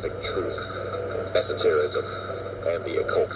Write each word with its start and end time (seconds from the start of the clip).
theosophic 0.00 0.22
truth, 0.22 0.56
esotericism, 1.34 2.04
and 2.66 2.84
the 2.84 3.00
occult. 3.00 3.28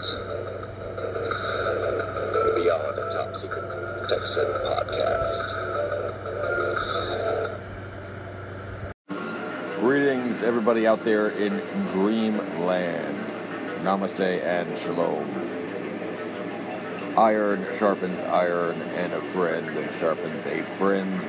Beyond 2.57 2.97
the 2.97 3.11
Top 3.13 3.37
Secret 3.37 4.09
Texan 4.09 4.47
podcast. 4.65 5.47
Greetings, 9.81 10.43
everybody 10.43 10.87
out 10.87 11.05
there 11.05 11.29
in 11.31 11.59
dreamland. 11.89 13.19
Namaste 13.83 14.43
and 14.43 14.79
shalom. 14.79 15.31
Iron 17.19 17.67
sharpens 17.79 18.21
iron, 18.21 18.81
and 18.83 19.13
a 19.13 19.21
friend 19.21 19.91
sharpens 19.99 20.47
a 20.47 20.63
friend. 20.63 21.21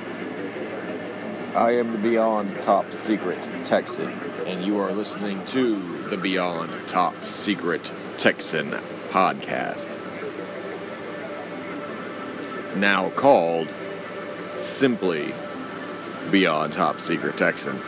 I 1.56 1.72
am 1.72 1.92
the 1.92 1.98
Beyond 1.98 2.60
Top 2.60 2.92
Secret 2.92 3.48
Texan, 3.64 4.12
and 4.46 4.64
you 4.64 4.78
are 4.80 4.92
listening 4.92 5.44
to 5.48 6.08
the 6.10 6.18
Beyond 6.18 6.72
Top 6.88 7.26
Secret 7.26 7.92
Texan 8.18 8.70
podcast. 9.10 10.00
Now 12.76 13.10
called 13.10 13.74
simply 14.58 15.34
Beyond 16.30 16.74
Top 16.74 17.00
Secret 17.00 17.38
Texan. 17.38 17.80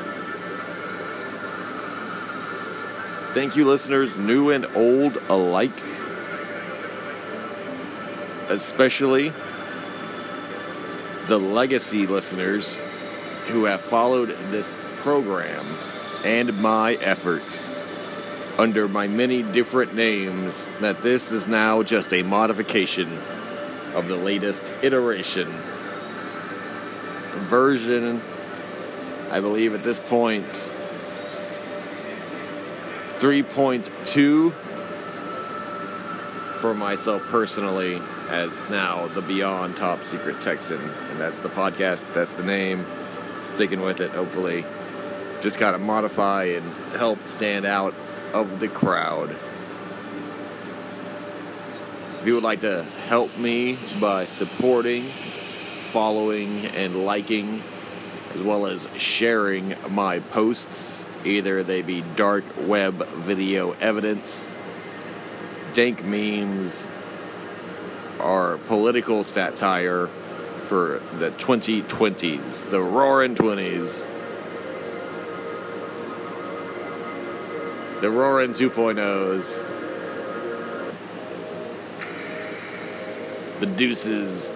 Thank 3.35 3.55
you, 3.55 3.65
listeners, 3.65 4.17
new 4.17 4.49
and 4.49 4.65
old 4.75 5.17
alike. 5.29 5.83
Especially 8.49 9.31
the 11.27 11.37
legacy 11.37 12.07
listeners 12.07 12.79
who 13.47 13.65
have 13.65 13.81
followed 13.81 14.29
this 14.49 14.75
program 14.95 15.77
and 16.27 16.57
my 16.57 16.95
efforts 16.95 17.73
under 18.57 18.89
my 18.89 19.07
many 19.07 19.41
different 19.43 19.95
names, 19.95 20.69
that 20.81 21.01
this 21.01 21.31
is 21.31 21.47
now 21.47 21.83
just 21.83 22.11
a 22.11 22.21
modification 22.21 23.07
of 23.93 24.09
the 24.09 24.15
latest 24.17 24.73
iteration. 24.81 25.47
Version, 27.47 28.21
I 29.31 29.39
believe 29.39 29.73
at 29.73 29.83
this 29.83 30.01
point, 30.01 30.45
3.2 33.19 34.51
for 36.59 36.73
myself 36.73 37.21
personally 37.27 38.01
as 38.29 38.61
now 38.69 39.07
the 39.07 39.21
Beyond 39.21 39.77
Top 39.77 40.03
Secret 40.03 40.41
Texan. 40.41 40.81
And 40.81 41.21
that's 41.21 41.39
the 41.39 41.49
podcast, 41.49 42.03
that's 42.13 42.35
the 42.35 42.43
name. 42.43 42.85
Sticking 43.39 43.81
with 43.81 44.01
it, 44.01 44.11
hopefully. 44.11 44.65
Just 45.41 45.59
kind 45.59 45.75
of 45.75 45.81
modify 45.81 46.45
and 46.45 46.65
help 46.93 47.27
stand 47.27 47.65
out 47.65 47.93
of 48.33 48.59
the 48.59 48.67
crowd. 48.67 49.35
If 52.19 52.25
you 52.25 52.33
would 52.33 52.43
like 52.43 52.61
to 52.61 52.83
help 53.07 53.37
me 53.37 53.77
by 54.01 54.25
supporting, 54.25 55.03
following, 55.91 56.65
and 56.65 57.05
liking, 57.05 57.61
as 58.33 58.41
well 58.41 58.65
as 58.65 58.87
sharing 58.97 59.75
my 59.89 60.19
posts, 60.19 61.05
either 61.23 61.63
they 61.63 61.81
be 61.81 62.03
dark 62.15 62.43
web 62.67 63.07
video 63.09 63.73
evidence, 63.73 64.51
dank 65.73 66.03
memes, 66.03 66.85
or 68.19 68.57
political 68.67 69.23
satire 69.23 70.07
for 70.07 71.01
the 71.13 71.31
2020s, 71.31 72.69
the 72.69 72.81
roaring 72.81 73.35
20s. 73.35 74.07
The 78.01 78.11
roaring 78.11 78.51
2.0s. 78.51 79.59
The 83.59 83.65
deuces. 83.65 84.53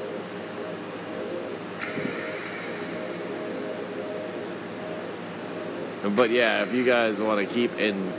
But 6.16 6.29
yeah, 6.29 6.62
if 6.62 6.74
you 6.74 6.85
guys 6.85 7.19
want 7.19 7.47
to 7.47 7.52
keep 7.52 7.78
in 7.79 8.13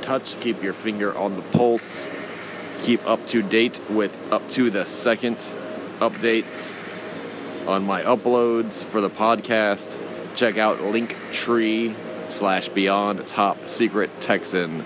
touch, 0.00 0.40
keep 0.40 0.62
your 0.62 0.72
finger 0.72 1.16
on 1.16 1.36
the 1.36 1.42
pulse, 1.42 2.10
keep 2.82 3.06
up 3.06 3.26
to 3.28 3.42
date 3.42 3.80
with 3.90 4.32
up 4.32 4.48
to 4.50 4.70
the 4.70 4.86
second 4.86 5.36
updates 5.98 6.78
on 7.66 7.84
my 7.84 8.02
uploads 8.02 8.84
for 8.84 9.00
the 9.00 9.10
podcast, 9.10 9.98
check 10.36 10.58
out 10.58 10.78
Linktree 10.78 11.94
slash 12.34 12.68
Beyond 12.68 13.24
Top 13.28 13.68
Secret 13.68 14.10
Texan. 14.20 14.84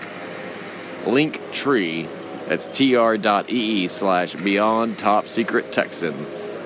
link 1.07 1.41
tree. 1.51 2.07
that's 2.47 2.67
tr.ee 2.67 3.87
slash 3.87 4.35
Beyond 4.35 4.99
Top 4.99 5.27
Secret 5.27 5.73
Texan. 5.73 6.13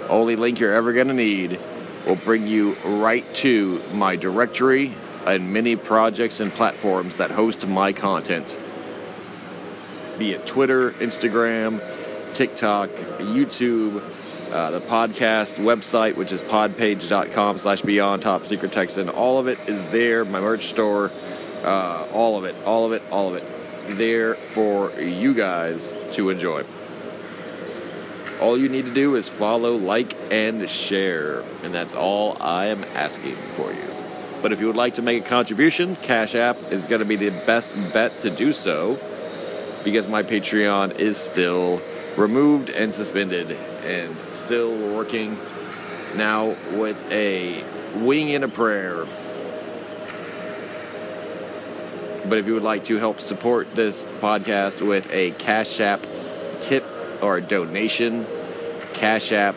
Only 0.09 0.35
link 0.35 0.59
you're 0.59 0.73
ever 0.73 0.91
going 0.91 1.07
to 1.07 1.13
need 1.13 1.57
will 2.05 2.17
bring 2.17 2.47
you 2.47 2.73
right 2.83 3.23
to 3.35 3.81
my 3.93 4.17
directory 4.17 4.93
and 5.25 5.53
many 5.53 5.77
projects 5.77 6.41
and 6.41 6.51
platforms 6.51 7.15
that 7.15 7.31
host 7.31 7.65
my 7.65 7.93
content. 7.93 8.59
Be 10.19 10.33
it 10.33 10.45
Twitter, 10.45 10.91
Instagram, 10.91 11.79
TikTok, 12.33 12.89
YouTube, 12.89 14.01
uh, 14.53 14.69
the 14.69 14.81
podcast 14.81 15.55
website, 15.55 16.15
which 16.15 16.31
is 16.31 16.39
podpage.com 16.39 17.57
slash 17.57 17.81
beyond 17.81 18.21
top 18.21 18.45
secret 18.45 18.71
Texan. 18.71 19.09
All 19.09 19.39
of 19.39 19.47
it 19.47 19.57
is 19.67 19.87
there. 19.87 20.23
My 20.25 20.39
merch 20.39 20.67
store, 20.67 21.11
uh, 21.63 22.07
all 22.13 22.37
of 22.37 22.45
it, 22.45 22.55
all 22.63 22.85
of 22.85 22.93
it, 22.93 23.01
all 23.09 23.29
of 23.29 23.35
it. 23.35 23.43
There 23.97 24.35
for 24.35 24.91
you 25.01 25.33
guys 25.33 25.97
to 26.13 26.29
enjoy. 26.29 26.63
All 28.39 28.55
you 28.55 28.69
need 28.69 28.85
to 28.85 28.93
do 28.93 29.15
is 29.15 29.27
follow, 29.27 29.75
like, 29.75 30.15
and 30.31 30.69
share. 30.69 31.41
And 31.63 31.73
that's 31.73 31.95
all 31.95 32.37
I 32.39 32.67
am 32.67 32.83
asking 32.93 33.35
for 33.35 33.73
you. 33.73 33.83
But 34.43 34.51
if 34.51 34.59
you 34.59 34.67
would 34.67 34.75
like 34.75 34.93
to 34.95 35.01
make 35.01 35.25
a 35.25 35.27
contribution, 35.27 35.95
Cash 35.95 36.35
App 36.35 36.71
is 36.71 36.85
going 36.85 36.99
to 36.99 37.05
be 37.05 37.15
the 37.15 37.31
best 37.31 37.75
bet 37.91 38.19
to 38.19 38.29
do 38.29 38.53
so 38.53 38.99
because 39.83 40.07
my 40.07 40.21
Patreon 40.21 40.99
is 40.99 41.17
still 41.17 41.81
removed 42.17 42.69
and 42.69 42.93
suspended 42.93 43.51
and 43.83 44.15
still 44.31 44.75
working 44.95 45.37
now 46.15 46.55
with 46.71 46.97
a 47.11 47.63
wing 47.95 48.33
and 48.33 48.43
a 48.43 48.47
prayer. 48.47 49.05
But 52.29 52.37
if 52.37 52.47
you 52.47 52.53
would 52.53 52.63
like 52.63 52.85
to 52.85 52.97
help 52.97 53.19
support 53.19 53.73
this 53.75 54.05
podcast 54.21 54.85
with 54.85 55.11
a 55.11 55.31
Cash 55.31 55.79
App 55.79 56.05
tip 56.61 56.85
or 57.21 57.41
donation, 57.41 58.25
Cash 58.93 59.31
App 59.31 59.55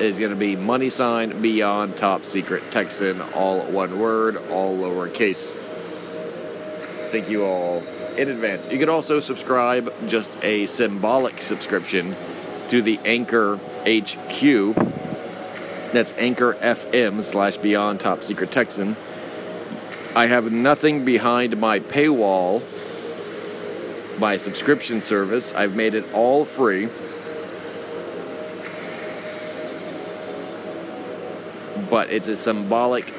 is 0.00 0.18
going 0.18 0.30
to 0.30 0.36
be 0.36 0.56
money 0.56 0.90
sign 0.90 1.42
beyond 1.42 1.96
top 1.96 2.24
secret 2.24 2.62
Texan, 2.70 3.20
all 3.34 3.60
one 3.60 4.00
word, 4.00 4.36
all 4.50 4.76
lowercase. 4.76 5.61
Thank 7.12 7.28
you 7.28 7.44
all 7.44 7.82
in 8.16 8.30
advance. 8.30 8.70
You 8.70 8.78
can 8.78 8.88
also 8.88 9.20
subscribe, 9.20 9.92
just 10.08 10.42
a 10.42 10.64
symbolic 10.64 11.42
subscription, 11.42 12.16
to 12.70 12.80
the 12.80 12.98
Anchor 13.04 13.56
HQ. 13.86 14.74
That's 15.92 16.14
Anchor 16.16 16.54
FM 16.54 17.22
slash 17.22 17.58
Beyond 17.58 18.00
Top 18.00 18.22
Secret 18.22 18.50
Texan. 18.50 18.96
I 20.16 20.24
have 20.24 20.50
nothing 20.50 21.04
behind 21.04 21.60
my 21.60 21.80
paywall, 21.80 22.62
my 24.18 24.38
subscription 24.38 25.02
service. 25.02 25.52
I've 25.52 25.76
made 25.76 25.92
it 25.92 26.10
all 26.14 26.46
free. 26.46 26.88
But 31.90 32.08
it's 32.08 32.28
a 32.28 32.36
symbolic 32.36 33.12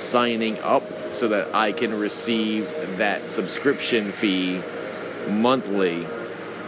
signing 0.00 0.58
up 0.62 0.82
so 1.12 1.28
that 1.28 1.54
I 1.54 1.72
can 1.72 1.98
receive 1.98 2.68
that 2.98 3.28
subscription 3.28 4.12
fee 4.12 4.60
monthly, 5.28 6.06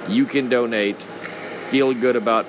you 0.08 0.24
can 0.26 0.48
donate. 0.48 1.02
Feel 1.70 1.94
good 1.94 2.16
about 2.16 2.46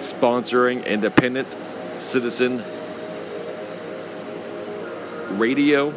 sponsoring 0.00 0.84
independent 0.86 1.56
citizen 1.98 2.62
radio, 5.38 5.92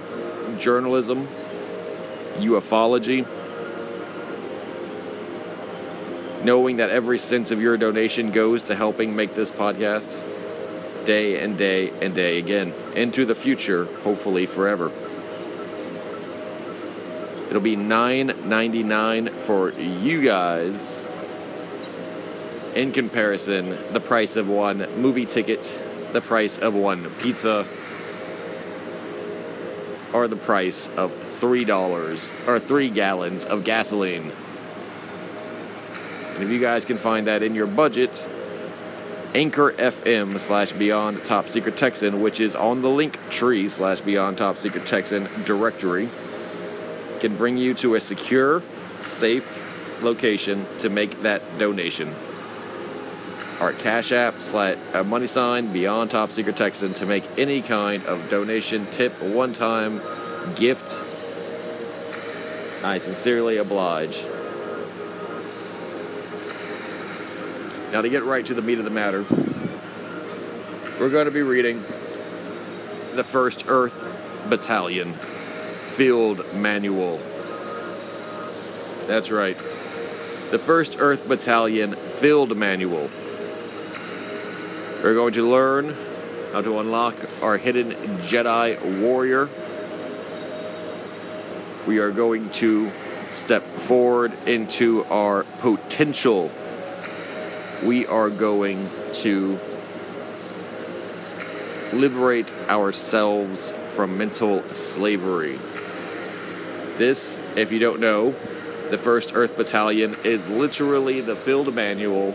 journalism, 0.57 1.27
ufology. 2.37 3.25
Knowing 6.45 6.77
that 6.77 6.89
every 6.89 7.17
cent 7.17 7.51
of 7.51 7.61
your 7.61 7.75
donation 7.75 8.31
goes 8.31 8.63
to 8.63 8.75
helping 8.75 9.15
make 9.15 9.35
this 9.35 9.51
podcast 9.51 10.17
day 11.05 11.41
and 11.43 11.57
day 11.57 11.91
and 12.01 12.15
day 12.15 12.37
again 12.37 12.73
into 12.95 13.25
the 13.25 13.35
future, 13.35 13.85
hopefully 14.03 14.45
forever. 14.45 14.91
It'll 17.49 17.61
be 17.61 17.75
$9.99 17.75 19.31
for 19.31 19.71
you 19.71 20.21
guys. 20.21 21.03
In 22.75 22.91
comparison, 22.91 23.75
the 23.91 23.99
price 23.99 24.35
of 24.35 24.47
one 24.47 24.87
movie 25.01 25.25
ticket, 25.25 25.63
the 26.11 26.21
price 26.21 26.59
of 26.59 26.75
one 26.75 27.09
pizza, 27.19 27.65
or 30.13 30.27
the 30.27 30.35
price 30.35 30.89
of 30.89 31.11
$3 31.11 32.47
or 32.47 32.59
3 32.59 32.89
gallons 32.91 33.45
of 33.45 33.63
gasoline. 33.63 34.31
And 36.35 36.43
if 36.43 36.51
you 36.51 36.59
guys 36.59 36.85
can 36.85 36.97
find 36.97 37.25
that 37.25 37.41
in 37.41 37.55
your 37.55 37.67
budget, 37.67 38.27
Anchor 39.33 39.71
FM 39.71 40.39
slash 40.39 40.71
Beyond 40.71 41.23
Top 41.23 41.49
Secret 41.49 41.77
Texan, 41.77 42.21
which 42.21 42.39
is 42.39 42.55
on 42.55 42.83
the 42.83 42.89
link 42.89 43.17
tree 43.31 43.69
slash 43.69 44.01
Beyond 44.01 44.37
Top 44.37 44.57
Secret 44.57 44.85
Texan 44.85 45.27
directory 45.45 46.09
can 47.19 47.35
bring 47.35 47.57
you 47.57 47.73
to 47.75 47.95
a 47.95 47.99
secure, 47.99 48.63
safe 49.01 50.01
location 50.01 50.65
to 50.79 50.89
make 50.89 51.19
that 51.19 51.41
donation. 51.57 52.13
Our 53.59 53.73
Cash 53.73 54.13
App, 54.13 54.41
slash, 54.41 54.77
uh, 54.93 55.03
money 55.03 55.27
sign, 55.27 55.73
Beyond 55.73 56.11
Top 56.11 56.31
Secret 56.31 56.55
Texan 56.55 56.93
to 56.95 57.05
make 57.05 57.25
any 57.37 57.61
kind 57.61 58.05
of 58.05 58.29
donation, 58.29 58.85
tip, 58.85 59.11
one 59.21 59.51
time, 59.51 60.01
gift. 60.55 61.03
I 62.83 62.99
sincerely 62.99 63.57
oblige. 63.57 64.23
Now, 67.91 68.01
to 68.01 68.09
get 68.09 68.23
right 68.23 68.45
to 68.45 68.53
the 68.53 68.61
meat 68.61 68.77
of 68.77 68.85
the 68.85 68.91
matter, 68.91 69.25
we're 70.99 71.09
going 71.09 71.25
to 71.25 71.31
be 71.31 71.41
reading 71.41 71.81
the 73.15 73.23
1st 73.23 73.65
Earth 73.67 74.47
Battalion 74.47 75.15
Field 75.99 76.53
Manual. 76.53 77.17
That's 79.05 79.31
right. 79.31 79.57
The 79.57 80.57
1st 80.57 80.95
Earth 81.01 81.27
Battalion 81.27 81.91
Field 81.91 82.55
Manual. 82.55 83.09
We're 85.03 85.13
going 85.13 85.33
to 85.33 85.45
learn 85.45 85.93
how 86.53 86.61
to 86.61 86.79
unlock 86.79 87.17
our 87.41 87.57
hidden 87.57 87.91
Jedi 88.19 89.01
warrior. 89.01 89.49
We 91.85 91.97
are 91.97 92.11
going 92.11 92.49
to 92.51 92.89
step 93.31 93.63
forward 93.63 94.31
into 94.47 95.03
our 95.09 95.43
potential. 95.59 96.49
We 97.83 98.05
are 98.05 98.29
going 98.29 98.89
to 99.15 99.59
liberate 101.91 102.53
ourselves 102.69 103.73
from 103.97 104.17
mental 104.17 104.63
slavery. 104.71 105.59
This, 106.99 107.39
if 107.55 107.71
you 107.71 107.79
don't 107.79 108.01
know, 108.01 108.31
the 108.89 108.97
1st 108.97 109.33
Earth 109.33 109.55
Battalion 109.55 110.17
is 110.25 110.49
literally 110.49 111.21
the 111.21 111.33
field 111.33 111.73
manual 111.73 112.31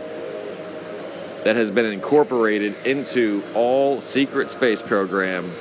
that 1.43 1.55
has 1.55 1.69
been 1.69 1.85
incorporated 1.85 2.73
into 2.83 3.43
all 3.53 4.01
secret 4.01 4.49
space 4.49 4.81
program 4.81 5.51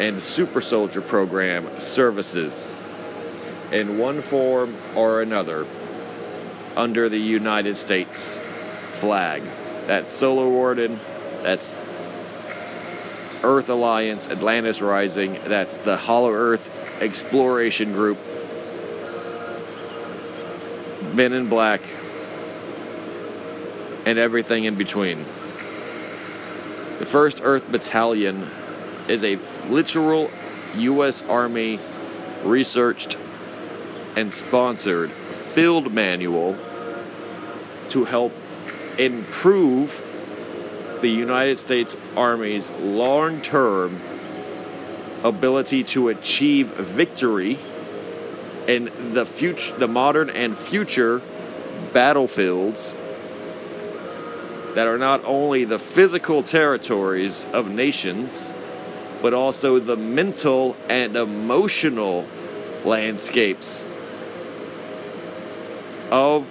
and 0.00 0.20
super 0.20 0.60
soldier 0.60 1.00
program 1.00 1.78
services 1.78 2.74
in 3.70 3.98
one 3.98 4.20
form 4.20 4.74
or 4.96 5.22
another 5.22 5.64
under 6.76 7.08
the 7.08 7.18
United 7.18 7.76
States 7.76 8.36
flag. 8.98 9.44
That's 9.86 10.12
Solar 10.12 10.48
Warden, 10.48 10.98
that's 11.44 11.72
Earth 13.44 13.68
Alliance, 13.68 14.28
Atlantis 14.28 14.82
Rising, 14.82 15.38
that's 15.44 15.76
the 15.76 15.96
Hollow 15.96 16.32
Earth 16.32 16.73
exploration 17.00 17.92
group, 17.92 18.18
Men 21.14 21.32
in 21.32 21.48
Black, 21.48 21.80
and 24.06 24.18
everything 24.18 24.64
in 24.64 24.74
between. 24.74 25.18
The 26.98 27.06
1st 27.06 27.40
Earth 27.42 27.70
Battalion 27.70 28.48
is 29.08 29.24
a 29.24 29.38
literal 29.68 30.30
U.S. 30.76 31.22
Army 31.28 31.78
researched 32.42 33.16
and 34.16 34.32
sponsored 34.32 35.10
field 35.10 35.92
manual 35.92 36.56
to 37.90 38.04
help 38.04 38.32
improve 38.98 40.02
the 41.00 41.08
United 41.08 41.58
States 41.58 41.96
Army's 42.16 42.70
long 42.72 43.40
term 43.40 44.00
ability 45.24 45.82
to 45.82 46.08
achieve 46.08 46.68
victory 46.68 47.58
in 48.68 48.90
the 49.12 49.26
future, 49.26 49.76
the 49.76 49.88
modern 49.88 50.30
and 50.30 50.56
future 50.56 51.20
battlefields 51.92 52.94
that 54.74 54.86
are 54.86 54.98
not 54.98 55.24
only 55.24 55.64
the 55.64 55.78
physical 55.78 56.42
territories 56.42 57.46
of 57.52 57.70
nations, 57.70 58.52
but 59.22 59.32
also 59.32 59.78
the 59.78 59.96
mental 59.96 60.76
and 60.88 61.16
emotional 61.16 62.26
landscapes 62.84 63.86
of 66.10 66.50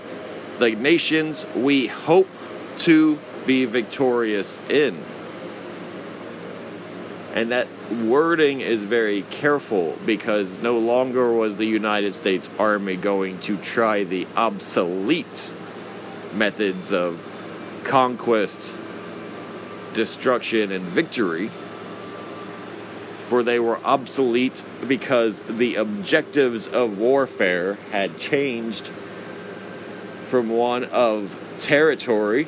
the 0.59 0.71
nations 0.71 1.45
we 1.55 1.87
hope 1.87 2.27
to 2.79 3.19
be 3.45 3.65
victorious 3.65 4.57
in. 4.69 4.97
And 7.33 7.51
that 7.51 7.67
wording 7.91 8.61
is 8.61 8.83
very 8.83 9.23
careful 9.23 9.97
because 10.05 10.59
no 10.59 10.77
longer 10.77 11.33
was 11.33 11.57
the 11.57 11.65
United 11.65 12.13
States 12.13 12.47
Army 12.59 12.95
going 12.95 13.39
to 13.39 13.57
try 13.57 14.03
the 14.03 14.27
obsolete 14.35 15.51
methods 16.35 16.93
of 16.93 17.27
conquest, 17.83 18.77
destruction, 19.95 20.71
and 20.71 20.85
victory. 20.85 21.49
For 23.29 23.41
they 23.41 23.59
were 23.59 23.79
obsolete 23.83 24.63
because 24.87 25.39
the 25.41 25.73
objectives 25.75 26.67
of 26.67 26.99
warfare 26.99 27.79
had 27.91 28.19
changed 28.19 28.89
from 30.29 30.49
one 30.49 30.83
of 30.83 31.39
territory 31.57 32.47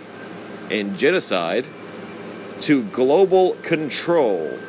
and 0.69 0.95
genocide 0.95 1.65
to 2.61 2.83
global 2.83 3.53
control 3.63 4.59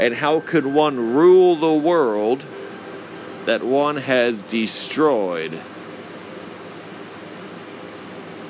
and 0.00 0.14
how 0.14 0.40
could 0.40 0.64
one 0.64 1.12
rule 1.12 1.54
the 1.56 1.74
world 1.74 2.42
that 3.44 3.62
one 3.62 3.98
has 3.98 4.42
destroyed? 4.42 5.60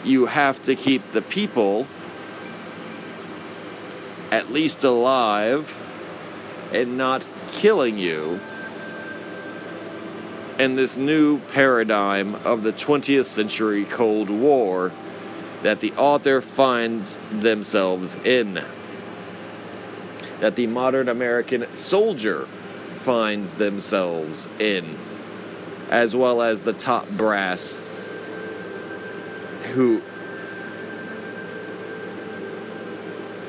You 0.05 0.27
have 0.27 0.63
to 0.63 0.77
keep 0.77 1.11
the 1.11 1.23
people 1.23 1.89
at 4.31 4.53
least 4.53 4.85
alive 4.85 5.77
and 6.73 6.97
not 6.97 7.27
killing 7.51 7.99
you 7.99 8.39
in 10.57 10.77
this 10.77 10.97
new 10.97 11.41
paradigm 11.53 12.37
of 12.45 12.63
the 12.63 12.73
20th 12.73 13.25
century 13.25 13.85
Cold 13.87 14.31
War 14.31 14.93
that 15.63 15.81
the 15.81 15.93
author 15.95 16.41
finds 16.41 17.19
themselves 17.33 18.15
in 18.25 18.63
that 20.41 20.57
the 20.57 20.67
modern 20.67 21.09
American 21.09 21.67
soldier 21.77 22.47
finds 23.05 23.55
themselves 23.55 24.49
in, 24.59 24.97
as 25.91 26.17
well 26.17 26.43
as 26.43 26.63
the 26.63 26.73
top 26.73 27.09
brass 27.11 27.87
who, 29.73 30.03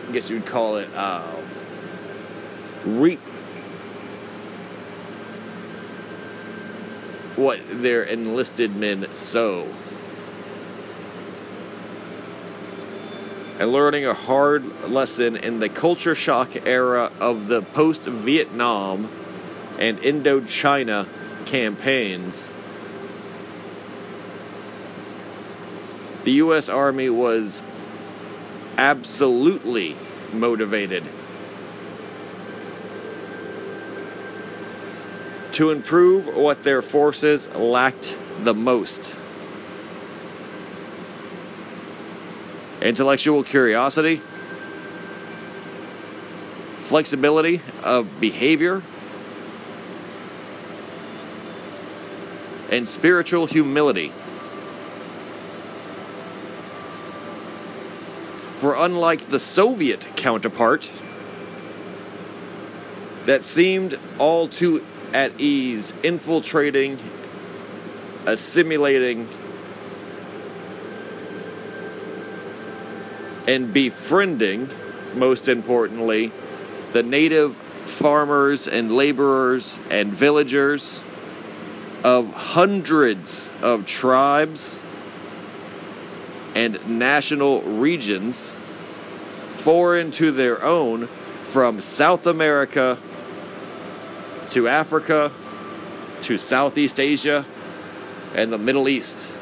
I 0.08 0.12
guess 0.12 0.30
you'd 0.30 0.46
call 0.46 0.78
it, 0.78 0.90
uh, 0.94 1.36
reap 2.86 3.20
what 7.36 7.60
their 7.82 8.04
enlisted 8.04 8.76
men 8.76 9.08
sow. 9.16 9.68
And 13.62 13.72
learning 13.72 14.06
a 14.06 14.14
hard 14.16 14.66
lesson 14.90 15.36
in 15.36 15.60
the 15.60 15.70
culture 15.70 16.16
shock 16.16 16.66
era 16.66 17.12
of 17.20 17.48
the 17.48 17.62
post 17.62 18.06
Vietnam 18.06 19.08
and 19.78 20.00
Indochina 20.00 21.08
campaigns. 21.46 22.52
The 26.24 26.32
U.S. 26.32 26.70
Army 26.70 27.12
was 27.12 27.62
absolutely 28.80 29.96
motivated 30.34 31.04
to 35.52 35.70
improve 35.70 36.36
what 36.36 36.64
their 36.64 36.82
forces 36.82 37.48
lacked 37.54 38.18
the 38.40 38.56
most 38.56 39.16
intellectual 42.82 43.44
curiosity, 43.44 44.22
flexibility 46.80 47.62
of 47.84 48.20
behavior, 48.20 48.82
and 52.70 52.88
spiritual 52.88 53.46
humility. 53.46 54.12
For 58.58 58.76
unlike 58.76 59.28
the 59.28 59.40
Soviet 59.40 60.08
counterpart, 60.16 60.92
that 63.26 63.46
seemed 63.46 63.98
all 64.18 64.48
too 64.48 64.84
at 65.14 65.40
ease 65.40 65.94
infiltrating, 66.04 66.98
assimilating, 68.26 69.28
and 73.48 73.74
befriending, 73.74 74.70
most 75.16 75.48
importantly, 75.48 76.32
the 76.94 77.04
native 77.04 77.56
farmers 77.56 78.68
and 78.68 78.92
laborers 78.92 79.80
and 79.90 80.12
villagers 80.12 81.04
of 82.04 82.34
hundreds 82.34 83.50
of 83.62 83.86
tribes 83.86 84.80
and 86.56 86.86
national 86.88 87.62
regions 87.62 88.56
foreign 89.54 90.12
to 90.12 90.32
their 90.32 90.64
own 90.64 91.08
from 91.44 91.80
South 91.80 92.26
America 92.26 92.98
to 94.48 94.68
Africa 94.68 95.32
to 96.22 96.38
Southeast 96.38 97.00
Asia 97.00 97.46
and 98.36 98.52
the 98.52 98.58
Middle 98.58 98.90
East. 98.90 99.34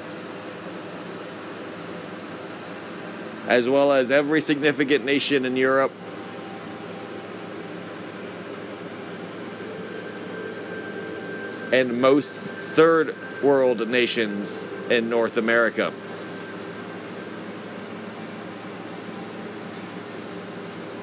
As 3.50 3.68
well 3.68 3.92
as 3.92 4.12
every 4.12 4.42
significant 4.42 5.04
nation 5.04 5.44
in 5.44 5.58
Europe. 5.58 5.92
And 11.74 12.00
most 12.00 12.40
third 12.40 13.16
world 13.42 13.88
nations 13.90 14.64
in 14.90 15.10
North 15.10 15.38
America. 15.38 15.92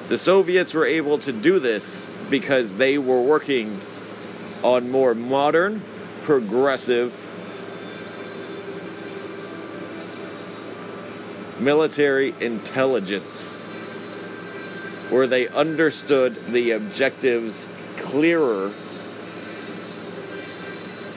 The 0.07 0.17
Soviets 0.17 0.73
were 0.73 0.85
able 0.85 1.17
to 1.19 1.33
do 1.33 1.59
this 1.59 2.07
because 2.29 2.77
they 2.77 2.97
were 2.97 3.21
working 3.21 3.81
on 4.63 4.89
more 4.89 5.13
modern, 5.13 5.81
progressive 6.23 7.26
military 11.59 12.33
intelligence, 12.39 13.61
where 15.09 15.27
they 15.27 15.47
understood 15.47 16.35
the 16.47 16.71
objectives 16.71 17.67
clearer 17.97 18.71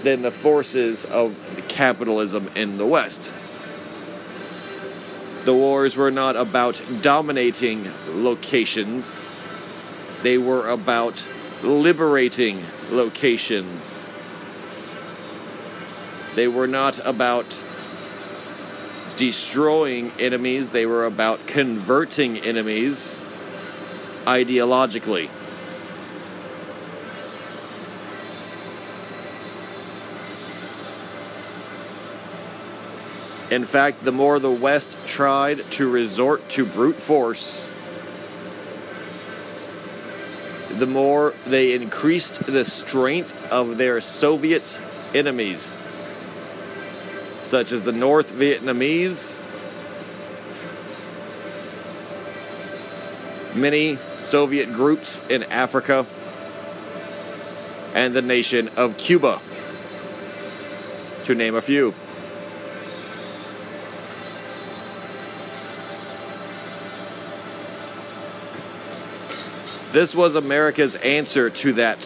than 0.03 0.23
the 0.23 0.31
forces 0.31 1.05
of 1.05 1.37
capitalism 1.69 2.49
in 2.55 2.79
the 2.79 2.87
West. 2.87 3.33
The 5.45 5.55
wars 5.55 5.97
were 5.97 6.11
not 6.11 6.37
about 6.37 6.83
dominating 7.03 7.87
locations, 8.09 9.31
they 10.23 10.39
were 10.39 10.69
about 10.69 11.27
liberating 11.63 12.63
locations. 12.91 14.11
They 16.35 16.49
were 16.49 16.67
not 16.67 17.01
about 17.05 17.47
destroying 19.21 20.11
enemies, 20.19 20.71
they 20.71 20.87
were 20.87 21.05
about 21.05 21.47
converting 21.47 22.39
enemies 22.39 23.21
ideologically. 24.25 25.29
In 33.53 33.65
fact, 33.65 34.05
the 34.05 34.11
more 34.11 34.39
the 34.39 34.51
West 34.51 34.97
tried 35.07 35.59
to 35.73 35.91
resort 35.91 36.49
to 36.51 36.65
brute 36.65 36.97
force, 36.97 37.71
the 40.79 40.87
more 40.87 41.35
they 41.47 41.75
increased 41.75 42.47
the 42.47 42.65
strength 42.65 43.53
of 43.53 43.77
their 43.77 44.01
Soviet 44.01 44.81
enemies, 45.15 45.77
such 47.51 47.73
as 47.73 47.83
the 47.83 47.91
North 47.91 48.31
Vietnamese, 48.31 49.41
many 53.57 53.97
Soviet 54.23 54.67
groups 54.67 55.21
in 55.29 55.43
Africa, 55.43 56.07
and 57.93 58.15
the 58.15 58.23
nation 58.23 58.71
of 58.77 58.97
Cuba, 58.97 59.41
to 61.25 61.35
name 61.35 61.57
a 61.57 61.61
few. 61.61 61.93
This 69.91 70.15
was 70.15 70.37
America's 70.37 70.95
answer 70.95 71.51
to 71.51 71.73
that 71.73 71.99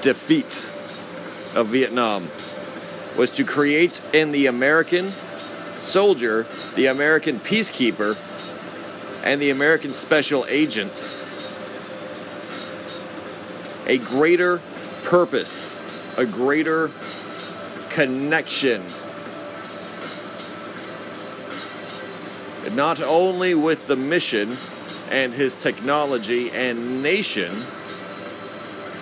defeat 0.00 0.64
of 1.56 1.66
Vietnam 1.72 2.28
was 3.16 3.30
to 3.32 3.44
create 3.44 4.00
in 4.12 4.32
the 4.32 4.46
American 4.46 5.10
soldier, 5.80 6.46
the 6.74 6.86
American 6.86 7.38
peacekeeper, 7.40 8.16
and 9.24 9.40
the 9.40 9.50
American 9.50 9.92
special 9.92 10.44
agent 10.48 11.04
a 13.86 13.98
greater 13.98 14.60
purpose, 15.04 16.16
a 16.16 16.24
greater 16.24 16.90
connection. 17.90 18.82
Not 22.74 23.02
only 23.02 23.54
with 23.54 23.86
the 23.86 23.96
mission 23.96 24.56
and 25.10 25.34
his 25.34 25.54
technology 25.54 26.50
and 26.52 27.02
nation, 27.02 27.52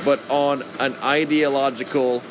but 0.05 0.19
on 0.29 0.65
an 0.81 0.95
ideological 1.03 2.23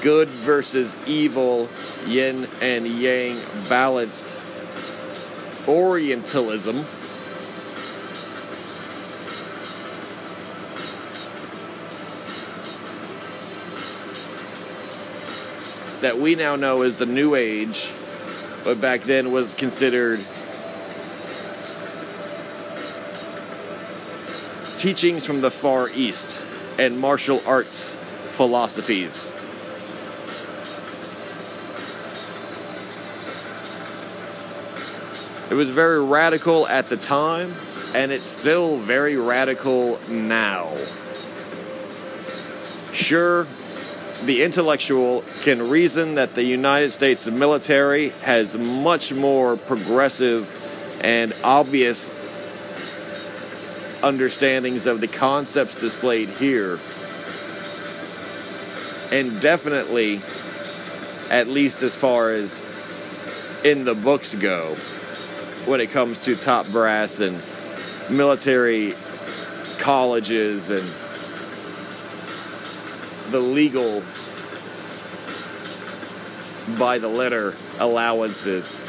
good 0.00 0.28
versus 0.28 0.96
evil, 1.06 1.68
yin 2.06 2.46
and 2.60 2.86
yang 2.86 3.38
balanced 3.68 4.38
Orientalism. 5.66 6.84
That 16.00 16.18
we 16.18 16.36
now 16.36 16.56
know 16.56 16.82
as 16.82 16.96
the 16.96 17.06
New 17.06 17.34
Age, 17.34 17.90
but 18.64 18.80
back 18.80 19.02
then 19.02 19.32
was 19.32 19.54
considered 19.54 20.20
teachings 24.78 25.26
from 25.26 25.40
the 25.40 25.50
Far 25.50 25.90
East 25.90 26.44
and 26.78 26.98
martial 26.98 27.42
arts 27.44 27.94
philosophies. 28.36 29.34
It 35.50 35.54
was 35.54 35.70
very 35.70 36.02
radical 36.02 36.68
at 36.68 36.88
the 36.88 36.96
time, 36.98 37.54
and 37.94 38.12
it's 38.12 38.26
still 38.26 38.76
very 38.76 39.16
radical 39.16 39.98
now. 40.08 40.76
Sure, 42.92 43.46
the 44.24 44.42
intellectual 44.42 45.24
can 45.40 45.70
reason 45.70 46.16
that 46.16 46.34
the 46.34 46.44
United 46.44 46.90
States 46.90 47.26
military 47.26 48.10
has 48.22 48.58
much 48.58 49.14
more 49.14 49.56
progressive 49.56 50.54
and 51.00 51.32
obvious 51.42 52.10
understandings 54.02 54.86
of 54.86 55.00
the 55.00 55.08
concepts 55.08 55.80
displayed 55.80 56.28
here. 56.28 56.78
And 59.10 59.40
definitely, 59.40 60.20
at 61.30 61.46
least 61.46 61.82
as 61.82 61.94
far 61.94 62.32
as 62.32 62.62
in 63.64 63.84
the 63.84 63.94
books 63.94 64.34
go, 64.34 64.76
when 65.68 65.80
it 65.80 65.90
comes 65.90 66.20
to 66.20 66.34
top 66.34 66.66
brass 66.68 67.20
and 67.20 67.42
military 68.10 68.94
colleges 69.78 70.70
and 70.70 70.88
the 73.30 73.38
legal 73.38 74.02
by 76.78 76.98
the 76.98 77.08
letter 77.08 77.54
allowances. 77.78 78.80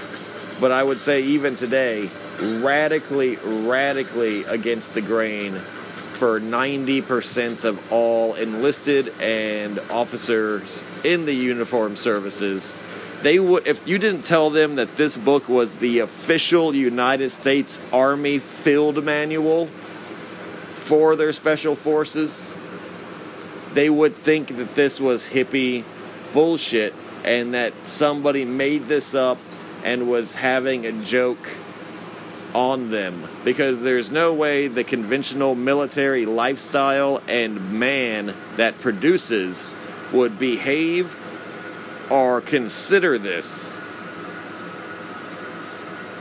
But 0.60 0.72
I 0.72 0.84
would 0.84 1.02
say 1.02 1.22
even 1.24 1.56
today, 1.56 2.10
radically, 2.40 3.36
radically 3.38 4.44
against 4.46 4.94
the 4.94 5.02
grain 5.02 5.60
for 6.14 6.40
90% 6.40 7.64
of 7.64 7.92
all 7.92 8.36
enlisted 8.36 9.14
and 9.22 9.80
officers 9.90 10.84
in 11.04 11.26
the 11.26 11.34
uniform 11.34 11.96
services. 11.96 12.76
They 13.22 13.40
would 13.40 13.68
if 13.68 13.88
you 13.88 13.98
didn't 13.98 14.24
tell 14.24 14.50
them 14.50 14.76
that 14.76 14.96
this 14.96 15.18
book 15.18 15.50
was 15.50 15.76
the 15.76 16.00
official 16.00 16.74
United 16.74 17.32
States 17.32 17.80
Army 17.92 18.40
field 18.40 19.04
manual 19.04 19.68
for 20.86 21.16
their 21.16 21.34
special 21.34 21.76
forces, 21.76 22.54
they 23.74 23.90
would 23.90 24.16
think 24.16 24.56
that 24.58 24.74
this 24.76 25.02
was 25.02 25.28
hippie 25.28 25.84
bullshit 26.34 26.94
and 27.24 27.54
that 27.54 27.74
somebody 27.86 28.46
made 28.46 28.84
this 28.84 29.14
up 29.14 29.38
and 29.84 30.10
was 30.10 30.36
having 30.36 30.86
a 30.86 30.92
joke 31.04 31.50
on 32.54 32.90
them. 32.90 33.28
Because 33.44 33.82
there's 33.82 34.12
no 34.12 34.34
way 34.34 34.68
the 34.68 34.84
conventional 34.84 35.56
military 35.56 36.26
lifestyle 36.26 37.22
and 37.28 37.80
man 37.80 38.34
that 38.56 38.78
produces 38.80 39.70
would 40.12 40.40
behave 40.40 41.16
or 42.10 42.42
consider 42.42 43.18
this. 43.18 43.78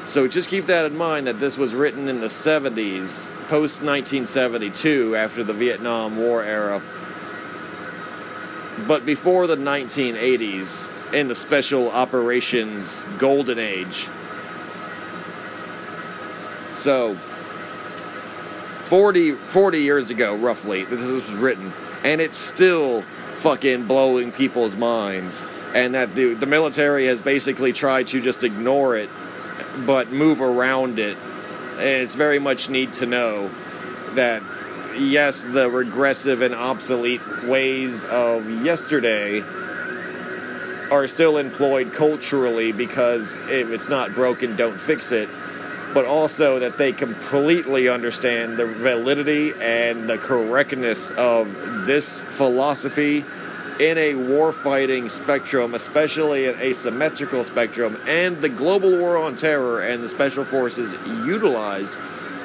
So 0.04 0.26
just 0.26 0.48
keep 0.48 0.66
that 0.66 0.86
in 0.86 0.96
mind 0.96 1.26
that 1.26 1.38
this 1.38 1.58
was 1.58 1.74
written 1.74 2.08
in 2.08 2.20
the 2.20 2.28
70s, 2.28 3.28
post 3.48 3.82
1972, 3.82 5.16
after 5.16 5.44
the 5.44 5.52
Vietnam 5.52 6.16
War 6.16 6.42
era. 6.42 6.80
But 8.86 9.04
before 9.04 9.46
the 9.46 9.56
1980s, 9.56 10.90
in 11.12 11.28
the 11.28 11.34
special 11.34 11.90
operations 11.90 13.04
golden 13.18 13.58
age. 13.58 14.08
So, 16.74 17.16
40, 18.84 19.32
40 19.32 19.82
years 19.82 20.10
ago, 20.10 20.36
roughly, 20.36 20.84
this 20.84 21.06
was 21.06 21.28
written, 21.32 21.72
and 22.04 22.20
it's 22.20 22.38
still 22.38 23.02
fucking 23.38 23.86
blowing 23.86 24.32
people's 24.32 24.76
minds. 24.76 25.46
And 25.74 25.94
that 25.94 26.14
the, 26.14 26.34
the 26.34 26.46
military 26.46 27.06
has 27.06 27.20
basically 27.20 27.72
tried 27.72 28.08
to 28.08 28.20
just 28.20 28.42
ignore 28.42 28.96
it, 28.96 29.10
but 29.84 30.10
move 30.10 30.40
around 30.40 30.98
it. 30.98 31.16
And 31.72 32.02
it's 32.02 32.14
very 32.14 32.38
much 32.38 32.68
need 32.68 32.94
to 32.94 33.06
know 33.06 33.50
that, 34.14 34.42
yes, 34.96 35.42
the 35.42 35.70
regressive 35.70 36.42
and 36.42 36.54
obsolete 36.54 37.20
ways 37.44 38.04
of 38.04 38.48
yesterday 38.64 39.44
are 40.90 41.06
still 41.06 41.36
employed 41.36 41.92
culturally 41.92 42.72
because 42.72 43.36
if 43.48 43.70
it's 43.70 43.88
not 43.88 44.14
broken, 44.14 44.56
don't 44.56 44.78
fix 44.78 45.12
it. 45.12 45.28
But 45.94 46.04
also 46.04 46.58
that 46.60 46.78
they 46.78 46.92
completely 46.92 47.88
understand 47.88 48.56
the 48.56 48.66
validity 48.66 49.52
and 49.60 50.08
the 50.08 50.18
correctness 50.18 51.10
of 51.12 51.86
this 51.86 52.22
philosophy 52.22 53.24
in 53.78 53.96
a 53.96 54.12
warfighting 54.14 55.10
spectrum, 55.10 55.74
especially 55.74 56.46
an 56.46 56.58
asymmetrical 56.60 57.44
spectrum, 57.44 57.96
and 58.06 58.42
the 58.42 58.48
global 58.48 58.98
war 58.98 59.16
on 59.16 59.36
terror 59.36 59.80
and 59.80 60.02
the 60.02 60.08
special 60.08 60.44
forces 60.44 60.94
utilized 61.24 61.96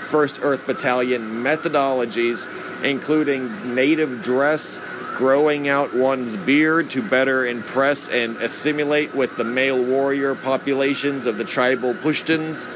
1st 0.09 0.43
Earth 0.43 0.67
Battalion 0.67 1.43
methodologies, 1.43 2.47
including 2.83 3.73
native 3.73 4.21
dress, 4.21 4.79
growing 5.15 5.67
out 5.67 5.95
one's 5.95 6.37
beard 6.37 6.91
to 6.91 7.01
better 7.01 7.47
impress 7.47 8.09
and 8.09 8.37
assimilate 8.37 9.15
with 9.15 9.35
the 9.37 9.43
male 9.43 9.83
warrior 9.83 10.35
populations 10.35 11.25
of 11.25 11.39
the 11.39 11.43
tribal 11.43 11.95
Pushtuns 11.95 12.69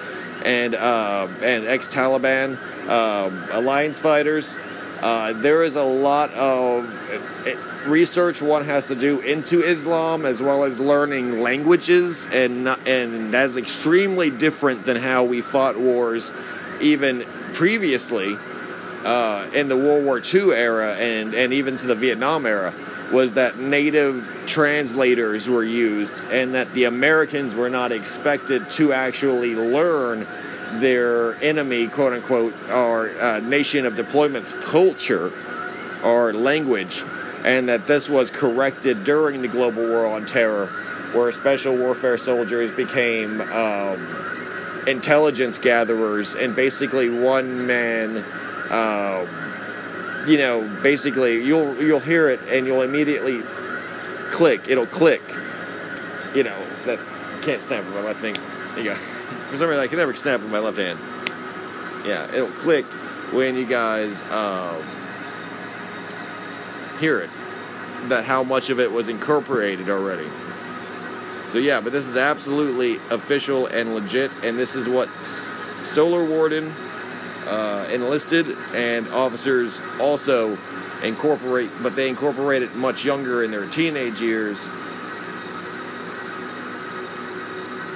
and 0.44 0.74
uh, 0.74 1.28
and 1.44 1.66
ex-Taliban 1.66 2.58
uh, 2.88 3.30
alliance 3.52 4.00
fighters. 4.00 4.56
Uh, 5.02 5.34
there 5.34 5.64
is 5.64 5.76
a 5.76 5.84
lot 5.84 6.32
of 6.34 6.86
research 7.88 8.42
one 8.42 8.66
has 8.66 8.88
to 8.88 8.96
do 8.96 9.20
into 9.22 9.64
Islam 9.64 10.26
as 10.26 10.42
well 10.42 10.64
as 10.64 10.80
learning 10.80 11.42
languages, 11.42 12.28
and 12.28 12.68
and 12.68 13.34
that's 13.34 13.58
extremely 13.58 14.30
different 14.30 14.86
than 14.86 14.98
how 14.98 15.24
we 15.24 15.42
fought 15.42 15.80
wars 15.80 16.32
even 16.80 17.26
previously 17.54 18.38
uh, 19.04 19.50
in 19.54 19.68
the 19.68 19.78
World 19.78 20.06
War 20.06 20.22
II 20.22 20.52
era 20.52 20.96
and, 20.96 21.34
and 21.34 21.54
even 21.54 21.78
to 21.78 21.88
the 21.88 21.96
Vietnam 21.96 22.46
era 22.46 22.74
was 23.12 23.36
that 23.36 23.58
native 23.58 24.30
translators 24.48 25.50
were 25.50 25.64
used 25.64 26.22
and 26.26 26.56
that 26.56 26.74
the 26.74 26.84
Americans 26.84 27.56
were 27.56 27.70
not 27.70 27.92
expected 27.92 28.70
to 28.70 28.92
actually 28.92 29.56
learn 29.56 30.28
their 30.74 31.36
enemy, 31.42 31.88
quote 31.88 32.14
unquote, 32.14 32.54
or 32.70 33.10
uh, 33.22 33.40
nation 33.40 33.86
of 33.86 33.96
deployment's 33.96 34.54
culture 34.56 35.32
or 36.04 36.34
language, 36.34 37.02
and 37.48 37.70
that 37.70 37.88
this 37.88 38.10
was 38.10 38.30
corrected 38.30 39.06
during 39.06 39.42
the 39.42 39.48
global 39.48 39.88
war 39.88 40.06
on 40.06 40.26
terror, 40.26 40.68
where 41.14 41.32
special 41.32 41.76
warfare 41.76 42.18
soldiers 42.18 42.72
became 42.74 43.40
um, 43.40 44.84
intelligence 44.86 45.58
gatherers 45.58 46.36
and 46.36 46.56
basically 46.56 47.10
one 47.10 47.66
man 47.66 48.18
um, 48.70 49.28
you 50.28 50.38
know, 50.38 50.68
basically 50.84 51.44
you'll 51.44 51.82
you'll 51.82 52.02
hear 52.02 52.28
it 52.28 52.42
and 52.50 52.68
you'll 52.68 52.82
immediately 52.82 53.42
click. 54.30 54.68
It'll 54.68 54.86
click. 54.86 55.22
You 56.36 56.44
know 56.44 56.68
that 56.86 57.00
can't 57.42 57.64
snap 57.64 57.86
with 57.86 57.96
my 57.96 58.02
left. 58.02 58.22
There 58.22 58.34
you 58.78 58.84
go. 58.84 58.96
For 59.50 59.56
some 59.58 59.70
reason, 59.70 59.82
I 59.82 59.88
can 59.88 59.98
never 59.98 60.14
snap 60.16 60.42
with 60.42 60.52
my 60.52 60.60
left 60.60 60.78
hand. 60.78 61.00
Yeah, 62.06 62.30
it'll 62.34 62.52
click 62.52 62.86
when 63.32 63.56
you 63.56 63.66
guys 63.66 64.22
um, 64.30 64.84
hear 67.00 67.20
it. 67.20 67.30
That 68.06 68.26
how 68.26 68.44
much 68.44 68.70
of 68.70 68.80
it 68.80 68.92
was 68.92 69.10
incorporated 69.10 69.90
already. 69.90 70.28
So 71.46 71.58
yeah, 71.58 71.82
but 71.82 71.92
this 71.92 72.06
is 72.06 72.18
absolutely 72.18 72.98
official 73.10 73.68
and 73.68 73.96
legit, 73.96 74.32
and 74.44 74.58
this 74.58 74.76
is 74.76 74.88
what 74.88 75.10
Solar 75.84 76.24
Warden 76.24 76.74
uh, 77.46 77.88
enlisted 77.90 78.58
and 78.74 79.08
officers 79.10 79.80
also 80.00 80.58
incorporate, 81.04 81.70
but 81.82 81.96
they 81.96 82.10
incorporate 82.10 82.64
it 82.64 82.76
much 82.76 83.06
younger 83.06 83.44
in 83.44 83.52
their 83.52 83.66
teenage 83.66 84.22
years. 84.22 84.70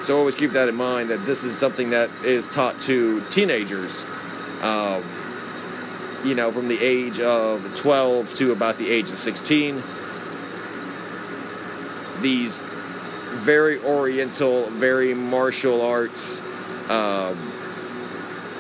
So 0.05 0.17
always 0.17 0.35
keep 0.35 0.51
that 0.51 0.67
in 0.67 0.75
mind 0.75 1.09
that 1.09 1.25
this 1.25 1.43
is 1.43 1.57
something 1.57 1.91
that 1.91 2.09
is 2.23 2.47
taught 2.47 2.79
to 2.81 3.21
teenagers, 3.29 4.03
um, 4.61 5.03
you 6.23 6.35
know, 6.35 6.51
from 6.51 6.67
the 6.67 6.79
age 6.79 7.19
of 7.19 7.75
12 7.75 8.33
to 8.35 8.51
about 8.51 8.77
the 8.77 8.89
age 8.89 9.09
of 9.09 9.17
16. 9.17 9.83
These 12.21 12.59
very 13.33 13.79
oriental, 13.79 14.69
very 14.69 15.13
martial 15.13 15.81
arts. 15.81 16.41
Um, 16.89 17.51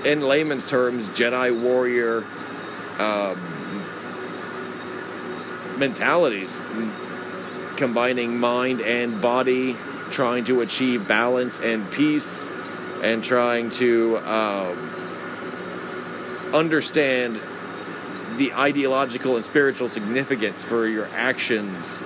in 0.03 0.21
layman's 0.21 0.67
terms, 0.67 1.07
Jedi 1.09 1.59
warrior 1.59 2.23
um, 2.97 3.37
mentalities, 5.77 6.61
combining 7.77 8.39
mind 8.39 8.81
and 8.81 9.21
body, 9.21 9.75
trying 10.09 10.45
to 10.45 10.61
achieve 10.61 11.07
balance 11.07 11.59
and 11.59 11.89
peace, 11.91 12.49
and 13.03 13.23
trying 13.23 13.69
to 13.71 14.17
um, 14.19 14.91
understand 16.53 17.39
the 18.41 18.53
ideological 18.53 19.35
and 19.35 19.45
spiritual 19.45 19.87
significance 19.87 20.63
for 20.63 20.87
your 20.87 21.05
actions 21.13 22.01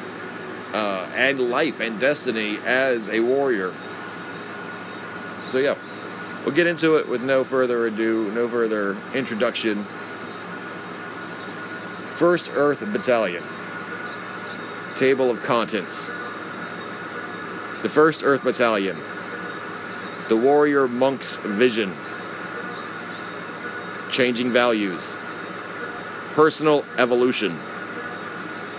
uh, 0.73 1.09
and 1.15 1.39
life 1.39 1.79
and 1.79 1.97
destiny 1.97 2.59
as 2.65 3.07
a 3.07 3.21
warrior. 3.21 3.73
So, 5.45 5.59
yeah. 5.59 5.77
We'll 6.43 6.53
get 6.53 6.67
into 6.67 6.97
it 6.97 7.07
with 7.07 7.23
no 7.23 7.45
further 7.45 7.87
ado, 7.87 8.29
no 8.33 8.49
further 8.49 8.97
introduction. 9.13 9.85
First 12.15 12.51
Earth 12.53 12.81
Battalion. 12.81 13.43
Table 14.97 15.31
of 15.31 15.41
Contents. 15.41 16.07
The 17.81 17.89
First 17.89 18.25
Earth 18.25 18.43
Battalion. 18.43 18.97
The 20.27 20.35
Warrior 20.35 20.89
Monk's 20.89 21.37
Vision. 21.37 21.95
Changing 24.11 24.51
Values. 24.51 25.15
Personal 26.35 26.83
Evolution. 26.97 27.57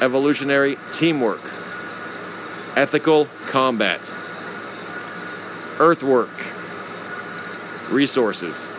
Evolutionary 0.03 0.77
Teamwork. 0.93 1.41
Ethical 2.77 3.29
Combat. 3.47 4.15
Earthwork 5.79 6.29
resources. 7.89 8.71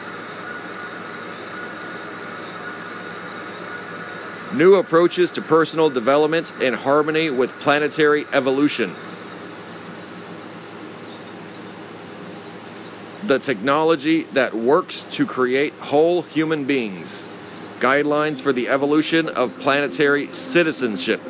New 4.53 4.75
approaches 4.75 5.31
to 5.31 5.41
personal 5.41 5.89
development 5.89 6.53
in 6.61 6.75
harmony 6.75 7.31
with 7.31 7.49
planetary 7.53 8.27
evolution. 8.31 8.93
The 13.25 13.39
technology 13.39 14.25
that 14.33 14.53
works 14.53 15.01
to 15.13 15.25
create 15.25 15.73
whole 15.73 16.21
human 16.21 16.65
beings. 16.65 17.25
Guidelines 17.79 18.41
for 18.41 18.51
the 18.51 18.69
evolution 18.69 19.29
of 19.29 19.59
planetary 19.59 20.31
citizenship. 20.33 21.21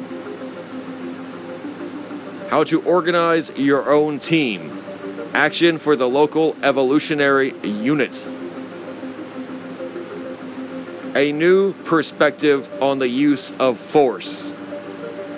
How 2.49 2.63
to 2.63 2.81
organize 2.83 3.51
your 3.57 3.91
own 3.91 4.19
team. 4.19 4.71
Action 5.33 5.77
for 5.77 5.97
the 5.97 6.07
local 6.07 6.55
evolutionary 6.63 7.51
unit. 7.60 8.25
A 11.15 11.33
new 11.33 11.73
perspective 11.73 12.69
on 12.81 12.99
the 12.99 13.10
use 13.10 13.51
of 13.60 13.77
force. 13.77 14.53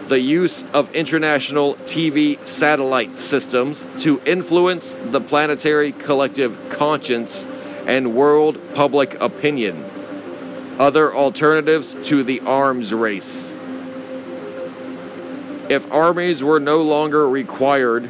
The 0.10 0.20
use 0.20 0.64
of 0.74 0.94
international 0.94 1.74
TV 1.76 2.46
satellite 2.48 3.18
systems 3.18 3.88
to 4.00 4.22
influence 4.28 4.94
the 4.94 5.22
planetary 5.22 5.92
collective 5.92 6.70
conscience 6.70 7.48
and 7.88 8.14
world 8.14 8.60
public 8.76 9.20
opinion. 9.20 9.84
Other 10.80 11.14
alternatives 11.14 11.96
to 12.06 12.24
the 12.24 12.40
arms 12.40 12.94
race. 12.94 13.56
If 15.68 15.92
armies 15.92 16.42
were 16.42 16.62
no 16.62 16.82
longer 16.82 17.30
required, 17.30 18.10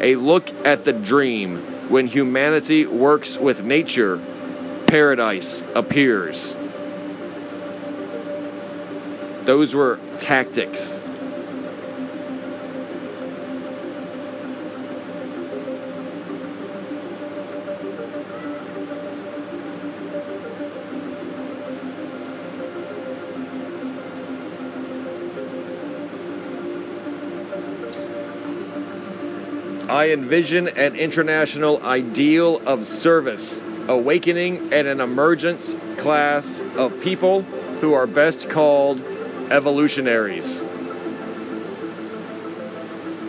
a 0.00 0.16
look 0.16 0.50
at 0.64 0.84
the 0.84 0.92
dream 0.92 1.58
when 1.88 2.06
humanity 2.06 2.86
works 2.86 3.38
with 3.38 3.64
nature, 3.64 4.20
paradise 4.86 5.64
appears. 5.74 6.56
Those 9.44 9.74
were 9.74 9.98
tactics. 10.18 11.00
I 30.00 30.12
envision 30.12 30.66
an 30.66 30.96
international 30.96 31.82
ideal 31.82 32.66
of 32.66 32.86
service, 32.86 33.62
awakening 33.86 34.72
and 34.72 34.88
an 34.88 34.98
emergence 34.98 35.76
class 35.98 36.62
of 36.78 37.02
people 37.02 37.42
who 37.82 37.92
are 37.92 38.06
best 38.06 38.48
called 38.48 38.98
evolutionaries. 39.50 40.64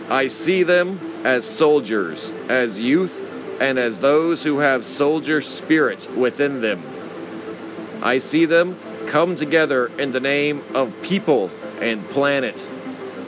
I 0.08 0.28
see 0.28 0.62
them 0.62 0.98
as 1.24 1.44
soldiers, 1.44 2.32
as 2.48 2.80
youth, 2.80 3.20
and 3.60 3.78
as 3.78 4.00
those 4.00 4.42
who 4.42 4.60
have 4.60 4.82
soldier 4.86 5.42
spirit 5.42 6.08
within 6.16 6.62
them. 6.62 6.82
I 8.02 8.16
see 8.16 8.46
them 8.46 8.78
come 9.08 9.36
together 9.36 9.88
in 9.98 10.12
the 10.12 10.20
name 10.20 10.62
of 10.72 11.02
people 11.02 11.50
and 11.82 12.02
planet 12.08 12.66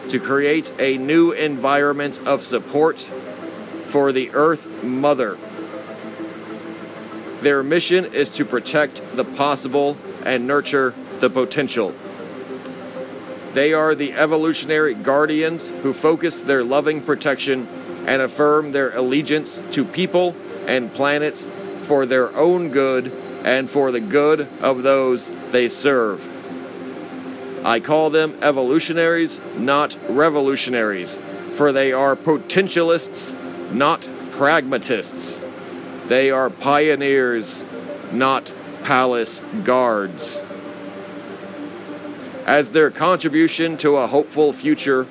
to 0.08 0.18
create 0.18 0.72
a 0.78 0.96
new 0.96 1.32
environment 1.32 2.20
of 2.26 2.42
support 2.42 3.06
for 3.94 4.10
the 4.10 4.28
Earth 4.34 4.82
Mother. 4.82 5.38
Their 7.42 7.62
mission 7.62 8.06
is 8.06 8.28
to 8.30 8.44
protect 8.44 9.00
the 9.14 9.24
possible 9.24 9.96
and 10.24 10.48
nurture 10.48 10.92
the 11.20 11.30
potential. 11.30 11.94
They 13.52 13.72
are 13.72 13.94
the 13.94 14.14
evolutionary 14.14 14.94
guardians 14.94 15.68
who 15.68 15.92
focus 15.92 16.40
their 16.40 16.64
loving 16.64 17.02
protection 17.02 17.68
and 18.04 18.20
affirm 18.20 18.72
their 18.72 18.92
allegiance 18.96 19.60
to 19.70 19.84
people 19.84 20.34
and 20.66 20.92
planets 20.92 21.46
for 21.84 22.04
their 22.04 22.36
own 22.36 22.70
good 22.70 23.12
and 23.44 23.70
for 23.70 23.92
the 23.92 24.00
good 24.00 24.48
of 24.60 24.82
those 24.82 25.30
they 25.52 25.68
serve. 25.68 26.28
I 27.64 27.78
call 27.78 28.10
them 28.10 28.36
evolutionaries, 28.42 29.40
not 29.56 29.96
revolutionaries, 30.08 31.16
for 31.54 31.70
they 31.70 31.92
are 31.92 32.16
potentialists, 32.16 33.36
not 33.72 34.08
pragmatists. 34.32 35.44
They 36.06 36.30
are 36.30 36.50
pioneers, 36.50 37.64
not 38.12 38.52
palace 38.82 39.40
guards. 39.62 40.42
As 42.46 42.72
their 42.72 42.90
contribution 42.90 43.76
to 43.78 43.96
a 43.96 44.06
hopeful 44.06 44.52
future, 44.52 45.06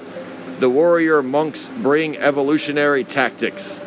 the 0.60 0.70
warrior 0.70 1.24
monks 1.24 1.70
bring 1.70 2.16
evolutionary 2.18 3.04
tactics. 3.04 3.82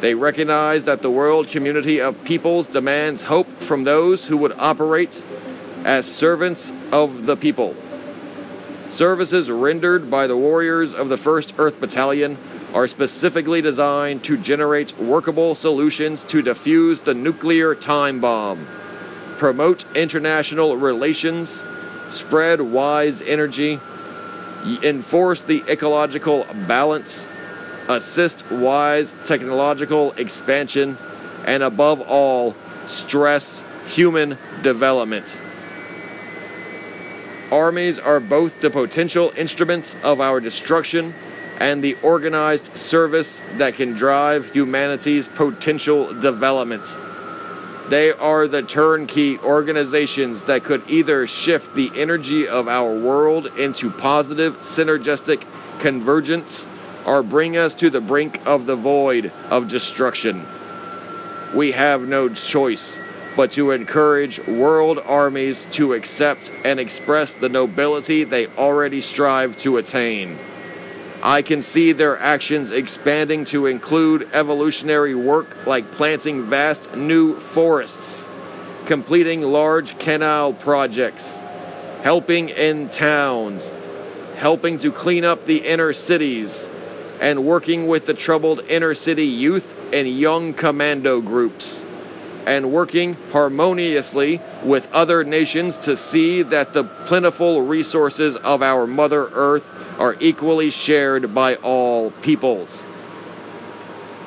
They 0.00 0.14
recognize 0.14 0.84
that 0.84 1.02
the 1.02 1.10
world 1.10 1.48
community 1.48 2.00
of 2.00 2.22
peoples 2.22 2.68
demands 2.68 3.24
hope 3.24 3.48
from 3.60 3.82
those 3.82 4.26
who 4.26 4.36
would 4.36 4.52
operate 4.52 5.24
as 5.84 6.06
servants 6.06 6.72
of 6.92 7.26
the 7.26 7.36
people. 7.36 7.74
Services 8.88 9.50
rendered 9.50 10.08
by 10.08 10.28
the 10.28 10.36
warriors 10.36 10.94
of 10.94 11.08
the 11.08 11.16
1st 11.16 11.54
Earth 11.58 11.80
Battalion 11.80 12.38
are 12.74 12.86
specifically 12.86 13.62
designed 13.62 14.22
to 14.24 14.36
generate 14.36 14.96
workable 14.98 15.54
solutions 15.54 16.24
to 16.26 16.42
defuse 16.42 17.04
the 17.04 17.14
nuclear 17.14 17.74
time 17.74 18.20
bomb, 18.20 18.66
promote 19.38 19.84
international 19.96 20.76
relations, 20.76 21.64
spread 22.10 22.60
wise 22.60 23.22
energy, 23.22 23.80
enforce 24.82 25.44
the 25.44 25.64
ecological 25.68 26.46
balance, 26.66 27.28
assist 27.88 28.50
wise 28.50 29.14
technological 29.24 30.12
expansion, 30.12 30.98
and 31.46 31.62
above 31.62 32.00
all, 32.02 32.54
stress 32.86 33.62
human 33.86 34.36
development. 34.62 35.40
Armies 37.50 37.98
are 37.98 38.20
both 38.20 38.60
the 38.60 38.68
potential 38.68 39.32
instruments 39.34 39.96
of 40.02 40.20
our 40.20 40.38
destruction 40.38 41.14
and 41.58 41.82
the 41.82 41.96
organized 42.02 42.78
service 42.78 43.40
that 43.56 43.74
can 43.74 43.92
drive 43.92 44.52
humanity's 44.52 45.28
potential 45.28 46.14
development. 46.14 46.96
They 47.88 48.12
are 48.12 48.46
the 48.46 48.62
turnkey 48.62 49.38
organizations 49.38 50.44
that 50.44 50.62
could 50.62 50.88
either 50.88 51.26
shift 51.26 51.74
the 51.74 51.90
energy 51.94 52.46
of 52.46 52.68
our 52.68 52.94
world 52.94 53.46
into 53.58 53.90
positive, 53.90 54.58
synergistic 54.58 55.44
convergence 55.80 56.66
or 57.06 57.22
bring 57.22 57.56
us 57.56 57.74
to 57.76 57.90
the 57.90 58.00
brink 58.00 58.46
of 58.46 58.66
the 58.66 58.76
void 58.76 59.32
of 59.48 59.68
destruction. 59.68 60.46
We 61.54 61.72
have 61.72 62.06
no 62.06 62.28
choice 62.28 63.00
but 63.34 63.52
to 63.52 63.70
encourage 63.70 64.38
world 64.46 64.98
armies 65.06 65.66
to 65.70 65.94
accept 65.94 66.52
and 66.64 66.78
express 66.78 67.34
the 67.34 67.48
nobility 67.48 68.24
they 68.24 68.48
already 68.48 69.00
strive 69.00 69.56
to 69.56 69.78
attain. 69.78 70.36
I 71.22 71.42
can 71.42 71.62
see 71.62 71.92
their 71.92 72.16
actions 72.16 72.70
expanding 72.70 73.44
to 73.46 73.66
include 73.66 74.28
evolutionary 74.32 75.16
work 75.16 75.66
like 75.66 75.90
planting 75.92 76.44
vast 76.44 76.94
new 76.94 77.40
forests, 77.40 78.28
completing 78.86 79.42
large 79.42 79.98
canal 79.98 80.52
projects, 80.52 81.40
helping 82.02 82.50
in 82.50 82.88
towns, 82.88 83.74
helping 84.36 84.78
to 84.78 84.92
clean 84.92 85.24
up 85.24 85.44
the 85.44 85.58
inner 85.58 85.92
cities, 85.92 86.68
and 87.20 87.44
working 87.44 87.88
with 87.88 88.06
the 88.06 88.14
troubled 88.14 88.60
inner 88.68 88.94
city 88.94 89.26
youth 89.26 89.76
and 89.92 90.08
young 90.08 90.54
commando 90.54 91.20
groups, 91.20 91.84
and 92.48 92.72
working 92.72 93.14
harmoniously 93.30 94.40
with 94.62 94.90
other 94.90 95.22
nations 95.22 95.76
to 95.76 95.94
see 95.94 96.40
that 96.40 96.72
the 96.72 96.82
plentiful 96.82 97.60
resources 97.60 98.36
of 98.36 98.62
our 98.62 98.86
Mother 98.86 99.28
Earth 99.34 99.70
are 99.98 100.16
equally 100.18 100.70
shared 100.70 101.34
by 101.34 101.56
all 101.56 102.10
peoples. 102.10 102.86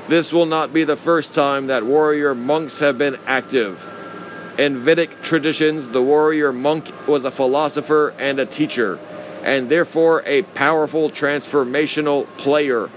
This 0.07 0.31
will 0.31 0.45
not 0.45 0.71
be 0.71 0.83
the 0.83 0.95
first 0.95 1.33
time 1.33 1.65
that 1.67 1.83
warrior 1.83 2.35
monks 2.35 2.79
have 2.79 2.95
been 2.95 3.17
active. 3.25 3.83
In 4.59 4.77
Vedic 4.77 5.23
traditions, 5.23 5.89
the 5.89 6.03
warrior 6.03 6.53
monk 6.53 6.91
was 7.07 7.25
a 7.25 7.31
philosopher 7.31 8.13
and 8.19 8.37
a 8.37 8.45
teacher, 8.45 8.99
and 9.41 9.67
therefore 9.67 10.21
a 10.27 10.43
powerful 10.43 11.09
transformational 11.09 12.27
player. 12.37 12.87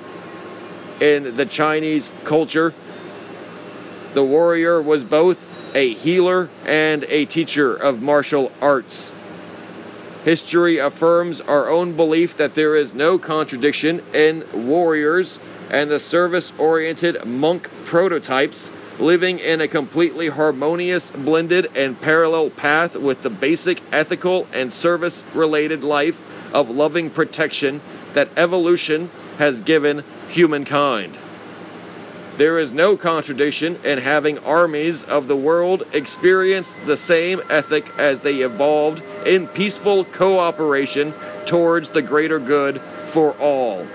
In 1.01 1.35
the 1.37 1.47
Chinese 1.47 2.11
culture, 2.25 2.75
the 4.15 4.25
warrior 4.25 4.81
was 4.81 5.05
both 5.05 5.47
a 5.75 5.93
healer 5.95 6.49
and 6.65 7.05
a 7.09 7.25
teacher 7.27 7.75
of 7.75 8.01
martial 8.01 8.51
arts. 8.63 9.13
History 10.25 10.79
affirms 10.79 11.43
our 11.43 11.69
own 11.69 11.93
belief 11.93 12.37
that 12.39 12.55
there 12.55 12.77
is 12.77 12.95
no 12.95 13.19
contradiction 13.19 14.03
in 14.15 14.45
warriors 14.55 15.39
and 15.71 15.91
the 15.91 16.01
service 16.01 16.53
oriented 16.57 17.25
monk 17.27 17.69
prototypes 17.85 18.73
living 18.99 19.39
in 19.39 19.61
a 19.61 19.69
completely 19.69 20.29
harmonious, 20.29 21.11
blended, 21.11 21.67
and 21.77 22.01
parallel 22.01 22.49
path 22.49 22.97
with 22.97 23.23
the 23.23 23.31
basic 23.31 23.83
ethical 23.93 24.47
and 24.53 24.73
service 24.73 25.25
related 25.35 25.83
life 25.83 26.23
of 26.55 26.71
loving 26.71 27.11
protection 27.11 27.81
that 28.13 28.29
evolution 28.37 29.11
has 29.39 29.61
given 29.61 30.05
humankind. 30.29 31.19
There 32.37 32.59
is 32.59 32.73
no 32.75 32.97
contradiction 32.97 33.79
in 33.85 33.99
having 33.99 34.39
armies 34.41 35.05
of 35.05 35.29
the 35.29 35.37
world 35.37 35.85
experience 35.93 36.75
the 36.85 36.97
same 36.97 37.41
ethic 37.49 37.97
as 37.97 38.23
they 38.23 38.41
evolved 38.41 39.05
in 39.25 39.47
peaceful 39.47 40.05
cooperation 40.05 41.15
towards 41.47 41.93
the 41.93 42.03
greater 42.03 42.41
good 42.41 42.81
for 43.07 43.33
all. 43.35 43.87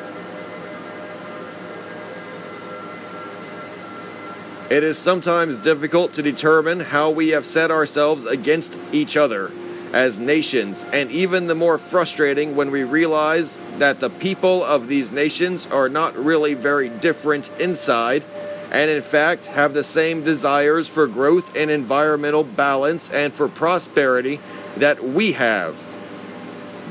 It 4.69 4.83
is 4.83 4.97
sometimes 4.97 5.59
difficult 5.59 6.13
to 6.13 6.21
determine 6.21 6.79
how 6.79 7.09
we 7.09 7.29
have 7.29 7.45
set 7.45 7.71
ourselves 7.71 8.25
against 8.25 8.77
each 8.93 9.17
other 9.17 9.51
as 9.93 10.19
nations, 10.19 10.85
and 10.93 11.11
even 11.11 11.45
the 11.45 11.55
more 11.55 11.77
frustrating 11.77 12.55
when 12.55 12.71
we 12.71 12.83
realize 12.83 13.59
that 13.77 13.99
the 13.99 14.09
people 14.09 14.63
of 14.63 14.87
these 14.87 15.11
nations 15.11 15.65
are 15.67 15.89
not 15.89 16.15
really 16.15 16.53
very 16.53 16.89
different 16.89 17.49
inside, 17.59 18.23
and 18.71 18.91
in 18.91 19.01
fact 19.01 19.47
have 19.47 19.73
the 19.73 19.83
same 19.83 20.23
desires 20.23 20.87
for 20.87 21.07
growth 21.07 21.55
and 21.55 21.71
environmental 21.71 22.43
balance 22.43 23.09
and 23.09 23.33
for 23.33 23.47
prosperity 23.47 24.39
that 24.77 25.03
we 25.03 25.31
have. 25.31 25.75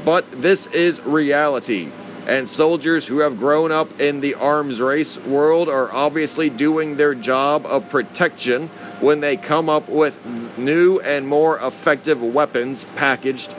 But 0.04 0.42
this 0.42 0.66
is 0.68 1.00
reality 1.02 1.90
and 2.28 2.46
soldiers 2.46 3.06
who 3.06 3.20
have 3.20 3.38
grown 3.38 3.72
up 3.72 4.00
in 4.00 4.20
the 4.20 4.34
arms 4.34 4.82
race 4.82 5.18
world 5.18 5.68
are 5.68 5.90
obviously 5.90 6.50
doing 6.50 6.96
their 6.96 7.14
job 7.14 7.64
of 7.64 7.88
protection 7.88 8.68
when 9.00 9.20
they 9.20 9.36
come 9.36 9.68
up 9.68 9.88
with 9.88 10.18
new 10.58 10.98
and 11.00 11.26
more 11.26 11.58
effective 11.58 12.22
weapons 12.22 12.84
packaged. 12.96 13.52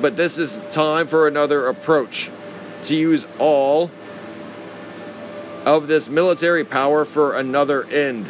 But 0.00 0.16
this 0.16 0.38
is 0.38 0.68
time 0.68 1.08
for 1.08 1.26
another 1.26 1.66
approach 1.66 2.30
to 2.84 2.96
use 2.96 3.26
all 3.38 3.90
of 5.64 5.88
this 5.88 6.08
military 6.08 6.64
power 6.64 7.04
for 7.04 7.36
another 7.36 7.84
end. 7.84 8.26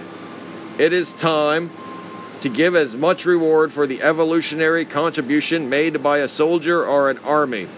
It 0.78 0.92
is 0.92 1.12
time 1.12 1.70
to 2.40 2.48
give 2.48 2.74
as 2.74 2.94
much 2.94 3.26
reward 3.26 3.72
for 3.72 3.86
the 3.86 4.00
evolutionary 4.00 4.84
contribution 4.84 5.68
made 5.68 6.02
by 6.02 6.18
a 6.18 6.28
soldier 6.28 6.86
or 6.86 7.10
an 7.10 7.18
army 7.18 7.68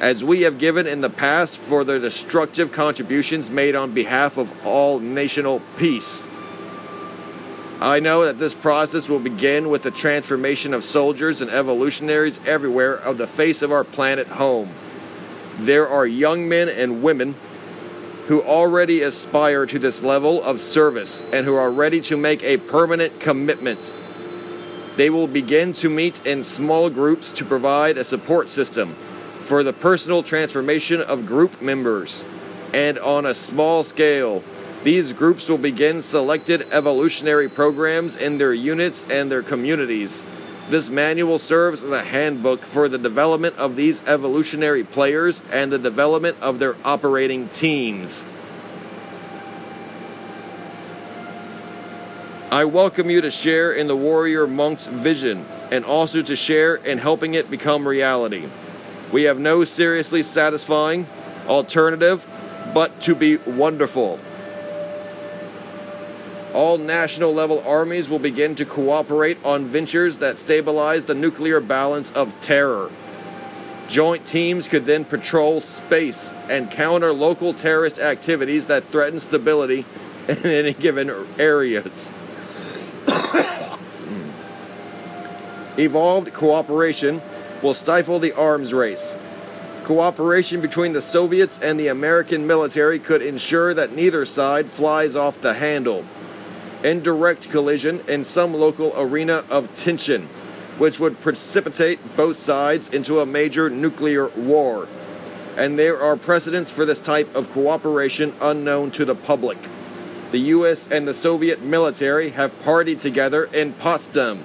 as 0.00 0.22
we 0.22 0.42
have 0.42 0.58
given 0.58 0.86
in 0.86 1.00
the 1.00 1.10
past 1.10 1.58
for 1.58 1.84
the 1.84 1.98
destructive 1.98 2.72
contributions 2.72 3.50
made 3.50 3.74
on 3.74 3.92
behalf 3.92 4.36
of 4.36 4.52
all 4.66 4.98
national 4.98 5.60
peace. 5.76 6.26
I 7.80 8.00
know 8.00 8.24
that 8.24 8.38
this 8.38 8.54
process 8.54 9.08
will 9.08 9.18
begin 9.18 9.68
with 9.68 9.82
the 9.82 9.90
transformation 9.90 10.72
of 10.72 10.84
soldiers 10.84 11.40
and 11.40 11.50
evolutionaries 11.50 12.40
everywhere 12.46 12.94
of 12.94 13.18
the 13.18 13.26
face 13.26 13.62
of 13.62 13.72
our 13.72 13.84
planet 13.84 14.28
home. 14.28 14.70
There 15.58 15.88
are 15.88 16.06
young 16.06 16.48
men 16.48 16.68
and 16.68 17.02
women 17.02 17.34
who 18.28 18.42
already 18.42 19.02
aspire 19.02 19.66
to 19.66 19.78
this 19.78 20.02
level 20.02 20.42
of 20.42 20.60
service 20.60 21.22
and 21.32 21.46
who 21.46 21.54
are 21.54 21.70
ready 21.70 22.00
to 22.02 22.16
make 22.16 22.42
a 22.42 22.56
permanent 22.56 23.20
commitment 23.20 23.94
they 24.96 25.10
will 25.10 25.26
begin 25.26 25.74
to 25.74 25.90
meet 25.90 26.24
in 26.26 26.42
small 26.42 26.88
groups 26.88 27.32
to 27.32 27.44
provide 27.44 27.98
a 27.98 28.04
support 28.04 28.50
system 28.50 28.96
for 29.46 29.62
the 29.62 29.72
personal 29.72 30.22
transformation 30.24 31.00
of 31.00 31.24
group 31.24 31.62
members. 31.62 32.24
And 32.74 32.98
on 32.98 33.24
a 33.24 33.34
small 33.34 33.84
scale, 33.84 34.42
these 34.82 35.12
groups 35.12 35.48
will 35.48 35.58
begin 35.58 36.02
selected 36.02 36.66
evolutionary 36.72 37.48
programs 37.48 38.16
in 38.16 38.38
their 38.38 38.52
units 38.52 39.08
and 39.08 39.30
their 39.30 39.42
communities. 39.42 40.24
This 40.68 40.90
manual 40.90 41.38
serves 41.38 41.84
as 41.84 41.92
a 41.92 42.02
handbook 42.02 42.62
for 42.62 42.88
the 42.88 42.98
development 42.98 43.56
of 43.56 43.76
these 43.76 44.02
evolutionary 44.04 44.82
players 44.82 45.42
and 45.52 45.70
the 45.70 45.78
development 45.78 46.36
of 46.40 46.58
their 46.58 46.74
operating 46.84 47.48
teams. 47.50 48.26
I 52.50 52.64
welcome 52.64 53.10
you 53.10 53.20
to 53.20 53.30
share 53.30 53.72
in 53.72 53.86
the 53.86 53.96
warrior 53.96 54.46
monk's 54.46 54.86
vision 54.86 55.46
and 55.70 55.84
also 55.84 56.22
to 56.22 56.34
share 56.34 56.76
in 56.76 56.98
helping 56.98 57.34
it 57.34 57.50
become 57.50 57.86
reality. 57.86 58.48
We 59.12 59.24
have 59.24 59.38
no 59.38 59.64
seriously 59.64 60.22
satisfying 60.22 61.06
alternative 61.46 62.26
but 62.74 63.00
to 63.02 63.14
be 63.14 63.36
wonderful. 63.36 64.18
All 66.52 66.78
national 66.78 67.34
level 67.34 67.62
armies 67.66 68.08
will 68.08 68.18
begin 68.18 68.54
to 68.56 68.64
cooperate 68.64 69.38
on 69.44 69.66
ventures 69.66 70.18
that 70.18 70.38
stabilize 70.38 71.04
the 71.04 71.14
nuclear 71.14 71.60
balance 71.60 72.10
of 72.10 72.38
terror. 72.40 72.90
Joint 73.88 74.26
teams 74.26 74.66
could 74.66 74.86
then 74.86 75.04
patrol 75.04 75.60
space 75.60 76.32
and 76.48 76.70
counter 76.70 77.12
local 77.12 77.54
terrorist 77.54 78.00
activities 78.00 78.66
that 78.66 78.82
threaten 78.84 79.20
stability 79.20 79.84
in 80.28 80.46
any 80.46 80.72
given 80.72 81.10
areas. 81.38 82.12
Evolved 85.78 86.32
cooperation 86.32 87.20
will 87.62 87.74
stifle 87.74 88.18
the 88.18 88.32
arms 88.32 88.72
race. 88.72 89.14
Cooperation 89.84 90.60
between 90.60 90.94
the 90.94 91.00
Soviets 91.00 91.60
and 91.60 91.78
the 91.78 91.88
American 91.88 92.46
military 92.46 92.98
could 92.98 93.22
ensure 93.22 93.72
that 93.72 93.94
neither 93.94 94.24
side 94.24 94.68
flies 94.68 95.14
off 95.14 95.40
the 95.40 95.54
handle. 95.54 96.04
Indirect 96.82 97.50
collision 97.50 98.02
in 98.08 98.24
some 98.24 98.52
local 98.52 98.92
arena 98.96 99.44
of 99.48 99.72
tension, 99.76 100.28
which 100.78 100.98
would 100.98 101.20
precipitate 101.20 102.16
both 102.16 102.36
sides 102.36 102.88
into 102.88 103.20
a 103.20 103.26
major 103.26 103.70
nuclear 103.70 104.28
war. 104.30 104.88
And 105.56 105.78
there 105.78 106.02
are 106.02 106.16
precedents 106.16 106.70
for 106.70 106.84
this 106.84 107.00
type 107.00 107.32
of 107.34 107.50
cooperation 107.52 108.34
unknown 108.40 108.90
to 108.90 109.04
the 109.04 109.14
public. 109.14 109.58
The 110.32 110.38
US 110.38 110.88
and 110.90 111.06
the 111.06 111.14
Soviet 111.14 111.62
military 111.62 112.30
have 112.30 112.60
partied 112.62 113.00
together 113.00 113.44
in 113.44 113.72
Potsdam 113.72 114.42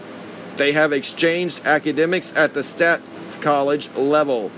they 0.62 0.74
have 0.74 0.94
exchanged 0.94 1.60
academics 1.66 2.32
at 2.36 2.54
the 2.54 2.62
Staff 2.62 3.02
College 3.42 3.90
level, 3.96 4.52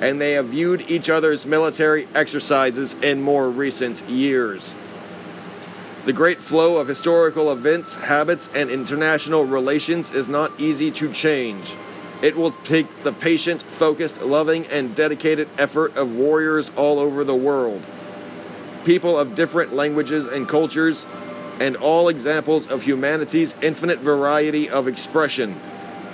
and 0.00 0.20
they 0.20 0.34
have 0.34 0.46
viewed 0.46 0.82
each 0.82 1.10
other's 1.10 1.46
military 1.46 2.06
exercises 2.14 2.94
in 3.02 3.20
more 3.20 3.50
recent 3.50 4.08
years. 4.08 4.76
The 6.04 6.12
great 6.12 6.38
flow 6.38 6.76
of 6.76 6.86
historical 6.86 7.50
events, 7.50 7.96
habits, 7.96 8.48
and 8.54 8.70
international 8.70 9.44
relations 9.44 10.12
is 10.12 10.28
not 10.28 10.60
easy 10.60 10.92
to 10.92 11.12
change. 11.12 11.74
It 12.22 12.36
will 12.36 12.52
take 12.52 13.02
the 13.02 13.12
patient, 13.12 13.60
focused, 13.60 14.22
loving, 14.22 14.64
and 14.68 14.94
dedicated 14.94 15.48
effort 15.58 15.96
of 15.96 16.14
warriors 16.14 16.70
all 16.76 17.00
over 17.00 17.24
the 17.24 17.34
world. 17.34 17.82
People 18.84 19.18
of 19.18 19.34
different 19.34 19.74
languages 19.74 20.24
and 20.28 20.48
cultures 20.48 21.04
and 21.60 21.76
all 21.76 22.08
examples 22.08 22.68
of 22.68 22.82
humanity's 22.82 23.54
infinite 23.62 23.98
variety 23.98 24.68
of 24.68 24.88
expression. 24.88 25.54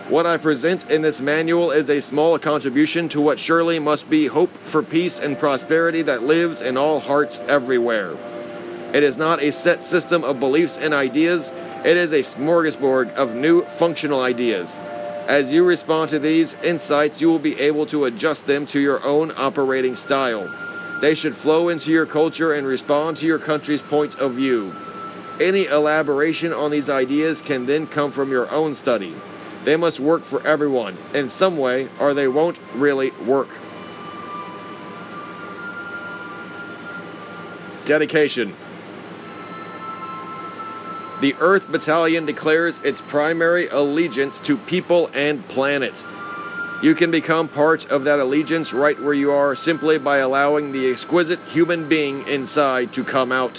What 0.08 0.26
I 0.26 0.36
present 0.36 0.90
in 0.90 1.00
this 1.00 1.20
manual 1.20 1.70
is 1.70 1.88
a 1.88 2.00
small 2.00 2.38
contribution 2.38 3.08
to 3.10 3.20
what 3.20 3.40
surely 3.40 3.78
must 3.78 4.10
be 4.10 4.26
hope 4.26 4.54
for 4.58 4.82
peace 4.82 5.18
and 5.18 5.38
prosperity 5.38 6.02
that 6.02 6.22
lives 6.22 6.60
in 6.60 6.76
all 6.76 7.00
hearts 7.00 7.40
everywhere. 7.48 8.14
It 8.92 9.02
is 9.02 9.16
not 9.16 9.42
a 9.42 9.50
set 9.50 9.82
system 9.82 10.22
of 10.22 10.40
beliefs 10.40 10.76
and 10.76 10.92
ideas, 10.92 11.52
it 11.84 11.96
is 11.96 12.12
a 12.12 12.20
smorgasbord 12.20 13.14
of 13.14 13.34
new 13.34 13.62
functional 13.64 14.20
ideas. 14.20 14.78
As 15.26 15.50
you 15.50 15.64
respond 15.64 16.10
to 16.10 16.18
these 16.18 16.54
insights, 16.62 17.22
you 17.22 17.28
will 17.28 17.38
be 17.38 17.58
able 17.58 17.86
to 17.86 18.04
adjust 18.04 18.46
them 18.46 18.66
to 18.66 18.80
your 18.80 19.02
own 19.02 19.32
operating 19.36 19.96
style. 19.96 20.54
They 21.00 21.14
should 21.14 21.34
flow 21.34 21.70
into 21.70 21.90
your 21.90 22.04
culture 22.04 22.52
and 22.52 22.66
respond 22.66 23.16
to 23.18 23.26
your 23.26 23.38
country's 23.38 23.82
point 23.82 24.16
of 24.16 24.34
view. 24.34 24.74
Any 25.40 25.66
elaboration 25.66 26.52
on 26.52 26.70
these 26.70 26.88
ideas 26.88 27.42
can 27.42 27.66
then 27.66 27.86
come 27.86 28.12
from 28.12 28.30
your 28.30 28.48
own 28.50 28.74
study. 28.74 29.14
They 29.64 29.76
must 29.76 29.98
work 29.98 30.22
for 30.22 30.46
everyone 30.46 30.96
in 31.12 31.28
some 31.28 31.56
way, 31.56 31.88
or 31.98 32.14
they 32.14 32.28
won't 32.28 32.60
really 32.74 33.10
work. 33.26 33.48
Dedication 37.84 38.54
The 41.20 41.34
Earth 41.40 41.70
Battalion 41.70 42.26
declares 42.26 42.78
its 42.84 43.02
primary 43.02 43.68
allegiance 43.68 44.40
to 44.42 44.56
people 44.56 45.10
and 45.14 45.46
planet. 45.48 46.04
You 46.82 46.94
can 46.94 47.10
become 47.10 47.48
part 47.48 47.90
of 47.90 48.04
that 48.04 48.20
allegiance 48.20 48.72
right 48.72 49.00
where 49.00 49.14
you 49.14 49.32
are 49.32 49.54
simply 49.54 49.98
by 49.98 50.18
allowing 50.18 50.72
the 50.72 50.90
exquisite 50.90 51.40
human 51.48 51.88
being 51.88 52.26
inside 52.28 52.92
to 52.92 53.02
come 53.02 53.32
out. 53.32 53.58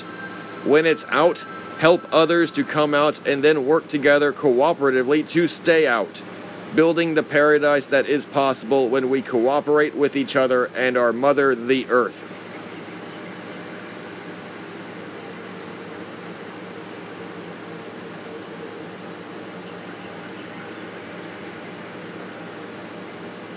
When 0.63 0.85
it's 0.85 1.05
out, 1.09 1.45
help 1.77 2.07
others 2.13 2.51
to 2.51 2.63
come 2.63 2.93
out, 2.93 3.25
and 3.27 3.43
then 3.43 3.65
work 3.65 3.87
together 3.87 4.31
cooperatively 4.31 5.27
to 5.29 5.47
stay 5.47 5.85
out, 5.85 6.21
building 6.73 7.13
the 7.13 7.23
paradise 7.23 7.85
that 7.87 8.05
is 8.07 8.25
possible 8.25 8.87
when 8.87 9.09
we 9.09 9.21
cooperate 9.21 9.95
with 9.95 10.15
each 10.15 10.35
other 10.35 10.65
and 10.75 10.97
our 10.97 11.13
mother, 11.13 11.53
the 11.55 11.85
earth. 11.89 12.31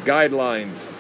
Guidelines 0.04 0.90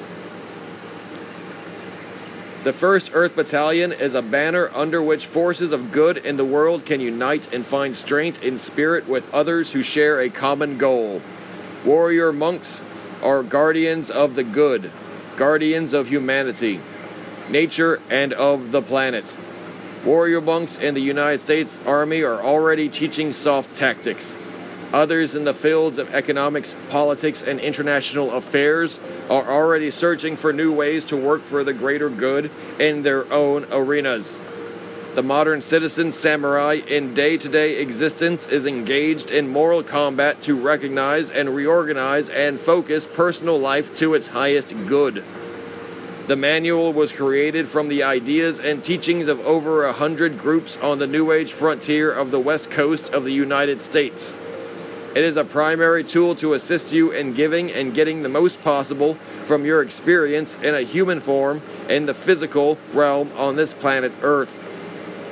the 2.64 2.72
1st 2.72 3.10
Earth 3.14 3.36
Battalion 3.36 3.92
is 3.92 4.14
a 4.14 4.22
banner 4.22 4.68
under 4.74 5.00
which 5.00 5.26
forces 5.26 5.70
of 5.70 5.92
good 5.92 6.16
in 6.18 6.36
the 6.36 6.44
world 6.44 6.84
can 6.84 7.00
unite 7.00 7.52
and 7.54 7.64
find 7.64 7.94
strength 7.94 8.42
in 8.42 8.58
spirit 8.58 9.08
with 9.08 9.32
others 9.32 9.72
who 9.72 9.84
share 9.84 10.20
a 10.20 10.28
common 10.28 10.76
goal. 10.76 11.22
Warrior 11.84 12.32
monks 12.32 12.82
are 13.22 13.44
guardians 13.44 14.10
of 14.10 14.34
the 14.34 14.42
good, 14.42 14.90
guardians 15.36 15.92
of 15.92 16.08
humanity, 16.08 16.80
nature, 17.48 18.00
and 18.10 18.32
of 18.32 18.72
the 18.72 18.82
planet. 18.82 19.36
Warrior 20.04 20.40
monks 20.40 20.78
in 20.78 20.94
the 20.94 21.00
United 21.00 21.38
States 21.38 21.78
Army 21.86 22.22
are 22.22 22.42
already 22.42 22.88
teaching 22.88 23.32
soft 23.32 23.72
tactics. 23.76 24.36
Others 24.92 25.34
in 25.34 25.44
the 25.44 25.52
fields 25.52 25.98
of 25.98 26.14
economics, 26.14 26.74
politics, 26.88 27.42
and 27.42 27.60
international 27.60 28.32
affairs 28.32 28.98
are 29.28 29.50
already 29.50 29.90
searching 29.90 30.36
for 30.36 30.52
new 30.52 30.72
ways 30.72 31.04
to 31.06 31.16
work 31.16 31.42
for 31.42 31.62
the 31.62 31.74
greater 31.74 32.08
good 32.08 32.50
in 32.78 33.02
their 33.02 33.30
own 33.30 33.66
arenas. 33.70 34.38
The 35.14 35.22
modern 35.22 35.60
citizen 35.60 36.12
samurai 36.12 36.74
in 36.74 37.12
day 37.12 37.36
to 37.36 37.48
day 37.48 37.80
existence 37.80 38.48
is 38.48 38.66
engaged 38.66 39.30
in 39.30 39.48
moral 39.48 39.82
combat 39.82 40.40
to 40.42 40.54
recognize 40.54 41.30
and 41.30 41.54
reorganize 41.54 42.30
and 42.30 42.58
focus 42.58 43.06
personal 43.06 43.58
life 43.58 43.92
to 43.94 44.14
its 44.14 44.28
highest 44.28 44.74
good. 44.86 45.24
The 46.28 46.36
manual 46.36 46.92
was 46.92 47.12
created 47.12 47.68
from 47.68 47.88
the 47.88 48.04
ideas 48.04 48.60
and 48.60 48.84
teachings 48.84 49.28
of 49.28 49.40
over 49.40 49.84
a 49.84 49.92
hundred 49.92 50.38
groups 50.38 50.78
on 50.78 50.98
the 50.98 51.06
New 51.06 51.32
Age 51.32 51.52
frontier 51.52 52.12
of 52.12 52.30
the 52.30 52.40
west 52.40 52.70
coast 52.70 53.12
of 53.12 53.24
the 53.24 53.32
United 53.32 53.82
States. 53.82 54.36
It 55.18 55.24
is 55.24 55.36
a 55.36 55.42
primary 55.42 56.04
tool 56.04 56.36
to 56.36 56.54
assist 56.54 56.92
you 56.92 57.10
in 57.10 57.34
giving 57.34 57.72
and 57.72 57.92
getting 57.92 58.22
the 58.22 58.28
most 58.28 58.62
possible 58.62 59.14
from 59.46 59.64
your 59.64 59.82
experience 59.82 60.54
in 60.62 60.76
a 60.76 60.82
human 60.82 61.18
form 61.18 61.60
in 61.88 62.06
the 62.06 62.14
physical 62.14 62.78
realm 62.92 63.32
on 63.36 63.56
this 63.56 63.74
planet 63.74 64.12
Earth. 64.22 64.62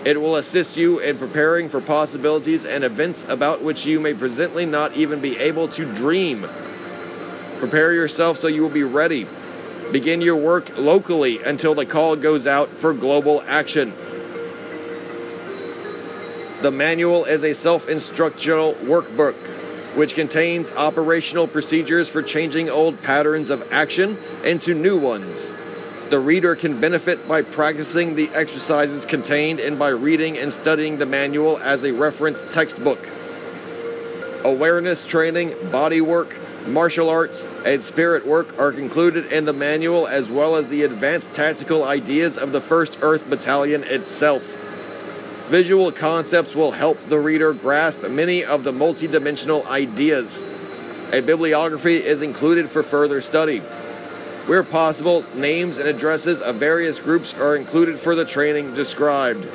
It 0.04 0.20
will 0.20 0.34
assist 0.34 0.76
you 0.76 0.98
in 0.98 1.18
preparing 1.18 1.68
for 1.68 1.80
possibilities 1.80 2.64
and 2.64 2.82
events 2.82 3.28
about 3.28 3.62
which 3.62 3.86
you 3.86 4.00
may 4.00 4.12
presently 4.12 4.66
not 4.66 4.96
even 4.96 5.20
be 5.20 5.38
able 5.38 5.68
to 5.68 5.84
dream. 5.94 6.48
Prepare 7.60 7.92
yourself 7.92 8.38
so 8.38 8.48
you 8.48 8.62
will 8.62 8.68
be 8.68 8.82
ready. 8.82 9.28
Begin 9.92 10.20
your 10.20 10.34
work 10.34 10.76
locally 10.76 11.40
until 11.44 11.76
the 11.76 11.86
call 11.86 12.16
goes 12.16 12.48
out 12.48 12.70
for 12.70 12.92
global 12.92 13.40
action. 13.46 13.92
The 16.60 16.72
manual 16.72 17.24
is 17.24 17.44
a 17.44 17.52
self 17.52 17.88
instructional 17.88 18.74
workbook 18.82 19.55
which 19.96 20.14
contains 20.14 20.70
operational 20.72 21.48
procedures 21.48 22.08
for 22.08 22.22
changing 22.22 22.68
old 22.68 23.02
patterns 23.02 23.48
of 23.48 23.72
action 23.72 24.16
into 24.44 24.74
new 24.74 24.98
ones. 24.98 25.54
The 26.10 26.20
reader 26.20 26.54
can 26.54 26.80
benefit 26.80 27.26
by 27.26 27.42
practicing 27.42 28.14
the 28.14 28.28
exercises 28.28 29.06
contained 29.06 29.58
and 29.58 29.78
by 29.78 29.88
reading 29.88 30.38
and 30.38 30.52
studying 30.52 30.98
the 30.98 31.06
manual 31.06 31.58
as 31.58 31.82
a 31.82 31.92
reference 31.92 32.44
textbook. 32.52 33.00
Awareness 34.44 35.04
training, 35.04 35.54
body 35.72 36.00
work, 36.00 36.36
martial 36.68 37.08
arts, 37.08 37.44
and 37.64 37.82
spirit 37.82 38.26
work 38.26 38.58
are 38.58 38.72
included 38.72 39.32
in 39.32 39.46
the 39.46 39.52
manual 39.52 40.06
as 40.06 40.30
well 40.30 40.56
as 40.56 40.68
the 40.68 40.82
advanced 40.82 41.32
tactical 41.32 41.82
ideas 41.82 42.38
of 42.38 42.52
the 42.52 42.60
1st 42.60 42.98
Earth 43.02 43.28
Battalion 43.28 43.82
itself. 43.82 44.55
Visual 45.48 45.92
concepts 45.92 46.56
will 46.56 46.72
help 46.72 46.98
the 47.06 47.20
reader 47.20 47.52
grasp 47.52 48.02
many 48.08 48.44
of 48.44 48.64
the 48.64 48.72
multidimensional 48.72 49.64
ideas. 49.66 50.44
A 51.12 51.20
bibliography 51.20 52.04
is 52.04 52.20
included 52.20 52.68
for 52.68 52.82
further 52.82 53.20
study. 53.20 53.60
Where 54.48 54.64
possible, 54.64 55.24
names 55.36 55.78
and 55.78 55.88
addresses 55.88 56.42
of 56.42 56.56
various 56.56 56.98
groups 56.98 57.32
are 57.32 57.54
included 57.54 58.00
for 58.00 58.16
the 58.16 58.24
training 58.24 58.74
described. 58.74 59.46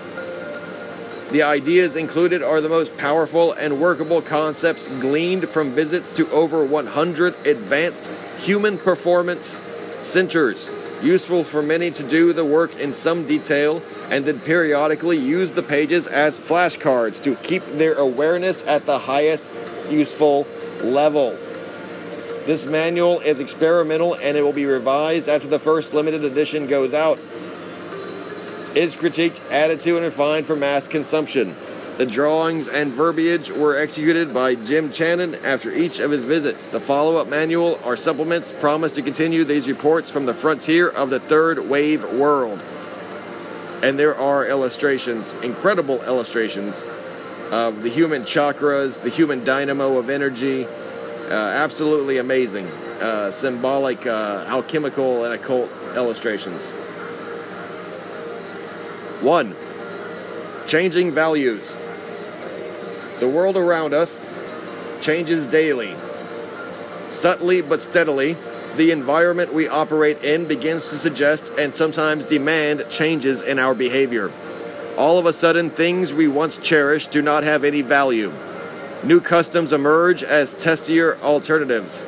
The 1.32 1.44
ideas 1.44 1.98
included 1.98 2.42
are 2.42 2.62
the 2.62 2.70
most 2.70 2.98
powerful 2.98 3.52
and 3.52 3.82
workable 3.82 4.22
concepts 4.22 4.88
gleaned 5.02 5.50
from 5.50 5.72
visits 5.72 6.14
to 6.14 6.30
over 6.32 6.64
100 6.64 7.46
advanced 7.46 8.10
human 8.40 8.78
performance 8.78 9.62
centers, 10.04 10.70
useful 11.04 11.44
for 11.44 11.62
many 11.62 11.92
to 11.92 12.04
do 12.04 12.32
the 12.32 12.46
work 12.46 12.80
in 12.80 12.94
some 12.94 13.28
detail 13.28 13.82
and 14.12 14.26
then 14.26 14.40
periodically 14.42 15.18
use 15.18 15.54
the 15.54 15.64
pages 15.64 16.06
as 16.06 16.38
flashcards 16.38 17.24
to 17.24 17.34
keep 17.38 17.66
their 17.78 17.96
awareness 17.96 18.62
at 18.68 18.86
the 18.86 19.00
highest 19.00 19.50
useful 19.90 20.46
level. 20.84 21.32
This 22.46 22.68
manual 22.68 23.22
is 23.22 23.40
experimental 23.40 24.16
and 24.16 24.36
it 24.36 24.42
will 24.42 24.52
be 24.52 24.66
revised 24.66 25.30
after 25.30 25.48
the 25.48 25.60
first 25.60 25.94
limited 25.94 26.26
edition 26.26 26.68
goes 26.68 26.94
out. 26.94 27.20
It 28.76 28.84
is 28.84 28.96
critiqued, 28.96 29.50
added 29.50 29.80
to, 29.82 29.96
and 29.96 30.06
refined 30.06 30.46
for 30.46 30.58
mass 30.58 30.90
consumption. 30.90 31.56
The 31.98 32.06
drawings 32.06 32.68
and 32.68 32.92
verbiage 32.92 33.50
were 33.50 33.78
executed 33.78 34.34
by 34.34 34.56
Jim 34.56 34.90
Channon 34.90 35.42
after 35.44 35.72
each 35.72 36.00
of 36.00 36.12
his 36.12 36.24
visits. 36.24 36.68
The 36.68 36.80
follow 36.80 37.18
up 37.18 37.30
manual 37.30 37.80
are 37.86 37.96
supplements 37.96 38.52
promise 38.52 38.92
to 38.94 39.02
continue 39.02 39.46
these 39.46 39.70
reports 39.70 40.10
from 40.10 40.26
the 40.26 40.34
frontier 40.34 40.90
of 40.90 41.10
the 41.10 41.20
third 41.20 41.70
wave 41.70 42.04
world 42.14 42.62
and 43.84 43.98
there 43.98 44.16
are 44.16 44.46
illustrations, 44.46 45.34
incredible 45.42 46.02
illustrations 46.04 46.86
of 47.52 47.84
the 47.84 47.90
human 47.90 48.24
chakras, 48.24 49.02
the 49.02 49.10
human 49.10 49.44
dynamo 49.44 49.98
of 49.98 50.10
energy. 50.10 50.66
Uh, 50.66 51.34
absolutely 51.34 52.18
amazing, 52.18 52.66
uh, 53.02 53.32
symbolic, 53.32 54.06
uh, 54.06 54.46
alchemical, 54.48 55.24
and 55.26 55.34
occult 55.34 55.72
illustrations. 55.96 56.72
One, 59.22 59.56
changing 60.68 61.12
values. 61.12 61.76
The 63.20 63.28
world 63.28 63.56
around 63.56 63.94
us 63.94 64.26
changes 65.02 65.48
daily. 65.48 65.96
Subtly 67.10 67.62
but 67.62 67.82
steadily, 67.82 68.36
the 68.78 68.92
environment 68.92 69.54
we 69.54 69.68
operate 69.68 70.24
in 70.24 70.46
begins 70.46 70.90
to 70.90 70.98
suggest 70.98 71.52
and 71.58 71.74
sometimes 71.74 72.26
demand 72.26 72.86
changes 72.90 73.42
in 73.42 73.60
our 73.60 73.76
behavior. 73.76 74.32
All 74.98 75.18
of 75.18 75.26
a 75.26 75.34
sudden, 75.34 75.70
things 75.70 76.14
we 76.14 76.28
once 76.28 76.58
cherished 76.58 77.12
do 77.12 77.22
not 77.22 77.44
have 77.44 77.64
any 77.64 77.82
value. 77.82 78.32
New 79.04 79.20
customs 79.20 79.74
emerge 79.74 80.24
as 80.24 80.54
testier 80.56 81.20
alternatives. 81.22 82.06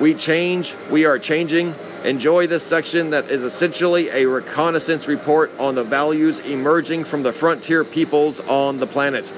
We 0.00 0.14
change, 0.14 0.74
we 0.90 1.04
are 1.04 1.18
changing. 1.18 1.74
Enjoy 2.04 2.46
this 2.46 2.64
section 2.64 3.10
that 3.10 3.30
is 3.30 3.44
essentially 3.44 4.08
a 4.10 4.26
reconnaissance 4.26 5.06
report 5.06 5.50
on 5.58 5.74
the 5.74 5.84
values 5.84 6.40
emerging 6.40 7.04
from 7.04 7.22
the 7.22 7.32
frontier 7.32 7.84
peoples 7.84 8.40
on 8.40 8.78
the 8.78 8.86
planet. 8.86 9.32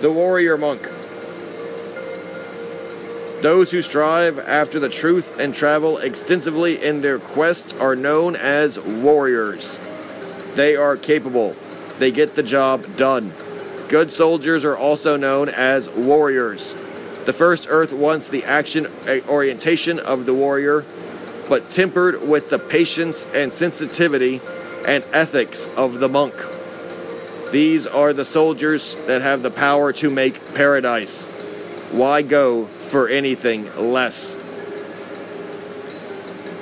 The 0.00 0.10
Warrior 0.10 0.56
Monk. 0.56 0.88
Those 3.42 3.70
who 3.70 3.80
strive 3.80 4.38
after 4.38 4.78
the 4.78 4.90
truth 4.90 5.38
and 5.40 5.54
travel 5.54 5.96
extensively 5.96 6.82
in 6.82 7.00
their 7.00 7.18
quest 7.18 7.74
are 7.80 7.96
known 7.96 8.36
as 8.36 8.78
warriors. 8.78 9.78
They 10.56 10.76
are 10.76 10.98
capable, 10.98 11.56
they 11.98 12.10
get 12.10 12.34
the 12.34 12.42
job 12.42 12.98
done. 12.98 13.32
Good 13.88 14.12
soldiers 14.12 14.62
are 14.66 14.76
also 14.76 15.16
known 15.16 15.48
as 15.48 15.88
warriors. 15.88 16.74
The 17.24 17.32
first 17.32 17.66
earth 17.70 17.94
wants 17.94 18.28
the 18.28 18.44
action 18.44 18.86
eh, 19.06 19.22
orientation 19.26 19.98
of 19.98 20.26
the 20.26 20.34
warrior, 20.34 20.84
but 21.48 21.70
tempered 21.70 22.22
with 22.22 22.50
the 22.50 22.58
patience 22.58 23.24
and 23.32 23.52
sensitivity 23.52 24.42
and 24.86 25.02
ethics 25.12 25.66
of 25.76 25.98
the 25.98 26.10
monk. 26.10 26.34
These 27.52 27.86
are 27.86 28.12
the 28.12 28.26
soldiers 28.26 28.96
that 29.06 29.22
have 29.22 29.42
the 29.42 29.50
power 29.50 29.94
to 29.94 30.10
make 30.10 30.54
paradise. 30.54 31.30
Why 31.90 32.22
go 32.22 32.68
for 32.90 33.08
anything 33.08 33.64
less? 33.76 34.36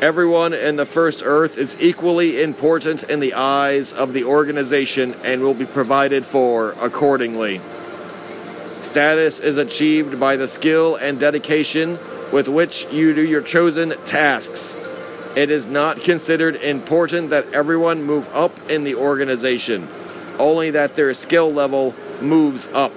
Everyone 0.00 0.52
in 0.54 0.76
the 0.76 0.86
First 0.86 1.22
Earth 1.24 1.58
is 1.58 1.76
equally 1.80 2.40
important 2.40 3.02
in 3.02 3.18
the 3.18 3.34
eyes 3.34 3.92
of 3.92 4.12
the 4.12 4.22
organization 4.22 5.14
and 5.24 5.42
will 5.42 5.54
be 5.54 5.66
provided 5.66 6.24
for 6.24 6.76
accordingly. 6.80 7.60
Status 8.82 9.40
is 9.40 9.56
achieved 9.56 10.20
by 10.20 10.36
the 10.36 10.46
skill 10.46 10.94
and 10.94 11.18
dedication 11.18 11.98
with 12.32 12.46
which 12.46 12.86
you 12.92 13.12
do 13.12 13.22
your 13.22 13.42
chosen 13.42 13.90
tasks. 14.04 14.76
It 15.34 15.50
is 15.50 15.66
not 15.66 16.00
considered 16.00 16.56
important 16.56 17.30
that 17.30 17.52
everyone 17.52 18.04
move 18.04 18.32
up 18.34 18.52
in 18.70 18.84
the 18.84 18.94
organization, 18.94 19.88
only 20.38 20.70
that 20.70 20.94
their 20.94 21.12
skill 21.14 21.50
level 21.50 21.94
moves 22.22 22.68
up. 22.68 22.92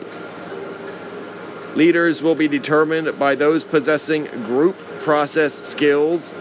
Leaders 1.76 2.22
will 2.22 2.36
be 2.36 2.50
determined 2.50 3.18
by 3.18 3.34
those 3.34 3.64
possessing 3.64 4.26
group 4.26 4.78
process 5.00 5.54
skills 5.54 6.36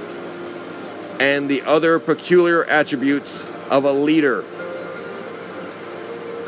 and 1.20 1.48
the 1.48 1.62
other 1.62 2.00
peculiar 2.00 2.64
attributes 2.64 3.44
of 3.68 3.84
a 3.84 3.92
leader. 3.92 4.44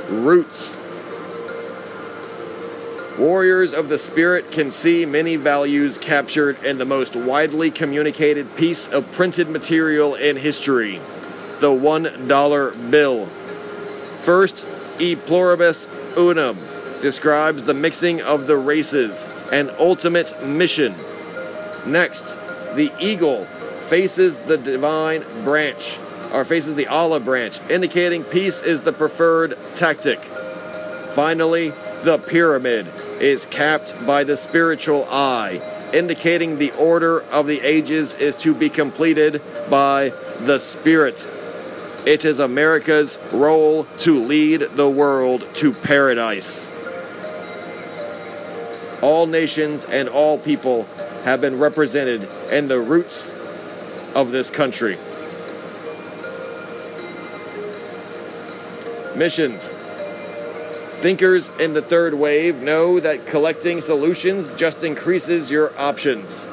Roots. 0.08 0.78
Warriors 3.18 3.72
of 3.72 3.88
the 3.88 3.98
Spirit 3.98 4.50
can 4.50 4.70
see 4.70 5.06
many 5.06 5.36
values 5.36 5.96
captured 5.96 6.64
in 6.64 6.78
the 6.78 6.84
most 6.84 7.14
widely 7.14 7.70
communicated 7.70 8.56
piece 8.56 8.88
of 8.88 9.10
printed 9.12 9.48
material 9.48 10.14
in 10.16 10.36
history 10.36 11.00
the 11.60 11.68
$1 11.68 12.90
bill. 12.90 13.26
First, 14.24 14.66
E 14.98 15.14
Pluribus 15.14 15.86
Unum 16.16 16.58
describes 17.02 17.64
the 17.64 17.74
mixing 17.74 18.22
of 18.22 18.46
the 18.46 18.56
races, 18.56 19.28
an 19.52 19.68
ultimate 19.78 20.42
mission. 20.42 20.94
Next, 21.84 22.30
the 22.74 22.90
eagle 22.98 23.44
faces 23.90 24.40
the 24.40 24.56
divine 24.56 25.22
branch, 25.44 25.98
or 26.32 26.46
faces 26.46 26.76
the 26.76 26.86
olive 26.86 27.26
branch, 27.26 27.60
indicating 27.68 28.24
peace 28.24 28.62
is 28.62 28.80
the 28.82 28.92
preferred 28.92 29.58
tactic. 29.74 30.20
Finally, 31.14 31.74
the 32.04 32.16
pyramid 32.16 32.86
is 33.20 33.44
capped 33.46 33.94
by 34.06 34.24
the 34.24 34.36
spiritual 34.36 35.06
eye, 35.10 35.60
indicating 35.92 36.56
the 36.56 36.70
order 36.72 37.22
of 37.24 37.46
the 37.46 37.60
ages 37.60 38.14
is 38.14 38.36
to 38.36 38.54
be 38.54 38.70
completed 38.70 39.42
by 39.68 40.10
the 40.40 40.58
Spirit. 40.58 41.28
It 42.06 42.24
is 42.24 42.40
America's 42.40 43.18
role 43.32 43.84
to 43.98 44.24
lead 44.24 44.60
the 44.60 44.88
world 44.88 45.46
to 45.56 45.72
paradise. 45.72 46.71
All 49.02 49.26
nations 49.26 49.84
and 49.84 50.08
all 50.08 50.38
people 50.38 50.84
have 51.24 51.40
been 51.40 51.58
represented 51.58 52.28
in 52.50 52.68
the 52.68 52.78
roots 52.78 53.30
of 54.14 54.30
this 54.30 54.50
country. 54.50 54.96
Missions. 59.16 59.72
Thinkers 61.02 61.50
in 61.58 61.74
the 61.74 61.82
third 61.82 62.14
wave 62.14 62.62
know 62.62 63.00
that 63.00 63.26
collecting 63.26 63.80
solutions 63.80 64.52
just 64.54 64.84
increases 64.84 65.50
your 65.50 65.76
options. 65.78 66.48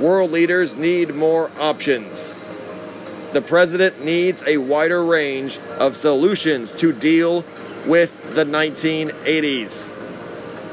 World 0.00 0.30
leaders 0.30 0.76
need 0.76 1.14
more 1.14 1.50
options. 1.60 2.34
The 3.32 3.42
president 3.42 4.02
needs 4.02 4.42
a 4.46 4.56
wider 4.56 5.04
range 5.04 5.58
of 5.78 5.94
solutions 5.94 6.74
to 6.76 6.92
deal 6.92 7.44
with 7.86 8.34
the 8.34 8.44
1980s. 8.44 9.99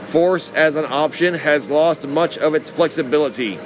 Force 0.07 0.51
as 0.53 0.75
an 0.75 0.85
option 0.85 1.33
has 1.33 1.69
lost 1.69 2.07
much 2.07 2.37
of 2.37 2.55
its 2.55 2.69
flexibility. 2.69 3.59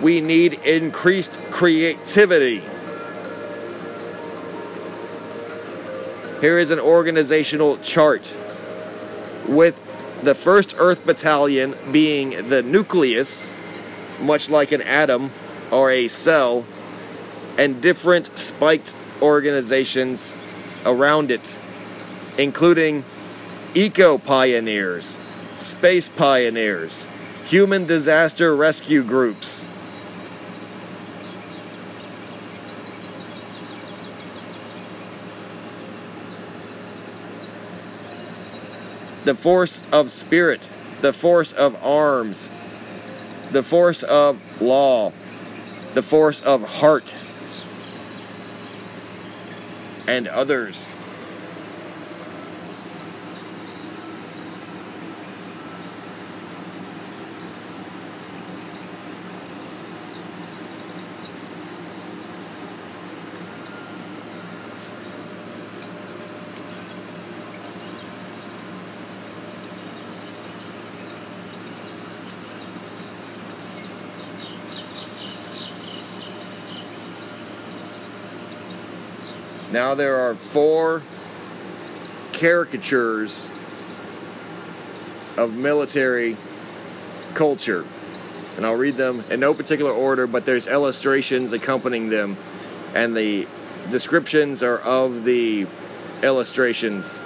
We 0.00 0.20
need 0.20 0.54
increased 0.64 1.40
creativity. 1.50 2.62
Here 6.40 6.58
is 6.58 6.70
an 6.70 6.78
organizational 6.78 7.78
chart 7.78 8.32
with 9.48 9.84
the 10.22 10.34
1st 10.34 10.76
Earth 10.78 11.04
Battalion 11.04 11.74
being 11.90 12.48
the 12.48 12.62
nucleus, 12.62 13.54
much 14.20 14.48
like 14.48 14.70
an 14.70 14.82
atom 14.82 15.32
or 15.72 15.90
a 15.90 16.06
cell, 16.06 16.64
and 17.58 17.82
different 17.82 18.26
spiked 18.38 18.94
organizations 19.20 20.36
around 20.86 21.32
it, 21.32 21.58
including 22.36 23.02
eco 23.74 24.16
pioneers, 24.16 25.18
space 25.58 26.08
pioneers, 26.08 27.06
human 27.46 27.86
disaster 27.86 28.54
rescue 28.54 29.02
groups. 29.02 29.66
The 39.24 39.34
force 39.34 39.82
of 39.92 40.10
spirit, 40.10 40.70
the 41.02 41.12
force 41.12 41.52
of 41.52 41.76
arms, 41.84 42.50
the 43.52 43.62
force 43.62 44.02
of 44.02 44.40
law, 44.62 45.12
the 45.94 46.02
force 46.02 46.40
of 46.40 46.62
heart, 46.80 47.16
and 50.06 50.26
others. 50.28 50.90
Now 79.78 79.94
there 79.94 80.16
are 80.16 80.34
four 80.34 81.02
caricatures 82.32 83.48
of 85.36 85.54
military 85.54 86.36
culture. 87.34 87.84
And 88.56 88.66
I'll 88.66 88.74
read 88.74 88.96
them 88.96 89.22
in 89.30 89.38
no 89.38 89.54
particular 89.54 89.92
order, 89.92 90.26
but 90.26 90.44
there's 90.44 90.66
illustrations 90.66 91.52
accompanying 91.52 92.08
them. 92.08 92.36
And 92.92 93.16
the 93.16 93.46
descriptions 93.92 94.64
are 94.64 94.78
of 94.78 95.22
the 95.22 95.68
illustrations 96.24 97.24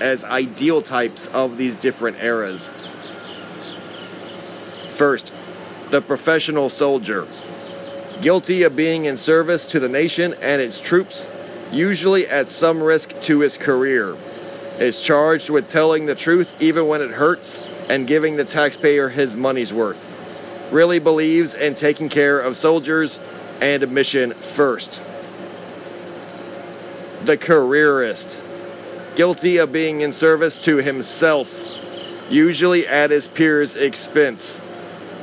as 0.00 0.22
ideal 0.22 0.80
types 0.80 1.26
of 1.26 1.56
these 1.56 1.76
different 1.76 2.22
eras. 2.22 2.72
First, 4.90 5.34
the 5.90 6.00
professional 6.00 6.68
soldier 6.70 7.26
guilty 8.22 8.62
of 8.62 8.76
being 8.76 9.04
in 9.04 9.16
service 9.16 9.68
to 9.68 9.80
the 9.80 9.88
nation 9.88 10.34
and 10.40 10.62
its 10.62 10.80
troops, 10.80 11.28
usually 11.72 12.26
at 12.28 12.50
some 12.50 12.80
risk 12.80 13.20
to 13.22 13.40
his 13.40 13.56
career, 13.56 14.16
is 14.78 15.00
charged 15.00 15.50
with 15.50 15.68
telling 15.68 16.06
the 16.06 16.14
truth 16.14 16.62
even 16.62 16.86
when 16.86 17.02
it 17.02 17.10
hurts 17.10 17.60
and 17.88 18.06
giving 18.06 18.36
the 18.36 18.44
taxpayer 18.44 19.08
his 19.08 19.34
money's 19.34 19.72
worth. 19.72 20.08
Really 20.70 21.00
believes 21.00 21.54
in 21.54 21.74
taking 21.74 22.08
care 22.08 22.40
of 22.40 22.56
soldiers 22.56 23.18
and 23.60 23.90
mission 23.90 24.30
first. 24.32 25.02
The 27.24 27.36
careerist, 27.36 28.42
guilty 29.16 29.58
of 29.58 29.72
being 29.72 30.00
in 30.00 30.12
service 30.12 30.62
to 30.64 30.76
himself, 30.76 31.60
usually 32.30 32.86
at 32.86 33.10
his 33.10 33.26
peers' 33.26 33.74
expense 33.74 34.60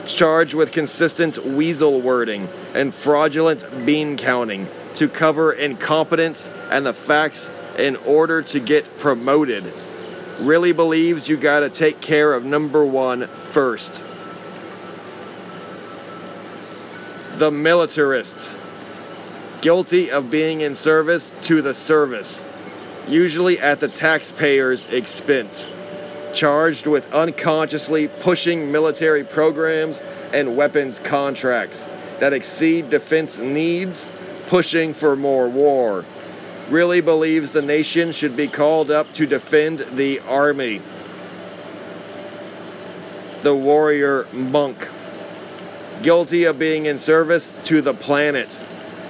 charged 0.05 0.53
with 0.53 0.71
consistent 0.71 1.45
weasel 1.45 2.01
wording 2.01 2.47
and 2.73 2.93
fraudulent 2.93 3.63
bean 3.85 4.17
counting 4.17 4.67
to 4.95 5.07
cover 5.07 5.51
incompetence 5.51 6.49
and 6.69 6.85
the 6.85 6.93
facts 6.93 7.49
in 7.77 7.95
order 7.97 8.41
to 8.41 8.59
get 8.59 8.99
promoted. 8.99 9.63
Really 10.39 10.71
believes 10.71 11.29
you 11.29 11.37
gotta 11.37 11.69
take 11.69 12.01
care 12.01 12.33
of 12.33 12.45
number 12.45 12.85
one 12.85 13.27
first. 13.27 14.03
The 17.37 17.51
militarist. 17.51 18.57
Guilty 19.61 20.09
of 20.09 20.31
being 20.31 20.61
in 20.61 20.75
service 20.75 21.35
to 21.43 21.61
the 21.61 21.73
service, 21.73 22.45
usually 23.07 23.59
at 23.59 23.79
the 23.79 23.89
taxpayer's 23.89 24.85
expense 24.85 25.75
charged 26.33 26.85
with 26.85 27.11
unconsciously 27.11 28.07
pushing 28.07 28.71
military 28.71 29.23
programs 29.23 30.01
and 30.31 30.55
weapons 30.55 30.99
contracts 30.99 31.89
that 32.19 32.33
exceed 32.33 32.89
defense 32.89 33.39
needs, 33.39 34.11
pushing 34.47 34.93
for 34.93 35.15
more 35.15 35.49
war. 35.49 36.05
Really 36.69 37.01
believes 37.01 37.51
the 37.51 37.61
nation 37.61 38.11
should 38.11 38.37
be 38.37 38.47
called 38.47 38.91
up 38.91 39.11
to 39.13 39.25
defend 39.25 39.79
the 39.79 40.19
army. 40.21 40.81
The 43.43 43.55
warrior 43.55 44.27
monk. 44.33 44.87
Guilty 46.03 46.45
of 46.45 46.59
being 46.59 46.85
in 46.85 46.99
service 46.99 47.51
to 47.65 47.81
the 47.81 47.93
planet, 47.93 48.57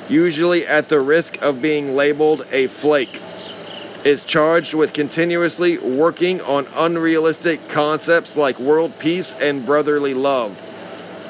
usually 0.07 0.65
at 0.65 0.89
the 0.89 0.99
risk 0.99 1.41
of 1.41 1.61
being 1.61 1.95
labeled 1.95 2.45
a 2.51 2.67
flake 2.67 3.21
is 4.05 4.23
charged 4.23 4.73
with 4.73 4.93
continuously 4.93 5.77
working 5.77 6.39
on 6.41 6.65
unrealistic 6.75 7.67
concepts 7.67 8.37
like 8.37 8.57
world 8.59 8.97
peace 8.99 9.35
and 9.39 9.65
brotherly 9.65 10.13
love. 10.13 10.57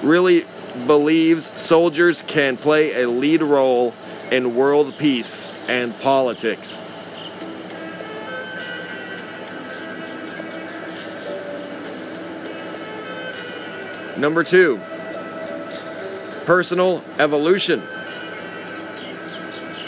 Really 0.03 0.45
believes 0.87 1.49
soldiers 1.59 2.21
can 2.23 2.57
play 2.57 3.03
a 3.03 3.09
lead 3.09 3.41
role 3.41 3.93
in 4.31 4.55
world 4.55 4.97
peace 4.97 5.51
and 5.67 5.97
politics. 5.99 6.81
Number 14.17 14.43
two, 14.43 14.79
personal 16.45 17.01
evolution. 17.19 17.81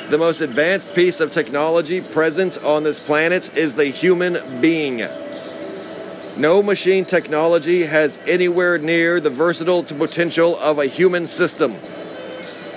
The 0.10 0.18
most 0.18 0.42
advanced 0.42 0.96
piece 0.96 1.20
of 1.20 1.32
technology 1.32 2.02
present 2.02 2.58
on 2.64 2.84
this 2.84 3.00
planet 3.00 3.58
is 3.58 3.76
the 3.76 3.86
human 3.86 4.62
being. 4.62 5.02
No 6.38 6.64
machine 6.64 7.04
technology 7.04 7.84
has 7.84 8.18
anywhere 8.26 8.78
near 8.78 9.20
the 9.20 9.30
versatile 9.30 9.84
potential 9.84 10.58
of 10.58 10.80
a 10.80 10.86
human 10.86 11.28
system. 11.28 11.76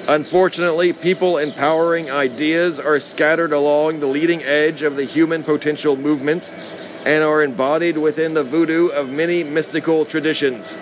Unfortunately, 0.09 0.93
people 0.93 1.39
empowering 1.39 2.11
ideas 2.11 2.81
are 2.81 2.99
scattered 2.99 3.53
along 3.53 4.01
the 4.01 4.07
leading 4.07 4.43
edge 4.43 4.83
of 4.83 4.97
the 4.97 5.05
human 5.05 5.45
potential 5.45 5.97
movement 5.97 6.53
and 7.07 7.23
are 7.23 7.43
embodied 7.45 7.97
within 7.97 8.35
the 8.35 8.43
voodoo 8.43 8.89
of 8.89 9.09
many 9.09 9.45
mystical 9.45 10.05
traditions. 10.05 10.81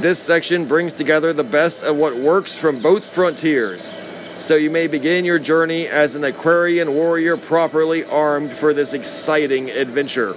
This 0.00 0.18
section 0.18 0.68
brings 0.68 0.92
together 0.92 1.32
the 1.32 1.44
best 1.44 1.82
of 1.82 1.96
what 1.96 2.14
works 2.14 2.56
from 2.56 2.82
both 2.82 3.04
frontiers, 3.04 3.92
so 4.34 4.54
you 4.54 4.70
may 4.70 4.86
begin 4.86 5.24
your 5.24 5.38
journey 5.38 5.88
as 5.88 6.14
an 6.14 6.24
Aquarian 6.24 6.94
warrior 6.94 7.36
properly 7.36 8.04
armed 8.04 8.52
for 8.52 8.74
this 8.74 8.92
exciting 8.92 9.70
adventure. 9.70 10.36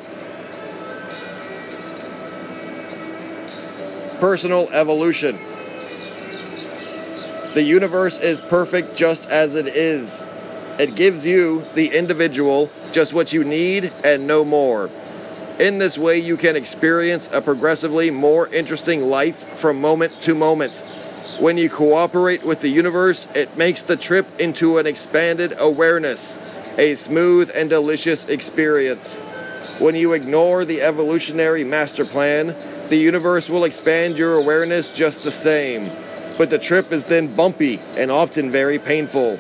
Personal 4.19 4.67
evolution. 4.71 5.37
The 7.53 7.63
universe 7.63 8.19
is 8.19 8.41
perfect 8.41 8.95
just 8.95 9.29
as 9.29 9.53
it 9.53 9.67
is. 9.67 10.25
It 10.79 10.95
gives 10.95 11.25
you, 11.25 11.63
the 11.75 11.87
individual, 11.95 12.71
just 12.91 13.13
what 13.13 13.31
you 13.31 13.43
need 13.43 13.91
and 14.03 14.25
no 14.25 14.43
more. 14.43 14.89
In 15.59 15.77
this 15.77 15.97
way, 15.97 16.17
you 16.17 16.35
can 16.35 16.55
experience 16.55 17.31
a 17.31 17.41
progressively 17.41 18.09
more 18.09 18.47
interesting 18.53 19.03
life 19.03 19.35
from 19.35 19.81
moment 19.81 20.13
to 20.21 20.33
moment. 20.33 20.83
When 21.39 21.57
you 21.57 21.69
cooperate 21.69 22.43
with 22.43 22.61
the 22.61 22.69
universe, 22.69 23.27
it 23.35 23.55
makes 23.55 23.83
the 23.83 23.97
trip 23.97 24.25
into 24.39 24.79
an 24.79 24.87
expanded 24.87 25.53
awareness, 25.59 26.37
a 26.79 26.95
smooth 26.95 27.51
and 27.53 27.69
delicious 27.69 28.27
experience. 28.27 29.21
When 29.79 29.93
you 29.93 30.13
ignore 30.13 30.65
the 30.65 30.81
evolutionary 30.81 31.63
master 31.63 32.05
plan, 32.05 32.55
the 32.89 32.97
universe 32.97 33.49
will 33.49 33.63
expand 33.63 34.17
your 34.17 34.35
awareness 34.35 34.91
just 34.91 35.23
the 35.23 35.31
same 35.31 35.89
but 36.37 36.49
the 36.51 36.59
trip 36.59 36.91
is 36.91 37.05
then 37.05 37.33
bumpy 37.35 37.79
and 37.97 38.11
often 38.11 38.51
very 38.51 38.77
painful. 38.77 39.39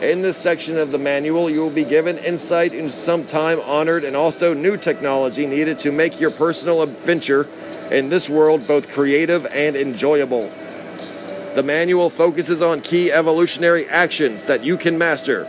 In 0.00 0.22
this 0.22 0.36
section 0.36 0.78
of 0.78 0.92
the 0.92 0.98
manual, 0.98 1.50
you 1.50 1.60
will 1.60 1.70
be 1.70 1.84
given 1.84 2.16
insight 2.18 2.72
into 2.72 2.90
some 2.90 3.26
time 3.26 3.60
honored 3.60 4.04
and 4.04 4.14
also 4.14 4.54
new 4.54 4.76
technology 4.76 5.46
needed 5.46 5.78
to 5.78 5.90
make 5.90 6.20
your 6.20 6.30
personal 6.30 6.82
adventure 6.82 7.48
in 7.90 8.08
this 8.08 8.30
world 8.30 8.66
both 8.68 8.88
creative 8.90 9.44
and 9.46 9.74
enjoyable. 9.74 10.48
The 11.56 11.64
manual 11.64 12.10
focuses 12.10 12.62
on 12.62 12.82
key 12.82 13.10
evolutionary 13.10 13.88
actions 13.88 14.44
that 14.44 14.62
you 14.62 14.76
can 14.76 14.96
master. 14.96 15.44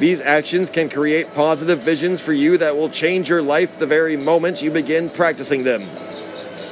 These 0.00 0.20
actions 0.20 0.70
can 0.70 0.88
create 0.88 1.32
positive 1.34 1.80
visions 1.80 2.20
for 2.20 2.32
you 2.32 2.58
that 2.58 2.74
will 2.74 2.88
change 2.88 3.28
your 3.28 3.42
life 3.42 3.78
the 3.78 3.86
very 3.86 4.16
moment 4.16 4.62
you 4.62 4.72
begin 4.72 5.10
practicing 5.10 5.62
them. 5.62 5.86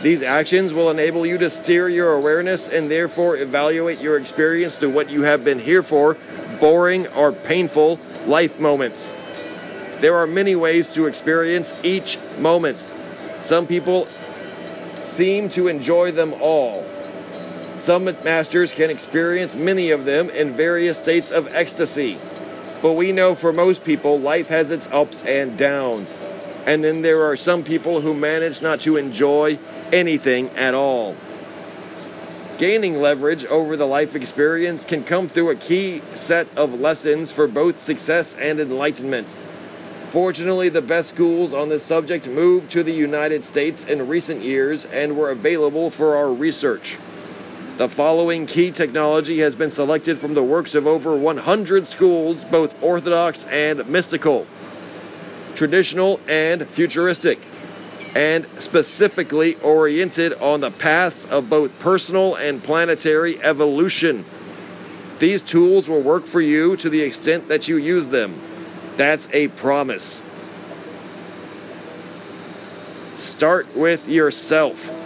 These 0.02 0.22
actions 0.22 0.72
will 0.72 0.90
enable 0.90 1.26
you 1.26 1.38
to 1.38 1.50
steer 1.50 1.88
your 1.88 2.12
awareness 2.12 2.68
and 2.68 2.88
therefore 2.88 3.36
evaluate 3.36 4.00
your 4.00 4.16
experience 4.16 4.76
through 4.76 4.90
what 4.92 5.10
you 5.10 5.22
have 5.22 5.44
been 5.44 5.58
here 5.58 5.82
for 5.82 6.16
boring 6.60 7.08
or 7.08 7.32
painful 7.32 7.98
life 8.26 8.60
moments. 8.60 9.12
There 10.00 10.16
are 10.16 10.26
many 10.26 10.54
ways 10.54 10.94
to 10.94 11.06
experience 11.06 11.84
each 11.84 12.16
moment. 12.38 12.78
Some 13.40 13.66
people 13.66 14.06
seem 15.02 15.48
to 15.50 15.66
enjoy 15.66 16.12
them 16.12 16.32
all. 16.40 16.86
Some 17.76 18.04
masters 18.04 18.72
can 18.72 18.90
experience 18.90 19.56
many 19.56 19.90
of 19.90 20.04
them 20.04 20.30
in 20.30 20.52
various 20.52 20.98
states 20.98 21.32
of 21.32 21.52
ecstasy. 21.54 22.18
But 22.82 22.92
we 22.92 23.10
know 23.10 23.34
for 23.34 23.52
most 23.52 23.84
people, 23.84 24.18
life 24.18 24.48
has 24.48 24.70
its 24.70 24.88
ups 24.92 25.24
and 25.24 25.58
downs. 25.58 26.20
And 26.66 26.84
then 26.84 27.02
there 27.02 27.24
are 27.24 27.34
some 27.34 27.64
people 27.64 28.00
who 28.00 28.14
manage 28.14 28.62
not 28.62 28.80
to 28.82 28.96
enjoy 28.96 29.58
anything 29.92 30.50
at 30.50 30.74
all. 30.74 31.16
Gaining 32.58 33.00
leverage 33.00 33.44
over 33.44 33.76
the 33.76 33.86
life 33.86 34.16
experience 34.16 34.84
can 34.84 35.04
come 35.04 35.28
through 35.28 35.50
a 35.50 35.54
key 35.54 36.00
set 36.14 36.48
of 36.56 36.80
lessons 36.80 37.30
for 37.30 37.46
both 37.46 37.78
success 37.78 38.34
and 38.34 38.58
enlightenment. 38.58 39.28
Fortunately, 40.08 40.68
the 40.68 40.82
best 40.82 41.10
schools 41.10 41.52
on 41.52 41.68
this 41.68 41.84
subject 41.84 42.26
moved 42.26 42.70
to 42.72 42.82
the 42.82 42.92
United 42.92 43.44
States 43.44 43.84
in 43.84 44.08
recent 44.08 44.42
years 44.42 44.86
and 44.86 45.16
were 45.16 45.30
available 45.30 45.90
for 45.90 46.16
our 46.16 46.32
research. 46.32 46.98
The 47.76 47.88
following 47.88 48.46
key 48.46 48.72
technology 48.72 49.38
has 49.38 49.54
been 49.54 49.70
selected 49.70 50.18
from 50.18 50.34
the 50.34 50.42
works 50.42 50.74
of 50.74 50.86
over 50.86 51.16
100 51.16 51.86
schools, 51.86 52.44
both 52.44 52.82
orthodox 52.82 53.44
and 53.44 53.86
mystical, 53.86 54.48
traditional 55.54 56.18
and 56.26 56.66
futuristic 56.66 57.38
and 58.18 58.44
specifically 58.58 59.54
oriented 59.62 60.32
on 60.40 60.60
the 60.60 60.72
paths 60.72 61.24
of 61.30 61.48
both 61.48 61.78
personal 61.78 62.34
and 62.34 62.60
planetary 62.64 63.40
evolution. 63.40 64.24
These 65.20 65.40
tools 65.40 65.88
will 65.88 66.00
work 66.00 66.24
for 66.24 66.40
you 66.40 66.76
to 66.78 66.90
the 66.90 67.00
extent 67.02 67.46
that 67.46 67.68
you 67.68 67.76
use 67.76 68.08
them. 68.08 68.34
That's 68.96 69.28
a 69.32 69.46
promise. 69.46 70.24
Start 73.14 73.76
with 73.76 74.08
yourself. 74.08 74.96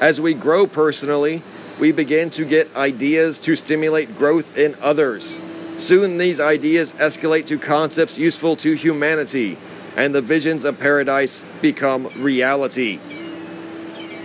As 0.00 0.22
we 0.22 0.32
grow 0.32 0.66
personally, 0.66 1.42
we 1.78 1.92
begin 1.92 2.30
to 2.30 2.46
get 2.46 2.74
ideas 2.74 3.38
to 3.40 3.54
stimulate 3.54 4.16
growth 4.16 4.56
in 4.56 4.76
others. 4.80 5.38
Soon, 5.76 6.16
these 6.16 6.40
ideas 6.40 6.92
escalate 6.94 7.46
to 7.48 7.58
concepts 7.58 8.18
useful 8.18 8.56
to 8.56 8.72
humanity 8.72 9.58
and 9.98 10.14
the 10.14 10.22
visions 10.22 10.64
of 10.64 10.78
paradise 10.78 11.44
become 11.60 12.08
reality. 12.22 13.00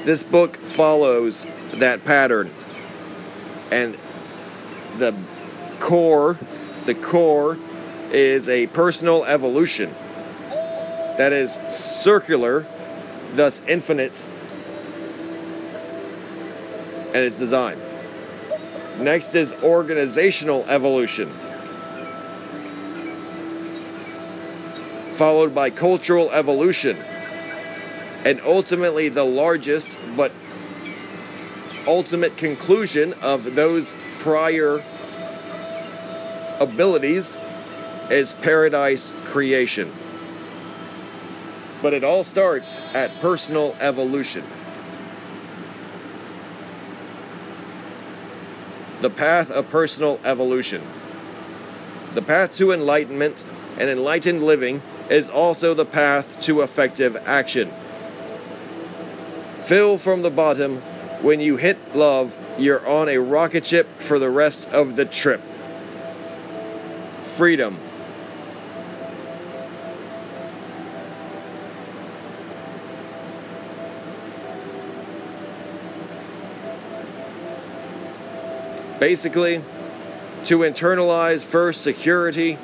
This 0.06 0.22
book 0.22 0.56
follows 0.56 1.48
that 1.74 2.06
pattern. 2.06 2.54
And 3.72 3.98
the 5.00 5.16
core, 5.80 6.38
the 6.86 6.94
core 6.94 7.58
is 8.12 8.48
a 8.48 8.68
personal 8.68 9.26
evolution 9.26 9.96
that 11.18 11.34
is 11.34 11.54
circular, 11.70 12.68
thus 13.34 13.64
infinite, 13.68 14.30
and 17.08 17.16
its 17.16 17.40
design. 17.40 17.80
Next 19.00 19.34
is 19.34 19.56
organizational 19.64 20.66
evolution. 20.68 21.32
Followed 25.14 25.54
by 25.54 25.70
cultural 25.70 26.32
evolution, 26.32 26.98
and 28.26 28.42
ultimately 28.42 29.10
the 29.10 29.24
largest 29.24 29.98
but 30.16 30.32
ultimate 31.88 32.38
conclusion 32.38 33.14
of 33.22 33.56
those 33.56 33.96
prior 34.20 34.84
abilities 36.60 37.38
is 38.10 38.34
paradise 38.34 39.14
creation. 39.26 39.92
But 41.82 41.94
it 41.94 42.04
all 42.04 42.24
starts 42.24 42.80
at 42.94 43.12
personal 43.20 43.76
evolution. 43.80 44.44
The 49.02 49.10
path 49.10 49.52
of 49.52 49.70
personal 49.70 50.20
evolution. 50.24 50.82
The 52.14 52.22
path 52.22 52.56
to 52.58 52.72
enlightenment 52.72 53.44
and 53.78 53.90
enlightened 53.90 54.42
living 54.42 54.82
is 55.10 55.30
also 55.30 55.74
the 55.74 55.86
path 55.86 56.42
to 56.42 56.62
effective 56.62 57.16
action. 57.26 57.72
Fill 59.62 59.98
from 59.98 60.22
the 60.22 60.32
bottom. 60.32 60.78
When 61.22 61.40
you 61.40 61.58
hit 61.58 61.96
love, 61.96 62.38
you're 62.58 62.86
on 62.88 63.10
a 63.10 63.18
rocket 63.18 63.66
ship 63.66 63.88
for 64.00 64.20
the 64.20 64.30
rest 64.30 64.70
of 64.70 64.96
the 64.96 65.06
trip. 65.06 65.42
Freedom. 67.36 67.80
Basically, 79.00 79.62
to 80.46 80.60
internalize 80.60 81.44
first 81.44 81.82
security 81.82 82.58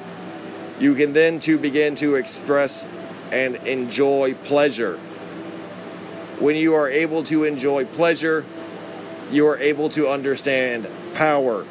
you 0.80 0.96
can 0.96 1.14
then 1.14 1.40
to 1.40 1.58
begin 1.58 1.96
to 1.96 2.16
express 2.16 2.88
and 3.32 3.56
enjoy 3.58 4.34
pleasure. 4.34 4.98
When 6.40 6.56
you 6.56 6.76
are 6.76 6.90
able 6.90 7.24
to 7.26 7.44
enjoy 7.44 7.86
pleasure, 7.86 8.46
you 9.30 9.48
are 9.48 9.58
able 9.58 9.90
to 9.90 10.08
understand 10.08 10.88
power. 11.14 11.64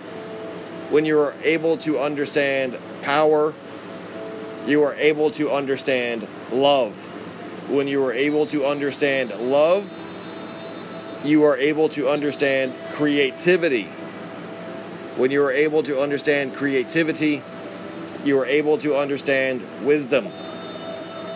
When 0.90 1.04
you 1.04 1.18
are 1.20 1.34
able 1.42 1.78
to 1.78 1.98
understand 1.98 2.78
power, 3.02 3.54
you 4.66 4.82
are 4.84 4.94
able 4.94 5.30
to 5.32 5.50
understand 5.50 6.28
love. 6.52 6.94
When 7.70 7.88
you 7.88 8.04
are 8.04 8.12
able 8.12 8.46
to 8.46 8.66
understand 8.66 9.30
love, 9.40 9.90
you 11.24 11.44
are 11.44 11.56
able 11.56 11.88
to 11.90 12.08
understand 12.08 12.74
creativity. 12.90 13.84
When 15.16 15.30
you 15.30 15.42
are 15.42 15.50
able 15.50 15.82
to 15.82 16.00
understand 16.00 16.54
creativity, 16.54 17.42
you 18.24 18.38
are 18.38 18.46
able 18.46 18.78
to 18.78 18.96
understand 18.96 19.62
wisdom. 19.84 20.26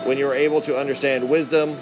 when 0.05 0.17
you 0.17 0.27
are 0.27 0.35
able 0.35 0.59
to 0.59 0.77
understand 0.77 1.29
wisdom, 1.29 1.77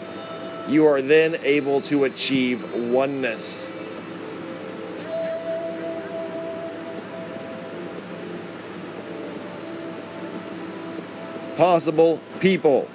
you 0.68 0.86
are 0.86 1.02
then 1.02 1.36
able 1.44 1.82
to 1.82 2.04
achieve 2.04 2.72
oneness. 2.76 3.76
Possible 11.58 12.22
people. 12.40 12.88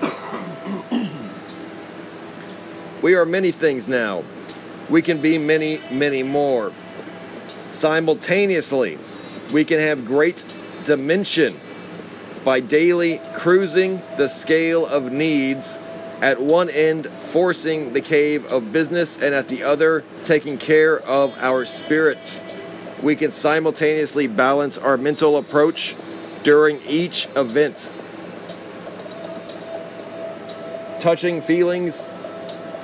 we 3.02 3.14
are 3.14 3.24
many 3.24 3.50
things 3.50 3.88
now. 3.88 4.22
We 4.90 5.02
can 5.02 5.20
be 5.20 5.38
many, 5.38 5.80
many 5.90 6.22
more. 6.22 6.70
Simultaneously, 7.82 8.96
we 9.52 9.64
can 9.64 9.80
have 9.80 10.06
great 10.06 10.44
dimension 10.84 11.52
by 12.44 12.60
daily 12.60 13.20
cruising 13.34 14.00
the 14.16 14.28
scale 14.28 14.86
of 14.86 15.10
needs 15.10 15.80
at 16.20 16.40
one 16.40 16.70
end 16.70 17.08
forcing 17.08 17.92
the 17.92 18.00
cave 18.00 18.46
of 18.52 18.72
business 18.72 19.16
and 19.16 19.34
at 19.34 19.48
the 19.48 19.64
other 19.64 20.04
taking 20.22 20.58
care 20.58 21.00
of 21.00 21.36
our 21.40 21.66
spirits. 21.66 22.40
We 23.02 23.16
can 23.16 23.32
simultaneously 23.32 24.28
balance 24.28 24.78
our 24.78 24.96
mental 24.96 25.36
approach 25.36 25.96
during 26.44 26.80
each 26.82 27.26
event. 27.34 27.92
Touching 31.00 31.40
feelings 31.40 32.00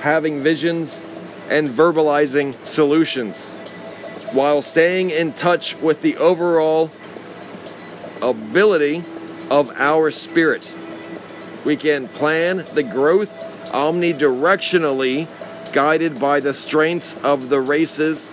having 0.01 0.41
visions 0.41 1.09
and 1.49 1.69
verbalizing 1.69 2.53
solutions 2.65 3.49
while 4.31 4.61
staying 4.61 5.09
in 5.09 5.33
touch 5.33 5.79
with 5.81 6.01
the 6.01 6.17
overall 6.17 6.91
ability 8.21 9.03
of 9.49 9.71
our 9.75 10.11
spirit. 10.11 10.73
We 11.65 11.75
can 11.75 12.07
plan 12.07 12.57
the 12.73 12.83
growth 12.83 13.33
omnidirectionally, 13.71 15.27
guided 15.73 16.19
by 16.19 16.39
the 16.39 16.53
strengths 16.53 17.15
of 17.23 17.49
the 17.49 17.59
races. 17.61 18.31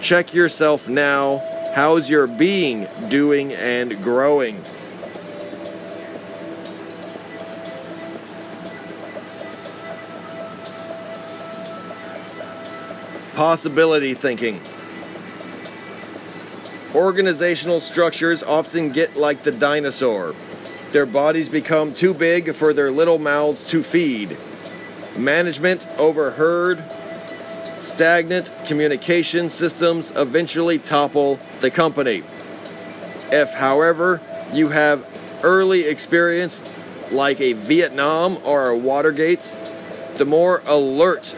Check 0.00 0.34
yourself 0.34 0.88
now. 0.88 1.42
How's 1.74 2.08
your 2.08 2.26
being 2.26 2.86
doing 3.08 3.52
and 3.52 4.02
growing? 4.02 4.62
Possibility 13.34 14.14
thinking. 14.14 14.60
Organizational 16.98 17.78
structures 17.78 18.42
often 18.42 18.88
get 18.88 19.16
like 19.16 19.44
the 19.44 19.52
dinosaur. 19.52 20.34
Their 20.90 21.06
bodies 21.06 21.48
become 21.48 21.92
too 21.92 22.12
big 22.12 22.52
for 22.56 22.72
their 22.72 22.90
little 22.90 23.20
mouths 23.20 23.68
to 23.70 23.84
feed. 23.84 24.36
Management 25.16 25.86
overheard. 25.96 26.82
Stagnant 27.78 28.50
communication 28.66 29.48
systems 29.48 30.10
eventually 30.16 30.80
topple 30.80 31.36
the 31.60 31.70
company. 31.70 32.24
If, 33.30 33.54
however, 33.54 34.20
you 34.52 34.70
have 34.70 35.06
early 35.44 35.84
experience 35.84 36.60
like 37.12 37.40
a 37.40 37.52
Vietnam 37.52 38.38
or 38.44 38.70
a 38.70 38.76
Watergate, 38.76 39.56
the 40.16 40.24
more 40.24 40.62
alert 40.66 41.32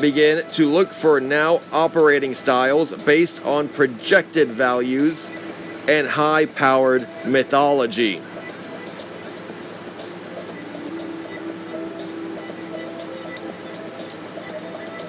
begin 0.00 0.46
to 0.48 0.70
look 0.70 0.88
for 0.88 1.20
now 1.20 1.60
operating 1.72 2.34
styles 2.34 2.92
based 3.04 3.44
on 3.44 3.68
projected 3.68 4.50
values 4.50 5.30
and 5.88 6.06
high 6.06 6.46
powered 6.46 7.06
mythology. 7.26 8.22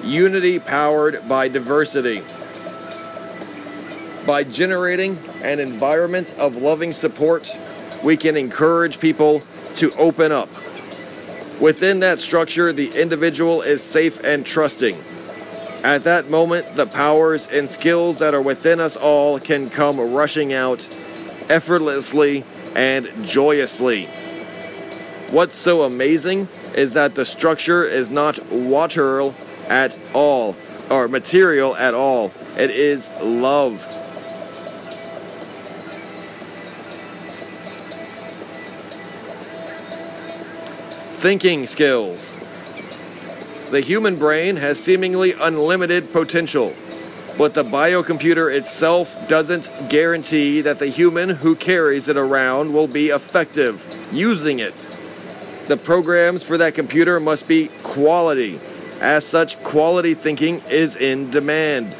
Unity 0.04 0.58
powered 0.58 1.26
by 1.26 1.48
diversity. 1.48 2.22
By 4.26 4.44
generating 4.44 5.16
an 5.42 5.60
environment 5.60 6.34
of 6.38 6.56
loving 6.56 6.92
support, 6.92 7.50
we 8.04 8.16
can 8.16 8.36
encourage 8.36 9.00
people 9.00 9.40
to 9.76 9.90
open 9.92 10.30
up 10.30 10.48
Within 11.60 12.00
that 12.00 12.20
structure, 12.20 12.72
the 12.72 12.88
individual 13.00 13.62
is 13.62 13.82
safe 13.82 14.22
and 14.24 14.44
trusting. 14.44 14.96
At 15.84 16.04
that 16.04 16.30
moment, 16.30 16.76
the 16.76 16.86
powers 16.86 17.46
and 17.46 17.68
skills 17.68 18.18
that 18.18 18.34
are 18.34 18.42
within 18.42 18.80
us 18.80 18.96
all 18.96 19.38
can 19.38 19.68
come 19.68 20.00
rushing 20.00 20.52
out 20.52 20.88
effortlessly 21.48 22.44
and 22.74 23.08
joyously. 23.24 24.06
What's 25.30 25.56
so 25.56 25.82
amazing 25.82 26.48
is 26.74 26.94
that 26.94 27.14
the 27.14 27.24
structure 27.24 27.84
is 27.84 28.10
not 28.10 28.44
water 28.50 29.30
at 29.68 29.98
all, 30.12 30.56
or 30.90 31.08
material 31.08 31.76
at 31.76 31.94
all. 31.94 32.32
It 32.56 32.70
is 32.70 33.08
love. 33.20 33.82
Thinking 41.24 41.64
skills. 41.66 42.36
The 43.70 43.80
human 43.80 44.16
brain 44.16 44.56
has 44.56 44.78
seemingly 44.78 45.32
unlimited 45.32 46.12
potential, 46.12 46.74
but 47.38 47.54
the 47.54 47.64
biocomputer 47.64 48.54
itself 48.54 49.26
doesn't 49.26 49.70
guarantee 49.88 50.60
that 50.60 50.80
the 50.80 50.88
human 50.88 51.30
who 51.30 51.56
carries 51.56 52.08
it 52.08 52.18
around 52.18 52.74
will 52.74 52.88
be 52.88 53.08
effective 53.08 53.82
using 54.12 54.58
it. 54.58 54.76
The 55.64 55.78
programs 55.78 56.42
for 56.42 56.58
that 56.58 56.74
computer 56.74 57.18
must 57.18 57.48
be 57.48 57.68
quality. 57.82 58.60
As 59.00 59.24
such, 59.24 59.62
quality 59.62 60.12
thinking 60.12 60.60
is 60.68 60.94
in 60.94 61.30
demand. 61.30 61.96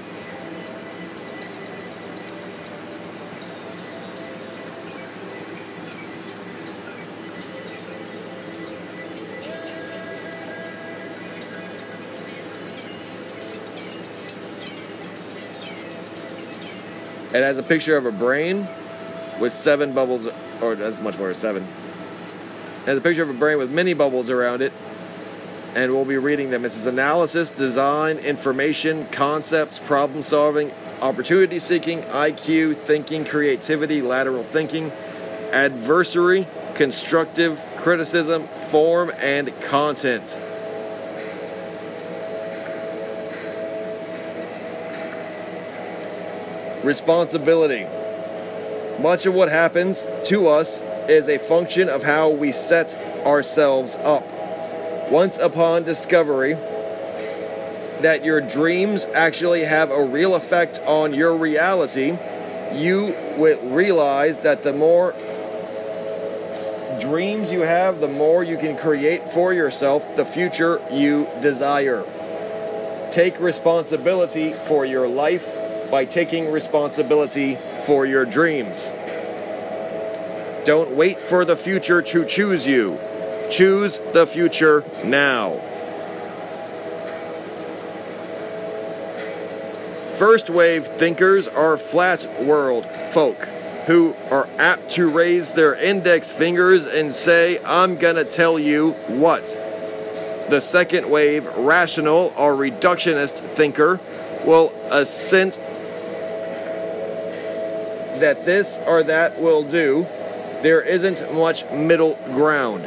It 17.34 17.42
has 17.42 17.58
a 17.58 17.64
picture 17.64 17.96
of 17.96 18.06
a 18.06 18.12
brain 18.12 18.68
with 19.40 19.52
seven 19.52 19.92
bubbles, 19.92 20.28
or 20.62 20.76
that's 20.76 21.00
much 21.00 21.18
more, 21.18 21.34
seven. 21.34 21.64
It 21.64 22.86
has 22.86 22.98
a 22.98 23.00
picture 23.00 23.24
of 23.24 23.30
a 23.30 23.34
brain 23.34 23.58
with 23.58 23.72
many 23.72 23.92
bubbles 23.92 24.30
around 24.30 24.62
it, 24.62 24.72
and 25.74 25.92
we'll 25.92 26.04
be 26.04 26.16
reading 26.16 26.50
them. 26.50 26.62
This 26.62 26.78
is 26.78 26.86
analysis, 26.86 27.50
design, 27.50 28.18
information, 28.18 29.06
concepts, 29.06 29.80
problem 29.80 30.22
solving, 30.22 30.70
opportunity 31.02 31.58
seeking, 31.58 32.02
IQ, 32.02 32.76
thinking, 32.76 33.24
creativity, 33.24 34.00
lateral 34.00 34.44
thinking, 34.44 34.92
adversary, 35.50 36.46
constructive 36.76 37.60
criticism, 37.78 38.46
form, 38.70 39.10
and 39.18 39.52
content. 39.62 40.40
Responsibility. 46.84 47.86
Much 49.00 49.26
of 49.26 49.34
what 49.34 49.48
happens 49.48 50.06
to 50.24 50.48
us 50.48 50.82
is 51.08 51.28
a 51.28 51.38
function 51.38 51.88
of 51.88 52.02
how 52.02 52.30
we 52.30 52.52
set 52.52 52.94
ourselves 53.26 53.96
up. 53.96 54.24
Once 55.10 55.38
upon 55.38 55.82
discovery 55.82 56.54
that 58.00 58.24
your 58.24 58.40
dreams 58.40 59.04
actually 59.14 59.64
have 59.64 59.90
a 59.90 60.04
real 60.04 60.34
effect 60.34 60.78
on 60.86 61.14
your 61.14 61.34
reality, 61.36 62.16
you 62.72 63.14
will 63.36 63.58
realize 63.62 64.42
that 64.42 64.62
the 64.62 64.72
more 64.72 65.14
dreams 67.00 67.50
you 67.50 67.60
have, 67.60 68.00
the 68.00 68.08
more 68.08 68.44
you 68.44 68.56
can 68.56 68.76
create 68.76 69.22
for 69.32 69.52
yourself 69.52 70.16
the 70.16 70.24
future 70.24 70.80
you 70.90 71.26
desire. 71.42 72.04
Take 73.10 73.38
responsibility 73.40 74.52
for 74.66 74.84
your 74.84 75.08
life 75.08 75.63
by 75.90 76.04
taking 76.04 76.50
responsibility 76.50 77.56
for 77.86 78.06
your 78.06 78.24
dreams. 78.24 78.92
Don't 80.64 80.92
wait 80.92 81.18
for 81.18 81.44
the 81.44 81.56
future 81.56 82.00
to 82.00 82.24
choose 82.24 82.66
you. 82.66 82.98
Choose 83.50 83.98
the 84.12 84.26
future 84.26 84.84
now. 85.04 85.60
First 90.18 90.48
wave 90.48 90.86
thinkers 90.86 91.48
are 91.48 91.76
flat 91.76 92.26
world 92.40 92.86
folk 93.12 93.36
who 93.86 94.14
are 94.30 94.48
apt 94.58 94.90
to 94.92 95.10
raise 95.10 95.50
their 95.50 95.74
index 95.74 96.32
fingers 96.32 96.86
and 96.86 97.12
say, 97.12 97.62
I'm 97.64 97.96
gonna 97.96 98.24
tell 98.24 98.58
you 98.58 98.92
what. 99.08 99.44
The 100.48 100.60
second 100.60 101.10
wave 101.10 101.46
rational 101.56 102.32
or 102.36 102.54
reductionist 102.54 103.38
thinker 103.54 104.00
will 104.46 104.72
assent 104.90 105.58
that 108.20 108.44
this 108.44 108.78
or 108.86 109.02
that 109.02 109.40
will 109.40 109.62
do, 109.62 110.06
There 110.64 110.80
isn't 110.80 111.30
much 111.34 111.70
middle 111.72 112.14
ground. 112.24 112.84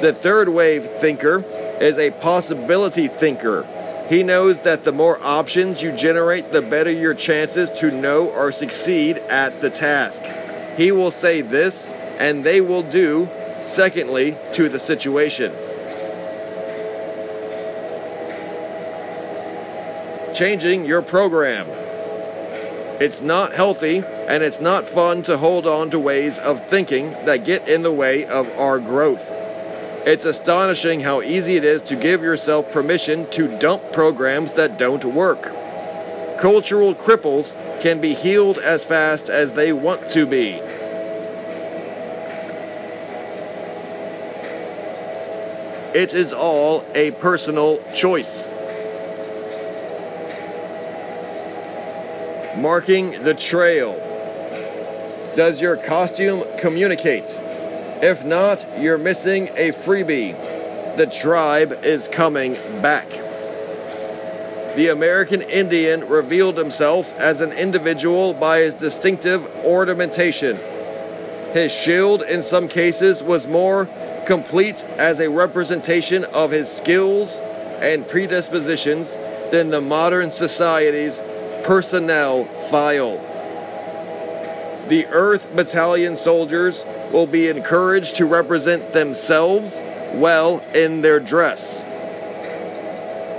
The 0.00 0.14
third 0.18 0.48
wave 0.48 0.86
thinker 0.86 1.44
is 1.78 1.98
a 1.98 2.10
possibility 2.10 3.06
thinker. 3.06 3.66
He 4.08 4.22
knows 4.22 4.62
that 4.62 4.84
the 4.84 4.92
more 4.92 5.22
options 5.22 5.82
you 5.82 5.92
generate, 5.92 6.52
the 6.52 6.62
better 6.62 6.90
your 6.90 7.12
chances 7.12 7.70
to 7.72 7.90
know 7.90 8.30
or 8.30 8.50
succeed 8.50 9.18
at 9.18 9.60
the 9.60 9.68
task. 9.68 10.22
He 10.78 10.90
will 10.90 11.10
say 11.10 11.42
this, 11.42 11.86
and 12.18 12.44
they 12.44 12.62
will 12.62 12.82
do, 12.82 13.28
secondly, 13.60 14.38
to 14.54 14.70
the 14.70 14.78
situation. 14.78 15.52
Changing 20.34 20.84
your 20.84 21.02
program. 21.02 21.66
It's 23.00 23.20
not 23.20 23.52
healthy 23.52 24.04
and 24.28 24.42
it's 24.42 24.60
not 24.60 24.88
fun 24.88 25.22
to 25.22 25.38
hold 25.38 25.66
on 25.66 25.90
to 25.90 25.98
ways 25.98 26.38
of 26.38 26.66
thinking 26.66 27.12
that 27.24 27.44
get 27.44 27.66
in 27.68 27.82
the 27.82 27.92
way 27.92 28.24
of 28.26 28.48
our 28.58 28.78
growth. 28.78 29.26
It's 30.06 30.24
astonishing 30.24 31.00
how 31.00 31.20
easy 31.20 31.56
it 31.56 31.64
is 31.64 31.82
to 31.82 31.96
give 31.96 32.22
yourself 32.22 32.70
permission 32.72 33.28
to 33.32 33.58
dump 33.58 33.92
programs 33.92 34.54
that 34.54 34.78
don't 34.78 35.04
work. 35.04 35.42
Cultural 36.38 36.94
cripples 36.94 37.54
can 37.82 38.00
be 38.00 38.14
healed 38.14 38.58
as 38.58 38.84
fast 38.84 39.28
as 39.28 39.54
they 39.54 39.72
want 39.72 40.08
to 40.08 40.26
be. 40.26 40.60
It 45.92 46.14
is 46.14 46.32
all 46.32 46.84
a 46.94 47.10
personal 47.12 47.82
choice. 47.94 48.48
Marking 52.60 53.22
the 53.22 53.32
trail. 53.32 53.94
Does 55.34 55.62
your 55.62 55.78
costume 55.78 56.44
communicate? 56.58 57.34
If 58.02 58.22
not, 58.22 58.66
you're 58.78 58.98
missing 58.98 59.48
a 59.56 59.72
freebie. 59.72 60.36
The 60.98 61.06
tribe 61.06 61.72
is 61.82 62.06
coming 62.06 62.52
back. 62.82 63.08
The 64.76 64.88
American 64.92 65.40
Indian 65.40 66.06
revealed 66.06 66.58
himself 66.58 67.10
as 67.18 67.40
an 67.40 67.52
individual 67.52 68.34
by 68.34 68.60
his 68.60 68.74
distinctive 68.74 69.42
ornamentation. 69.64 70.58
His 71.54 71.72
shield, 71.72 72.20
in 72.20 72.42
some 72.42 72.68
cases, 72.68 73.22
was 73.22 73.46
more 73.46 73.88
complete 74.26 74.84
as 74.98 75.20
a 75.20 75.30
representation 75.30 76.24
of 76.26 76.50
his 76.50 76.70
skills 76.70 77.40
and 77.80 78.06
predispositions 78.06 79.16
than 79.50 79.70
the 79.70 79.80
modern 79.80 80.30
society's 80.30 81.22
personnel 81.64 82.44
file. 82.70 83.18
The 84.88 85.06
Earth 85.06 85.54
Battalion 85.54 86.16
soldiers 86.16 86.84
will 87.12 87.26
be 87.26 87.48
encouraged 87.48 88.16
to 88.16 88.26
represent 88.26 88.92
themselves 88.92 89.78
well 90.14 90.58
in 90.74 91.02
their 91.02 91.20
dress 91.20 91.84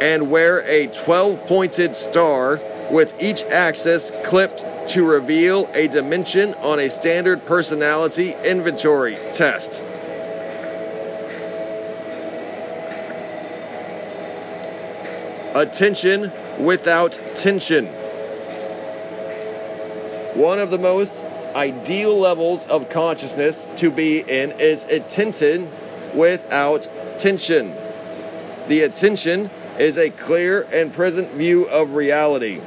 and 0.01 0.32
wear 0.32 0.67
a 0.67 0.88
12 0.88 1.45
pointed 1.45 1.95
star 1.95 2.59
with 2.89 3.13
each 3.22 3.43
axis 3.43 4.11
clipped 4.26 4.65
to 4.89 5.07
reveal 5.07 5.69
a 5.74 5.88
dimension 5.88 6.55
on 6.55 6.80
a 6.80 6.89
standard 6.89 7.45
personality 7.45 8.34
inventory 8.43 9.15
test. 9.32 9.84
Attention 15.53 16.32
without 16.59 17.19
tension. 17.36 17.88
One 20.34 20.60
of 20.60 20.72
the 20.72 20.78
most 20.78 21.26
ideal 21.54 22.18
levels 22.18 22.66
of 22.68 22.90
consciousness 22.90 23.68
to 23.78 23.92
be 23.92 24.20
in 24.20 24.52
is 24.52 24.86
attention 24.86 25.70
without 26.16 26.88
tension. 27.20 27.76
The 28.70 28.82
attention 28.82 29.50
is 29.78 29.98
a 29.98 30.10
clear 30.10 30.62
and 30.72 30.94
present 30.94 31.32
view 31.32 31.66
of 31.66 31.96
reality. 31.96 32.62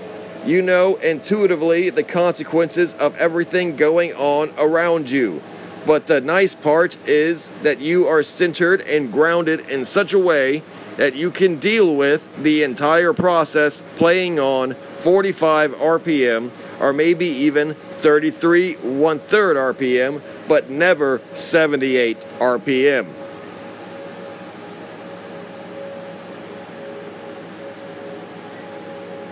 You 0.45 0.61
know 0.61 0.97
intuitively 0.97 1.89
the 1.89 2.03
consequences 2.03 2.93
of 2.95 3.17
everything 3.17 3.77
going 3.77 4.13
on 4.13 4.53
around 4.59 5.09
you. 5.09 5.43
But 5.87 6.07
the 6.07 6.21
nice 6.21 6.55
part 6.55 6.99
is 7.09 7.49
that 7.63 7.81
you 7.81 8.09
are 8.09 8.23
centered 8.23 8.83
and 8.83 9.11
grounded 9.11 9.71
in 9.71 9.87
such 9.87 10.13
a 10.13 10.19
way 10.19 10.63
that 10.99 11.15
you 11.15 11.31
can 11.31 11.59
deal 11.59 11.97
with 11.97 12.29
the 12.43 12.63
entire 12.63 13.15
process 13.15 13.83
playing 13.97 14.39
on 14.39 14.75
45 14.99 15.73
RPM 15.73 16.51
or 16.81 16.93
maybe 16.93 17.27
even 17.27 17.75
33 17.75 18.75
one 18.75 19.19
third 19.19 19.57
RPM, 19.57 20.21
but 20.49 20.71
never 20.71 21.21
78 21.35 22.21
RPM. 22.39 23.07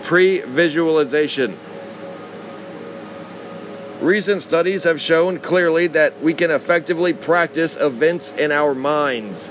Pre 0.03 0.41
visualization. 0.41 1.57
Recent 4.01 4.41
studies 4.41 4.83
have 4.83 4.99
shown 4.99 5.39
clearly 5.39 5.87
that 5.87 6.21
we 6.21 6.33
can 6.33 6.51
effectively 6.51 7.13
practice 7.13 7.77
events 7.77 8.33
in 8.33 8.51
our 8.51 8.75
minds. 8.75 9.49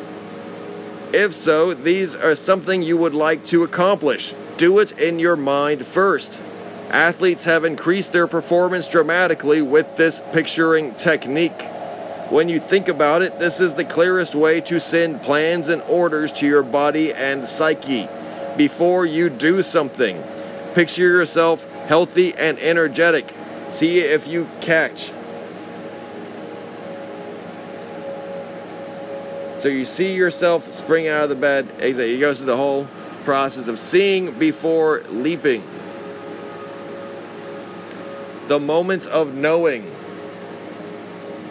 If 1.12 1.32
so, 1.32 1.72
these 1.72 2.14
are 2.14 2.34
something 2.34 2.82
you 2.82 2.96
would 2.98 3.14
like 3.14 3.46
to 3.46 3.62
accomplish. 3.62 4.34
Do 4.58 4.78
it 4.78 4.92
in 4.92 5.18
your 5.18 5.36
mind 5.36 5.86
first. 5.86 6.40
Athletes 6.90 7.44
have 7.44 7.64
increased 7.64 8.12
their 8.12 8.26
performance 8.26 8.86
dramatically 8.86 9.62
with 9.62 9.96
this 9.96 10.22
picturing 10.32 10.94
technique. 10.94 11.62
When 12.28 12.48
you 12.48 12.60
think 12.60 12.88
about 12.88 13.22
it, 13.22 13.38
this 13.38 13.60
is 13.60 13.74
the 13.74 13.84
clearest 13.84 14.34
way 14.34 14.60
to 14.62 14.80
send 14.80 15.22
plans 15.22 15.68
and 15.68 15.82
orders 15.82 16.32
to 16.32 16.46
your 16.46 16.62
body 16.62 17.12
and 17.12 17.46
psyche 17.46 18.08
before 18.56 19.06
you 19.06 19.28
do 19.30 19.62
something. 19.62 20.22
Picture 20.74 21.02
yourself 21.02 21.70
healthy 21.86 22.34
and 22.34 22.58
energetic. 22.58 23.34
See 23.70 24.00
if 24.00 24.26
you 24.28 24.48
catch. 24.60 25.12
So 29.58 29.68
you 29.68 29.84
see 29.84 30.14
yourself 30.14 30.72
spring 30.72 31.08
out 31.08 31.24
of 31.24 31.28
the 31.28 31.36
bed. 31.36 31.68
Exactly. 31.78 32.14
He 32.14 32.18
goes 32.18 32.38
through 32.38 32.46
the 32.46 32.56
whole 32.56 32.88
process 33.24 33.68
of 33.68 33.78
seeing 33.78 34.32
before 34.38 35.02
leaping 35.08 35.62
the 38.52 38.60
moment 38.60 39.06
of 39.06 39.32
knowing. 39.32 39.90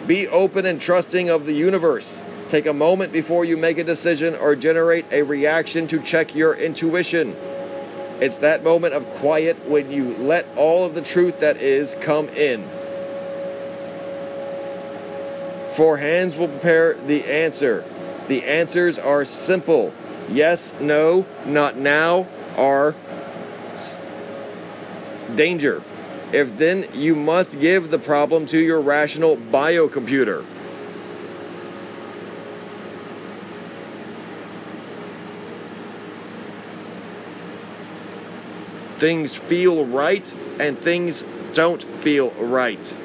Be 0.06 0.28
open 0.28 0.66
and 0.66 0.80
trusting 0.80 1.30
of 1.30 1.46
the 1.46 1.52
universe. 1.52 2.22
Take 2.48 2.66
a 2.66 2.72
moment 2.72 3.12
before 3.12 3.44
you 3.44 3.56
make 3.56 3.78
a 3.78 3.82
decision 3.82 4.36
or 4.36 4.54
generate 4.54 5.06
a 5.10 5.22
reaction 5.22 5.88
to 5.88 6.00
check 6.00 6.36
your 6.36 6.54
intuition. 6.54 7.34
It's 8.20 8.38
that 8.38 8.62
moment 8.62 8.94
of 8.94 9.04
quiet 9.14 9.68
when 9.68 9.90
you 9.90 10.14
let 10.16 10.46
all 10.54 10.84
of 10.84 10.94
the 10.94 11.02
truth 11.02 11.40
that 11.40 11.56
is 11.56 11.96
come 11.96 12.28
in. 12.28 12.62
Four 15.72 15.96
hands 15.96 16.36
will 16.36 16.46
prepare 16.46 16.94
the 16.94 17.24
answer. 17.24 17.84
The 18.28 18.44
answers 18.44 18.96
are 18.96 19.24
simple 19.24 19.92
yes, 20.30 20.76
no, 20.78 21.26
not 21.46 21.76
now, 21.76 22.28
are 22.56 22.94
danger. 25.34 25.82
If 26.32 26.56
then, 26.56 26.88
you 26.94 27.14
must 27.14 27.60
give 27.60 27.90
the 27.90 27.98
problem 27.98 28.46
to 28.46 28.58
your 28.58 28.80
rational 28.80 29.36
biocomputer. 29.36 30.44
Things 38.96 39.34
feel 39.34 39.84
right 39.84 40.34
and 40.58 40.78
things 40.78 41.24
don't 41.52 41.82
feel 41.82 42.30
right. 42.30 42.96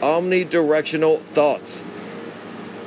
Omnidirectional 0.00 1.22
thoughts. 1.22 1.84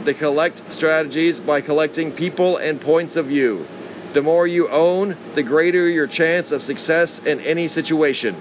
They 0.05 0.13
collect 0.13 0.71
strategies 0.71 1.41
by 1.41 1.59
collecting 1.61 2.11
people 2.13 2.55
and 2.55 2.79
points 2.79 3.15
of 3.17 3.25
view. 3.25 3.67
The 4.13 4.21
more 4.21 4.45
you 4.45 4.67
own, 4.67 5.15
the 5.35 5.43
greater 5.43 5.87
your 5.87 6.07
chance 6.07 6.51
of 6.51 6.61
success 6.61 7.19
in 7.19 7.39
any 7.41 7.67
situation. 7.67 8.35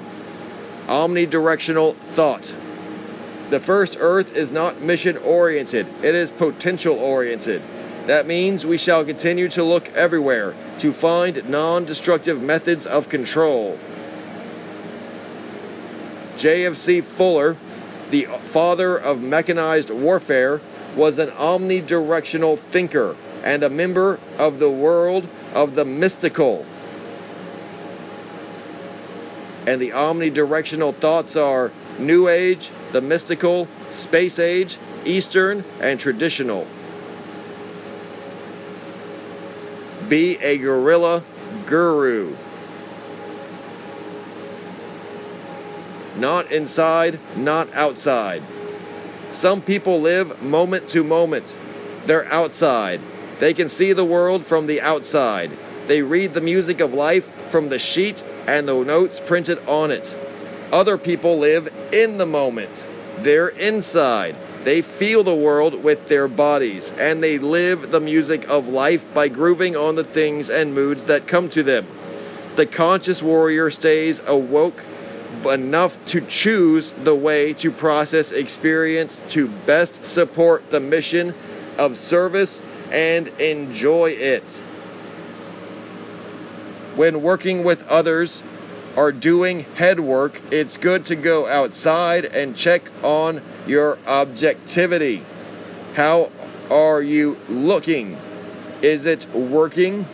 Omnidirectional 0.86 1.94
thought. 1.94 2.54
The 3.50 3.60
first 3.60 3.96
Earth 4.00 4.34
is 4.34 4.50
not 4.50 4.80
mission 4.80 5.16
oriented, 5.16 5.86
it 6.02 6.14
is 6.14 6.32
potential 6.32 6.96
oriented. 6.96 7.62
That 8.06 8.26
means 8.26 8.66
we 8.66 8.78
shall 8.78 9.04
continue 9.04 9.48
to 9.50 9.62
look 9.62 9.88
everywhere 9.90 10.54
to 10.80 10.92
find 10.92 11.48
non 11.48 11.84
destructive 11.84 12.42
methods 12.42 12.86
of 12.86 13.08
control. 13.08 13.78
J.F.C. 16.36 17.02
Fuller, 17.02 17.56
the 18.10 18.24
father 18.24 18.96
of 18.96 19.20
mechanized 19.20 19.90
warfare, 19.90 20.60
was 20.96 21.18
an 21.18 21.28
omnidirectional 21.28 22.58
thinker 22.58 23.14
and 23.44 23.62
a 23.62 23.70
member 23.70 24.18
of 24.38 24.58
the 24.58 24.70
world 24.70 25.28
of 25.54 25.74
the 25.74 25.84
mystical. 25.84 26.66
and 29.66 29.80
the 29.80 29.90
omnidirectional 29.90 30.94
thoughts 30.94 31.36
are 31.36 31.70
New 31.98 32.28
Age, 32.28 32.70
the 32.92 33.00
mystical, 33.00 33.68
space 33.90 34.38
age, 34.38 34.78
Eastern, 35.04 35.64
and 35.80 36.00
traditional. 36.00 36.66
Be 40.08 40.38
a 40.38 40.58
guerrilla 40.58 41.22
guru. 41.66 42.36
Not 46.16 46.50
inside, 46.50 47.20
not 47.36 47.72
outside. 47.72 48.42
Some 49.32 49.62
people 49.62 50.00
live 50.00 50.42
moment 50.42 50.88
to 50.88 51.04
moment. 51.04 51.56
They're 52.06 52.30
outside. 52.32 53.00
They 53.40 53.54
can 53.54 53.68
see 53.68 53.92
the 53.92 54.04
world 54.04 54.44
from 54.44 54.66
the 54.66 54.82
outside. 54.82 55.50
They 55.86 56.02
read 56.02 56.34
the 56.34 56.40
music 56.40 56.80
of 56.80 56.94
life 56.94 57.24
from 57.50 57.70
the 57.70 57.78
sheet 57.78 58.22
and 58.46 58.68
the 58.68 58.84
notes 58.84 59.18
printed 59.18 59.58
on 59.66 59.90
it. 59.90 60.14
Other 60.70 60.98
people 60.98 61.38
live 61.38 61.72
in 61.90 62.18
the 62.18 62.26
moment. 62.26 62.86
They're 63.18 63.48
inside. 63.48 64.36
They 64.62 64.82
feel 64.82 65.24
the 65.24 65.34
world 65.34 65.82
with 65.82 66.08
their 66.08 66.28
bodies, 66.28 66.92
and 66.92 67.22
they 67.22 67.38
live 67.38 67.90
the 67.90 68.00
music 68.00 68.46
of 68.48 68.68
life 68.68 69.04
by 69.14 69.28
grooving 69.28 69.74
on 69.74 69.94
the 69.94 70.04
things 70.04 70.50
and 70.50 70.74
moods 70.74 71.04
that 71.04 71.26
come 71.26 71.48
to 71.50 71.62
them. 71.62 71.86
The 72.56 72.66
conscious 72.66 73.22
warrior 73.22 73.70
stays 73.70 74.20
awoke 74.26 74.84
enough 75.46 76.04
to 76.06 76.20
choose 76.20 76.92
the 76.92 77.14
way 77.14 77.54
to 77.54 77.70
process 77.70 78.32
experience 78.32 79.22
to 79.30 79.48
best 79.48 80.04
support 80.04 80.68
the 80.68 80.80
mission 80.80 81.34
of 81.78 81.96
service 81.96 82.62
and 82.90 83.28
enjoy 83.38 84.10
it. 84.10 84.62
When 86.96 87.22
working 87.22 87.64
with 87.64 87.86
others 87.88 88.42
or 88.96 89.12
doing 89.12 89.60
head 89.76 90.00
work, 90.00 90.40
it's 90.50 90.76
good 90.76 91.04
to 91.06 91.16
go 91.16 91.46
outside 91.46 92.24
and 92.24 92.56
check 92.56 92.90
on 93.02 93.42
your 93.66 93.98
objectivity. 94.06 95.24
How 95.94 96.30
are 96.70 97.00
you 97.00 97.38
looking? 97.48 98.18
Is 98.82 99.06
it 99.06 99.32
working? 99.32 100.06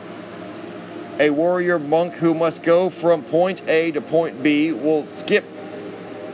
A 1.18 1.31
warrior 1.31 1.79
monk 1.79 2.14
who 2.14 2.35
must 2.35 2.62
go 2.62 2.91
from 2.91 3.22
point 3.22 3.66
A 3.66 3.91
to 3.93 4.03
point 4.03 4.43
B 4.43 4.72
will 4.72 5.05
skip 5.05 5.45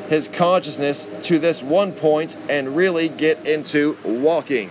his 0.09 0.27
consciousness 0.27 1.07
to 1.23 1.39
this 1.39 1.63
one 1.63 1.93
point 1.93 2.37
and 2.49 2.77
really 2.77 3.09
get 3.09 3.47
into 3.47 3.97
walking. 4.05 4.69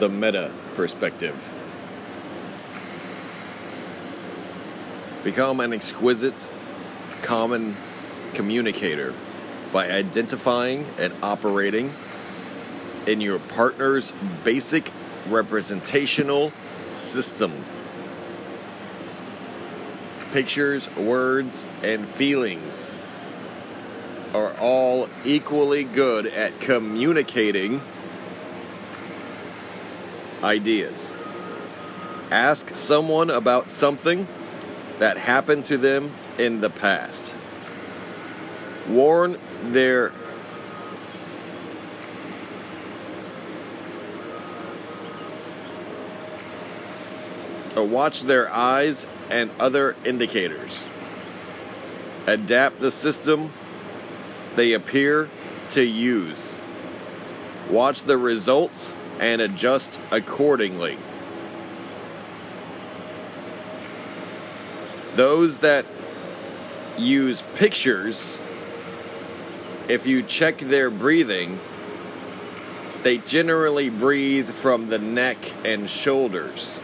The 0.00 0.08
meta 0.08 0.50
perspective. 0.76 1.36
Become 5.22 5.60
an 5.60 5.74
exquisite, 5.74 6.48
common 7.20 7.76
communicator 8.32 9.12
by 9.74 9.90
identifying 9.90 10.86
and 10.98 11.12
operating 11.22 11.92
in 13.06 13.20
your 13.20 13.40
partner's 13.40 14.14
basic 14.42 14.90
representational 15.28 16.50
system. 16.88 17.52
Pictures, 20.32 20.88
words, 20.96 21.66
and 21.82 22.08
feelings 22.08 22.96
are 24.32 24.54
all 24.58 25.10
equally 25.26 25.84
good 25.84 26.24
at 26.24 26.58
communicating 26.58 27.82
ideas. 30.42 31.14
Ask 32.30 32.74
someone 32.74 33.30
about 33.30 33.70
something 33.70 34.26
that 34.98 35.16
happened 35.16 35.64
to 35.66 35.76
them 35.76 36.12
in 36.38 36.60
the 36.60 36.70
past. 36.70 37.34
Warn 38.88 39.38
their 39.64 40.12
or 47.76 47.84
watch 47.84 48.22
their 48.22 48.52
eyes 48.52 49.06
and 49.30 49.50
other 49.58 49.96
indicators. 50.04 50.86
Adapt 52.26 52.80
the 52.80 52.90
system 52.90 53.50
they 54.54 54.72
appear 54.72 55.28
to 55.70 55.82
use. 55.82 56.60
Watch 57.70 58.02
the 58.02 58.18
results 58.18 58.96
and 59.20 59.42
adjust 59.42 60.00
accordingly. 60.10 60.96
Those 65.14 65.58
that 65.58 65.84
use 66.96 67.42
pictures, 67.54 68.40
if 69.88 70.06
you 70.06 70.22
check 70.22 70.56
their 70.58 70.90
breathing, 70.90 71.60
they 73.02 73.18
generally 73.18 73.90
breathe 73.90 74.48
from 74.48 74.88
the 74.88 74.98
neck 74.98 75.36
and 75.64 75.88
shoulders. 75.88 76.82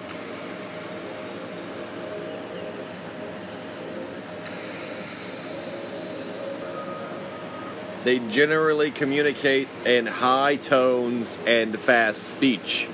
They 8.07 8.21
generally 8.21 8.93
communicate 8.93 9.67
in 9.85 10.07
high 10.07 10.55
tones 10.55 11.41
and 11.45 11.77
fast 11.77 12.23
speech. 12.23 12.87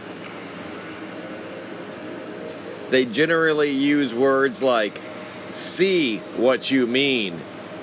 They 2.89 3.05
generally 3.05 3.73
use 3.73 4.15
words 4.15 4.63
like, 4.63 4.99
see 5.51 6.21
what 6.39 6.71
you 6.71 6.87
mean, 6.87 7.39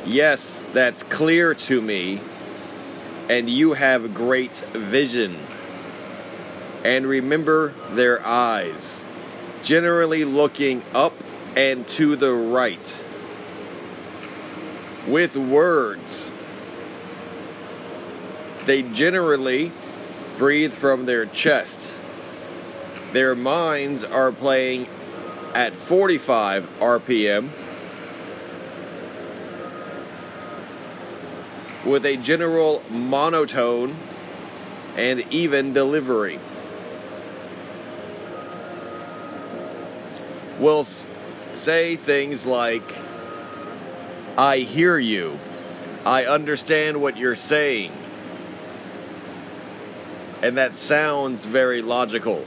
yes, 0.08 0.68
that's 0.74 1.04
clear 1.04 1.54
to 1.54 1.80
me, 1.80 2.20
and 3.30 3.48
you 3.48 3.74
have 3.74 4.16
great 4.16 4.58
vision. 4.74 5.38
And 6.84 7.06
remember 7.06 7.76
their 7.92 8.26
eyes, 8.26 9.04
generally 9.62 10.26
looking 10.26 10.82
up 10.96 11.14
and 11.56 11.88
to 11.90 12.16
the 12.16 12.34
right. 12.34 13.06
With 15.08 15.38
words, 15.38 16.32
they 18.70 18.84
generally 18.84 19.72
breathe 20.38 20.72
from 20.72 21.08
their 21.08 21.26
chest. 21.26 21.92
Their 23.14 23.34
minds 23.34 24.04
are 24.04 24.32
playing 24.32 24.86
at 25.56 25.74
45 25.74 26.70
RPM 26.80 27.50
with 31.84 32.06
a 32.06 32.16
general 32.18 32.84
monotone 32.92 33.96
and 34.96 35.22
even 35.32 35.74
delivery. 35.74 36.38
Will 40.60 40.84
say 40.84 41.96
things 41.96 42.46
like, 42.46 42.96
I 44.38 44.60
hear 44.60 45.00
you. 45.00 45.40
I 46.06 46.26
understand 46.26 47.02
what 47.02 47.18
you're 47.18 47.36
saying 47.36 47.92
and 50.42 50.58
that 50.58 50.76
sounds 50.76 51.46
very 51.46 51.82
logical. 51.82 52.46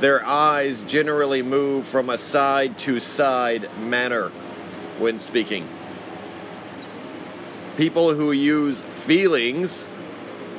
Their 0.00 0.24
eyes 0.24 0.82
generally 0.84 1.42
move 1.42 1.86
from 1.86 2.08
a 2.08 2.16
side 2.16 2.78
to 2.78 3.00
side 3.00 3.68
manner 3.78 4.28
when 4.98 5.18
speaking. 5.18 5.68
People 7.76 8.14
who 8.14 8.32
use 8.32 8.80
feelings 8.80 9.90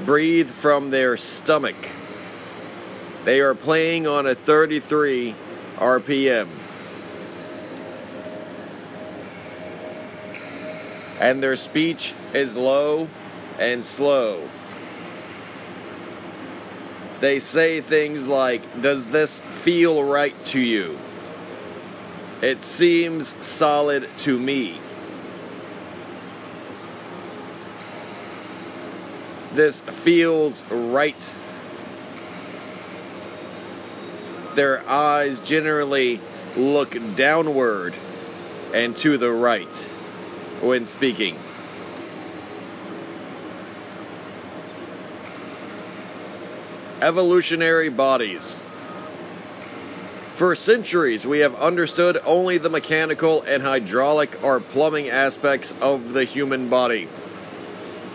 breathe 0.06 0.50
from 0.50 0.92
their 0.92 1.18
stomach. 1.18 1.90
They 3.24 3.40
are 3.42 3.56
playing 3.56 4.08
on 4.08 4.28
a 4.28 4.36
33 4.36 5.36
RPM. 5.78 6.48
And 11.20 11.42
their 11.42 11.56
speech 11.56 12.14
is 12.34 12.56
low 12.56 13.08
and 13.60 13.86
slow. 13.86 14.50
They 17.22 17.38
say 17.38 17.82
things 17.82 18.28
like, 18.28 18.82
Does 18.82 19.12
this 19.12 19.40
feel 19.40 20.04
right 20.04 20.34
to 20.46 20.60
you? 20.60 20.98
It 22.42 22.64
seems 22.64 23.36
solid 23.46 24.10
to 24.18 24.40
me. 24.40 24.80
This 29.54 29.82
feels 29.82 30.64
right. 30.72 31.34
Their 34.56 34.88
eyes 34.90 35.42
generally 35.42 36.20
look 36.58 36.98
downward 37.16 37.94
and 38.74 38.98
to 38.98 39.18
the 39.20 39.32
right 39.32 39.76
when 40.62 40.88
speaking. 40.88 41.38
Evolutionary 47.02 47.90
bodies. 47.90 48.64
For 50.36 50.56
centuries, 50.56 51.28
we 51.28 51.40
have 51.40 51.54
understood 51.56 52.18
only 52.26 52.58
the 52.58 52.70
mechanical 52.70 53.44
and 53.44 53.62
hydraulic 53.62 54.44
or 54.44 54.60
plumbing 54.60 55.10
aspects 55.10 55.74
of 55.82 56.14
the 56.14 56.24
human 56.24 56.68
body. 56.68 57.08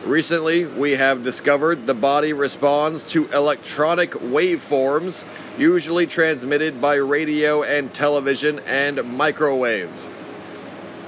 Recently, 0.05 0.65
we 0.65 0.93
have 0.93 1.25
discovered 1.25 1.87
the 1.87 1.95
body 1.95 2.33
responds 2.33 3.05
to 3.09 3.29
electronic 3.33 4.11
waveforms, 4.13 5.25
usually 5.59 6.07
transmitted 6.07 6.81
by 6.81 6.95
radio 6.95 7.63
and 7.63 7.93
television 7.93 8.61
and 8.67 9.03
microwave. 9.17 9.91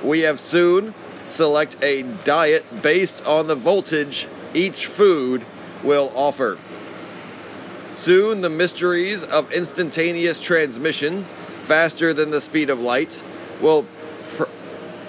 We 0.05 0.21
have 0.21 0.39
soon 0.39 0.95
select 1.29 1.77
a 1.83 2.03
diet 2.03 2.65
based 2.83 3.25
on 3.27 3.47
the 3.47 3.55
voltage 3.55 4.27
each 4.55 4.87
food 4.87 5.45
will 5.83 6.13
offer. 6.15 6.59
Soon, 7.99 8.43
the 8.43 8.49
mysteries 8.49 9.25
of 9.25 9.51
instantaneous 9.51 10.39
transmission, 10.39 11.25
faster 11.65 12.15
than 12.15 12.31
the 12.31 12.41
speed 12.41 12.71
of 12.71 12.79
light, 12.81 13.21
will 13.61 13.85
pr- 14.37 14.45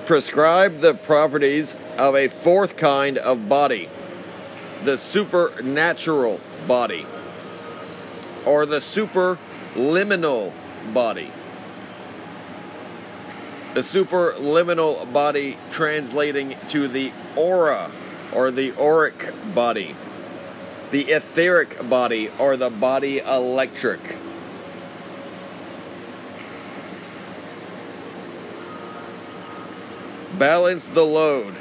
prescribe 0.07 0.79
the 0.79 0.95
properties 0.95 1.75
of 1.99 2.15
a 2.15 2.27
fourth 2.27 2.77
kind 2.77 3.19
of 3.19 3.47
body 3.47 3.87
the 4.83 4.97
supernatural 4.97 6.39
body, 6.67 7.05
or 8.43 8.65
the 8.65 8.79
superliminal 8.79 10.51
body. 10.91 11.31
The 13.75 13.81
superliminal 13.81 15.13
body 15.13 15.59
translating 15.69 16.55
to 16.69 16.87
the 16.87 17.11
aura 17.35 17.91
or 18.33 18.49
the 18.49 18.71
auric 18.79 19.31
body, 19.53 19.95
the 20.91 21.11
etheric 21.11 21.87
body 21.89 22.29
or 22.39 22.57
the 22.57 22.69
body 22.69 23.19
electric. 23.19 23.99
Balance 30.37 30.89
the 30.89 31.05
load. 31.05 31.53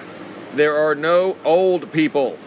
There 0.55 0.77
are 0.77 0.95
no 0.95 1.37
old 1.45 1.93
people. 1.93 2.39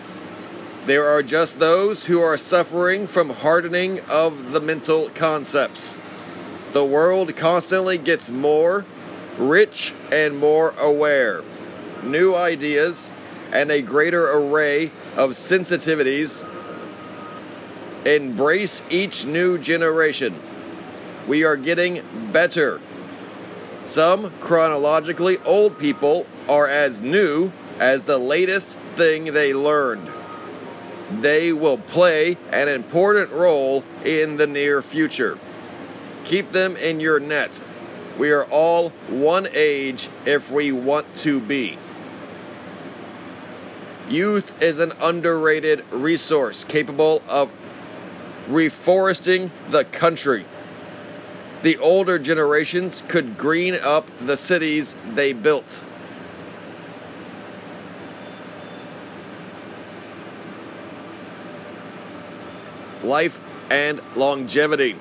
There 0.85 1.07
are 1.07 1.21
just 1.21 1.59
those 1.59 2.05
who 2.05 2.21
are 2.21 2.37
suffering 2.37 3.05
from 3.05 3.29
hardening 3.29 3.99
of 4.09 4.51
the 4.51 4.59
mental 4.59 5.09
concepts. 5.09 5.99
The 6.71 6.85
world 6.85 7.35
constantly 7.35 7.97
gets 7.97 8.29
more 8.29 8.85
rich 9.37 9.93
and 10.11 10.39
more 10.39 10.73
aware. 10.79 11.41
New 12.03 12.33
ideas 12.33 13.11
and 13.51 13.69
a 13.69 13.81
greater 13.81 14.31
array 14.31 14.85
of 15.15 15.31
sensitivities 15.31 16.45
embrace 18.05 18.81
each 18.89 19.25
new 19.25 19.57
generation. 19.57 20.35
We 21.27 21.43
are 21.43 21.55
getting 21.55 22.03
better. 22.31 22.81
Some 23.85 24.31
chronologically 24.39 25.37
old 25.39 25.77
people 25.77 26.25
are 26.47 26.67
as 26.67 27.01
new 27.01 27.51
as 27.79 28.03
the 28.03 28.17
latest 28.17 28.77
thing 28.95 29.25
they 29.33 29.53
learned. 29.53 30.07
They 31.19 31.51
will 31.51 31.77
play 31.77 32.37
an 32.51 32.69
important 32.69 33.31
role 33.31 33.83
in 34.05 34.37
the 34.37 34.47
near 34.47 34.81
future. 34.81 35.37
Keep 36.23 36.51
them 36.51 36.77
in 36.77 36.99
your 36.99 37.19
net. 37.19 37.63
We 38.17 38.31
are 38.31 38.45
all 38.45 38.89
one 39.09 39.47
age 39.51 40.09
if 40.25 40.51
we 40.51 40.71
want 40.71 41.15
to 41.17 41.39
be. 41.39 41.77
Youth 44.09 44.61
is 44.61 44.79
an 44.79 44.93
underrated 45.01 45.83
resource 45.91 46.63
capable 46.63 47.21
of 47.27 47.51
reforesting 48.47 49.51
the 49.69 49.83
country. 49.85 50.45
The 51.61 51.77
older 51.77 52.17
generations 52.17 53.03
could 53.07 53.37
green 53.37 53.75
up 53.75 54.09
the 54.19 54.35
cities 54.35 54.95
they 55.13 55.33
built. 55.33 55.85
Life 63.03 63.41
and 63.69 64.01
longevity. 64.15 64.95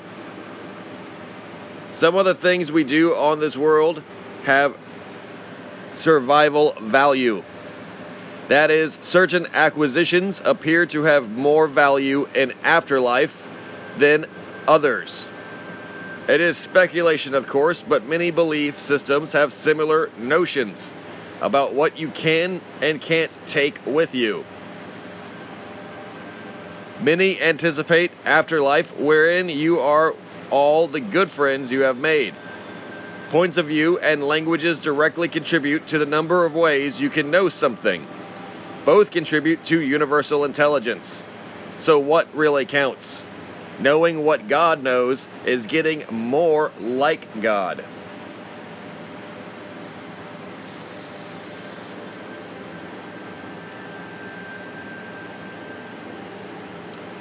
Some 1.92 2.14
of 2.14 2.24
the 2.24 2.34
things 2.34 2.70
we 2.70 2.84
do 2.84 3.14
on 3.14 3.40
this 3.40 3.56
world 3.56 4.02
have 4.44 4.76
survival 5.94 6.72
value. 6.80 7.42
That 8.50 8.72
is, 8.72 8.98
certain 9.00 9.46
acquisitions 9.54 10.42
appear 10.44 10.84
to 10.86 11.04
have 11.04 11.30
more 11.30 11.68
value 11.68 12.26
in 12.34 12.52
afterlife 12.64 13.46
than 13.96 14.26
others. 14.66 15.28
It 16.26 16.40
is 16.40 16.56
speculation, 16.56 17.36
of 17.36 17.46
course, 17.46 17.80
but 17.80 18.08
many 18.08 18.32
belief 18.32 18.76
systems 18.76 19.34
have 19.34 19.52
similar 19.52 20.10
notions 20.18 20.92
about 21.40 21.74
what 21.74 21.96
you 21.96 22.08
can 22.08 22.60
and 22.82 23.00
can't 23.00 23.38
take 23.46 23.78
with 23.86 24.16
you. 24.16 24.44
Many 27.00 27.40
anticipate 27.40 28.10
afterlife 28.24 28.98
wherein 28.98 29.48
you 29.48 29.78
are 29.78 30.12
all 30.50 30.88
the 30.88 30.98
good 30.98 31.30
friends 31.30 31.70
you 31.70 31.82
have 31.82 31.98
made. 31.98 32.34
Points 33.28 33.58
of 33.58 33.66
view 33.66 34.00
and 34.00 34.26
languages 34.26 34.80
directly 34.80 35.28
contribute 35.28 35.86
to 35.86 35.98
the 35.98 36.04
number 36.04 36.44
of 36.44 36.56
ways 36.56 37.00
you 37.00 37.10
can 37.10 37.30
know 37.30 37.48
something. 37.48 38.08
Both 38.84 39.10
contribute 39.10 39.64
to 39.66 39.80
universal 39.80 40.44
intelligence. 40.44 41.26
So, 41.76 41.98
what 41.98 42.34
really 42.34 42.64
counts? 42.64 43.24
Knowing 43.78 44.24
what 44.24 44.48
God 44.48 44.82
knows 44.82 45.28
is 45.44 45.66
getting 45.66 46.04
more 46.10 46.72
like 46.78 47.40
God. 47.40 47.84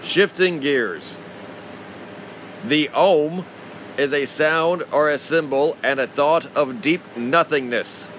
Shifting 0.02 0.60
gears. 0.60 1.20
The 2.66 2.90
Om 2.90 3.46
is 3.98 4.14
a 4.14 4.26
sound 4.26 4.84
or 4.92 5.10
a 5.10 5.18
symbol 5.18 5.78
and 5.84 6.00
a 6.00 6.08
thought 6.08 6.46
of 6.56 6.82
deep 6.82 7.02
nothingness. 7.16 8.10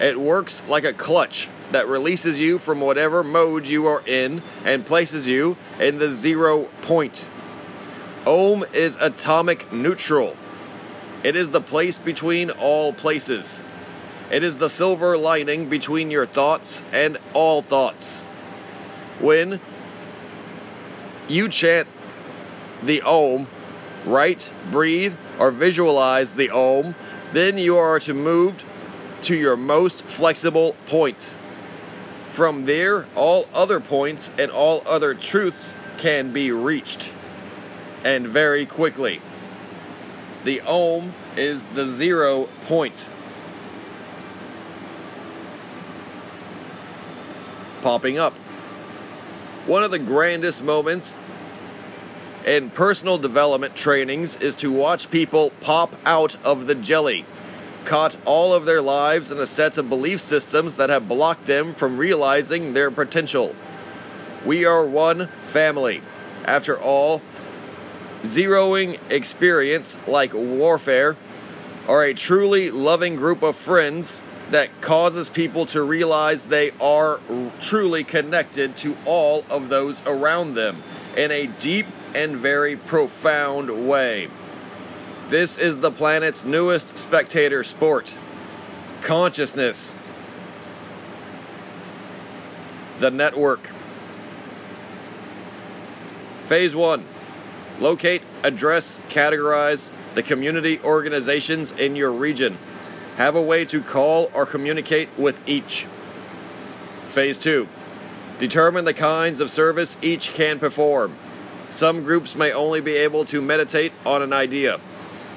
It 0.00 0.20
works 0.20 0.62
like 0.68 0.84
a 0.84 0.92
clutch 0.92 1.48
that 1.70 1.86
releases 1.86 2.40
you 2.40 2.58
from 2.58 2.80
whatever 2.80 3.22
mode 3.22 3.66
you 3.66 3.86
are 3.86 4.02
in 4.06 4.42
and 4.64 4.86
places 4.86 5.26
you 5.26 5.56
in 5.78 5.98
the 5.98 6.10
zero 6.10 6.64
point. 6.82 7.26
Om 8.26 8.64
is 8.72 8.96
atomic 9.00 9.72
neutral. 9.72 10.36
It 11.22 11.36
is 11.36 11.50
the 11.50 11.60
place 11.60 11.98
between 11.98 12.50
all 12.50 12.92
places. 12.92 13.62
It 14.30 14.42
is 14.42 14.58
the 14.58 14.68
silver 14.68 15.16
lining 15.16 15.68
between 15.68 16.10
your 16.10 16.26
thoughts 16.26 16.82
and 16.92 17.18
all 17.32 17.62
thoughts. 17.62 18.22
When 19.20 19.60
you 21.28 21.48
chant 21.48 21.88
the 22.82 23.02
Om, 23.02 23.46
write, 24.04 24.52
breathe, 24.70 25.16
or 25.38 25.50
visualize 25.50 26.34
the 26.34 26.50
Om, 26.50 26.94
then 27.32 27.58
you 27.58 27.76
are 27.76 28.00
to 28.00 28.14
move 28.14 28.62
to 29.22 29.34
your 29.34 29.56
most 29.56 30.04
flexible 30.04 30.76
point. 30.86 31.34
From 32.38 32.66
there, 32.66 33.04
all 33.16 33.48
other 33.52 33.80
points 33.80 34.30
and 34.38 34.52
all 34.52 34.84
other 34.86 35.12
truths 35.12 35.74
can 35.96 36.32
be 36.32 36.52
reached, 36.52 37.10
and 38.04 38.28
very 38.28 38.64
quickly. 38.64 39.20
The 40.44 40.60
Om 40.60 41.14
is 41.36 41.66
the 41.66 41.84
zero 41.84 42.48
point. 42.68 43.10
Popping 47.82 48.20
up. 48.20 48.34
One 49.66 49.82
of 49.82 49.90
the 49.90 49.98
grandest 49.98 50.62
moments 50.62 51.16
in 52.46 52.70
personal 52.70 53.18
development 53.18 53.74
trainings 53.74 54.36
is 54.36 54.54
to 54.54 54.70
watch 54.70 55.10
people 55.10 55.50
pop 55.60 55.92
out 56.06 56.36
of 56.44 56.68
the 56.68 56.76
jelly, 56.76 57.24
caught 57.88 58.18
all 58.26 58.52
of 58.52 58.66
their 58.66 58.82
lives 58.82 59.32
in 59.32 59.38
a 59.38 59.46
set 59.46 59.78
of 59.78 59.88
belief 59.88 60.20
systems 60.20 60.76
that 60.76 60.90
have 60.90 61.08
blocked 61.08 61.46
them 61.46 61.72
from 61.72 61.96
realizing 61.96 62.74
their 62.74 62.90
potential. 62.90 63.56
We 64.44 64.66
are 64.66 64.84
one 64.84 65.28
family. 65.46 66.02
After 66.44 66.78
all, 66.78 67.22
zeroing 68.24 68.98
experience 69.10 69.98
like 70.06 70.34
warfare 70.34 71.16
are 71.88 72.04
a 72.04 72.12
truly 72.12 72.70
loving 72.70 73.16
group 73.16 73.42
of 73.42 73.56
friends 73.56 74.22
that 74.50 74.68
causes 74.82 75.30
people 75.30 75.64
to 75.64 75.82
realize 75.82 76.48
they 76.48 76.72
are 76.82 77.20
truly 77.62 78.04
connected 78.04 78.76
to 78.76 78.98
all 79.06 79.46
of 79.48 79.70
those 79.70 80.02
around 80.04 80.52
them 80.52 80.82
in 81.16 81.30
a 81.30 81.46
deep 81.46 81.86
and 82.14 82.36
very 82.36 82.76
profound 82.76 83.88
way. 83.88 84.28
This 85.28 85.58
is 85.58 85.80
the 85.80 85.90
planet's 85.90 86.46
newest 86.46 86.96
spectator 86.96 87.62
sport 87.62 88.16
consciousness. 89.02 89.98
The 92.98 93.10
network. 93.10 93.68
Phase 96.46 96.74
1 96.74 97.04
Locate, 97.78 98.22
address, 98.42 99.00
categorize 99.10 99.90
the 100.14 100.22
community 100.22 100.80
organizations 100.80 101.72
in 101.72 101.94
your 101.94 102.10
region. 102.10 102.56
Have 103.16 103.36
a 103.36 103.42
way 103.42 103.66
to 103.66 103.82
call 103.82 104.30
or 104.32 104.46
communicate 104.46 105.10
with 105.18 105.46
each. 105.46 105.84
Phase 107.08 107.36
2 107.36 107.68
Determine 108.38 108.86
the 108.86 108.94
kinds 108.94 109.40
of 109.40 109.50
service 109.50 109.98
each 110.00 110.32
can 110.32 110.58
perform. 110.58 111.14
Some 111.70 112.02
groups 112.02 112.34
may 112.34 112.50
only 112.50 112.80
be 112.80 112.96
able 112.96 113.26
to 113.26 113.42
meditate 113.42 113.92
on 114.06 114.22
an 114.22 114.32
idea. 114.32 114.80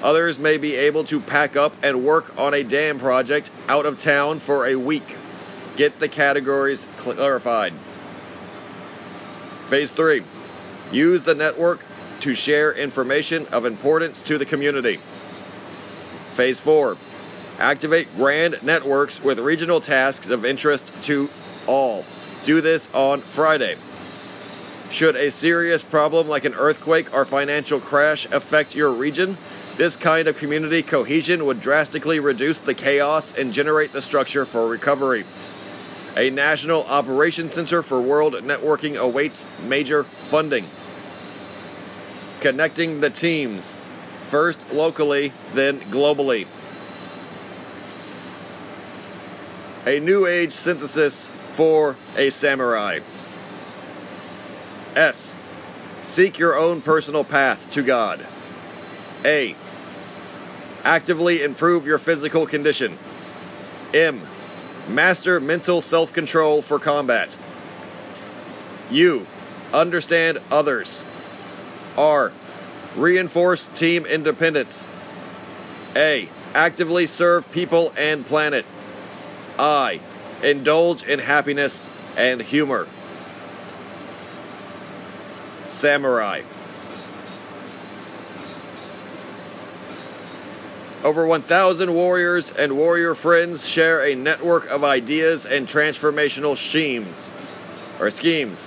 Others 0.02 0.38
may 0.38 0.56
be 0.56 0.74
able 0.74 1.04
to 1.04 1.20
pack 1.20 1.56
up 1.56 1.74
and 1.82 2.04
work 2.04 2.36
on 2.36 2.54
a 2.54 2.64
dam 2.64 2.98
project 2.98 3.50
out 3.68 3.86
of 3.86 3.98
town 3.98 4.40
for 4.40 4.66
a 4.66 4.74
week. 4.74 5.16
Get 5.76 6.00
the 6.00 6.08
categories 6.08 6.88
clarified. 6.96 7.72
Phase 9.68 9.92
3 9.92 10.22
Use 10.90 11.24
the 11.24 11.34
network 11.34 11.84
to 12.20 12.34
share 12.34 12.72
information 12.72 13.46
of 13.52 13.64
importance 13.64 14.22
to 14.24 14.38
the 14.38 14.44
community. 14.44 14.96
Phase 16.34 16.60
4 16.60 16.96
Activate 17.58 18.08
grand 18.16 18.62
networks 18.62 19.22
with 19.22 19.38
regional 19.38 19.80
tasks 19.80 20.30
of 20.30 20.44
interest 20.44 20.92
to 21.04 21.30
all. 21.66 22.04
Do 22.44 22.60
this 22.60 22.92
on 22.92 23.20
Friday. 23.20 23.76
Should 24.90 25.16
a 25.16 25.30
serious 25.30 25.84
problem 25.84 26.28
like 26.28 26.44
an 26.44 26.54
earthquake 26.54 27.14
or 27.14 27.24
financial 27.24 27.80
crash 27.80 28.26
affect 28.26 28.74
your 28.74 28.90
region, 28.90 29.38
this 29.82 29.96
kind 29.96 30.28
of 30.28 30.38
community 30.38 30.80
cohesion 30.80 31.44
would 31.44 31.60
drastically 31.60 32.20
reduce 32.20 32.60
the 32.60 32.72
chaos 32.72 33.36
and 33.36 33.52
generate 33.52 33.90
the 33.90 34.00
structure 34.00 34.44
for 34.44 34.68
recovery. 34.68 35.24
A 36.16 36.30
national 36.30 36.84
operations 36.84 37.54
center 37.54 37.82
for 37.82 38.00
world 38.00 38.34
networking 38.34 38.96
awaits 38.96 39.44
major 39.62 40.04
funding. 40.04 40.64
Connecting 42.40 43.00
the 43.00 43.10
teams, 43.10 43.76
first 44.28 44.72
locally, 44.72 45.32
then 45.52 45.78
globally. 45.90 46.46
A 49.84 49.98
new 49.98 50.26
age 50.26 50.52
synthesis 50.52 51.28
for 51.54 51.96
a 52.16 52.30
samurai. 52.30 53.00
S. 54.94 55.36
Seek 56.04 56.38
your 56.38 56.56
own 56.56 56.82
personal 56.82 57.24
path 57.24 57.68
to 57.72 57.82
God. 57.82 58.24
A. 59.24 59.56
Actively 60.84 61.42
improve 61.42 61.86
your 61.86 61.98
physical 61.98 62.46
condition. 62.46 62.98
M. 63.94 64.20
Master 64.88 65.38
mental 65.38 65.80
self 65.80 66.12
control 66.12 66.60
for 66.60 66.78
combat. 66.78 67.38
U. 68.90 69.24
Understand 69.72 70.38
others. 70.50 71.02
R. 71.96 72.32
Reinforce 72.96 73.68
team 73.68 74.04
independence. 74.06 74.88
A. 75.96 76.28
Actively 76.54 77.06
serve 77.06 77.50
people 77.52 77.92
and 77.96 78.24
planet. 78.24 78.66
I. 79.58 80.00
Indulge 80.42 81.04
in 81.04 81.20
happiness 81.20 82.16
and 82.18 82.42
humor. 82.42 82.86
Samurai. 85.68 86.42
Over 91.04 91.26
1,000 91.26 91.94
warriors 91.94 92.52
and 92.52 92.76
warrior 92.76 93.16
friends 93.16 93.68
share 93.68 94.06
a 94.06 94.14
network 94.14 94.70
of 94.70 94.84
ideas 94.84 95.44
and 95.44 95.66
transformational 95.66 96.56
schemes 96.56 97.32
or 98.00 98.08
schemes. 98.10 98.66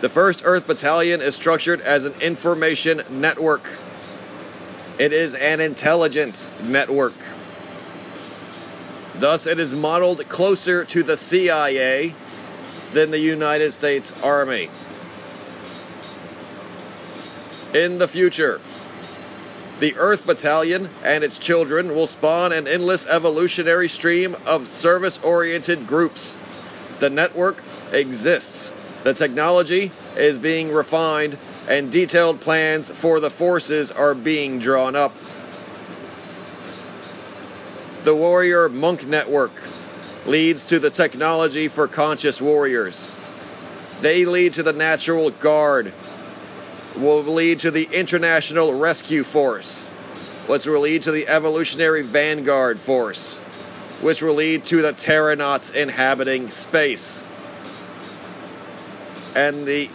The 0.00 0.08
1st 0.08 0.42
Earth 0.44 0.66
Battalion 0.66 1.20
is 1.20 1.34
structured 1.34 1.82
as 1.82 2.06
an 2.06 2.14
information 2.22 3.02
network. 3.10 3.68
It 4.98 5.12
is 5.12 5.34
an 5.34 5.60
intelligence 5.60 6.50
network. 6.62 7.14
Thus, 9.14 9.46
it 9.46 9.60
is 9.60 9.74
modeled 9.74 10.26
closer 10.30 10.84
to 10.86 11.02
the 11.02 11.16
CIA 11.16 12.14
than 12.92 13.10
the 13.10 13.18
United 13.18 13.72
States 13.72 14.18
Army. 14.22 14.70
In 17.74 17.98
the 17.98 18.08
future, 18.08 18.60
the 19.78 19.94
Earth 19.96 20.26
Battalion 20.26 20.88
and 21.04 21.22
its 21.22 21.38
children 21.38 21.94
will 21.94 22.06
spawn 22.06 22.52
an 22.52 22.66
endless 22.66 23.06
evolutionary 23.06 23.88
stream 23.88 24.36
of 24.44 24.66
service 24.66 25.22
oriented 25.22 25.86
groups. 25.86 26.36
The 26.98 27.10
network 27.10 27.62
exists. 27.92 28.70
The 29.04 29.14
technology 29.14 29.92
is 30.16 30.38
being 30.38 30.72
refined, 30.72 31.38
and 31.68 31.92
detailed 31.92 32.40
plans 32.40 32.90
for 32.90 33.20
the 33.20 33.30
forces 33.30 33.92
are 33.92 34.14
being 34.14 34.58
drawn 34.58 34.96
up. 34.96 35.12
The 38.02 38.14
Warrior 38.14 38.68
Monk 38.68 39.06
Network 39.06 39.52
leads 40.26 40.66
to 40.68 40.80
the 40.80 40.90
technology 40.90 41.68
for 41.68 41.86
conscious 41.86 42.42
warriors. 42.42 43.14
They 44.00 44.24
lead 44.24 44.54
to 44.54 44.62
the 44.62 44.72
Natural 44.72 45.30
Guard, 45.30 45.92
will 46.96 47.22
lead 47.22 47.60
to 47.60 47.70
the 47.70 47.88
International 47.92 48.74
Rescue 48.74 49.22
Force, 49.22 49.88
which 50.46 50.66
will 50.66 50.80
lead 50.80 51.02
to 51.02 51.12
the 51.12 51.28
Evolutionary 51.28 52.02
Vanguard 52.02 52.78
Force, 52.78 53.38
which 54.02 54.22
will 54.22 54.34
lead 54.34 54.64
to 54.66 54.82
the 54.82 54.92
Terranauts 54.92 55.70
inhabiting 55.70 56.50
space. 56.50 57.22
And 59.36 59.66
the, 59.66 59.90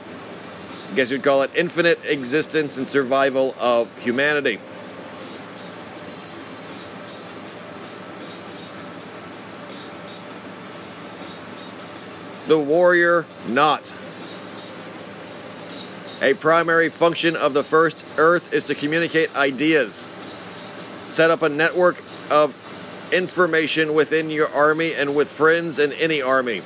I 0.91 0.95
guess 0.95 1.11
you'd 1.11 1.23
call 1.23 1.41
it, 1.41 1.51
infinite 1.55 1.99
existence 2.05 2.77
and 2.77 2.87
survival 2.87 3.55
of 3.59 3.89
humanity. 3.99 4.59
The 12.47 12.59
warrior 12.59 13.25
knot. 13.47 13.93
A 16.23 16.33
primary 16.33 16.87
function 16.87 17.35
of 17.35 17.51
the 17.51 17.65
first 17.65 18.05
Earth 18.17 18.53
is 18.53 18.63
to 18.65 18.75
communicate 18.75 19.35
ideas. 19.35 20.07
Set 21.05 21.29
up 21.29 21.41
a 21.41 21.49
network 21.49 22.01
of 22.31 22.55
information 23.11 23.93
within 23.93 24.29
your 24.29 24.47
army 24.47 24.93
and 24.93 25.17
with 25.17 25.27
friends 25.27 25.79
in 25.79 25.91
any 25.91 26.21
army. 26.21 26.61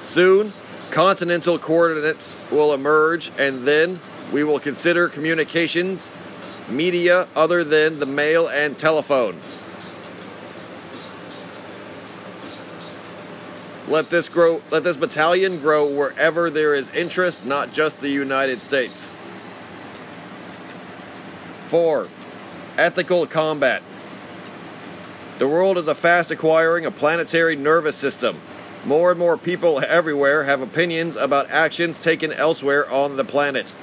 Soon, 0.00 0.54
continental 0.92 1.58
coordinates 1.58 2.42
will 2.50 2.72
emerge, 2.72 3.30
and 3.38 3.66
then 3.66 4.00
we 4.32 4.44
will 4.44 4.58
consider 4.58 5.10
communications 5.10 6.10
media 6.70 7.28
other 7.36 7.64
than 7.64 7.98
the 7.98 8.06
mail 8.06 8.48
and 8.48 8.78
telephone. 8.78 9.38
Let 13.88 14.10
this 14.10 14.28
grow 14.28 14.62
let 14.70 14.82
this 14.82 14.96
battalion 14.96 15.60
grow 15.60 15.88
wherever 15.88 16.50
there 16.50 16.74
is 16.74 16.90
interest, 16.90 17.46
not 17.46 17.72
just 17.72 18.00
the 18.00 18.08
United 18.08 18.60
States. 18.60 19.14
4. 21.68 22.08
Ethical 22.76 23.26
combat. 23.26 23.82
The 25.38 25.46
world 25.46 25.78
is 25.78 25.86
a 25.86 25.94
fast 25.94 26.30
acquiring 26.30 26.84
a 26.84 26.90
planetary 26.90 27.54
nervous 27.54 27.94
system. 27.94 28.38
More 28.84 29.10
and 29.10 29.18
more 29.18 29.36
people 29.36 29.80
everywhere 29.80 30.44
have 30.44 30.62
opinions 30.62 31.14
about 31.14 31.50
actions 31.50 32.00
taken 32.00 32.32
elsewhere 32.32 32.90
on 32.90 33.16
the 33.16 33.24
planet. 33.24 33.74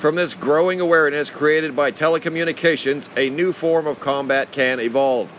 From 0.00 0.14
this 0.14 0.34
growing 0.34 0.80
awareness 0.80 1.28
created 1.28 1.74
by 1.74 1.90
telecommunications, 1.90 3.08
a 3.16 3.30
new 3.30 3.52
form 3.52 3.86
of 3.86 3.98
combat 3.98 4.52
can 4.52 4.78
evolve. 4.78 5.32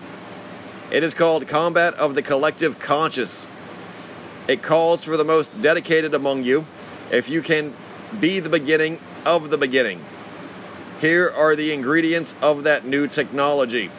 It 0.92 1.04
is 1.04 1.14
called 1.14 1.48
combat 1.48 1.94
of 1.94 2.16
the 2.16 2.22
collective 2.22 2.80
conscious. 2.80 3.48
It 4.50 4.64
calls 4.64 5.04
for 5.04 5.16
the 5.16 5.24
most 5.24 5.62
dedicated 5.62 6.16
among 6.16 6.44
you, 6.44 6.66
if 7.12 7.30
you 7.30 7.44
can 7.44 7.72
be 8.20 8.40
the 8.40 8.50
beginning 8.50 9.00
of 9.24 9.52
the 9.52 9.60
beginning. 9.60 10.04
Here 11.00 11.30
are 11.30 11.56
the 11.56 11.72
ingredients 11.72 12.36
of 12.42 12.64
that 12.64 12.84
new 12.84 13.08
technology. 13.08 13.92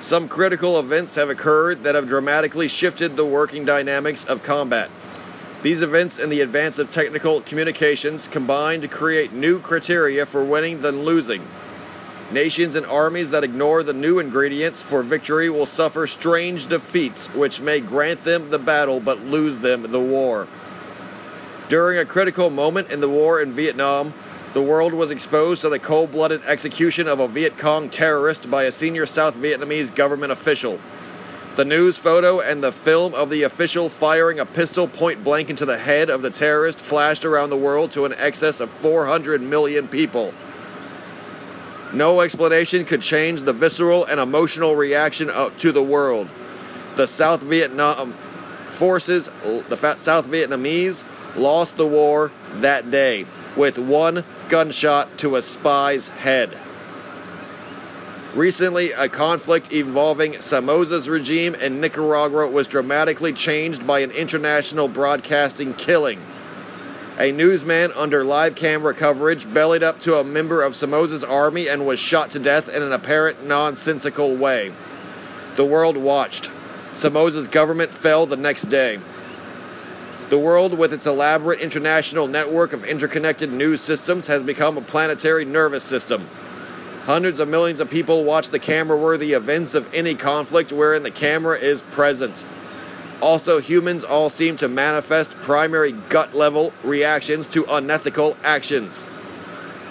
Some 0.00 0.26
critical 0.26 0.80
events 0.80 1.14
have 1.14 1.30
occurred 1.30 1.84
that 1.84 1.94
have 1.94 2.08
dramatically 2.08 2.66
shifted 2.66 3.14
the 3.14 3.24
working 3.24 3.64
dynamics 3.64 4.24
of 4.24 4.42
combat. 4.42 4.90
These 5.62 5.82
events 5.82 6.18
and 6.18 6.32
the 6.32 6.40
advance 6.40 6.80
of 6.80 6.90
technical 6.90 7.40
communications 7.40 8.26
combine 8.26 8.80
to 8.80 8.88
create 8.88 9.32
new 9.32 9.60
criteria 9.60 10.26
for 10.26 10.42
winning 10.42 10.80
than 10.80 11.04
losing. 11.04 11.42
Nations 12.32 12.74
and 12.74 12.86
armies 12.86 13.30
that 13.30 13.44
ignore 13.44 13.82
the 13.82 13.92
new 13.92 14.18
ingredients 14.18 14.82
for 14.82 15.02
victory 15.02 15.50
will 15.50 15.66
suffer 15.66 16.06
strange 16.06 16.66
defeats, 16.66 17.26
which 17.34 17.60
may 17.60 17.80
grant 17.80 18.24
them 18.24 18.50
the 18.50 18.58
battle 18.58 18.98
but 18.98 19.20
lose 19.20 19.60
them 19.60 19.82
the 19.82 20.00
war. 20.00 20.48
During 21.68 21.98
a 21.98 22.04
critical 22.04 22.50
moment 22.50 22.90
in 22.90 23.00
the 23.00 23.08
war 23.08 23.40
in 23.40 23.52
Vietnam, 23.52 24.14
the 24.54 24.62
world 24.62 24.94
was 24.94 25.10
exposed 25.10 25.62
to 25.62 25.68
the 25.68 25.78
cold 25.78 26.12
blooded 26.12 26.44
execution 26.44 27.08
of 27.08 27.20
a 27.20 27.28
Viet 27.28 27.58
Cong 27.58 27.90
terrorist 27.90 28.50
by 28.50 28.64
a 28.64 28.72
senior 28.72 29.04
South 29.04 29.36
Vietnamese 29.36 29.94
government 29.94 30.32
official. 30.32 30.78
The 31.56 31.64
news 31.64 31.98
photo 31.98 32.40
and 32.40 32.62
the 32.62 32.72
film 32.72 33.14
of 33.14 33.30
the 33.30 33.42
official 33.42 33.88
firing 33.88 34.40
a 34.40 34.46
pistol 34.46 34.88
point 34.88 35.22
blank 35.22 35.50
into 35.50 35.64
the 35.64 35.78
head 35.78 36.10
of 36.10 36.22
the 36.22 36.30
terrorist 36.30 36.80
flashed 36.80 37.24
around 37.24 37.50
the 37.50 37.56
world 37.56 37.92
to 37.92 38.06
an 38.06 38.14
excess 38.14 38.60
of 38.60 38.70
400 38.70 39.40
million 39.40 39.88
people. 39.88 40.32
No 41.94 42.20
explanation 42.22 42.84
could 42.84 43.02
change 43.02 43.42
the 43.42 43.52
visceral 43.52 44.04
and 44.04 44.18
emotional 44.18 44.74
reaction 44.74 45.30
to 45.58 45.72
the 45.72 45.82
world. 45.82 46.28
The 46.96 47.06
South 47.06 47.42
Vietnam 47.42 48.12
forces, 48.68 49.30
the 49.44 49.94
South 49.96 50.28
Vietnamese, 50.28 51.04
lost 51.36 51.76
the 51.76 51.86
war 51.86 52.32
that 52.54 52.90
day 52.90 53.26
with 53.56 53.78
one 53.78 54.24
gunshot 54.48 55.16
to 55.18 55.36
a 55.36 55.42
spy's 55.42 56.08
head. 56.08 56.58
Recently, 58.34 58.90
a 58.90 59.08
conflict 59.08 59.70
involving 59.70 60.32
Somoza's 60.40 61.08
regime 61.08 61.54
in 61.54 61.80
Nicaragua 61.80 62.48
was 62.48 62.66
dramatically 62.66 63.32
changed 63.32 63.86
by 63.86 64.00
an 64.00 64.10
international 64.10 64.88
broadcasting 64.88 65.74
killing. 65.74 66.20
A 67.16 67.30
newsman 67.30 67.92
under 67.92 68.24
live 68.24 68.56
camera 68.56 68.92
coverage 68.92 69.52
bellied 69.52 69.84
up 69.84 70.00
to 70.00 70.16
a 70.16 70.24
member 70.24 70.62
of 70.62 70.74
Somoza's 70.74 71.22
army 71.22 71.68
and 71.68 71.86
was 71.86 72.00
shot 72.00 72.32
to 72.32 72.40
death 72.40 72.68
in 72.68 72.82
an 72.82 72.90
apparent 72.90 73.44
nonsensical 73.44 74.34
way. 74.34 74.72
The 75.54 75.64
world 75.64 75.96
watched. 75.96 76.50
Somoza's 76.94 77.46
government 77.46 77.92
fell 77.92 78.26
the 78.26 78.36
next 78.36 78.64
day. 78.64 78.98
The 80.28 80.38
world, 80.38 80.76
with 80.76 80.92
its 80.92 81.06
elaborate 81.06 81.60
international 81.60 82.26
network 82.26 82.72
of 82.72 82.84
interconnected 82.84 83.52
news 83.52 83.80
systems, 83.80 84.26
has 84.26 84.42
become 84.42 84.76
a 84.76 84.80
planetary 84.80 85.44
nervous 85.44 85.84
system. 85.84 86.28
Hundreds 87.04 87.38
of 87.38 87.46
millions 87.46 87.80
of 87.80 87.88
people 87.88 88.24
watch 88.24 88.48
the 88.48 88.58
camera 88.58 88.96
worthy 88.96 89.34
events 89.34 89.76
of 89.76 89.92
any 89.94 90.16
conflict 90.16 90.72
wherein 90.72 91.04
the 91.04 91.12
camera 91.12 91.56
is 91.56 91.82
present. 91.82 92.44
Also, 93.20 93.60
humans 93.60 94.04
all 94.04 94.28
seem 94.28 94.56
to 94.56 94.68
manifest 94.68 95.36
primary 95.36 95.92
gut 95.92 96.34
level 96.34 96.72
reactions 96.82 97.48
to 97.48 97.64
unethical 97.64 98.36
actions. 98.44 99.06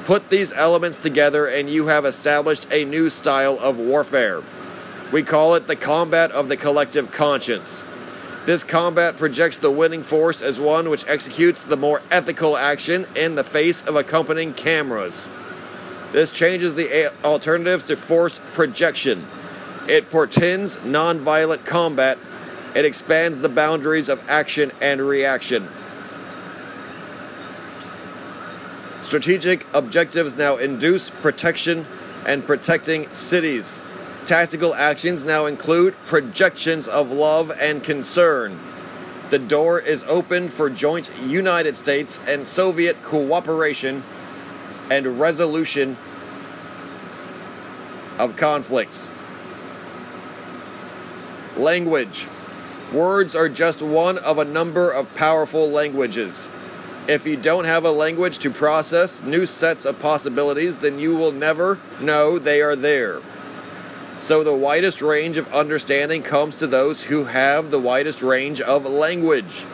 Put 0.06 0.30
these 0.30 0.52
elements 0.54 0.98
together, 0.98 1.46
and 1.48 1.70
you 1.70 1.88
have 1.88 2.06
established 2.06 2.68
a 2.72 2.86
new 2.86 3.10
style 3.10 3.58
of 3.60 3.78
warfare. 3.78 4.44
We 5.12 5.24
call 5.24 5.56
it 5.56 5.68
the 5.68 5.76
combat 5.76 6.32
of 6.32 6.50
the 6.50 6.58
collective 6.58 7.12
conscience. 7.12 7.86
This 8.46 8.66
combat 8.66 9.16
projects 9.16 9.58
the 9.60 9.72
winning 9.72 10.04
force 10.04 10.42
as 10.42 10.60
one 10.60 10.90
which 10.90 11.08
executes 11.08 11.64
the 11.64 11.78
more 11.78 12.02
ethical 12.12 12.58
action 12.58 13.08
in 13.16 13.36
the 13.36 13.44
face 13.44 13.82
of 13.84 13.96
accompanying 13.96 14.54
cameras. 14.54 15.30
This 16.12 16.34
changes 16.34 16.76
the 16.76 17.12
alternatives 17.24 17.88
to 17.88 17.96
force 17.96 18.42
projection. 18.52 19.26
It 19.88 20.10
portends 20.10 20.78
nonviolent 20.78 21.66
combat. 21.66 22.18
It 22.76 22.86
expands 22.86 23.40
the 23.40 23.50
boundaries 23.50 24.10
of 24.10 24.28
action 24.30 24.72
and 24.82 25.02
reaction. 25.02 25.70
Strategic 29.02 29.66
objectives 29.74 30.36
now 30.36 30.58
induce 30.58 31.10
protection 31.10 31.86
and 32.26 32.46
protecting 32.46 33.08
cities. 33.10 33.80
Tactical 34.26 34.74
actions 34.74 35.24
now 35.26 35.46
include 35.46 35.94
projections 36.06 36.88
of 36.88 37.12
love 37.12 37.52
and 37.60 37.84
concern. 37.84 38.60
The 39.30 39.40
door 39.40 39.80
is 39.80 40.04
open 40.06 40.50
for 40.50 40.70
joint 40.70 41.12
United 41.26 41.76
States 41.76 42.20
and 42.28 42.48
Soviet 42.48 43.04
cooperation 43.04 44.04
and 44.90 45.20
resolution 45.20 45.98
of 48.18 48.36
conflicts. 48.36 49.10
Language. 51.58 52.28
Words 52.94 53.36
are 53.36 53.50
just 53.50 53.82
one 53.82 54.20
of 54.20 54.38
a 54.38 54.46
number 54.46 54.92
of 54.92 55.16
powerful 55.16 55.68
languages. 55.68 56.48
If 57.08 57.26
you 57.26 57.36
don't 57.36 57.66
have 57.66 57.86
a 57.86 57.92
language 57.92 58.38
to 58.40 58.52
process 58.52 59.24
new 59.24 59.48
sets 59.48 59.86
of 59.86 60.00
possibilities, 60.00 60.78
then 60.78 61.00
you 61.00 61.16
will 61.16 61.32
never 61.32 61.80
know 62.00 62.38
they 62.38 62.62
are 62.62 62.76
there. 62.76 63.20
So, 64.20 64.44
the 64.44 64.54
widest 64.54 65.02
range 65.02 65.38
of 65.38 65.52
understanding 65.52 66.22
comes 66.22 66.60
to 66.60 66.68
those 66.68 67.04
who 67.04 67.26
have 67.26 67.72
the 67.72 67.80
widest 67.80 68.22
range 68.22 68.62
of 68.62 68.86
language. 68.86 69.66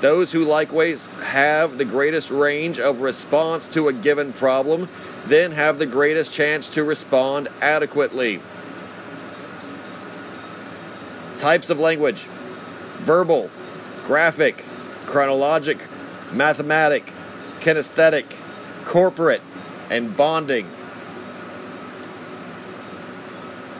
Those 0.00 0.32
who 0.32 0.44
likewise 0.44 1.06
have 1.22 1.78
the 1.78 1.84
greatest 1.84 2.32
range 2.32 2.80
of 2.80 3.02
response 3.02 3.68
to 3.68 3.86
a 3.86 3.92
given 3.92 4.32
problem 4.32 4.88
then 5.26 5.52
have 5.52 5.78
the 5.78 5.86
greatest 5.86 6.32
chance 6.32 6.68
to 6.70 6.82
respond 6.82 7.48
adequately. 7.60 8.40
Types 11.38 11.70
of 11.70 11.80
language 11.80 12.26
verbal, 13.02 13.50
graphic, 14.04 14.64
chronologic, 15.06 15.80
mathematic, 16.32 17.12
kinesthetic, 17.60 18.24
corporate, 18.84 19.42
and 19.90 20.16
bonding. 20.16 20.70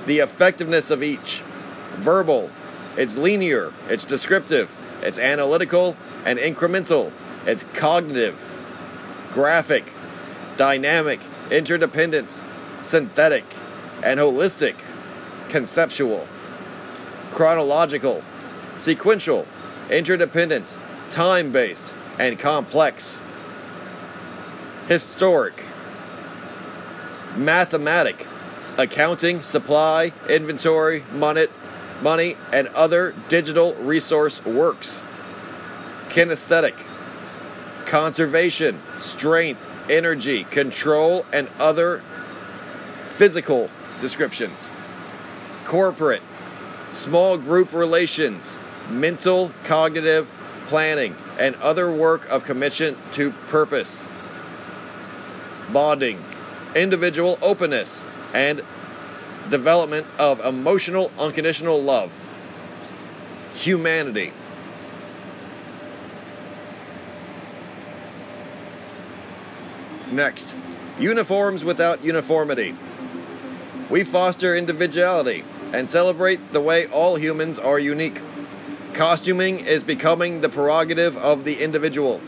The 0.06 0.18
effectiveness 0.18 0.90
of 0.90 1.04
each. 1.04 1.42
Verbal, 1.96 2.50
it's 2.96 3.16
linear, 3.16 3.72
it's 3.88 4.04
descriptive, 4.04 4.76
it's 5.02 5.18
analytical 5.18 5.96
and 6.24 6.38
incremental, 6.38 7.12
it's 7.46 7.64
cognitive, 7.74 8.36
graphic, 9.30 9.92
dynamic, 10.56 11.20
interdependent, 11.50 12.40
synthetic, 12.82 13.44
and 14.02 14.18
holistic, 14.18 14.74
conceptual, 15.48 16.26
chronological, 17.30 18.24
sequential, 18.82 19.46
interdependent, 19.90 20.76
time 21.08 21.52
based, 21.52 21.94
and 22.18 22.36
complex, 22.36 23.22
historic, 24.88 25.64
mathematic, 27.36 28.26
accounting, 28.76 29.40
supply, 29.40 30.10
inventory, 30.28 31.04
money, 31.12 31.46
money, 32.02 32.36
and 32.52 32.66
other 32.68 33.14
digital 33.28 33.72
resource 33.74 34.44
works, 34.44 35.00
kinesthetic, 36.08 36.74
conservation, 37.86 38.80
strength, 38.98 39.64
energy, 39.88 40.42
control, 40.42 41.24
and 41.32 41.46
other 41.60 42.02
physical 43.06 43.70
descriptions. 44.00 44.72
Corporate, 45.64 46.22
small 46.92 47.38
group 47.38 47.72
relations, 47.72 48.58
mental, 48.90 49.52
cognitive 49.64 50.32
planning, 50.66 51.16
and 51.38 51.54
other 51.56 51.90
work 51.90 52.28
of 52.30 52.44
commission 52.44 52.96
to 53.12 53.30
purpose. 53.48 54.06
Bonding, 55.72 56.22
individual 56.74 57.38
openness, 57.42 58.06
and 58.32 58.62
development 59.50 60.06
of 60.18 60.40
emotional, 60.40 61.10
unconditional 61.18 61.82
love. 61.82 62.14
Humanity. 63.54 64.32
Next, 70.10 70.54
uniforms 70.98 71.64
without 71.64 72.04
uniformity. 72.04 72.74
We 73.90 74.04
foster 74.04 74.54
individuality 74.54 75.44
and 75.72 75.88
celebrate 75.88 76.52
the 76.52 76.60
way 76.60 76.86
all 76.86 77.16
humans 77.16 77.58
are 77.58 77.78
unique. 77.78 78.20
Costuming 78.94 79.60
is 79.60 79.82
becoming 79.82 80.42
the 80.42 80.50
prerogative 80.50 81.16
of 81.16 81.44
the 81.44 81.62
individual. 81.62 82.20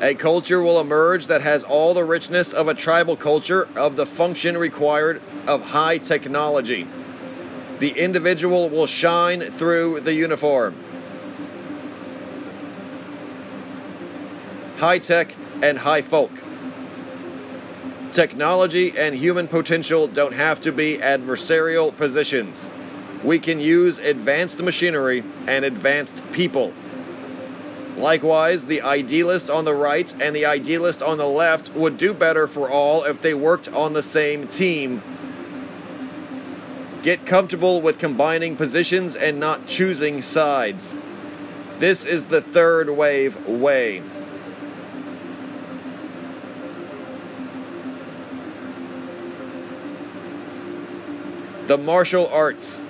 A 0.00 0.14
culture 0.14 0.60
will 0.60 0.80
emerge 0.80 1.28
that 1.28 1.40
has 1.42 1.62
all 1.62 1.94
the 1.94 2.02
richness 2.02 2.52
of 2.52 2.66
a 2.66 2.74
tribal 2.74 3.16
culture 3.16 3.68
of 3.76 3.94
the 3.94 4.04
function 4.04 4.58
required 4.58 5.22
of 5.46 5.70
high 5.70 5.98
technology. 5.98 6.88
The 7.78 7.90
individual 7.90 8.68
will 8.68 8.88
shine 8.88 9.40
through 9.42 10.00
the 10.00 10.12
uniform. 10.12 10.74
High 14.78 14.98
tech 14.98 15.34
and 15.62 15.78
high 15.78 16.02
folk. 16.02 16.32
Technology 18.10 18.98
and 18.98 19.14
human 19.14 19.46
potential 19.46 20.08
don't 20.08 20.34
have 20.34 20.60
to 20.62 20.72
be 20.72 20.98
adversarial 20.98 21.96
positions. 21.96 22.68
We 23.24 23.38
can 23.38 23.58
use 23.58 23.98
advanced 23.98 24.62
machinery 24.62 25.24
and 25.46 25.64
advanced 25.64 26.22
people. 26.32 26.74
Likewise, 27.96 28.66
the 28.66 28.82
idealist 28.82 29.48
on 29.48 29.64
the 29.64 29.74
right 29.74 30.12
and 30.20 30.36
the 30.36 30.44
idealist 30.44 31.02
on 31.02 31.16
the 31.16 31.28
left 31.28 31.72
would 31.72 31.96
do 31.96 32.12
better 32.12 32.46
for 32.46 32.68
all 32.68 33.04
if 33.04 33.22
they 33.22 33.32
worked 33.32 33.72
on 33.72 33.94
the 33.94 34.02
same 34.02 34.46
team. 34.46 35.02
Get 37.02 37.24
comfortable 37.24 37.80
with 37.80 37.98
combining 37.98 38.56
positions 38.56 39.16
and 39.16 39.40
not 39.40 39.66
choosing 39.66 40.20
sides. 40.20 40.94
This 41.78 42.04
is 42.04 42.26
the 42.26 42.40
third 42.40 42.90
wave 42.90 43.46
way. 43.46 44.02
The 51.66 51.78
martial 51.78 52.28
arts. 52.28 52.82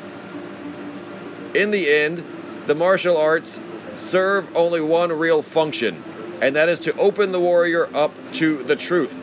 In 1.55 1.71
the 1.71 1.89
end, 1.89 2.25
the 2.67 2.75
martial 2.75 3.17
arts 3.17 3.61
serve 3.95 4.55
only 4.57 4.81
one 4.81 5.13
real 5.13 5.41
function, 5.41 6.03
and 6.43 6.57
that 6.57 6.69
is 6.69 6.81
to 6.81 6.97
open 6.97 7.31
the 7.31 7.39
warrior 7.39 7.89
up 7.95 8.13
to 8.35 8.63
the 8.65 8.75
truth. 8.75 9.21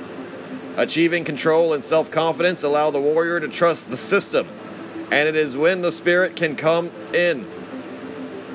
Achieving 0.77 1.25
control 1.25 1.73
and 1.73 1.83
self 1.83 2.09
confidence 2.09 2.63
allow 2.63 2.89
the 2.89 3.01
warrior 3.01 3.41
to 3.41 3.49
trust 3.49 3.89
the 3.89 3.97
system, 3.97 4.47
and 5.11 5.27
it 5.27 5.35
is 5.35 5.57
when 5.57 5.81
the 5.81 5.91
spirit 5.91 6.37
can 6.37 6.55
come 6.55 6.89
in. 7.13 7.45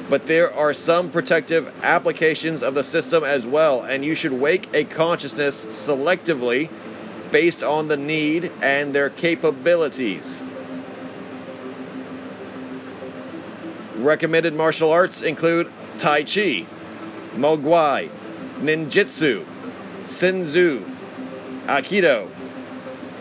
But 0.09 0.27
there 0.27 0.55
are 0.55 0.73
some 0.73 1.11
protective 1.11 1.70
applications 1.85 2.62
of 2.62 2.73
the 2.73 2.85
system 2.85 3.24
as 3.24 3.47
well, 3.47 3.82
and 3.82 4.05
you 4.05 4.15
should 4.15 4.32
wake 4.32 4.70
a 4.73 4.85
consciousness 4.85 5.66
selectively 5.66 6.70
based 7.31 7.62
on 7.62 7.89
the 7.89 7.97
need 7.98 8.51
and 8.62 8.94
their 8.94 9.11
capabilities. 9.11 10.43
Recommended 14.06 14.54
martial 14.54 14.92
arts 14.92 15.20
include 15.20 15.68
Tai 15.98 16.22
Chi, 16.22 16.64
Mogwai, 17.34 18.08
Ninjutsu, 18.60 19.44
Senzu, 20.04 20.88
Aikido, 21.66 22.30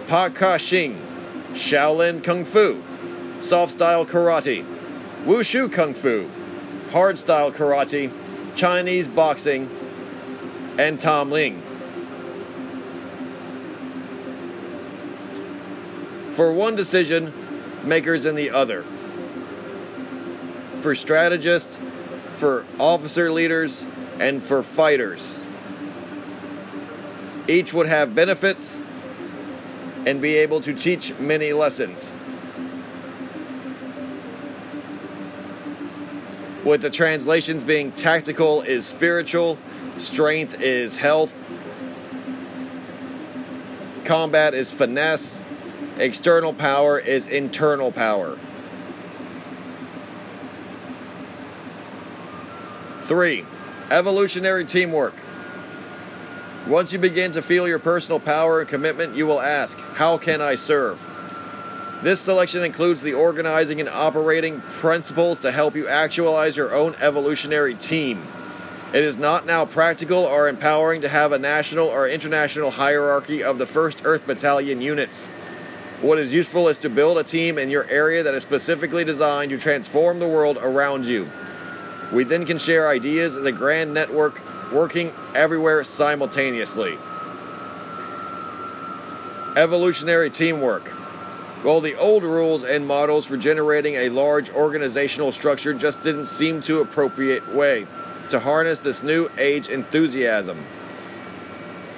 Pakashing, 0.05 0.95
Shaolin 1.53 2.23
Kung 2.23 2.45
Fu, 2.45 2.83
Soft 3.39 3.71
Style 3.71 4.05
Karate, 4.05 4.63
Wushu 5.23 5.71
Kung 5.71 5.95
Fu, 5.95 6.29
Hard 6.91 7.17
Style 7.17 7.51
Karate, 7.51 8.11
Chinese 8.55 9.07
Boxing, 9.07 9.67
and 10.77 10.99
Tom 10.99 11.31
Ling. 11.31 11.63
For 16.35 16.53
one 16.53 16.75
decision, 16.75 17.33
makers 17.83 18.27
in 18.27 18.35
the 18.35 18.51
other. 18.51 18.85
For 20.85 20.93
strategists, 20.93 21.79
for 22.35 22.63
officer 22.79 23.31
leaders, 23.31 23.87
and 24.19 24.43
for 24.43 24.61
fighters. 24.61 25.39
Each 27.47 27.73
would 27.73 27.87
have 27.87 28.13
benefits 28.13 28.83
and 30.05 30.21
be 30.21 30.35
able 30.35 30.61
to 30.61 30.75
teach 30.75 31.17
many 31.17 31.53
lessons. 31.53 32.13
With 36.63 36.83
the 36.83 36.91
translations 36.91 37.63
being 37.63 37.91
tactical 37.91 38.61
is 38.61 38.85
spiritual, 38.85 39.57
strength 39.97 40.61
is 40.61 40.97
health, 40.97 41.43
combat 44.03 44.53
is 44.53 44.71
finesse, 44.71 45.43
external 45.97 46.53
power 46.53 46.99
is 46.99 47.27
internal 47.27 47.91
power. 47.91 48.37
Three, 53.06 53.45
evolutionary 53.91 54.65
teamwork. 54.65 55.14
Once 56.68 56.91
you 56.91 56.98
begin 56.98 57.32
to 57.34 57.41
feel 57.44 57.68
your 57.68 57.77
personal 57.77 58.19
power 58.19 58.61
and 58.61 58.68
commitment, 58.68 59.15
you 59.15 59.27
will 59.27 59.40
ask, 59.40 59.77
How 59.77 60.18
can 60.18 60.41
I 60.41 60.56
serve? 60.56 60.99
This 62.02 62.19
selection 62.19 62.64
includes 62.64 63.03
the 63.03 63.14
organizing 63.14 63.80
and 63.80 63.88
operating 63.88 64.60
principles 64.61 65.38
to 65.41 65.52
help 65.52 65.76
you 65.76 65.88
actualize 65.88 66.57
your 66.57 66.73
own 66.73 66.95
evolutionary 66.95 67.76
team. 67.76 68.26
It 68.91 69.03
is 69.03 69.19
not 69.19 69.45
now 69.45 69.65
practical 69.65 70.23
or 70.23 70.49
empowering 70.49 71.02
to 71.02 71.07
have 71.07 71.32
a 71.32 71.38
national 71.38 71.88
or 71.88 72.10
international 72.10 72.72
hierarchy 72.72 73.44
of 73.44 73.60
the 73.60 73.65
1st 73.65 74.02
Earth 74.03 74.26
Battalion 74.26 74.82
units. 74.82 75.27
What 76.02 76.18
is 76.18 76.34
useful 76.34 76.69
is 76.69 76.80
to 76.80 76.90
build 76.90 77.19
a 77.19 77.23
team 77.23 77.60
in 77.60 77.69
your 77.69 77.88
area 77.88 78.23
that 78.23 78.34
is 78.34 78.41
specifically 78.41 79.03
designed 79.03 79.52
to 79.52 79.60
transform 79.60 80.18
the 80.18 80.27
world 80.27 80.57
around 80.60 81.06
you. 81.06 81.30
We 82.11 82.23
then 82.23 82.45
can 82.45 82.57
share 82.57 82.88
ideas 82.88 83.36
as 83.36 83.45
a 83.45 83.52
grand 83.52 83.94
network 83.94 84.41
working 84.72 85.14
everywhere 85.34 85.84
simultaneously. 85.84 86.98
Evolutionary 89.56 90.30
teamwork. 90.30 90.91
Well, 91.64 91.82
the 91.82 91.95
old 91.95 92.23
rules 92.23 92.64
and 92.64 92.86
models 92.86 93.26
for 93.26 93.38
generating 93.38 93.95
a 93.95 94.10
large 94.10 94.52
organizational 94.52 95.32
structure 95.32 95.73
just 95.73 96.02
didn't 96.02 96.26
seem 96.26 96.61
to 96.64 96.82
appropriate 96.82 97.53
way 97.53 97.88
to 98.30 98.40
harness 98.40 98.80
this 98.80 99.02
new 99.02 99.30
age 99.38 99.69
enthusiasm. 99.69 100.64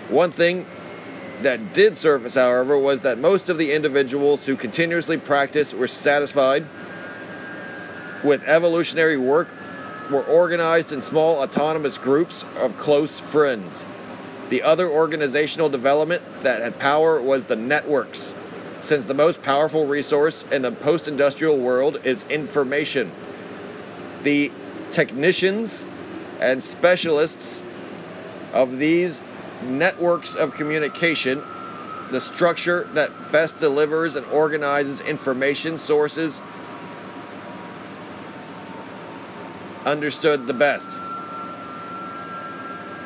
One 0.09 0.31
thing 0.31 0.65
that 1.41 1.73
did 1.73 1.97
surface, 1.97 2.35
however, 2.35 2.77
was 2.77 3.01
that 3.01 3.17
most 3.17 3.49
of 3.49 3.57
the 3.57 3.73
individuals 3.73 4.45
who 4.45 4.55
continuously 4.55 5.17
practiced 5.17 5.73
were 5.73 5.87
satisfied 5.87 6.65
with 8.23 8.43
evolutionary 8.43 9.17
work 9.17 9.47
were 10.09 10.23
organized 10.23 10.91
in 10.91 11.01
small 11.01 11.41
autonomous 11.41 11.97
groups 11.97 12.45
of 12.57 12.77
close 12.77 13.19
friends. 13.19 13.85
The 14.49 14.63
other 14.63 14.89
organizational 14.89 15.69
development 15.69 16.21
that 16.41 16.61
had 16.61 16.79
power 16.79 17.21
was 17.21 17.47
the 17.47 17.55
networks, 17.55 18.35
since 18.81 19.05
the 19.05 19.13
most 19.13 19.43
powerful 19.43 19.85
resource 19.85 20.45
in 20.51 20.61
the 20.61 20.71
post 20.71 21.07
industrial 21.07 21.57
world 21.57 21.99
is 22.03 22.25
information. 22.29 23.11
The 24.23 24.51
technicians 24.91 25.85
and 26.39 26.63
specialists 26.63 27.61
of 28.53 28.77
these 28.77 29.21
networks 29.63 30.35
of 30.35 30.53
communication, 30.53 31.43
the 32.11 32.21
structure 32.21 32.87
that 32.93 33.31
best 33.31 33.59
delivers 33.59 34.15
and 34.15 34.25
organizes 34.27 35.01
information 35.01 35.77
sources 35.77 36.41
understood 39.87 40.47
the 40.47 40.53
best. 40.53 40.99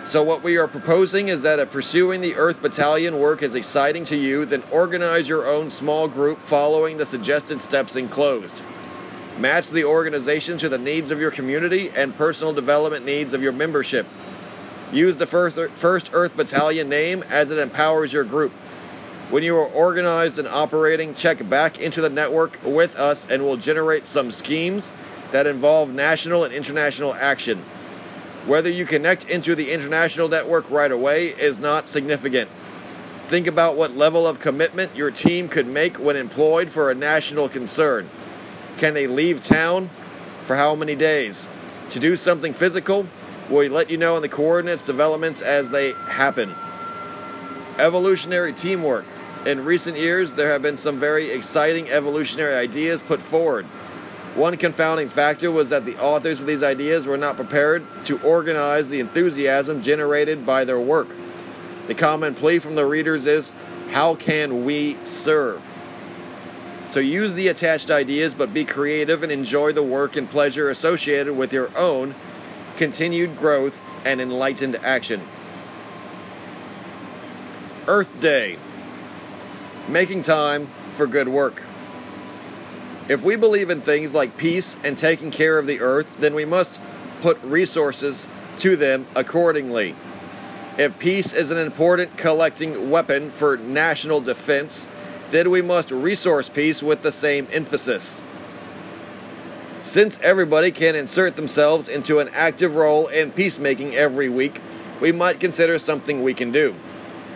So, 0.03 0.23
what 0.23 0.41
we 0.41 0.57
are 0.57 0.67
proposing 0.67 1.29
is 1.29 1.43
that 1.43 1.59
if 1.59 1.71
pursuing 1.71 2.21
the 2.21 2.35
Earth 2.35 2.61
Battalion 2.61 3.19
work 3.19 3.43
is 3.43 3.53
exciting 3.53 4.03
to 4.05 4.17
you, 4.17 4.45
then 4.45 4.63
organize 4.71 5.29
your 5.29 5.45
own 5.45 5.69
small 5.69 6.07
group 6.07 6.39
following 6.39 6.97
the 6.97 7.05
suggested 7.05 7.61
steps 7.61 7.95
enclosed. 7.95 8.63
Match 9.37 9.69
the 9.69 9.85
organization 9.85 10.57
to 10.57 10.69
the 10.69 10.79
needs 10.79 11.11
of 11.11 11.21
your 11.21 11.31
community 11.31 11.91
and 11.95 12.17
personal 12.17 12.51
development 12.51 13.05
needs 13.05 13.33
of 13.33 13.43
your 13.43 13.51
membership. 13.51 14.07
Use 14.91 15.17
the 15.17 15.27
First, 15.27 16.09
Earth 16.13 16.35
Battalion 16.35 16.89
name 16.89 17.23
as 17.29 17.51
it 17.51 17.59
empowers 17.59 18.11
your 18.11 18.23
group. 18.23 18.51
When 19.29 19.43
you 19.43 19.55
are 19.55 19.67
organized 19.67 20.39
and 20.39 20.47
operating, 20.47 21.15
check 21.15 21.47
back 21.47 21.79
into 21.79 22.01
the 22.01 22.09
network 22.09 22.59
with 22.65 22.97
us 22.97 23.25
and 23.29 23.43
we'll 23.43 23.55
generate 23.55 24.05
some 24.05 24.31
schemes 24.31 24.91
that 25.31 25.47
involve 25.47 25.93
national 25.93 26.43
and 26.43 26.53
international 26.53 27.13
action. 27.13 27.63
Whether 28.45 28.69
you 28.69 28.85
connect 28.85 29.29
into 29.29 29.55
the 29.55 29.71
international 29.71 30.27
network 30.27 30.69
right 30.69 30.91
away 30.91 31.27
is 31.27 31.59
not 31.59 31.87
significant. 31.87 32.49
Think 33.27 33.47
about 33.47 33.77
what 33.77 33.95
level 33.95 34.27
of 34.27 34.39
commitment 34.39 34.95
your 34.95 35.11
team 35.11 35.47
could 35.47 35.67
make 35.67 35.97
when 35.97 36.15
employed 36.15 36.69
for 36.69 36.91
a 36.91 36.95
national 36.95 37.47
concern. 37.49 38.09
Can 38.77 38.93
they 38.93 39.07
leave 39.07 39.41
town? 39.41 39.89
For 40.45 40.55
how 40.55 40.75
many 40.75 40.95
days? 40.95 41.47
To 41.91 41.99
do 41.99 42.15
something 42.15 42.53
physical? 42.53 43.07
We'll 43.49 43.71
let 43.71 43.89
you 43.89 43.97
know 43.97 44.15
in 44.15 44.21
the 44.21 44.29
coordinates 44.29 44.83
developments 44.83 45.41
as 45.41 45.69
they 45.69 45.91
happen. 46.09 46.53
Evolutionary 47.77 48.53
teamwork. 48.53 49.05
In 49.45 49.63
recent 49.65 49.97
years, 49.97 50.33
there 50.33 50.51
have 50.51 50.61
been 50.61 50.77
some 50.77 50.99
very 50.99 51.31
exciting 51.31 51.89
evolutionary 51.89 52.55
ideas 52.55 53.01
put 53.01 53.21
forward. 53.21 53.65
One 54.35 54.55
confounding 54.55 55.09
factor 55.09 55.51
was 55.51 55.71
that 55.71 55.85
the 55.85 55.97
authors 55.97 56.39
of 56.39 56.47
these 56.47 56.63
ideas 56.63 57.05
were 57.05 57.17
not 57.17 57.35
prepared 57.35 57.85
to 58.05 58.17
organize 58.19 58.87
the 58.87 59.01
enthusiasm 59.01 59.81
generated 59.81 60.45
by 60.45 60.63
their 60.63 60.79
work. 60.79 61.09
The 61.87 61.95
common 61.95 62.33
plea 62.33 62.59
from 62.59 62.75
the 62.75 62.85
readers 62.85 63.27
is 63.27 63.53
how 63.89 64.15
can 64.15 64.63
we 64.63 64.97
serve? 65.03 65.61
So 66.87 67.01
use 67.01 67.33
the 67.33 67.49
attached 67.49 67.91
ideas, 67.91 68.33
but 68.33 68.53
be 68.53 68.63
creative 68.63 69.21
and 69.21 69.31
enjoy 69.31 69.73
the 69.73 69.83
work 69.83 70.15
and 70.15 70.29
pleasure 70.29 70.69
associated 70.69 71.35
with 71.35 71.51
your 71.51 71.69
own 71.77 72.15
continued 72.77 73.37
growth 73.37 73.81
and 74.05 74.21
enlightened 74.21 74.77
action. 74.77 75.21
Earth 77.87 78.09
Day 78.21 78.57
Making 79.89 80.21
time 80.21 80.67
for 80.95 81.05
good 81.05 81.27
work. 81.27 81.63
If 83.11 83.23
we 83.23 83.35
believe 83.35 83.69
in 83.69 83.81
things 83.81 84.15
like 84.15 84.37
peace 84.37 84.77
and 84.85 84.97
taking 84.97 85.31
care 85.31 85.59
of 85.59 85.67
the 85.67 85.81
earth, 85.81 86.15
then 86.19 86.33
we 86.33 86.45
must 86.45 86.79
put 87.19 87.43
resources 87.43 88.25
to 88.59 88.77
them 88.77 89.05
accordingly. 89.15 89.97
If 90.77 90.97
peace 90.97 91.33
is 91.33 91.51
an 91.51 91.57
important 91.57 92.15
collecting 92.15 92.89
weapon 92.89 93.29
for 93.29 93.57
national 93.57 94.21
defense, 94.21 94.87
then 95.29 95.49
we 95.49 95.61
must 95.61 95.91
resource 95.91 96.47
peace 96.47 96.81
with 96.81 97.01
the 97.01 97.11
same 97.11 97.49
emphasis. 97.51 98.23
Since 99.81 100.17
everybody 100.21 100.71
can 100.71 100.95
insert 100.95 101.35
themselves 101.35 101.89
into 101.89 102.19
an 102.19 102.29
active 102.29 102.75
role 102.75 103.07
in 103.07 103.31
peacemaking 103.31 103.93
every 103.93 104.29
week, 104.29 104.61
we 105.01 105.11
might 105.11 105.41
consider 105.41 105.77
something 105.79 106.23
we 106.23 106.33
can 106.33 106.53
do, 106.53 106.75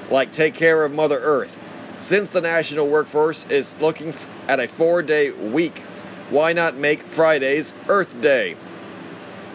like 0.09 0.31
take 0.31 0.53
care 0.53 0.85
of 0.85 0.93
Mother 0.93 1.19
Earth. 1.19 1.59
Since 1.99 2.31
the 2.31 2.39
national 2.39 2.87
workforce 2.87 3.45
is 3.49 3.75
looking 3.81 4.13
at 4.47 4.59
a 4.59 4.67
four 4.67 5.01
day 5.01 5.31
week. 5.31 5.79
Why 6.29 6.53
not 6.53 6.75
make 6.75 7.03
Fridays 7.03 7.73
Earth 7.87 8.19
Day? 8.21 8.55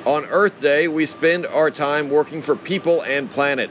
On 0.04 0.24
Earth 0.26 0.58
Day, 0.60 0.88
we 0.88 1.04
spend 1.04 1.46
our 1.46 1.70
time 1.70 2.08
working 2.08 2.42
for 2.42 2.56
people 2.56 3.02
and 3.02 3.30
planet. 3.30 3.70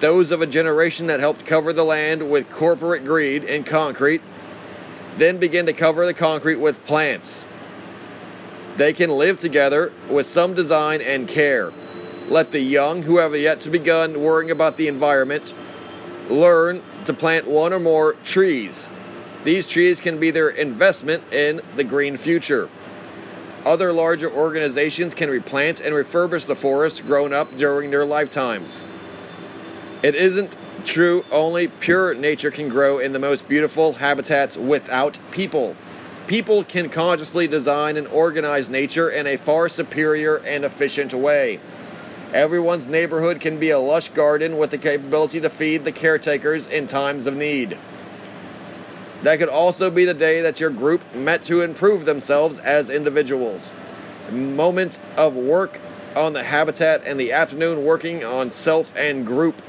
those 0.00 0.32
of 0.32 0.42
a 0.42 0.46
generation 0.46 1.06
that 1.06 1.20
helped 1.20 1.46
cover 1.46 1.72
the 1.72 1.84
land 1.84 2.30
with 2.30 2.50
corporate 2.50 3.04
greed 3.04 3.44
and 3.44 3.64
concrete, 3.64 4.20
then 5.16 5.38
begin 5.38 5.66
to 5.66 5.72
cover 5.72 6.04
the 6.04 6.12
concrete 6.12 6.56
with 6.56 6.84
plants. 6.84 7.46
They 8.76 8.92
can 8.92 9.10
live 9.10 9.38
together 9.38 9.92
with 10.10 10.26
some 10.26 10.52
design 10.52 11.00
and 11.00 11.28
care. 11.28 11.72
Let 12.28 12.50
the 12.50 12.60
young, 12.60 13.04
who 13.04 13.18
have 13.18 13.34
yet 13.36 13.60
to 13.60 13.70
begun 13.70 14.20
worrying 14.20 14.50
about 14.50 14.76
the 14.76 14.88
environment, 14.88 15.54
learn 16.28 16.82
to 17.04 17.14
plant 17.14 17.46
one 17.46 17.72
or 17.72 17.80
more 17.80 18.14
trees. 18.24 18.90
These 19.44 19.66
trees 19.66 20.00
can 20.00 20.18
be 20.18 20.30
their 20.30 20.48
investment 20.48 21.32
in 21.32 21.60
the 21.76 21.84
green 21.84 22.16
future. 22.16 22.70
Other 23.64 23.92
larger 23.92 24.30
organizations 24.30 25.14
can 25.14 25.30
replant 25.30 25.80
and 25.80 25.94
refurbish 25.94 26.46
the 26.46 26.56
forest 26.56 27.06
grown 27.06 27.32
up 27.32 27.56
during 27.56 27.90
their 27.90 28.04
lifetimes. 28.04 28.84
It 30.02 30.14
isn't 30.14 30.56
true 30.84 31.24
only 31.30 31.68
pure 31.68 32.14
nature 32.14 32.50
can 32.50 32.68
grow 32.68 32.98
in 32.98 33.12
the 33.12 33.18
most 33.18 33.48
beautiful 33.48 33.94
habitats 33.94 34.56
without 34.56 35.18
people. 35.30 35.76
People 36.26 36.64
can 36.64 36.88
consciously 36.88 37.46
design 37.46 37.98
and 37.98 38.06
organize 38.08 38.70
nature 38.70 39.10
in 39.10 39.26
a 39.26 39.36
far 39.36 39.68
superior 39.68 40.38
and 40.38 40.64
efficient 40.64 41.12
way. 41.12 41.60
Everyone's 42.32 42.88
neighborhood 42.88 43.40
can 43.40 43.58
be 43.58 43.70
a 43.70 43.78
lush 43.78 44.08
garden 44.08 44.56
with 44.56 44.70
the 44.70 44.78
capability 44.78 45.40
to 45.40 45.50
feed 45.50 45.84
the 45.84 45.92
caretakers 45.92 46.66
in 46.66 46.86
times 46.86 47.26
of 47.26 47.36
need. 47.36 47.78
That 49.22 49.38
could 49.38 49.48
also 49.48 49.90
be 49.90 50.04
the 50.04 50.14
day 50.14 50.40
that 50.42 50.60
your 50.60 50.70
group 50.70 51.02
met 51.14 51.42
to 51.44 51.62
improve 51.62 52.04
themselves 52.04 52.58
as 52.58 52.90
individuals. 52.90 53.72
Moments 54.30 54.98
of 55.16 55.36
work 55.36 55.80
on 56.14 56.32
the 56.32 56.44
habitat 56.44 57.02
and 57.04 57.18
the 57.18 57.32
afternoon 57.32 57.84
working 57.84 58.24
on 58.24 58.50
self 58.50 58.94
and 58.96 59.26
group, 59.26 59.60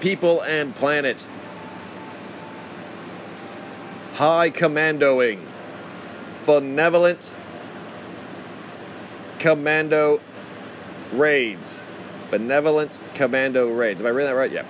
people 0.00 0.42
and 0.42 0.74
planet. 0.74 1.28
High 4.14 4.50
commandoing, 4.50 5.46
benevolent 6.46 7.30
commando 9.38 10.20
raids. 11.12 11.84
Benevolent 12.30 12.98
commando 13.14 13.70
raids. 13.70 14.00
Am 14.00 14.06
I 14.06 14.10
reading 14.10 14.30
that 14.30 14.36
right? 14.36 14.50
Yeah. 14.50 14.64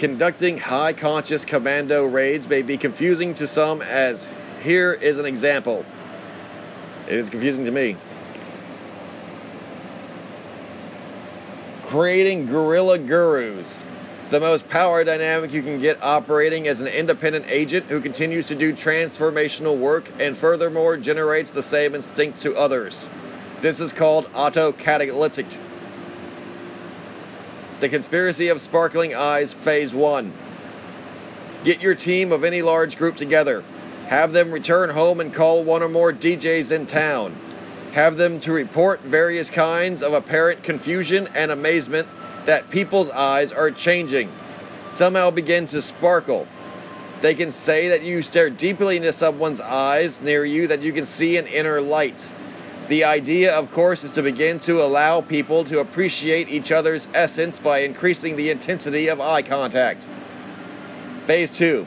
Conducting 0.00 0.56
high 0.56 0.94
conscious 0.94 1.44
commando 1.44 2.06
raids 2.06 2.48
may 2.48 2.62
be 2.62 2.78
confusing 2.78 3.34
to 3.34 3.46
some, 3.46 3.82
as 3.82 4.32
here 4.62 4.94
is 4.94 5.18
an 5.18 5.26
example. 5.26 5.84
It 7.06 7.16
is 7.18 7.28
confusing 7.28 7.66
to 7.66 7.70
me. 7.70 7.98
Creating 11.82 12.46
guerrilla 12.46 12.98
gurus. 12.98 13.84
The 14.30 14.40
most 14.40 14.70
power 14.70 15.04
dynamic 15.04 15.52
you 15.52 15.62
can 15.62 15.78
get 15.78 16.02
operating 16.02 16.66
as 16.66 16.80
an 16.80 16.86
independent 16.86 17.44
agent 17.50 17.84
who 17.90 18.00
continues 18.00 18.48
to 18.48 18.54
do 18.54 18.72
transformational 18.72 19.76
work 19.76 20.10
and 20.18 20.34
furthermore 20.34 20.96
generates 20.96 21.50
the 21.50 21.62
same 21.62 21.94
instinct 21.94 22.38
to 22.38 22.56
others. 22.56 23.06
This 23.60 23.80
is 23.80 23.92
called 23.92 24.32
autocatalytic 24.32 25.58
the 27.80 27.88
Conspiracy 27.88 28.48
of 28.48 28.60
Sparkling 28.60 29.14
Eyes 29.14 29.54
Phase 29.54 29.94
1. 29.94 30.34
Get 31.64 31.80
your 31.80 31.94
team 31.94 32.30
of 32.30 32.44
any 32.44 32.60
large 32.60 32.98
group 32.98 33.16
together. 33.16 33.64
Have 34.08 34.34
them 34.34 34.52
return 34.52 34.90
home 34.90 35.18
and 35.18 35.32
call 35.32 35.64
one 35.64 35.82
or 35.82 35.88
more 35.88 36.12
DJs 36.12 36.72
in 36.72 36.84
town. 36.84 37.34
Have 37.92 38.18
them 38.18 38.38
to 38.40 38.52
report 38.52 39.00
various 39.00 39.48
kinds 39.48 40.02
of 40.02 40.12
apparent 40.12 40.62
confusion 40.62 41.26
and 41.34 41.50
amazement 41.50 42.06
that 42.44 42.68
people's 42.68 43.08
eyes 43.10 43.50
are 43.50 43.70
changing. 43.70 44.30
Somehow 44.90 45.30
begin 45.30 45.66
to 45.68 45.80
sparkle. 45.80 46.46
They 47.22 47.34
can 47.34 47.50
say 47.50 47.88
that 47.88 48.02
you 48.02 48.20
stare 48.20 48.50
deeply 48.50 48.98
into 48.98 49.12
someone's 49.12 49.60
eyes 49.60 50.20
near 50.20 50.44
you, 50.44 50.66
that 50.66 50.82
you 50.82 50.92
can 50.92 51.06
see 51.06 51.38
an 51.38 51.46
inner 51.46 51.80
light. 51.80 52.30
The 52.90 53.04
idea, 53.04 53.56
of 53.56 53.70
course, 53.70 54.02
is 54.02 54.10
to 54.12 54.22
begin 54.22 54.58
to 54.60 54.82
allow 54.82 55.20
people 55.20 55.62
to 55.62 55.78
appreciate 55.78 56.48
each 56.48 56.72
other's 56.72 57.06
essence 57.14 57.60
by 57.60 57.82
increasing 57.82 58.34
the 58.34 58.50
intensity 58.50 59.06
of 59.06 59.20
eye 59.20 59.42
contact. 59.42 60.08
Phase 61.22 61.56
2. 61.56 61.86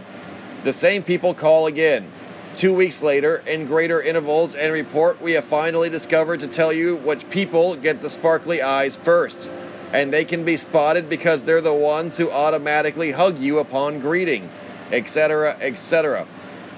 The 0.64 0.72
same 0.72 1.04
people 1.04 1.34
call 1.34 1.68
again. 1.68 2.10
Two 2.56 2.74
weeks 2.74 3.04
later, 3.04 3.44
in 3.46 3.66
greater 3.66 4.02
intervals, 4.02 4.56
and 4.56 4.72
report 4.72 5.22
we 5.22 5.34
have 5.34 5.44
finally 5.44 5.90
discovered 5.90 6.40
to 6.40 6.48
tell 6.48 6.72
you 6.72 6.96
which 6.96 7.30
people 7.30 7.76
get 7.76 8.02
the 8.02 8.10
sparkly 8.10 8.62
eyes 8.62 8.96
first. 8.96 9.50
And 9.92 10.14
they 10.14 10.24
can 10.24 10.46
be 10.46 10.56
spotted 10.56 11.10
because 11.10 11.44
they're 11.44 11.60
the 11.60 11.74
ones 11.74 12.16
who 12.16 12.32
automatically 12.32 13.12
hug 13.12 13.40
you 13.40 13.60
upon 13.60 14.00
greeting, 14.00 14.50
etc., 14.90 15.58
etc. 15.60 16.26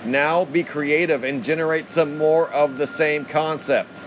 Now 0.04 0.46
be 0.46 0.64
creative 0.64 1.24
and 1.24 1.44
generate 1.44 1.90
some 1.90 2.18
more 2.18 2.50
of 2.50 2.80
the 2.80 2.88
same 2.88 3.26
concept. 3.26 4.02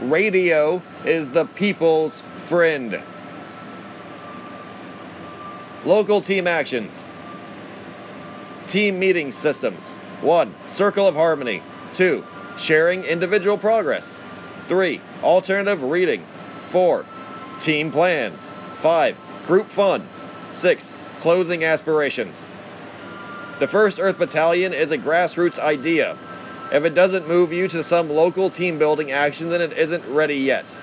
Radio 0.00 0.82
is 1.04 1.30
the 1.30 1.44
people's 1.44 2.22
friend. 2.22 3.00
Local 5.84 6.20
team 6.20 6.46
actions. 6.46 7.06
Team 8.66 8.98
meeting 8.98 9.30
systems. 9.30 9.96
1. 10.20 10.52
Circle 10.66 11.06
of 11.06 11.14
harmony. 11.14 11.62
2. 11.92 12.24
Sharing 12.56 13.04
individual 13.04 13.56
progress. 13.56 14.20
3. 14.64 15.00
Alternative 15.22 15.82
reading. 15.82 16.24
4. 16.68 17.04
Team 17.58 17.90
plans. 17.90 18.52
5. 18.78 19.16
Group 19.46 19.70
fun. 19.70 20.08
6. 20.52 20.96
Closing 21.20 21.64
aspirations. 21.64 22.48
The 23.60 23.66
1st 23.66 24.02
Earth 24.02 24.18
Battalion 24.18 24.72
is 24.72 24.90
a 24.90 24.98
grassroots 24.98 25.60
idea 25.60 26.16
if 26.72 26.84
it 26.84 26.94
doesn't 26.94 27.28
move 27.28 27.52
you 27.52 27.68
to 27.68 27.82
some 27.82 28.08
local 28.08 28.50
team 28.50 28.78
building 28.78 29.10
action, 29.10 29.50
then 29.50 29.60
it 29.60 29.72
isn't 29.72 30.04
ready 30.06 30.36
yet. 30.36 30.76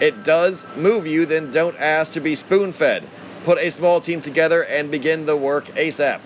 It 0.00 0.24
does 0.24 0.66
move 0.76 1.06
you, 1.06 1.26
then 1.26 1.50
don't 1.50 1.76
ask 1.78 2.12
to 2.12 2.20
be 2.20 2.34
spoon 2.34 2.72
fed. 2.72 3.04
Put 3.44 3.58
a 3.58 3.70
small 3.70 4.00
team 4.00 4.20
together 4.20 4.64
and 4.64 4.90
begin 4.90 5.26
the 5.26 5.36
work 5.36 5.66
ASAP. 5.66 6.20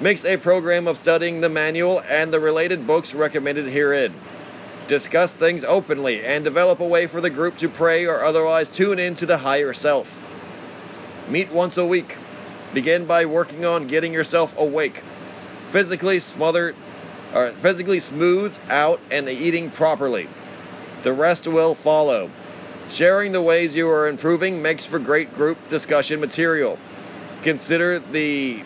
Mix 0.00 0.24
a 0.24 0.36
program 0.36 0.86
of 0.86 0.96
studying 0.96 1.40
the 1.40 1.48
manual 1.48 2.00
and 2.08 2.32
the 2.32 2.40
related 2.40 2.86
books 2.86 3.14
recommended 3.14 3.66
herein. 3.66 4.14
Discuss 4.86 5.36
things 5.36 5.64
openly 5.64 6.24
and 6.24 6.44
develop 6.44 6.80
a 6.80 6.86
way 6.86 7.06
for 7.06 7.20
the 7.20 7.30
group 7.30 7.58
to 7.58 7.68
pray 7.68 8.06
or 8.06 8.22
otherwise 8.22 8.68
tune 8.68 8.98
in 8.98 9.14
to 9.16 9.26
the 9.26 9.38
higher 9.38 9.72
self. 9.72 10.18
Meet 11.28 11.52
once 11.52 11.76
a 11.76 11.84
week. 11.84 12.16
Begin 12.72 13.04
by 13.04 13.26
working 13.26 13.64
on 13.64 13.86
getting 13.86 14.12
yourself 14.12 14.56
awake. 14.56 15.02
Physically 15.68 16.20
smother 16.20 16.74
are 17.38 17.52
physically 17.52 18.00
smoothed 18.00 18.58
out 18.68 19.00
and 19.12 19.28
eating 19.28 19.70
properly. 19.70 20.28
The 21.02 21.12
rest 21.12 21.46
will 21.46 21.76
follow. 21.76 22.30
Sharing 22.90 23.30
the 23.30 23.42
ways 23.42 23.76
you 23.76 23.88
are 23.88 24.08
improving 24.08 24.60
makes 24.60 24.86
for 24.86 24.98
great 24.98 25.32
group 25.34 25.68
discussion 25.68 26.18
material. 26.18 26.78
Consider 27.42 28.00
the 28.00 28.64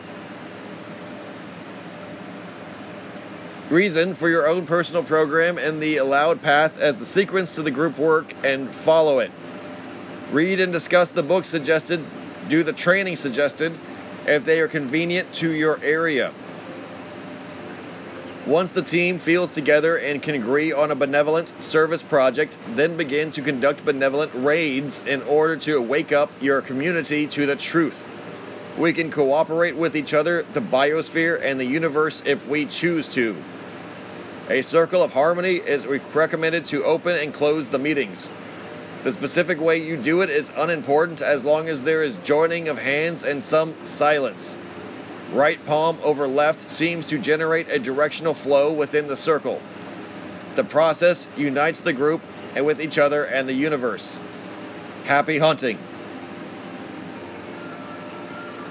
reason 3.68 4.14
for 4.14 4.30
your 4.30 4.46
own 4.46 4.64
personal 4.64 5.02
program 5.02 5.58
and 5.58 5.82
the 5.82 5.98
allowed 5.98 6.40
path 6.40 6.80
as 6.80 6.96
the 6.96 7.06
sequence 7.06 7.54
to 7.56 7.62
the 7.62 7.70
group 7.70 7.98
work 7.98 8.32
and 8.42 8.70
follow 8.70 9.18
it. 9.18 9.30
Read 10.30 10.60
and 10.60 10.72
discuss 10.72 11.10
the 11.10 11.22
books 11.22 11.48
suggested, 11.48 12.02
do 12.48 12.62
the 12.62 12.72
training 12.72 13.16
suggested 13.16 13.72
if 14.26 14.44
they 14.44 14.60
are 14.60 14.68
convenient 14.68 15.30
to 15.34 15.50
your 15.50 15.78
area. 15.82 16.32
Once 18.46 18.72
the 18.72 18.82
team 18.82 19.20
feels 19.20 19.52
together 19.52 19.96
and 19.96 20.20
can 20.20 20.34
agree 20.34 20.72
on 20.72 20.90
a 20.90 20.96
benevolent 20.96 21.62
service 21.62 22.02
project, 22.02 22.56
then 22.74 22.96
begin 22.96 23.30
to 23.30 23.40
conduct 23.40 23.84
benevolent 23.84 24.32
raids 24.34 25.00
in 25.06 25.22
order 25.22 25.56
to 25.56 25.80
wake 25.80 26.10
up 26.10 26.28
your 26.40 26.60
community 26.60 27.24
to 27.28 27.46
the 27.46 27.54
truth. 27.54 28.08
We 28.76 28.92
can 28.92 29.12
cooperate 29.12 29.76
with 29.76 29.94
each 29.96 30.12
other, 30.12 30.42
the 30.54 30.60
biosphere, 30.60 31.40
and 31.40 31.60
the 31.60 31.64
universe 31.64 32.20
if 32.26 32.48
we 32.48 32.66
choose 32.66 33.06
to. 33.10 33.36
A 34.50 34.62
circle 34.62 35.04
of 35.04 35.12
harmony 35.12 35.56
is 35.56 35.86
recommended 35.86 36.66
to 36.66 36.82
open 36.82 37.14
and 37.14 37.32
close 37.32 37.68
the 37.68 37.78
meetings. 37.78 38.32
The 39.04 39.12
specific 39.12 39.60
way 39.60 39.76
you 39.76 39.96
do 39.96 40.20
it 40.20 40.30
is 40.30 40.50
unimportant 40.56 41.22
as 41.22 41.44
long 41.44 41.68
as 41.68 41.84
there 41.84 42.02
is 42.02 42.16
joining 42.18 42.66
of 42.66 42.80
hands 42.80 43.22
and 43.22 43.40
some 43.40 43.74
silence. 43.84 44.56
Right 45.32 45.64
palm 45.64 45.98
over 46.02 46.26
left 46.26 46.60
seems 46.60 47.06
to 47.06 47.18
generate 47.18 47.70
a 47.70 47.78
directional 47.78 48.34
flow 48.34 48.70
within 48.70 49.06
the 49.06 49.16
circle. 49.16 49.62
The 50.56 50.64
process 50.64 51.26
unites 51.38 51.80
the 51.80 51.94
group 51.94 52.20
and 52.54 52.66
with 52.66 52.80
each 52.82 52.98
other 52.98 53.24
and 53.24 53.48
the 53.48 53.54
universe. 53.54 54.20
Happy 55.04 55.38
hunting. 55.38 55.78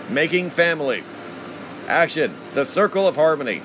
Making 0.07 0.51
family. 0.51 1.03
Action. 1.87 2.31
The 2.53 2.65
circle 2.65 3.07
of 3.07 3.15
harmony. 3.15 3.63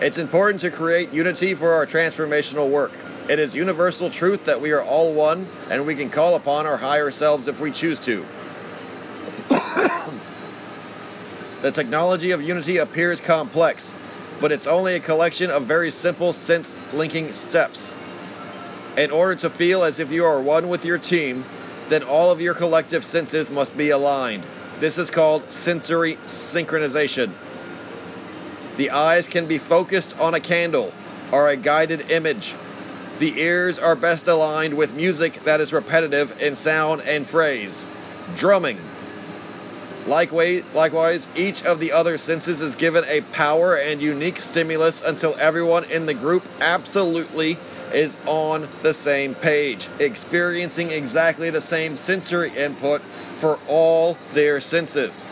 It's 0.00 0.18
important 0.18 0.62
to 0.62 0.72
create 0.72 1.12
unity 1.12 1.54
for 1.54 1.74
our 1.74 1.86
transformational 1.86 2.68
work. 2.68 2.90
It 3.28 3.38
is 3.38 3.54
universal 3.54 4.10
truth 4.10 4.46
that 4.46 4.60
we 4.60 4.72
are 4.72 4.82
all 4.82 5.14
one 5.14 5.46
and 5.70 5.86
we 5.86 5.94
can 5.94 6.10
call 6.10 6.34
upon 6.34 6.66
our 6.66 6.78
higher 6.78 7.12
selves 7.12 7.46
if 7.46 7.60
we 7.60 7.70
choose 7.70 8.00
to. 8.00 8.26
The 11.64 11.72
technology 11.72 12.30
of 12.30 12.42
Unity 12.42 12.76
appears 12.76 13.22
complex, 13.22 13.94
but 14.38 14.52
it's 14.52 14.66
only 14.66 14.96
a 14.96 15.00
collection 15.00 15.48
of 15.48 15.62
very 15.62 15.90
simple 15.90 16.34
sense 16.34 16.76
linking 16.92 17.32
steps. 17.32 17.90
In 18.98 19.10
order 19.10 19.34
to 19.36 19.48
feel 19.48 19.82
as 19.82 19.98
if 19.98 20.12
you 20.12 20.26
are 20.26 20.42
one 20.42 20.68
with 20.68 20.84
your 20.84 20.98
team, 20.98 21.46
then 21.88 22.02
all 22.02 22.30
of 22.30 22.38
your 22.38 22.52
collective 22.52 23.02
senses 23.02 23.48
must 23.48 23.78
be 23.78 23.88
aligned. 23.88 24.42
This 24.78 24.98
is 24.98 25.10
called 25.10 25.50
sensory 25.50 26.16
synchronization. 26.26 27.30
The 28.76 28.90
eyes 28.90 29.26
can 29.26 29.46
be 29.46 29.56
focused 29.56 30.20
on 30.20 30.34
a 30.34 30.40
candle 30.40 30.92
or 31.32 31.48
a 31.48 31.56
guided 31.56 32.10
image. 32.10 32.54
The 33.20 33.40
ears 33.40 33.78
are 33.78 33.96
best 33.96 34.28
aligned 34.28 34.76
with 34.76 34.94
music 34.94 35.32
that 35.44 35.62
is 35.62 35.72
repetitive 35.72 36.42
in 36.42 36.56
sound 36.56 37.00
and 37.00 37.26
phrase. 37.26 37.86
Drumming. 38.36 38.76
Likewise, 40.06 41.28
each 41.34 41.64
of 41.64 41.80
the 41.80 41.92
other 41.92 42.18
senses 42.18 42.60
is 42.60 42.74
given 42.74 43.04
a 43.06 43.22
power 43.22 43.74
and 43.74 44.02
unique 44.02 44.40
stimulus 44.40 45.00
until 45.02 45.34
everyone 45.36 45.84
in 45.84 46.06
the 46.06 46.14
group 46.14 46.44
absolutely 46.60 47.56
is 47.92 48.18
on 48.26 48.68
the 48.82 48.92
same 48.92 49.34
page, 49.34 49.88
experiencing 49.98 50.90
exactly 50.90 51.48
the 51.48 51.60
same 51.60 51.96
sensory 51.96 52.50
input 52.50 53.00
for 53.00 53.58
all 53.68 54.18
their 54.34 54.60
senses. 54.60 55.24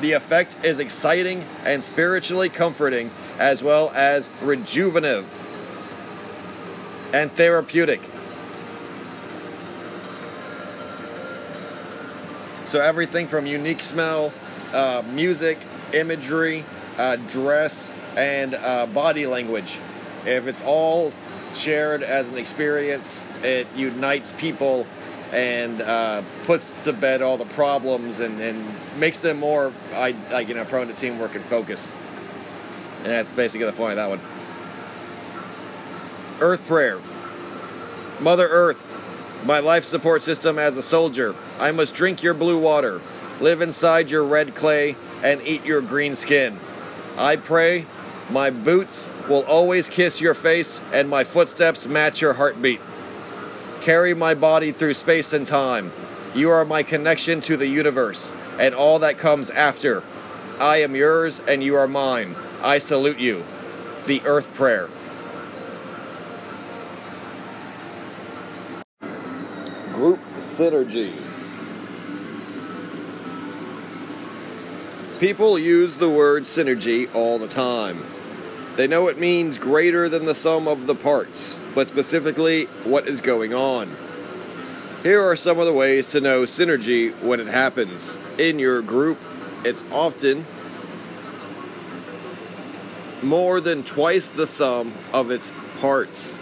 The 0.00 0.12
effect 0.12 0.56
is 0.64 0.78
exciting 0.78 1.44
and 1.64 1.82
spiritually 1.82 2.48
comforting, 2.48 3.10
as 3.38 3.62
well 3.62 3.90
as 3.94 4.28
rejuvenative 4.42 5.24
and 7.12 7.32
therapeutic. 7.32 8.00
So, 12.70 12.80
everything 12.80 13.26
from 13.26 13.46
unique 13.46 13.82
smell, 13.82 14.32
uh, 14.72 15.02
music, 15.12 15.58
imagery, 15.92 16.64
uh, 16.98 17.16
dress, 17.16 17.92
and 18.16 18.54
uh, 18.54 18.86
body 18.86 19.26
language. 19.26 19.80
If 20.24 20.46
it's 20.46 20.62
all 20.62 21.12
shared 21.52 22.04
as 22.04 22.28
an 22.28 22.38
experience, 22.38 23.26
it 23.42 23.66
unites 23.74 24.30
people 24.30 24.86
and 25.32 25.80
uh, 25.80 26.22
puts 26.44 26.84
to 26.84 26.92
bed 26.92 27.22
all 27.22 27.36
the 27.36 27.44
problems 27.44 28.20
and, 28.20 28.40
and 28.40 28.64
makes 29.00 29.18
them 29.18 29.40
more 29.40 29.72
I, 29.94 30.14
like 30.30 30.46
you 30.46 30.54
know 30.54 30.64
prone 30.64 30.86
to 30.86 30.94
teamwork 30.94 31.34
and 31.34 31.44
focus. 31.44 31.92
And 32.98 33.06
that's 33.06 33.32
basically 33.32 33.66
the 33.66 33.72
point 33.72 33.98
of 33.98 34.08
that 34.08 34.10
one. 34.10 34.20
Earth 36.40 36.64
prayer. 36.68 37.00
Mother 38.20 38.46
Earth, 38.46 38.89
my 39.44 39.60
life 39.60 39.84
support 39.84 40.22
system 40.22 40.58
as 40.58 40.76
a 40.76 40.82
soldier. 40.82 41.34
I 41.58 41.70
must 41.72 41.94
drink 41.94 42.22
your 42.22 42.34
blue 42.34 42.58
water, 42.58 43.00
live 43.40 43.60
inside 43.60 44.10
your 44.10 44.24
red 44.24 44.54
clay, 44.54 44.96
and 45.22 45.40
eat 45.42 45.64
your 45.64 45.80
green 45.80 46.14
skin. 46.16 46.58
I 47.16 47.36
pray 47.36 47.86
my 48.30 48.50
boots 48.50 49.06
will 49.28 49.44
always 49.44 49.88
kiss 49.88 50.20
your 50.20 50.34
face, 50.34 50.82
and 50.92 51.08
my 51.08 51.24
footsteps 51.24 51.86
match 51.86 52.20
your 52.20 52.34
heartbeat. 52.34 52.80
Carry 53.80 54.14
my 54.14 54.34
body 54.34 54.72
through 54.72 54.94
space 54.94 55.32
and 55.32 55.46
time. 55.46 55.92
You 56.34 56.50
are 56.50 56.64
my 56.64 56.82
connection 56.82 57.40
to 57.42 57.56
the 57.56 57.66
universe 57.66 58.32
and 58.60 58.74
all 58.74 58.98
that 58.98 59.18
comes 59.18 59.48
after. 59.50 60.02
I 60.60 60.82
am 60.82 60.94
yours 60.94 61.40
and 61.40 61.62
you 61.62 61.74
are 61.76 61.88
mine. 61.88 62.36
I 62.62 62.78
salute 62.78 63.18
you. 63.18 63.42
The 64.06 64.20
Earth 64.24 64.52
Prayer. 64.54 64.88
Group 69.92 70.20
Synergy. 70.50 71.12
People 75.20 75.56
use 75.56 75.96
the 75.98 76.10
word 76.10 76.42
synergy 76.42 77.08
all 77.14 77.38
the 77.38 77.46
time. 77.46 78.02
They 78.74 78.88
know 78.88 79.06
it 79.06 79.16
means 79.16 79.58
greater 79.58 80.08
than 80.08 80.24
the 80.24 80.34
sum 80.34 80.66
of 80.66 80.88
the 80.88 80.94
parts, 80.96 81.60
but 81.72 81.86
specifically 81.86 82.64
what 82.82 83.06
is 83.06 83.20
going 83.20 83.54
on. 83.54 83.96
Here 85.04 85.22
are 85.22 85.36
some 85.36 85.60
of 85.60 85.66
the 85.66 85.72
ways 85.72 86.10
to 86.12 86.20
know 86.20 86.42
synergy 86.42 87.16
when 87.22 87.38
it 87.38 87.46
happens. 87.46 88.18
In 88.36 88.58
your 88.58 88.82
group, 88.82 89.18
it's 89.64 89.84
often 89.92 90.44
more 93.22 93.60
than 93.60 93.84
twice 93.84 94.28
the 94.28 94.48
sum 94.48 94.94
of 95.12 95.30
its 95.30 95.52
parts. 95.80 96.36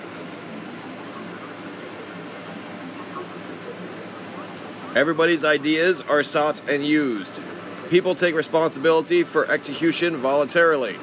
Everybody's 4.99 5.45
ideas 5.45 6.03
are 6.03 6.25
sought 6.25 6.61
and 6.69 6.85
used. 6.85 7.41
People 7.89 8.17
take 8.17 8.35
responsibility 8.35 9.23
for 9.23 9.49
execution 9.49 10.17
voluntarily. 10.17 10.97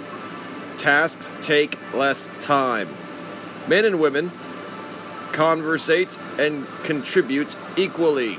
Tasks 0.77 1.29
take 1.39 1.79
less 1.93 2.29
time. 2.41 2.89
Men 3.69 3.85
and 3.85 4.01
women 4.01 4.33
conversate 5.31 6.19
and 6.37 6.67
contribute 6.83 7.55
equally. 7.77 8.37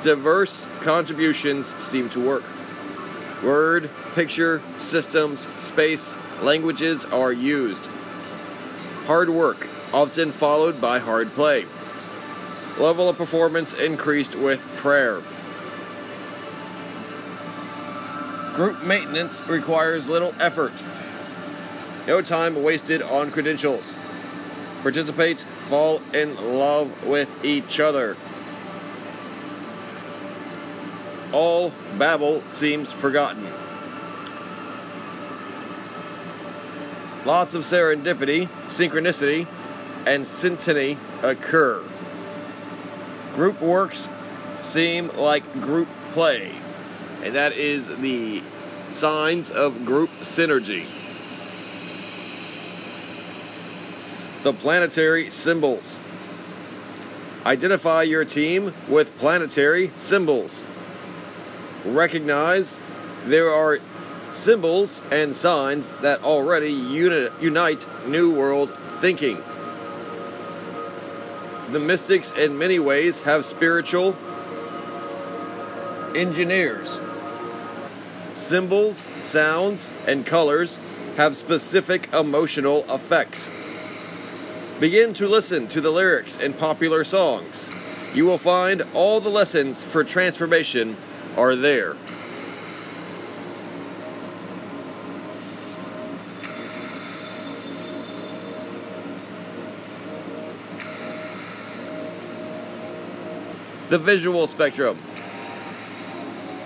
Diverse 0.00 0.66
contributions 0.80 1.74
seem 1.74 2.08
to 2.08 2.26
work. 2.26 2.44
Word, 3.44 3.90
picture, 4.14 4.62
systems, 4.78 5.46
space, 5.60 6.16
languages 6.40 7.04
are 7.04 7.34
used. 7.34 7.90
Hard 9.04 9.28
work, 9.28 9.68
often 9.92 10.32
followed 10.32 10.80
by 10.80 11.00
hard 11.00 11.34
play. 11.34 11.66
Level 12.78 13.08
of 13.08 13.16
performance 13.16 13.74
increased 13.74 14.34
with 14.34 14.66
prayer. 14.76 15.22
Group 18.54 18.82
maintenance 18.82 19.46
requires 19.46 20.08
little 20.08 20.34
effort. 20.40 20.72
No 22.06 22.22
time 22.22 22.62
wasted 22.62 23.02
on 23.02 23.30
credentials. 23.30 23.94
Participate, 24.82 25.42
fall 25.68 26.00
in 26.12 26.34
love 26.58 27.06
with 27.06 27.44
each 27.44 27.80
other. 27.80 28.16
All 31.32 31.72
babble 31.98 32.42
seems 32.48 32.90
forgotten. 32.90 33.46
Lots 37.24 37.54
of 37.54 37.62
serendipity, 37.62 38.48
synchronicity, 38.68 39.46
and 40.06 40.24
syntony 40.24 40.96
occur. 41.22 41.84
Group 43.34 43.60
works 43.60 44.08
seem 44.60 45.08
like 45.16 45.50
group 45.52 45.88
play, 46.12 46.52
and 47.22 47.34
that 47.34 47.52
is 47.52 47.86
the 47.86 48.42
signs 48.90 49.50
of 49.50 49.84
group 49.84 50.10
synergy. 50.20 50.86
The 54.42 54.52
planetary 54.52 55.30
symbols. 55.30 55.98
Identify 57.46 58.02
your 58.02 58.24
team 58.24 58.74
with 58.88 59.16
planetary 59.16 59.92
symbols. 59.96 60.64
Recognize 61.84 62.80
there 63.26 63.50
are 63.50 63.78
symbols 64.32 65.02
and 65.10 65.34
signs 65.34 65.92
that 66.02 66.22
already 66.22 66.70
uni- 66.70 67.28
unite 67.40 67.86
New 68.06 68.30
World 68.34 68.76
thinking. 69.00 69.42
The 71.70 71.78
mystics, 71.78 72.32
in 72.32 72.58
many 72.58 72.80
ways, 72.80 73.20
have 73.20 73.44
spiritual 73.44 74.16
engineers. 76.16 77.00
Symbols, 78.34 78.96
sounds, 79.22 79.88
and 80.04 80.26
colors 80.26 80.80
have 81.16 81.36
specific 81.36 82.12
emotional 82.12 82.84
effects. 82.92 83.52
Begin 84.80 85.14
to 85.14 85.28
listen 85.28 85.68
to 85.68 85.80
the 85.80 85.92
lyrics 85.92 86.38
in 86.38 86.54
popular 86.54 87.04
songs. 87.04 87.70
You 88.14 88.26
will 88.26 88.38
find 88.38 88.82
all 88.92 89.20
the 89.20 89.30
lessons 89.30 89.84
for 89.84 90.02
transformation 90.02 90.96
are 91.36 91.54
there. 91.54 91.94
The 103.90 103.98
visual 103.98 104.46
spectrum 104.46 105.00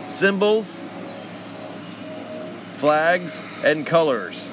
symbols, 0.08 0.84
flags, 2.74 3.42
and 3.64 3.86
colors. 3.86 4.52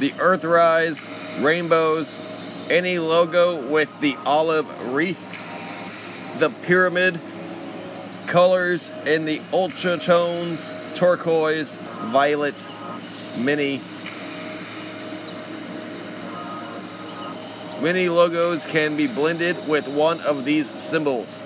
The 0.00 0.10
Earthrise, 0.18 1.06
rainbows, 1.40 2.20
any 2.68 2.98
logo 2.98 3.64
with 3.70 4.00
the 4.00 4.16
olive 4.26 4.92
wreath, 4.92 5.22
the 6.40 6.50
pyramid, 6.66 7.20
colors 8.26 8.90
in 9.06 9.24
the 9.24 9.40
ultra 9.52 9.98
tones, 9.98 10.74
turquoise, 10.96 11.76
violet, 11.76 12.68
mini. 13.36 13.80
Many 17.80 18.08
logos 18.08 18.66
can 18.66 18.96
be 18.96 19.06
blended 19.06 19.56
with 19.68 19.86
one 19.86 20.20
of 20.22 20.44
these 20.44 20.68
symbols. 20.82 21.44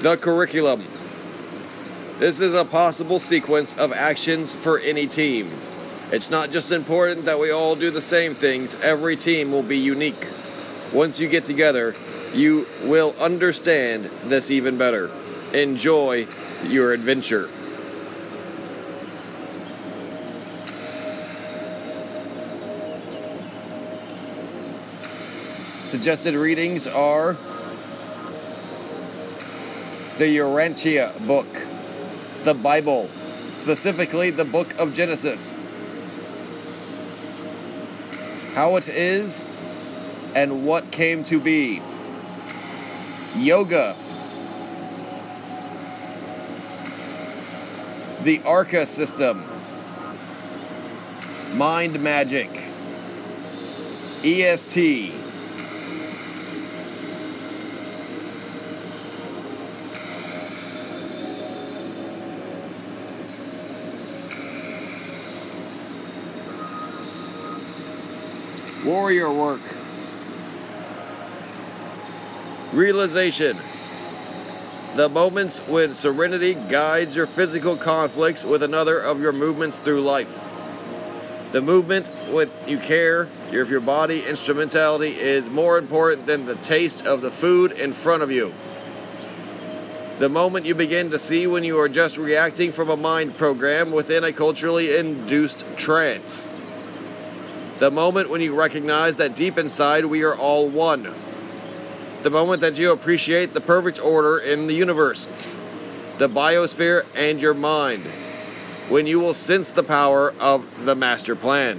The 0.00 0.18
curriculum. 0.18 0.84
This 2.18 2.40
is 2.40 2.52
a 2.52 2.66
possible 2.66 3.18
sequence 3.18 3.78
of 3.78 3.92
actions 3.92 4.54
for 4.54 4.78
any 4.78 5.06
team. 5.06 5.50
It's 6.12 6.28
not 6.28 6.50
just 6.50 6.70
important 6.70 7.24
that 7.24 7.38
we 7.38 7.50
all 7.50 7.74
do 7.74 7.90
the 7.90 8.02
same 8.02 8.34
things, 8.34 8.74
every 8.82 9.16
team 9.16 9.50
will 9.50 9.62
be 9.62 9.78
unique. 9.78 10.28
Once 10.92 11.20
you 11.20 11.28
get 11.28 11.44
together, 11.44 11.94
you 12.34 12.66
will 12.84 13.14
understand 13.18 14.04
this 14.24 14.50
even 14.50 14.76
better. 14.76 15.10
Enjoy 15.54 16.26
your 16.66 16.92
adventure. 16.92 17.48
Suggested 25.88 26.34
readings 26.34 26.86
are 26.86 27.32
the 30.18 30.36
Urantia 30.36 31.26
book, 31.26 31.46
the 32.44 32.52
Bible, 32.52 33.08
specifically 33.56 34.28
the 34.28 34.44
book 34.44 34.78
of 34.78 34.92
Genesis, 34.92 35.62
how 38.54 38.76
it 38.76 38.86
is 38.90 39.42
and 40.36 40.66
what 40.66 40.90
came 40.90 41.24
to 41.24 41.40
be, 41.40 41.80
yoga, 43.38 43.96
the 48.24 48.42
Arica 48.44 48.84
system, 48.84 49.42
mind 51.56 51.98
magic, 52.02 52.50
EST. 54.22 55.14
Warrior 68.88 69.30
work. 69.30 69.60
Realization. 72.72 73.58
The 74.96 75.10
moments 75.10 75.68
when 75.68 75.92
serenity 75.92 76.54
guides 76.54 77.14
your 77.14 77.26
physical 77.26 77.76
conflicts 77.76 78.46
with 78.46 78.62
another 78.62 78.98
of 78.98 79.20
your 79.20 79.32
movements 79.32 79.82
through 79.82 80.00
life. 80.00 80.40
The 81.52 81.60
movement 81.60 82.06
when 82.30 82.50
you 82.66 82.78
care 82.78 83.28
if 83.52 83.68
your 83.68 83.80
body 83.80 84.24
instrumentality 84.24 85.10
is 85.20 85.50
more 85.50 85.76
important 85.76 86.24
than 86.24 86.46
the 86.46 86.56
taste 86.56 87.06
of 87.06 87.20
the 87.20 87.30
food 87.30 87.72
in 87.72 87.92
front 87.92 88.22
of 88.22 88.30
you. 88.30 88.54
The 90.18 90.30
moment 90.30 90.64
you 90.64 90.74
begin 90.74 91.10
to 91.10 91.18
see 91.18 91.46
when 91.46 91.62
you 91.62 91.78
are 91.78 91.90
just 91.90 92.16
reacting 92.16 92.72
from 92.72 92.88
a 92.88 92.96
mind 92.96 93.36
program 93.36 93.92
within 93.92 94.24
a 94.24 94.32
culturally 94.32 94.96
induced 94.96 95.66
trance. 95.76 96.48
The 97.78 97.90
moment 97.92 98.28
when 98.28 98.40
you 98.40 98.56
recognize 98.56 99.18
that 99.18 99.36
deep 99.36 99.56
inside 99.56 100.04
we 100.04 100.24
are 100.24 100.34
all 100.34 100.68
one. 100.68 101.14
The 102.22 102.30
moment 102.30 102.60
that 102.62 102.76
you 102.76 102.90
appreciate 102.90 103.54
the 103.54 103.60
perfect 103.60 104.00
order 104.00 104.36
in 104.36 104.66
the 104.66 104.74
universe, 104.74 105.26
the 106.18 106.28
biosphere, 106.28 107.06
and 107.14 107.40
your 107.40 107.54
mind. 107.54 108.02
When 108.88 109.06
you 109.06 109.20
will 109.20 109.34
sense 109.34 109.70
the 109.70 109.84
power 109.84 110.34
of 110.40 110.84
the 110.84 110.96
master 110.96 111.36
plan. 111.36 111.78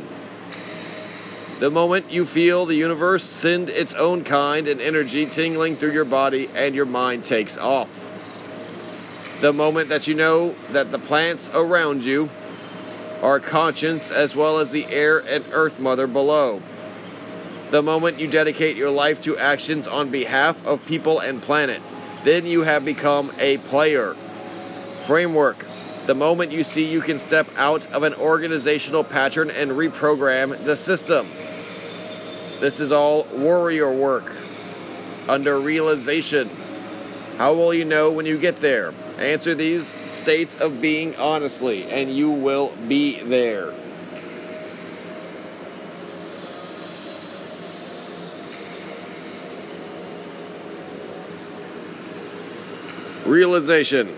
The 1.60 1.70
moment 1.70 2.10
you 2.10 2.26
feel 2.26 2.66
the 2.66 2.76
universe 2.76 3.26
send 3.26 3.70
its 3.70 3.94
own 3.94 4.24
kind 4.24 4.70
and 4.70 4.80
energy 4.80 5.26
tingling 5.26 5.76
through 5.76 5.92
your 5.92 6.06
body 6.06 6.48
and 6.56 6.74
your 6.74 6.86
mind 6.86 7.26
takes 7.26 7.58
off. 7.58 8.06
The 9.42 9.52
moment 9.52 9.90
that 9.90 10.08
you 10.08 10.16
know 10.16 10.56
that 10.72 10.92
the 10.92 11.00
plants 11.00 11.52
around 11.54 12.06
you 12.06 12.30
our 13.22 13.40
conscience, 13.40 14.12
as 14.12 14.36
well 14.36 14.60
as 14.60 14.72
the 14.72 14.86
air 14.88 15.20
and 15.20 15.44
earth 15.52 15.80
mother 15.80 16.08
below. 16.08 16.62
The 17.70 17.84
moment 17.84 18.20
you 18.20 18.28
dedicate 18.28 18.76
your 18.76 18.90
life 18.90 19.22
to 19.24 19.38
actions 19.38 19.88
on 19.88 20.10
behalf 20.10 20.66
of 20.66 20.86
people 20.86 21.20
and 21.20 21.42
planet, 21.42 21.82
then 22.24 22.46
you 22.46 22.64
have 22.64 22.84
become 22.84 23.32
a 23.40 23.58
player. 23.58 24.14
Framework. 25.06 25.66
The 26.06 26.16
moment 26.16 26.52
you 26.52 26.64
see 26.64 26.92
you 26.92 27.02
can 27.02 27.20
step 27.20 27.48
out 27.58 27.86
of 27.94 28.04
an 28.04 28.16
organizational 28.16 29.04
pattern 29.04 29.52
and 29.52 29.72
reprogram 29.72 30.64
the 30.66 30.76
system. 30.76 31.28
This 32.60 32.80
is 32.80 32.92
all 32.92 33.28
warrior 33.36 33.92
work. 33.92 34.36
Under 35.28 35.60
realization. 35.60 36.50
How 37.40 37.54
will 37.54 37.74
you 37.74 37.86
know 37.86 38.12
when 38.12 38.26
you 38.26 38.38
get 38.38 38.58
there? 38.58 38.94
Answer 39.18 39.56
these 39.56 39.88
states 39.88 40.60
of 40.60 40.82
being 40.82 41.16
honestly, 41.16 41.90
and 41.90 42.14
you 42.14 42.30
will 42.30 42.74
be 42.90 43.22
there. 43.22 43.74
Realization. 53.26 54.14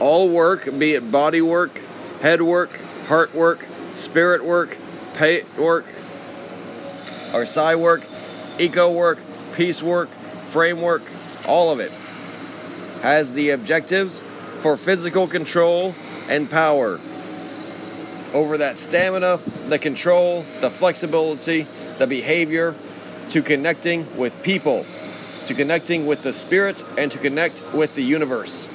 All 0.00 0.30
work, 0.30 0.64
be 0.78 0.94
it 0.94 1.12
body 1.12 1.42
work, 1.42 1.82
head 2.22 2.40
work, 2.40 2.74
heart 3.08 3.34
work, 3.34 3.66
spirit 3.94 4.42
work, 4.42 4.78
pay 5.16 5.42
work, 5.58 5.84
or 7.34 7.44
psi 7.44 7.74
work, 7.74 8.07
eco 8.58 8.90
work, 8.92 9.18
peace 9.54 9.82
work, 9.82 10.08
framework, 10.08 11.02
all 11.46 11.70
of 11.70 11.80
it 11.80 11.92
has 13.02 13.34
the 13.34 13.50
objectives 13.50 14.24
for 14.60 14.76
physical 14.76 15.26
control 15.26 15.94
and 16.28 16.50
power 16.50 16.98
over 18.34 18.58
that 18.58 18.76
stamina, 18.76 19.38
the 19.68 19.78
control, 19.78 20.42
the 20.60 20.68
flexibility, 20.68 21.62
the 21.98 22.06
behavior 22.06 22.74
to 23.30 23.42
connecting 23.42 24.04
with 24.16 24.42
people, 24.42 24.84
to 25.46 25.54
connecting 25.54 26.06
with 26.06 26.22
the 26.22 26.32
spirit, 26.32 26.84
and 26.98 27.10
to 27.10 27.18
connect 27.18 27.62
with 27.72 27.94
the 27.94 28.02
universe. 28.02 28.66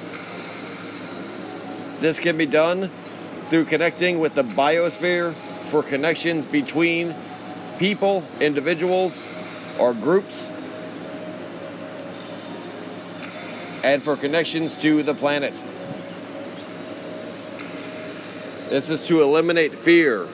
This 1.99 2.19
can 2.19 2.37
be 2.37 2.45
done 2.45 2.89
through 3.49 3.65
connecting 3.65 4.19
with 4.19 4.33
the 4.33 4.43
biosphere 4.43 5.33
for 5.33 5.83
connections 5.83 6.45
between 6.45 7.13
people, 7.77 8.23
individuals, 8.39 9.27
or 9.79 9.93
groups 9.93 10.51
and 13.83 14.01
for 14.01 14.15
connections 14.15 14.77
to 14.77 15.03
the 15.03 15.13
planet. 15.13 15.53
This 18.69 18.89
is 18.89 19.05
to 19.07 19.21
eliminate 19.21 19.77
fear, 19.77 20.25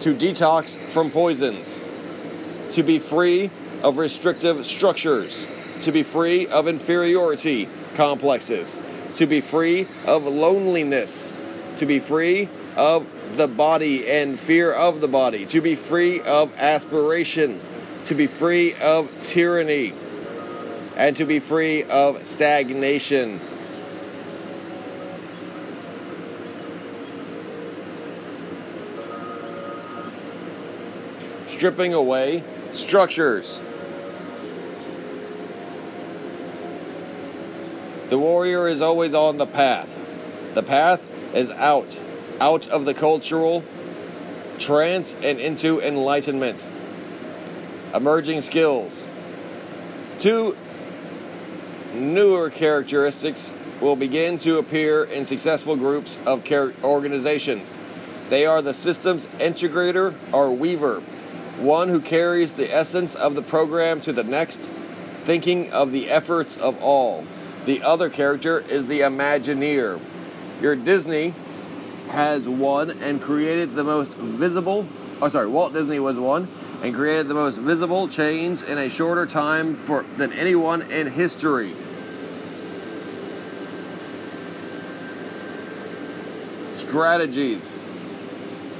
to 0.00 0.14
detox 0.14 0.76
from 0.76 1.10
poisons, 1.10 1.82
to 2.74 2.82
be 2.82 2.98
free 2.98 3.50
of 3.82 3.98
restrictive 3.98 4.66
structures, 4.66 5.46
to 5.82 5.92
be 5.92 6.02
free 6.02 6.46
of 6.48 6.68
inferiority 6.68 7.68
complexes, 7.94 8.76
to 9.14 9.26
be 9.26 9.40
free 9.40 9.86
of 10.06 10.26
loneliness, 10.26 11.32
to 11.78 11.86
be 11.86 11.98
free 11.98 12.48
of 12.76 13.06
the 13.36 13.48
body 13.48 14.10
and 14.10 14.38
fear 14.38 14.72
of 14.72 15.00
the 15.00 15.08
body, 15.08 15.46
to 15.46 15.60
be 15.60 15.74
free 15.74 16.20
of 16.20 16.54
aspiration, 16.58 17.60
to 18.10 18.16
be 18.16 18.26
free 18.26 18.74
of 18.82 19.08
tyranny 19.22 19.94
and 20.96 21.16
to 21.16 21.24
be 21.24 21.38
free 21.38 21.84
of 21.84 22.26
stagnation. 22.26 23.38
Stripping 31.46 31.94
away 31.94 32.42
structures. 32.72 33.60
The 38.08 38.18
warrior 38.18 38.66
is 38.66 38.82
always 38.82 39.14
on 39.14 39.36
the 39.36 39.46
path. 39.46 39.96
The 40.54 40.64
path 40.64 41.06
is 41.32 41.52
out, 41.52 42.00
out 42.40 42.66
of 42.66 42.86
the 42.86 42.94
cultural 42.94 43.62
trance 44.58 45.14
and 45.22 45.38
into 45.38 45.80
enlightenment. 45.80 46.68
Emerging 47.94 48.40
skills. 48.40 49.08
Two 50.18 50.56
newer 51.92 52.50
characteristics 52.50 53.52
will 53.80 53.96
begin 53.96 54.38
to 54.38 54.58
appear 54.58 55.04
in 55.04 55.24
successful 55.24 55.76
groups 55.76 56.18
of 56.26 56.46
organizations. 56.84 57.78
They 58.28 58.46
are 58.46 58.62
the 58.62 58.74
systems 58.74 59.26
integrator 59.38 60.14
or 60.32 60.54
weaver, 60.54 61.00
one 61.58 61.88
who 61.88 62.00
carries 62.00 62.52
the 62.54 62.72
essence 62.72 63.14
of 63.14 63.34
the 63.34 63.42
program 63.42 64.00
to 64.02 64.12
the 64.12 64.22
next, 64.22 64.68
thinking 65.22 65.72
of 65.72 65.90
the 65.90 66.10
efforts 66.10 66.56
of 66.56 66.80
all. 66.82 67.26
The 67.66 67.82
other 67.82 68.08
character 68.08 68.60
is 68.60 68.86
the 68.86 69.00
Imagineer. 69.00 70.00
Your 70.62 70.76
Disney 70.76 71.34
has 72.10 72.48
won 72.48 72.90
and 72.90 73.20
created 73.20 73.74
the 73.74 73.84
most 73.84 74.16
visible, 74.16 74.86
oh 75.20 75.28
sorry, 75.28 75.48
Walt 75.48 75.72
Disney 75.72 75.98
was 75.98 76.18
one, 76.18 76.48
and 76.82 76.94
created 76.94 77.28
the 77.28 77.34
most 77.34 77.58
visible 77.58 78.08
change 78.08 78.62
in 78.62 78.78
a 78.78 78.88
shorter 78.88 79.26
time 79.26 79.76
for, 79.76 80.04
than 80.16 80.32
anyone 80.32 80.82
in 80.90 81.06
history. 81.08 81.74
Strategies. 86.74 87.76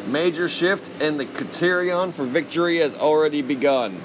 Major 0.06 0.48
shift 0.48 0.90
in 1.01 1.18
the 1.18 1.27
criterion 1.27 2.10
for 2.10 2.24
victory 2.24 2.78
has 2.78 2.94
already 2.94 3.43
begun. 3.43 4.01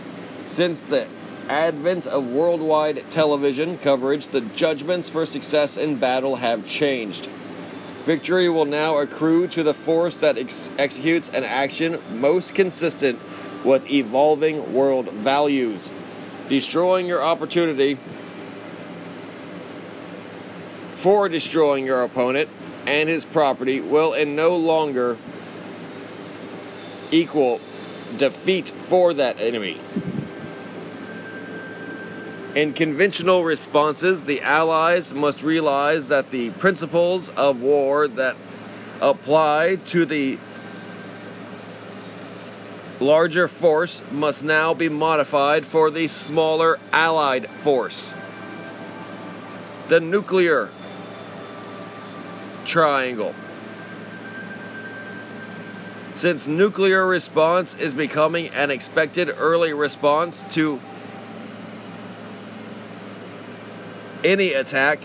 Since 0.45 0.81
the 0.81 1.07
advent 1.47 2.05
of 2.05 2.27
worldwide 2.27 3.09
television 3.09 3.77
coverage, 3.77 4.27
the 4.27 4.41
judgments 4.41 5.09
for 5.09 5.26
success 5.26 5.77
in 5.77 5.97
battle 5.97 6.35
have 6.38 6.67
changed. 6.67 7.27
Victory 8.05 8.49
will 8.49 8.65
now 8.65 8.97
accrue 8.97 9.47
to 9.47 9.63
the 9.63 9.73
force 9.73 10.17
that 10.17 10.38
ex- 10.38 10.69
executes 10.77 11.30
an 11.30 11.43
action 11.43 11.99
most 12.11 12.53
consistent 12.53 13.19
with 13.66 13.90
evolving 13.92 14.74
world 14.74 15.10
values. 15.10 15.92
Destroying 16.48 17.08
your 17.08 17.22
opportunity 17.22 17.98
for 20.94 21.28
destroying 21.28 21.86
your 21.86 22.04
opponent 22.04 22.50
and 22.86 23.10
his 23.10 23.26
property 23.26 23.82
will 23.82 24.14
in 24.14 24.36
no 24.36 24.56
longer 24.56 25.18
equal 27.12 27.60
defeat 28.18 28.70
for 28.70 29.14
that 29.14 29.40
enemy. 29.40 29.80
In 32.56 32.74
conventional 32.74 33.44
responses, 33.44 34.24
the 34.24 34.42
Allies 34.42 35.14
must 35.14 35.44
realize 35.44 36.08
that 36.08 36.32
the 36.32 36.52
principles 36.52 37.28
of 37.30 37.62
war 37.62 38.08
that 38.08 38.38
apply 39.02 39.76
to 39.88 40.06
the 40.06 40.38
larger 42.99 43.47
force 43.47 44.01
must 44.11 44.43
now 44.43 44.73
be 44.73 44.89
modified 44.89 45.65
for 45.65 45.89
the 45.89 46.07
smaller 46.07 46.80
Allied 46.91 47.49
force. 47.49 48.13
The 49.88 49.99
nuclear 49.99 50.69
triangle. 52.65 53.35
Since 56.15 56.47
nuclear 56.47 57.05
response 57.05 57.76
is 57.76 57.93
becoming 57.93 58.47
an 58.49 58.72
expected 58.72 59.30
early 59.38 59.73
response 59.73 60.45
to 60.55 60.80
any 64.23 64.53
attack, 64.53 65.01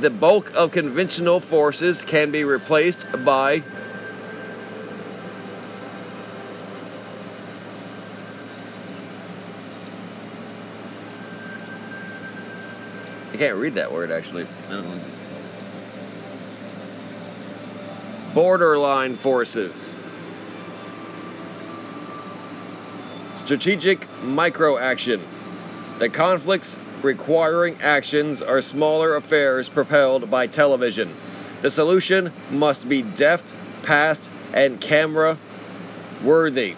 the 0.00 0.10
bulk 0.10 0.52
of 0.54 0.72
conventional 0.72 1.38
forces 1.38 2.04
can 2.04 2.32
be 2.32 2.42
replaced 2.44 3.06
by 3.24 3.62
can't 13.42 13.58
read 13.58 13.74
that 13.74 13.90
word 13.90 14.12
actually. 14.12 14.46
Borderline 18.32 19.16
forces. 19.16 19.96
Strategic 23.34 24.06
micro 24.22 24.78
action. 24.78 25.20
The 25.98 26.08
conflicts 26.08 26.78
requiring 27.02 27.78
actions 27.82 28.40
are 28.40 28.62
smaller 28.62 29.16
affairs 29.16 29.68
propelled 29.68 30.30
by 30.30 30.46
television. 30.46 31.12
The 31.62 31.70
solution 31.70 32.30
must 32.48 32.88
be 32.88 33.02
deft, 33.02 33.50
fast, 33.82 34.30
and 34.54 34.80
camera 34.80 35.36
worthy. 36.22 36.76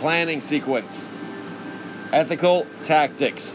Planning 0.00 0.40
sequence. 0.40 1.08
Ethical 2.12 2.66
tactics. 2.82 3.54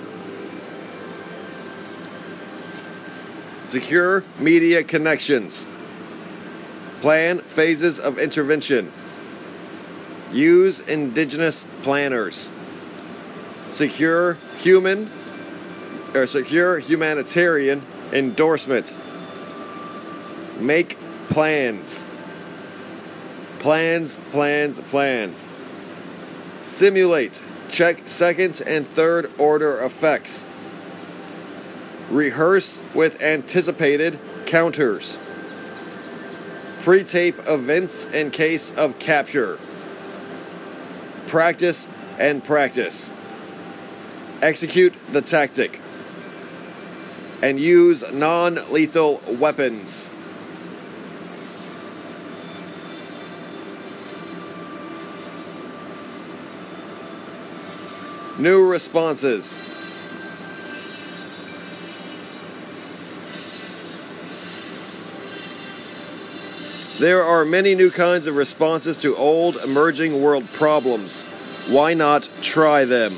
Secure 3.73 4.23
media 4.37 4.83
connections. 4.83 5.67
Plan 7.01 7.39
phases 7.39 7.99
of 7.99 8.19
intervention. 8.19 8.91
Use 10.31 10.79
indigenous 10.79 11.63
planners. 11.81 12.51
Secure 13.71 14.35
human 14.59 15.09
or 16.13 16.27
secure 16.27 16.77
humanitarian 16.77 17.81
endorsement. 18.11 18.95
Make 20.59 20.95
plans. 21.29 22.05
Plans, 23.57 24.17
plans, 24.31 24.79
plans. 24.81 25.47
Simulate. 26.61 27.41
Check 27.71 28.03
second 28.05 28.61
and 28.67 28.87
third 28.87 29.31
order 29.39 29.83
effects. 29.83 30.45
Rehearse 32.13 32.79
with 32.93 33.23
anticipated 33.23 34.19
counters. 34.45 35.17
Pre 36.83 37.03
tape 37.03 37.39
events 37.47 38.05
in 38.05 38.29
case 38.29 38.71
of 38.77 38.99
capture. 38.99 39.57
Practice 41.25 41.89
and 42.19 42.43
practice. 42.43 43.11
Execute 44.43 44.93
the 45.11 45.23
tactic. 45.23 45.81
And 47.41 47.59
use 47.59 48.03
non 48.13 48.59
lethal 48.71 49.19
weapons. 49.39 50.13
New 58.37 58.69
responses. 58.69 59.82
There 66.99 67.23
are 67.23 67.43
many 67.43 67.73
new 67.73 67.89
kinds 67.89 68.27
of 68.27 68.35
responses 68.35 68.97
to 68.99 69.15
old 69.15 69.57
emerging 69.57 70.21
world 70.21 70.47
problems. 70.53 71.23
Why 71.69 71.95
not 71.95 72.29
try 72.41 72.85
them? 72.85 73.13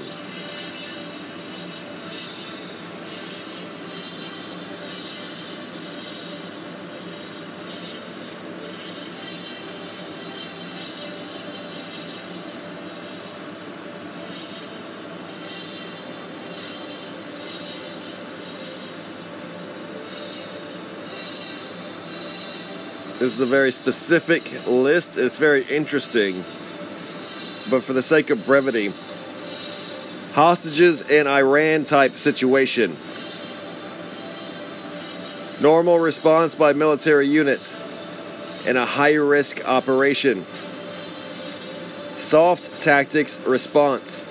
This 23.26 23.40
is 23.40 23.42
a 23.42 23.48
very 23.48 23.72
specific 23.72 24.68
list. 24.68 25.18
It's 25.18 25.38
very 25.38 25.64
interesting. 25.64 26.36
But 27.72 27.82
for 27.82 27.94
the 27.94 28.04
sake 28.04 28.30
of 28.30 28.46
brevity, 28.46 28.92
hostages 30.36 31.02
in 31.10 31.26
Iran 31.26 31.86
type 31.86 32.12
situation. 32.12 32.96
Normal 35.60 35.98
response 35.98 36.54
by 36.54 36.74
military 36.74 37.28
unit 37.28 37.68
in 38.68 38.78
a 38.78 38.86
high 38.86 39.16
risk 39.16 39.68
operation. 39.68 40.44
Soft 42.20 42.84
tactics 42.84 43.40
response. 43.40 44.26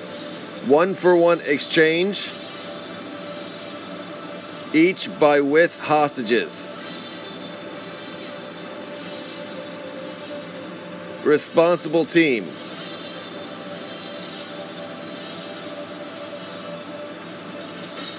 One 0.69 0.95
for 0.95 1.17
one 1.17 1.41
exchange, 1.45 2.31
each 4.73 5.11
by 5.19 5.41
with 5.41 5.83
hostages. 5.83 6.74
Responsible 11.25 12.05
team. 12.05 12.45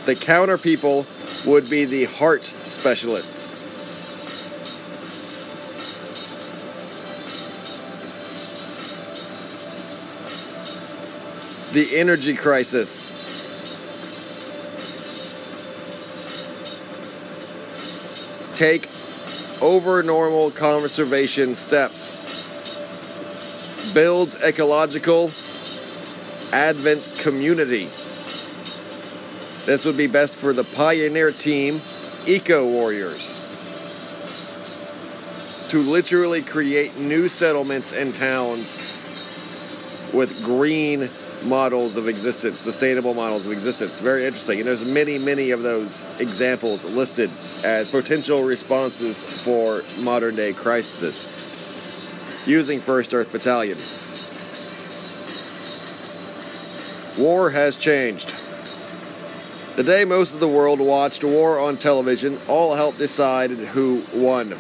The 0.05 0.15
counter 0.15 0.57
people 0.57 1.05
would 1.45 1.69
be 1.69 1.85
the 1.85 2.05
heart 2.05 2.43
specialists. 2.43 3.61
The 11.73 11.97
energy 11.97 12.35
crisis. 12.35 13.13
Take 18.53 18.89
over 19.61 20.01
normal 20.01 20.51
conservation 20.51 21.55
steps 21.55 22.24
builds 23.95 24.35
ecological 24.43 25.31
advent 26.51 27.09
community. 27.19 27.85
This 29.65 29.85
would 29.85 29.95
be 29.95 30.07
best 30.07 30.35
for 30.35 30.51
the 30.51 30.65
pioneer 30.75 31.31
team, 31.31 31.79
Eco 32.27 32.67
Warriors, 32.67 33.39
to 35.69 35.79
literally 35.79 36.41
create 36.41 36.97
new 36.97 37.29
settlements 37.29 37.93
and 37.93 38.13
towns 38.13 38.77
with 40.13 40.43
green 40.43 41.07
models 41.45 41.95
of 41.95 42.09
existence, 42.09 42.59
sustainable 42.59 43.13
models 43.13 43.45
of 43.45 43.53
existence. 43.53 44.01
Very 44.01 44.25
interesting. 44.25 44.59
And 44.59 44.67
there's 44.67 44.85
many, 44.85 45.19
many 45.19 45.51
of 45.51 45.61
those 45.61 46.03
examples 46.19 46.83
listed 46.83 47.31
as 47.63 47.89
potential 47.91 48.43
responses 48.43 49.23
for 49.23 49.83
modern 50.03 50.35
day 50.35 50.51
crises 50.51 51.44
using 52.47 52.79
1st 52.79 53.13
Earth 53.13 53.31
Battalion. 53.31 53.77
War 57.17 57.51
has 57.51 57.77
changed. 57.77 58.33
The 59.75 59.83
day 59.83 60.05
most 60.05 60.33
of 60.33 60.39
the 60.39 60.47
world 60.47 60.79
watched 60.79 61.23
war 61.23 61.59
on 61.59 61.77
television, 61.77 62.37
all 62.47 62.75
helped 62.75 62.97
decide 62.97 63.51
who 63.51 64.01
won. 64.13 64.53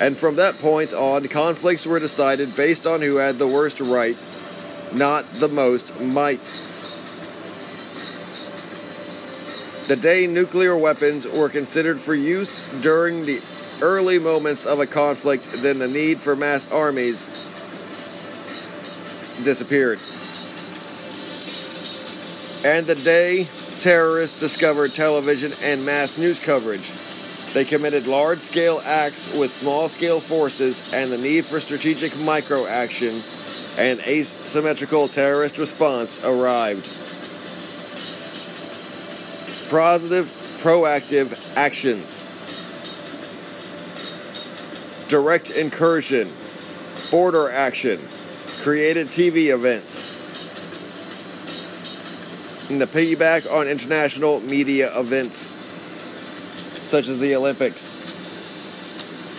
And 0.00 0.16
from 0.16 0.36
that 0.36 0.54
point 0.60 0.92
on, 0.92 1.28
conflicts 1.28 1.86
were 1.86 2.00
decided 2.00 2.56
based 2.56 2.86
on 2.86 3.00
who 3.00 3.16
had 3.16 3.36
the 3.36 3.46
worst 3.46 3.80
right, 3.80 4.16
not 4.92 5.24
the 5.34 5.48
most 5.48 5.98
might. 6.00 6.42
The 9.86 9.96
day 9.96 10.26
nuclear 10.26 10.76
weapons 10.76 11.26
were 11.26 11.48
considered 11.48 11.98
for 11.98 12.14
use 12.14 12.64
during 12.80 13.26
the 13.26 13.38
early 13.82 14.18
moments 14.18 14.66
of 14.66 14.80
a 14.80 14.86
conflict, 14.86 15.50
then 15.62 15.78
the 15.78 15.88
need 15.88 16.18
for 16.18 16.36
mass 16.36 16.70
armies 16.70 17.26
disappeared. 19.44 19.98
And 22.64 22.86
the 22.86 22.94
day 22.94 23.46
terrorists 23.78 24.40
discovered 24.40 24.92
television 24.92 25.52
and 25.62 25.84
mass 25.84 26.16
news 26.16 26.42
coverage. 26.42 26.90
They 27.52 27.64
committed 27.64 28.06
large 28.06 28.38
scale 28.38 28.80
acts 28.84 29.32
with 29.38 29.50
small 29.50 29.88
scale 29.88 30.18
forces, 30.18 30.92
and 30.92 31.12
the 31.12 31.18
need 31.18 31.44
for 31.44 31.60
strategic 31.60 32.18
micro 32.18 32.66
action 32.66 33.22
and 33.76 34.00
asymmetrical 34.00 35.08
terrorist 35.08 35.58
response 35.58 36.22
arrived. 36.24 36.84
Positive, 39.70 40.26
proactive 40.62 41.56
actions. 41.56 42.28
Direct 45.08 45.50
incursion. 45.50 46.30
Border 47.10 47.50
action. 47.50 48.00
Created 48.62 49.08
TV 49.08 49.52
event 49.52 50.14
and 52.70 52.80
the 52.80 52.86
piggyback 52.86 53.50
on 53.52 53.68
international 53.68 54.40
media 54.40 54.98
events 54.98 55.54
such 56.84 57.08
as 57.08 57.18
the 57.18 57.34
Olympics. 57.34 57.96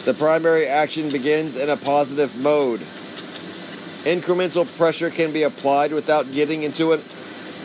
The 0.04 0.14
primary 0.14 0.68
action 0.68 1.10
begins 1.10 1.56
in 1.56 1.70
a 1.70 1.78
positive 1.78 2.36
mode. 2.36 2.82
Incremental 4.04 4.68
pressure 4.78 5.10
can 5.10 5.34
be 5.34 5.44
applied 5.44 5.92
without 5.92 6.32
getting 6.32 6.64
into 6.64 6.94
an 6.94 7.04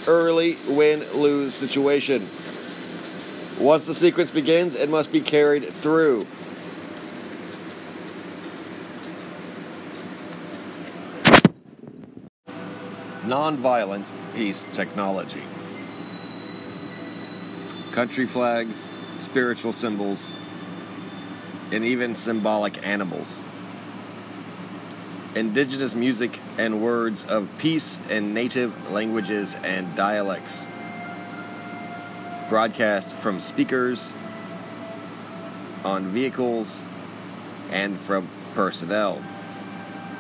early 0.07 0.57
win 0.67 1.07
lose 1.13 1.55
situation. 1.55 2.29
Once 3.59 3.85
the 3.85 3.95
sequence 3.95 4.31
begins, 4.31 4.75
it 4.75 4.89
must 4.89 5.13
be 5.13 5.21
carried 5.21 5.69
through. 5.69 6.27
Nonviolent 13.31 14.11
peace 14.35 14.67
technology. 14.73 15.41
Country 17.93 18.27
flags, 18.27 18.89
spiritual 19.19 19.73
symbols, 19.73 20.33
and 21.71 21.85
even 21.85 22.17
symbolic 22.17 22.85
animals. 22.85 23.45
Indigenous 25.37 25.95
music 25.95 26.41
and 26.59 26.83
words 26.83 27.25
of 27.25 27.49
peace 27.59 28.01
in 28.11 28.35
native 28.35 28.91
languages 28.91 29.57
and 29.63 29.95
dialects. 29.95 30.67
Broadcast 32.49 33.15
from 33.15 33.39
speakers 33.39 34.13
on 35.85 36.09
vehicles 36.09 36.83
and 37.71 37.97
from 37.97 38.29
personnel 38.55 39.23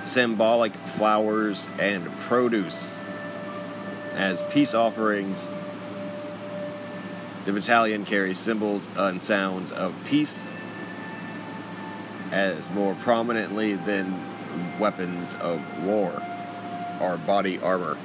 symbolic 0.05 0.75
flowers 0.75 1.69
and 1.79 2.11
produce 2.21 3.05
as 4.15 4.43
peace 4.51 4.75
offerings. 4.75 5.51
The 7.45 7.53
battalion 7.53 8.05
carries 8.05 8.39
symbols 8.39 8.89
and 8.97 9.23
sounds 9.23 9.73
of 9.73 9.95
peace 10.07 10.51
as 12.31 12.71
more 12.71 12.95
prominently 12.97 13.75
than 13.75 14.25
weapons 14.79 15.35
of 15.37 15.61
war 15.85 16.23
or 17.01 17.17
body 17.17 17.59
armor. 17.59 17.97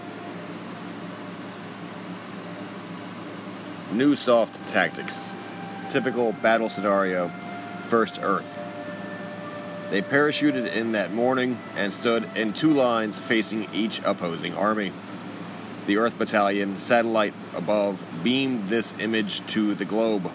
New 3.91 4.15
soft 4.15 4.65
tactics. 4.67 5.35
Typical 5.89 6.33
battle 6.33 6.69
scenario 6.69 7.31
First 7.87 8.19
Earth. 8.21 8.64
They 9.91 10.01
parachuted 10.01 10.73
in 10.73 10.93
that 10.93 11.13
morning 11.13 11.59
and 11.75 11.93
stood 11.93 12.27
in 12.35 12.53
two 12.53 12.71
lines 12.71 13.19
facing 13.19 13.67
each 13.71 14.01
opposing 14.03 14.55
army. 14.55 14.91
The 15.85 15.97
Earth 15.97 16.17
Battalion 16.17 16.79
satellite 16.79 17.35
above 17.55 18.03
beamed 18.23 18.69
this 18.69 18.95
image 18.99 19.45
to 19.47 19.75
the 19.75 19.85
globe. 19.85 20.31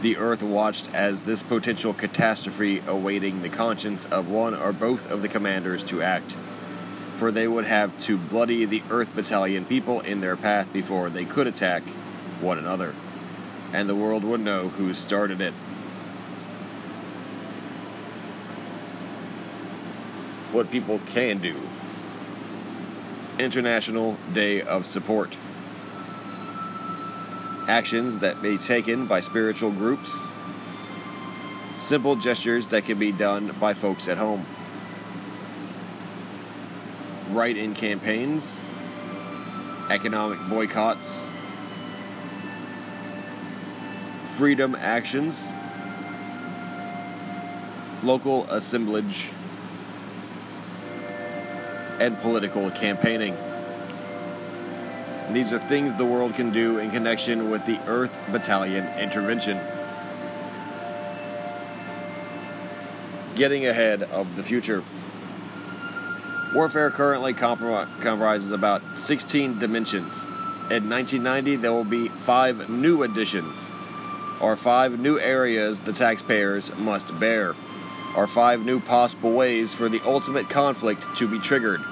The 0.00 0.16
Earth 0.16 0.42
watched 0.42 0.92
as 0.94 1.22
this 1.22 1.42
potential 1.42 1.92
catastrophe 1.92 2.82
awaiting 2.86 3.42
the 3.42 3.50
conscience 3.50 4.06
of 4.06 4.30
one 4.30 4.54
or 4.54 4.72
both 4.72 5.10
of 5.10 5.20
the 5.20 5.28
commanders 5.28 5.84
to 5.84 6.00
act, 6.00 6.36
for 7.18 7.30
they 7.30 7.46
would 7.46 7.66
have 7.66 7.98
to 8.04 8.16
bloody 8.16 8.64
the 8.64 8.82
Earth 8.90 9.14
Battalion 9.14 9.66
people 9.66 10.00
in 10.00 10.22
their 10.22 10.36
path 10.36 10.72
before 10.72 11.10
they 11.10 11.26
could 11.26 11.46
attack 11.46 11.82
one 12.40 12.58
another, 12.58 12.94
and 13.74 13.88
the 13.88 13.94
world 13.94 14.24
would 14.24 14.40
know 14.40 14.68
who 14.68 14.94
started 14.94 15.42
it. 15.42 15.52
What 20.56 20.70
people 20.70 20.98
can 21.12 21.36
do. 21.36 21.54
International 23.38 24.16
Day 24.32 24.62
of 24.62 24.86
Support. 24.86 25.36
Actions 27.68 28.20
that 28.20 28.42
may 28.42 28.52
be 28.52 28.58
taken 28.58 29.06
by 29.06 29.20
spiritual 29.20 29.70
groups. 29.70 30.28
Simple 31.78 32.16
gestures 32.16 32.68
that 32.68 32.86
can 32.86 32.98
be 32.98 33.12
done 33.12 33.54
by 33.60 33.74
folks 33.74 34.08
at 34.08 34.16
home. 34.16 34.46
Write 37.32 37.58
in 37.58 37.74
campaigns. 37.74 38.58
Economic 39.90 40.38
boycotts. 40.48 41.22
Freedom 44.38 44.74
actions. 44.74 45.50
Local 48.02 48.44
assemblage 48.44 49.28
and 52.00 52.18
political 52.20 52.70
campaigning. 52.70 53.36
These 55.32 55.52
are 55.52 55.58
things 55.58 55.94
the 55.96 56.04
world 56.04 56.34
can 56.34 56.52
do 56.52 56.78
in 56.78 56.90
connection 56.90 57.50
with 57.50 57.64
the 57.66 57.80
Earth 57.86 58.16
Battalion 58.30 58.86
intervention. 58.98 59.58
Getting 63.34 63.66
ahead 63.66 64.04
of 64.04 64.36
the 64.36 64.42
future. 64.42 64.84
Warfare 66.54 66.90
currently 66.90 67.34
comprises 67.34 68.52
about 68.52 68.96
16 68.96 69.58
dimensions. 69.58 70.24
In 70.70 70.88
1990, 70.88 71.56
there 71.56 71.72
will 71.72 71.84
be 71.84 72.08
five 72.08 72.70
new 72.70 73.02
additions, 73.02 73.72
or 74.40 74.56
five 74.56 74.98
new 74.98 75.18
areas 75.18 75.82
the 75.82 75.92
taxpayers 75.92 76.74
must 76.76 77.18
bear 77.18 77.54
are 78.16 78.26
five 78.26 78.64
new 78.64 78.80
possible 78.80 79.32
ways 79.32 79.74
for 79.74 79.90
the 79.90 80.00
ultimate 80.04 80.48
conflict 80.48 81.06
to 81.16 81.28
be 81.28 81.38
triggered, 81.38 81.82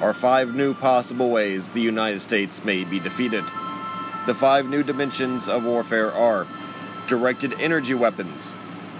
are 0.00 0.12
five 0.12 0.54
new 0.54 0.74
possible 0.74 1.30
ways 1.30 1.70
the 1.70 1.80
United 1.80 2.20
States 2.20 2.62
may 2.64 2.84
be 2.84 3.00
defeated. 3.00 3.42
The 4.26 4.34
five 4.34 4.68
new 4.68 4.82
dimensions 4.82 5.48
of 5.48 5.64
warfare 5.64 6.12
are 6.12 6.46
directed 7.08 7.54
energy 7.58 7.94
weapons, 7.94 8.54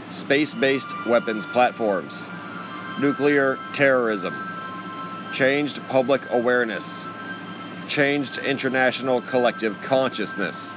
space 0.09 0.55
based 0.55 0.94
weapons 1.07 1.44
platforms, 1.44 2.24
nuclear 2.98 3.59
terrorism, 3.74 4.35
changed 5.35 5.86
public 5.89 6.23
awareness, 6.31 7.05
changed 7.89 8.39
international 8.39 9.20
collective 9.20 9.81
consciousness. 9.82 10.74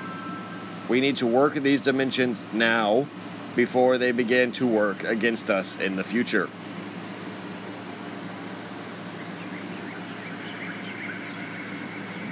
We 0.90 1.00
need 1.00 1.18
to 1.18 1.28
work 1.28 1.54
these 1.54 1.82
dimensions 1.82 2.46
now 2.52 3.08
before 3.56 3.98
they 3.98 4.12
begin 4.12 4.52
to 4.54 4.66
work 4.66 5.04
against 5.04 5.50
us 5.50 5.80
in 5.80 5.96
the 5.96 6.04
future. 6.04 6.50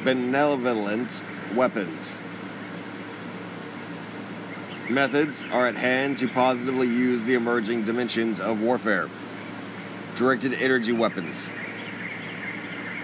Benevolent 0.03 1.23
weapons. 1.55 2.23
Methods 4.89 5.43
are 5.51 5.67
at 5.67 5.75
hand 5.75 6.17
to 6.17 6.27
positively 6.27 6.87
use 6.87 7.23
the 7.23 7.35
emerging 7.35 7.85
dimensions 7.85 8.39
of 8.39 8.61
warfare. 8.61 9.09
Directed 10.15 10.53
energy 10.53 10.91
weapons. 10.91 11.49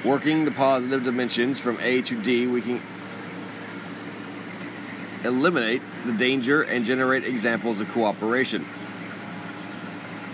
Working 0.03 0.43
the 0.43 0.51
positive 0.51 1.03
dimensions 1.03 1.59
from 1.59 1.79
A 1.81 2.01
to 2.01 2.21
D, 2.21 2.47
we 2.47 2.61
can 2.61 2.81
eliminate 5.27 5.81
the 6.05 6.13
danger 6.13 6.61
and 6.61 6.85
generate 6.85 7.23
examples 7.23 7.79
of 7.79 7.89
cooperation. 7.89 8.65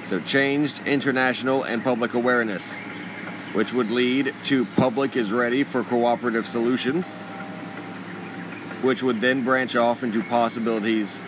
So, 0.05 0.19
changed 0.19 0.85
international 0.85 1.63
and 1.63 1.83
public 1.83 2.13
awareness, 2.13 2.81
which 3.53 3.73
would 3.73 3.91
lead 3.91 4.33
to 4.43 4.65
public 4.65 5.15
is 5.15 5.31
ready 5.31 5.63
for 5.63 5.83
cooperative 5.83 6.45
solutions, 6.45 7.21
which 8.81 9.01
would 9.01 9.21
then 9.21 9.43
branch 9.43 9.75
off 9.75 10.03
into 10.03 10.21
possibilities 10.23 11.19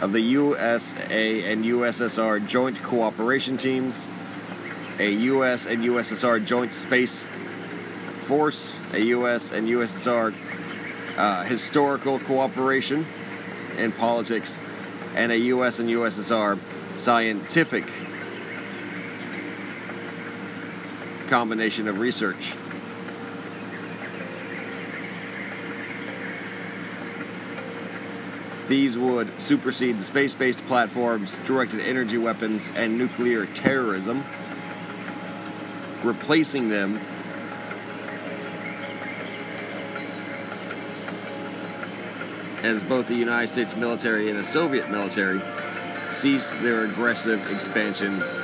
of 0.00 0.12
the 0.12 0.20
USA 0.20 1.50
and 1.50 1.64
USSR 1.64 2.46
joint 2.46 2.82
cooperation 2.82 3.56
teams, 3.56 4.08
a 4.98 5.10
US 5.10 5.66
and 5.66 5.82
USSR 5.84 6.44
joint 6.44 6.74
space 6.74 7.26
force, 8.24 8.80
a 8.92 9.00
US 9.00 9.52
and 9.52 9.68
USSR 9.68 10.34
uh, 11.16 11.44
historical 11.44 12.18
cooperation 12.20 13.06
in 13.78 13.92
politics, 13.92 14.58
and 15.14 15.30
a 15.32 15.38
US 15.38 15.78
and 15.78 15.88
USSR 15.88 16.58
scientific 16.96 17.84
combination 21.28 21.88
of 21.88 21.98
research. 21.98 22.54
These 28.68 28.96
would 28.96 29.40
supersede 29.40 29.98
the 29.98 30.04
space 30.04 30.34
based 30.34 30.64
platforms, 30.66 31.38
directed 31.44 31.80
energy 31.80 32.16
weapons, 32.16 32.72
and 32.74 32.96
nuclear 32.96 33.46
terrorism, 33.46 34.24
replacing 36.02 36.70
them 36.70 36.98
as 42.64 42.82
both 42.82 43.06
the 43.06 43.14
United 43.14 43.48
States 43.52 43.76
military 43.76 44.30
and 44.30 44.38
the 44.38 44.44
Soviet 44.44 44.90
military 44.90 45.38
cease 46.12 46.50
their 46.62 46.84
aggressive 46.84 47.38
expansions 47.52 48.38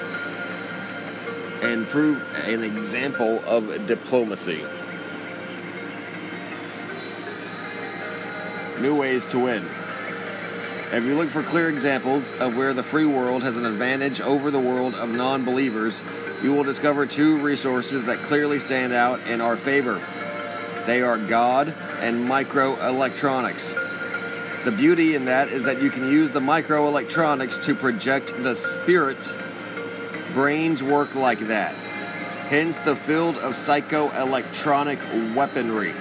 and 1.63 1.87
prove 1.87 2.23
an 2.47 2.63
example 2.63 3.43
of 3.47 3.87
diplomacy. 3.87 4.63
New 8.83 8.95
ways 8.95 9.25
to 9.25 9.39
win. 9.39 9.65
If 10.93 11.05
you 11.05 11.17
look 11.17 11.31
for 11.31 11.43
clear 11.43 11.71
examples 11.71 12.31
of 12.41 12.59
where 12.59 12.75
the 12.75 12.83
free 12.83 13.07
world 13.07 13.43
has 13.43 13.57
an 13.57 13.65
advantage 13.65 14.21
over 14.21 14.51
the 14.51 14.59
world 14.59 14.95
of 14.97 15.09
non 15.11 15.47
believers, 15.47 16.03
you 16.43 16.53
will 16.53 16.65
discover 16.65 17.07
two 17.07 17.39
resources 17.39 18.05
that 18.05 18.19
clearly 18.19 18.59
stand 18.59 18.93
out 18.93 19.27
in 19.27 19.41
our 19.41 19.57
favor. 19.57 19.99
They 20.85 21.01
are 21.01 21.17
God 21.17 21.69
and 22.01 22.29
microelectronics. 22.29 23.90
The 24.65 24.73
beauty 24.73 25.15
in 25.15 25.25
that 25.25 25.49
is 25.49 25.65
that 25.65 25.83
you 25.83 25.89
can 25.89 26.11
use 26.11 26.33
the 26.33 26.41
microelectronics 26.41 27.65
to 27.65 27.75
project 27.75 28.31
the 28.43 28.55
spirit. 28.55 29.33
Brains 30.35 30.83
work 30.83 31.15
like 31.15 31.39
that. 31.39 31.75
Hence 32.51 32.79
the 32.79 32.95
field 32.95 33.37
of 33.37 33.53
psychoelectronic 33.53 35.35
weaponry. 35.35 35.95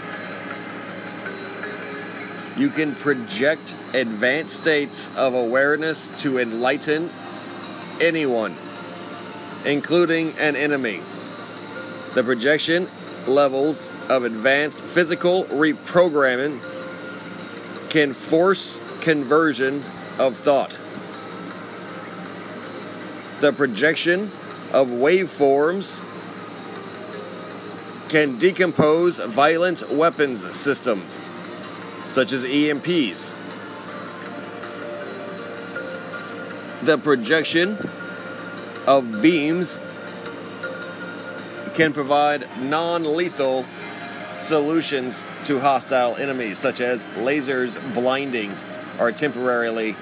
You 2.61 2.69
can 2.69 2.95
project 2.95 3.73
advanced 3.93 4.61
states 4.61 5.15
of 5.15 5.35
awareness 5.35 6.09
to 6.23 6.39
enlighten 6.39 7.09
anyone, 8.01 8.53
including 9.65 10.33
an 10.37 10.57
enemy. 10.57 10.99
The 12.13 12.23
projection 12.25 12.87
levels 13.25 13.89
of 14.09 14.25
advanced 14.25 14.81
physical 14.81 15.45
reprogramming 15.45 16.59
can 17.89 18.13
force 18.13 18.79
conversion 19.01 19.75
of 20.19 20.35
thought. 20.35 20.71
The 23.41 23.51
projection 23.51 24.23
of 24.73 24.89
waveforms 24.89 26.05
can 28.09 28.37
decompose 28.37 29.17
violent 29.19 29.89
weapons 29.91 30.41
systems, 30.55 31.11
such 32.11 32.31
as 32.31 32.43
EMPs. 32.43 33.33
The 36.83 36.97
projection 36.97 37.77
of 38.87 39.21
beams 39.21 39.79
can 41.75 41.93
provide 41.93 42.45
non 42.61 43.15
lethal 43.15 43.65
solutions 44.49 45.27
to 45.43 45.59
hostile 45.59 46.15
enemies, 46.15 46.57
such 46.57 46.81
as 46.81 47.05
lasers 47.17 47.77
blinding 47.93 48.51
or 48.99 49.11
temporarily 49.11 49.95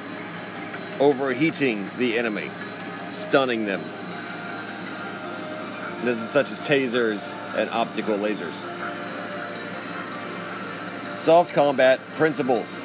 overheating 1.02 1.86
the 1.98 2.18
enemy, 2.18 2.50
stunning 3.12 3.66
them. 3.66 3.82
This 6.06 6.18
is 6.18 6.30
such 6.30 6.50
as 6.50 6.62
tasers 6.62 7.36
and 7.58 7.70
optical 7.72 8.18
lasers. 8.18 8.56
Soft 11.18 11.54
combat 11.54 12.00
principles. 12.16 12.80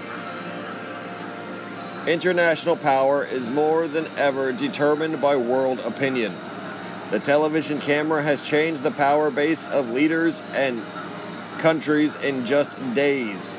International 2.08 2.74
power 2.74 3.22
is 3.22 3.48
more 3.48 3.86
than 3.86 4.06
ever 4.16 4.50
determined 4.50 5.20
by 5.20 5.36
world 5.36 5.78
opinion. 5.78 6.34
The 7.12 7.20
television 7.20 7.78
camera 7.78 8.20
has 8.20 8.42
changed 8.42 8.82
the 8.82 8.90
power 8.90 9.30
base 9.30 9.68
of 9.68 9.90
leaders 9.90 10.42
and 10.54 10.82
countries 11.62 12.16
in 12.16 12.44
just 12.44 12.76
days. 12.92 13.56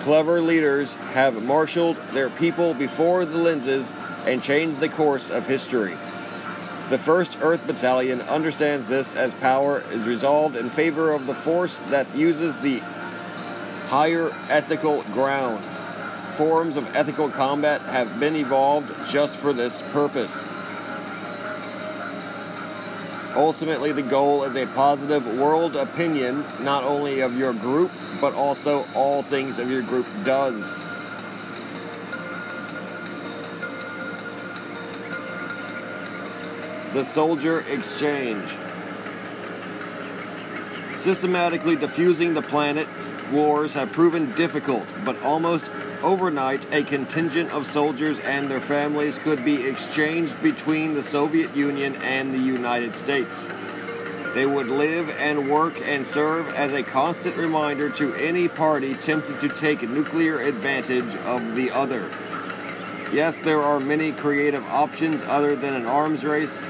Clever 0.00 0.40
leaders 0.40 0.96
have 1.14 1.44
marshaled 1.44 1.96
their 2.12 2.28
people 2.28 2.74
before 2.74 3.24
the 3.24 3.38
lenses 3.38 3.94
and 4.26 4.42
changed 4.42 4.80
the 4.80 4.88
course 4.88 5.30
of 5.30 5.46
history. 5.46 5.94
The 6.90 6.96
1st 6.96 7.40
Earth 7.40 7.66
Battalion 7.68 8.20
understands 8.22 8.88
this 8.88 9.14
as 9.14 9.32
power 9.34 9.84
is 9.92 10.06
resolved 10.06 10.56
in 10.56 10.70
favor 10.70 11.12
of 11.12 11.26
the 11.26 11.34
force 11.34 11.78
that 11.90 12.12
uses 12.16 12.58
the 12.58 12.80
higher 13.88 14.32
ethical 14.48 15.02
grounds. 15.14 15.84
Forms 16.36 16.76
of 16.76 16.96
ethical 16.96 17.28
combat 17.28 17.80
have 17.82 18.18
been 18.18 18.34
evolved 18.34 18.92
just 19.08 19.36
for 19.36 19.52
this 19.52 19.82
purpose. 19.92 20.50
Ultimately, 23.38 23.92
the 23.92 24.02
goal 24.02 24.42
is 24.42 24.56
a 24.56 24.66
positive 24.66 25.24
world 25.38 25.76
opinion, 25.76 26.42
not 26.60 26.82
only 26.82 27.20
of 27.20 27.38
your 27.38 27.52
group, 27.52 27.92
but 28.20 28.34
also 28.34 28.84
all 28.96 29.22
things 29.22 29.60
of 29.60 29.70
your 29.70 29.82
group 29.82 30.06
does. 30.24 30.80
The 36.92 37.04
Soldier 37.04 37.60
Exchange. 37.68 38.42
Systematically 40.98 41.76
diffusing 41.76 42.34
the 42.34 42.42
planet's 42.42 43.12
wars 43.30 43.74
have 43.74 43.92
proven 43.92 44.32
difficult, 44.32 44.92
but 45.04 45.22
almost 45.22 45.70
overnight, 46.02 46.66
a 46.74 46.82
contingent 46.82 47.52
of 47.52 47.68
soldiers 47.68 48.18
and 48.18 48.50
their 48.50 48.60
families 48.60 49.16
could 49.16 49.44
be 49.44 49.64
exchanged 49.64 50.42
between 50.42 50.94
the 50.94 51.02
Soviet 51.04 51.54
Union 51.54 51.94
and 52.02 52.34
the 52.34 52.40
United 52.40 52.96
States. 52.96 53.48
They 54.34 54.44
would 54.44 54.66
live 54.66 55.08
and 55.10 55.48
work 55.48 55.80
and 55.84 56.04
serve 56.04 56.48
as 56.48 56.72
a 56.72 56.82
constant 56.82 57.36
reminder 57.36 57.90
to 57.90 58.14
any 58.14 58.48
party 58.48 58.94
tempted 58.94 59.38
to 59.38 59.48
take 59.48 59.88
nuclear 59.88 60.40
advantage 60.40 61.14
of 61.18 61.54
the 61.54 61.70
other. 61.70 62.10
Yes, 63.12 63.38
there 63.38 63.62
are 63.62 63.78
many 63.78 64.10
creative 64.10 64.66
options 64.66 65.22
other 65.22 65.54
than 65.54 65.74
an 65.74 65.86
arms 65.86 66.24
race, 66.24 66.66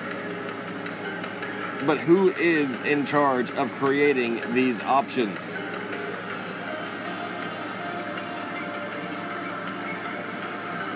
but 1.86 1.98
who 1.98 2.30
is 2.30 2.80
in 2.80 3.06
charge 3.06 3.50
of 3.52 3.70
creating 3.72 4.40
these 4.52 4.80
options? 4.82 5.58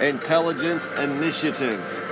Intelligence 0.00 0.86
initiatives. 0.98 2.02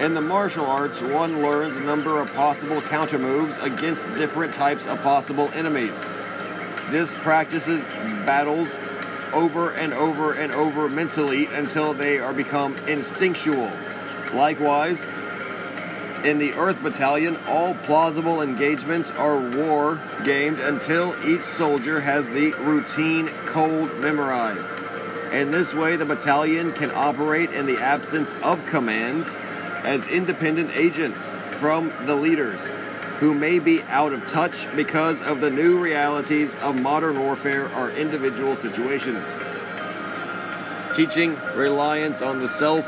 In 0.00 0.14
the 0.14 0.20
martial 0.20 0.64
arts, 0.64 1.02
one 1.02 1.42
learns 1.42 1.76
a 1.76 1.80
number 1.80 2.20
of 2.20 2.32
possible 2.32 2.80
countermoves 2.80 3.58
against 3.58 4.06
different 4.14 4.54
types 4.54 4.86
of 4.86 5.02
possible 5.02 5.50
enemies. 5.54 6.10
This 6.90 7.12
practices 7.14 7.84
battles 8.24 8.76
over 9.34 9.72
and 9.72 9.92
over 9.92 10.32
and 10.32 10.52
over 10.52 10.88
mentally 10.88 11.46
until 11.46 11.92
they 11.92 12.18
are 12.18 12.32
become 12.32 12.76
instinctual. 12.86 13.70
Likewise, 14.32 15.04
in 16.24 16.38
the 16.38 16.52
Earth 16.54 16.82
Battalion, 16.82 17.36
all 17.48 17.74
plausible 17.74 18.42
engagements 18.42 19.10
are 19.12 19.38
war 19.56 20.00
gamed 20.24 20.58
until 20.58 21.14
each 21.26 21.44
soldier 21.44 22.00
has 22.00 22.28
the 22.30 22.52
routine 22.60 23.28
code 23.46 23.98
memorized. 24.00 24.68
In 25.32 25.50
this 25.50 25.74
way, 25.74 25.96
the 25.96 26.06
battalion 26.06 26.72
can 26.72 26.90
operate 26.94 27.50
in 27.50 27.66
the 27.66 27.78
absence 27.78 28.34
of 28.42 28.64
commands 28.66 29.36
as 29.84 30.08
independent 30.08 30.70
agents 30.76 31.30
from 31.60 31.92
the 32.06 32.14
leaders. 32.14 32.68
who 33.18 33.34
may 33.34 33.58
be 33.58 33.82
out 33.88 34.12
of 34.12 34.24
touch 34.26 34.68
because 34.76 35.20
of 35.22 35.40
the 35.40 35.50
new 35.50 35.76
realities 35.76 36.54
of 36.62 36.80
modern 36.80 37.18
warfare 37.18 37.68
or 37.74 37.90
individual 37.90 38.54
situations. 38.54 39.36
Teaching 40.94 41.36
reliance 41.56 42.22
on 42.22 42.38
the 42.38 42.46
self 42.46 42.86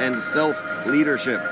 and 0.00 0.16
self 0.16 0.86
leadership. 0.86 1.42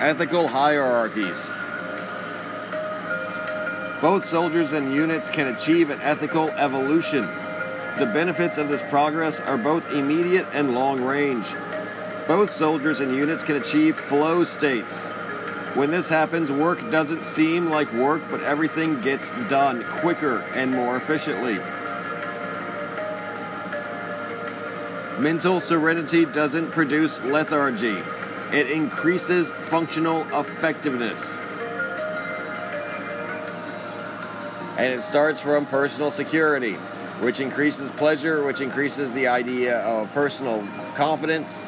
Ethical 0.00 0.46
hierarchies. 0.46 1.50
Both 4.00 4.24
soldiers 4.24 4.72
and 4.72 4.94
units 4.94 5.28
can 5.28 5.48
achieve 5.48 5.90
an 5.90 6.00
ethical 6.02 6.50
evolution. 6.50 7.22
The 7.98 8.06
benefits 8.06 8.58
of 8.58 8.68
this 8.68 8.80
progress 8.82 9.40
are 9.40 9.58
both 9.58 9.92
immediate 9.92 10.46
and 10.52 10.72
long 10.72 11.02
range. 11.02 11.46
Both 12.28 12.50
soldiers 12.50 13.00
and 13.00 13.12
units 13.12 13.42
can 13.42 13.56
achieve 13.56 13.98
flow 13.98 14.44
states. 14.44 15.08
When 15.74 15.90
this 15.90 16.08
happens, 16.08 16.52
work 16.52 16.78
doesn't 16.92 17.24
seem 17.24 17.68
like 17.68 17.92
work, 17.92 18.22
but 18.30 18.40
everything 18.42 19.00
gets 19.00 19.32
done 19.48 19.82
quicker 19.82 20.44
and 20.54 20.70
more 20.70 20.96
efficiently. 20.96 21.58
Mental 25.20 25.58
serenity 25.58 26.24
doesn't 26.24 26.70
produce 26.70 27.20
lethargy, 27.24 28.00
it 28.52 28.70
increases 28.70 29.50
functional 29.50 30.22
effectiveness. 30.38 31.38
And 34.78 34.94
it 34.94 35.02
starts 35.02 35.40
from 35.40 35.66
personal 35.66 36.10
security, 36.10 36.74
which 37.20 37.40
increases 37.40 37.90
pleasure, 37.90 38.44
which 38.44 38.60
increases 38.60 39.12
the 39.12 39.26
idea 39.26 39.80
of 39.80 40.12
personal 40.14 40.66
confidence, 40.94 41.60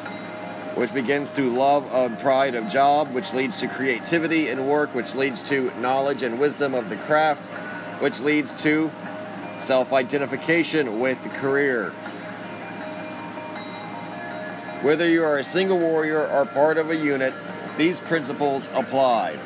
which 0.75 0.93
begins 0.93 1.35
to 1.35 1.49
love 1.49 1.85
and 1.93 2.17
pride 2.19 2.55
of 2.55 2.67
job, 2.69 3.09
which 3.09 3.33
leads 3.33 3.57
to 3.57 3.67
creativity 3.67 4.49
in 4.49 4.65
work, 4.65 4.95
which 4.95 5.13
leads 5.13 5.43
to 5.43 5.71
knowledge 5.81 6.23
and 6.23 6.39
wisdom 6.39 6.73
of 6.73 6.89
the 6.89 6.95
craft, 6.95 7.45
which 8.01 8.21
leads 8.21 8.55
to 8.63 8.89
self 9.57 9.93
identification 9.93 10.99
with 10.99 11.21
the 11.23 11.29
career. 11.29 11.93
Whether 14.81 15.07
you 15.07 15.23
are 15.23 15.37
a 15.37 15.43
single 15.43 15.77
warrior 15.77 16.25
or 16.27 16.43
part 16.45 16.79
of 16.79 16.89
a 16.89 16.95
unit, 16.95 17.35
these 17.77 18.01
principles 18.01 18.67
apply. 18.73 19.37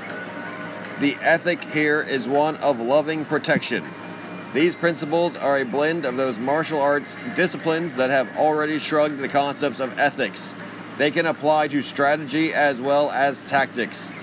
The 1.01 1.17
ethic 1.21 1.61
here 1.61 2.01
is 2.01 2.25
one 2.25 2.55
of 2.57 2.79
loving 2.79 3.25
protection. 3.25 3.83
These 4.53 4.77
principles 4.77 5.35
are 5.35 5.57
a 5.57 5.65
blend 5.65 6.05
of 6.05 6.15
those 6.15 6.39
martial 6.39 6.79
arts 6.79 7.17
disciplines 7.35 7.97
that 7.97 8.11
have 8.11 8.37
already 8.37 8.79
shrugged 8.79 9.17
the 9.17 9.27
concepts 9.27 9.81
of 9.81 9.99
ethics. 9.99 10.55
They 10.97 11.11
can 11.11 11.25
apply 11.25 11.67
to 11.67 11.81
strategy 11.81 12.53
as 12.53 12.79
well 12.79 13.11
as 13.11 13.41
tactics. 13.41 14.13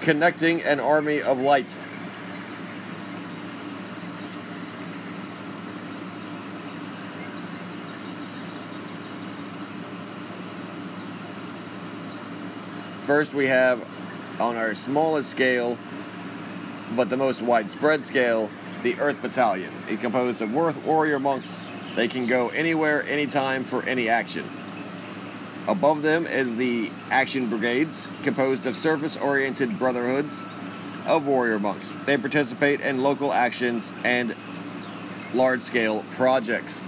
Connecting 0.00 0.62
an 0.62 0.80
army 0.80 1.22
of 1.22 1.38
light. 1.38 1.78
First, 13.08 13.32
we 13.32 13.46
have 13.46 13.82
on 14.38 14.56
our 14.56 14.74
smallest 14.74 15.30
scale, 15.30 15.78
but 16.94 17.08
the 17.08 17.16
most 17.16 17.40
widespread 17.40 18.04
scale, 18.04 18.50
the 18.82 19.00
Earth 19.00 19.22
Battalion. 19.22 19.72
It 19.88 20.02
composed 20.02 20.42
of 20.42 20.52
warrior 20.52 21.18
monks. 21.18 21.62
They 21.96 22.06
can 22.06 22.26
go 22.26 22.50
anywhere, 22.50 23.02
anytime 23.04 23.64
for 23.64 23.82
any 23.84 24.10
action. 24.10 24.44
Above 25.66 26.02
them 26.02 26.26
is 26.26 26.56
the 26.56 26.90
Action 27.08 27.48
Brigades, 27.48 28.10
composed 28.24 28.66
of 28.66 28.76
surface 28.76 29.16
oriented 29.16 29.78
brotherhoods 29.78 30.46
of 31.06 31.26
warrior 31.26 31.58
monks. 31.58 31.96
They 32.04 32.18
participate 32.18 32.82
in 32.82 33.02
local 33.02 33.32
actions 33.32 33.90
and 34.04 34.36
large 35.32 35.62
scale 35.62 36.04
projects 36.10 36.86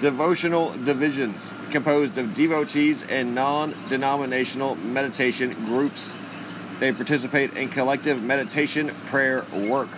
devotional 0.00 0.72
divisions 0.84 1.54
composed 1.70 2.18
of 2.18 2.34
devotees 2.34 3.02
and 3.04 3.34
non 3.34 3.74
denominational 3.88 4.76
meditation 4.76 5.52
groups. 5.66 6.14
They 6.78 6.92
participate 6.92 7.56
in 7.56 7.68
collective 7.68 8.22
meditation 8.22 8.94
prayer 9.06 9.44
work. 9.52 9.88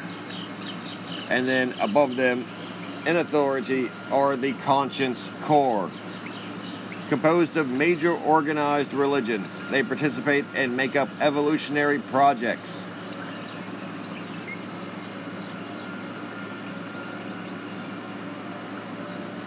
And 1.28 1.47
then 1.47 1.74
above 1.81 2.16
them, 2.16 2.47
in 3.06 3.16
authority, 3.16 3.90
are 4.10 4.36
the 4.36 4.52
Conscience 4.52 5.31
Corps. 5.43 5.90
Composed 7.09 7.56
of 7.56 7.68
major 7.68 8.12
organized 8.12 8.94
religions, 8.94 9.60
they 9.70 9.82
participate 9.82 10.44
and 10.55 10.77
make 10.77 10.97
up 10.97 11.09
evolutionary 11.20 11.98
projects. 11.98 12.86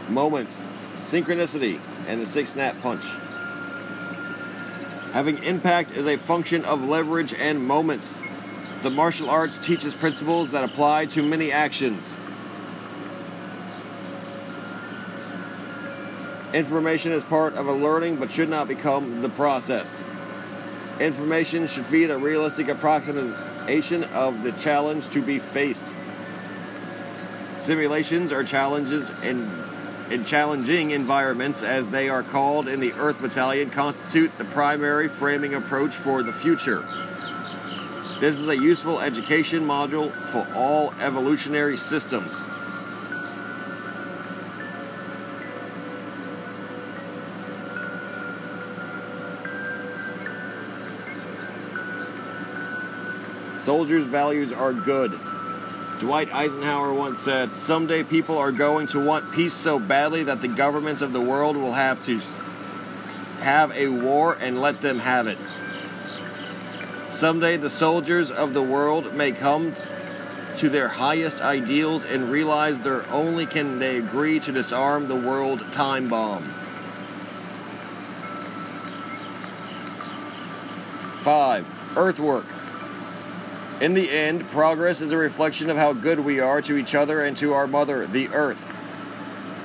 Moment, 0.09 0.57
synchronicity, 0.95 1.79
and 2.07 2.21
the 2.21 2.25
six 2.25 2.51
snap 2.51 2.79
punch. 2.81 3.05
Having 5.13 5.43
impact 5.43 5.91
is 5.91 6.07
a 6.07 6.17
function 6.17 6.65
of 6.65 6.83
leverage 6.83 7.33
and 7.33 7.65
moment. 7.65 8.17
The 8.81 8.89
martial 8.89 9.29
arts 9.29 9.59
teaches 9.59 9.95
principles 9.95 10.51
that 10.51 10.63
apply 10.63 11.05
to 11.07 11.21
many 11.21 11.51
actions. 11.51 12.19
Information 16.53 17.11
is 17.11 17.23
part 17.23 17.55
of 17.55 17.67
a 17.67 17.71
learning 17.71 18.17
but 18.17 18.29
should 18.29 18.49
not 18.49 18.67
become 18.67 19.21
the 19.21 19.29
process. 19.29 20.05
Information 20.99 21.65
should 21.65 21.85
feed 21.85 22.11
a 22.11 22.17
realistic 22.17 22.67
approximation 22.67 24.03
of 24.05 24.43
the 24.43 24.51
challenge 24.51 25.09
to 25.09 25.21
be 25.21 25.39
faced. 25.39 25.95
Simulations 27.57 28.31
are 28.31 28.43
challenges 28.43 29.09
in 29.23 29.49
in 30.13 30.23
challenging 30.23 30.91
environments, 30.91 31.63
as 31.63 31.89
they 31.89 32.07
are 32.07 32.21
called 32.21 32.67
in 32.67 32.79
the 32.79 32.93
Earth 32.93 33.19
Battalion, 33.19 33.71
constitute 33.71 34.37
the 34.37 34.45
primary 34.45 35.07
framing 35.07 35.55
approach 35.55 35.95
for 35.95 36.21
the 36.21 36.31
future. 36.31 36.83
This 38.19 38.37
is 38.37 38.47
a 38.47 38.55
useful 38.55 38.99
education 38.99 39.65
module 39.65 40.11
for 40.27 40.47
all 40.53 40.93
evolutionary 41.01 41.77
systems. 41.77 42.47
Soldiers' 53.59 54.05
values 54.05 54.51
are 54.51 54.73
good. 54.73 55.19
Dwight 55.99 56.33
Eisenhower 56.33 56.93
once 56.93 57.19
said, 57.19 57.55
Someday 57.55 58.03
people 58.03 58.37
are 58.37 58.51
going 58.51 58.87
to 58.87 59.03
want 59.03 59.31
peace 59.31 59.53
so 59.53 59.79
badly 59.79 60.23
that 60.23 60.41
the 60.41 60.47
governments 60.47 61.01
of 61.01 61.13
the 61.13 61.21
world 61.21 61.55
will 61.55 61.73
have 61.73 62.03
to 62.05 62.19
have 63.39 63.71
a 63.73 63.87
war 63.87 64.37
and 64.39 64.59
let 64.59 64.81
them 64.81 64.99
have 64.99 65.27
it. 65.27 65.37
Someday 67.09 67.57
the 67.57 67.69
soldiers 67.69 68.31
of 68.31 68.53
the 68.53 68.61
world 68.61 69.13
may 69.13 69.31
come 69.31 69.75
to 70.57 70.69
their 70.69 70.87
highest 70.87 71.41
ideals 71.41 72.05
and 72.05 72.29
realize 72.29 72.81
they're 72.81 73.09
only 73.11 73.45
can 73.45 73.79
they 73.79 73.97
agree 73.97 74.39
to 74.39 74.51
disarm 74.51 75.07
the 75.07 75.15
world 75.15 75.63
time 75.71 76.09
bomb. 76.09 76.43
Five, 81.21 81.97
earthwork. 81.97 82.45
In 83.81 83.95
the 83.95 84.09
end, 84.11 84.47
progress 84.49 85.01
is 85.01 85.11
a 85.11 85.17
reflection 85.17 85.69
of 85.69 85.77
how 85.77 85.93
good 85.93 86.19
we 86.19 86.39
are 86.39 86.61
to 86.61 86.77
each 86.77 86.95
other 86.95 87.21
and 87.21 87.35
to 87.37 87.53
our 87.53 87.67
mother, 87.67 88.05
the 88.05 88.29
earth. 88.29 88.69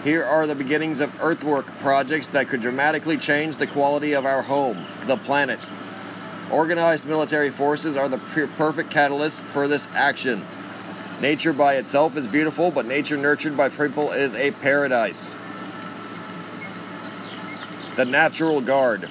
Here 0.03 0.25
are 0.25 0.47
the 0.47 0.55
beginnings 0.55 1.01
of 1.01 1.21
earthwork 1.21 1.67
projects 1.79 2.29
that 2.29 2.49
could 2.49 2.63
dramatically 2.63 3.17
change 3.17 3.57
the 3.57 3.67
quality 3.67 4.15
of 4.15 4.25
our 4.25 4.43
home, 4.43 4.87
the 5.05 5.17
planet. 5.17 5.69
Organized 6.51 7.07
military 7.07 7.51
forces 7.51 7.97
are 7.97 8.09
the 8.09 8.19
perfect 8.19 8.91
catalyst 8.91 9.43
for 9.43 9.69
this 9.69 9.87
action. 9.95 10.43
Nature 11.21 11.53
by 11.53 11.75
itself 11.75 12.17
is 12.17 12.27
beautiful, 12.27 12.71
but 12.71 12.87
nature 12.87 13.17
nurtured 13.17 13.57
by 13.57 13.69
people 13.69 14.13
is 14.13 14.35
a 14.35 14.53
paradise. 14.53 15.37
The 17.97 18.05
Natural 18.05 18.61
Guard. 18.61 19.09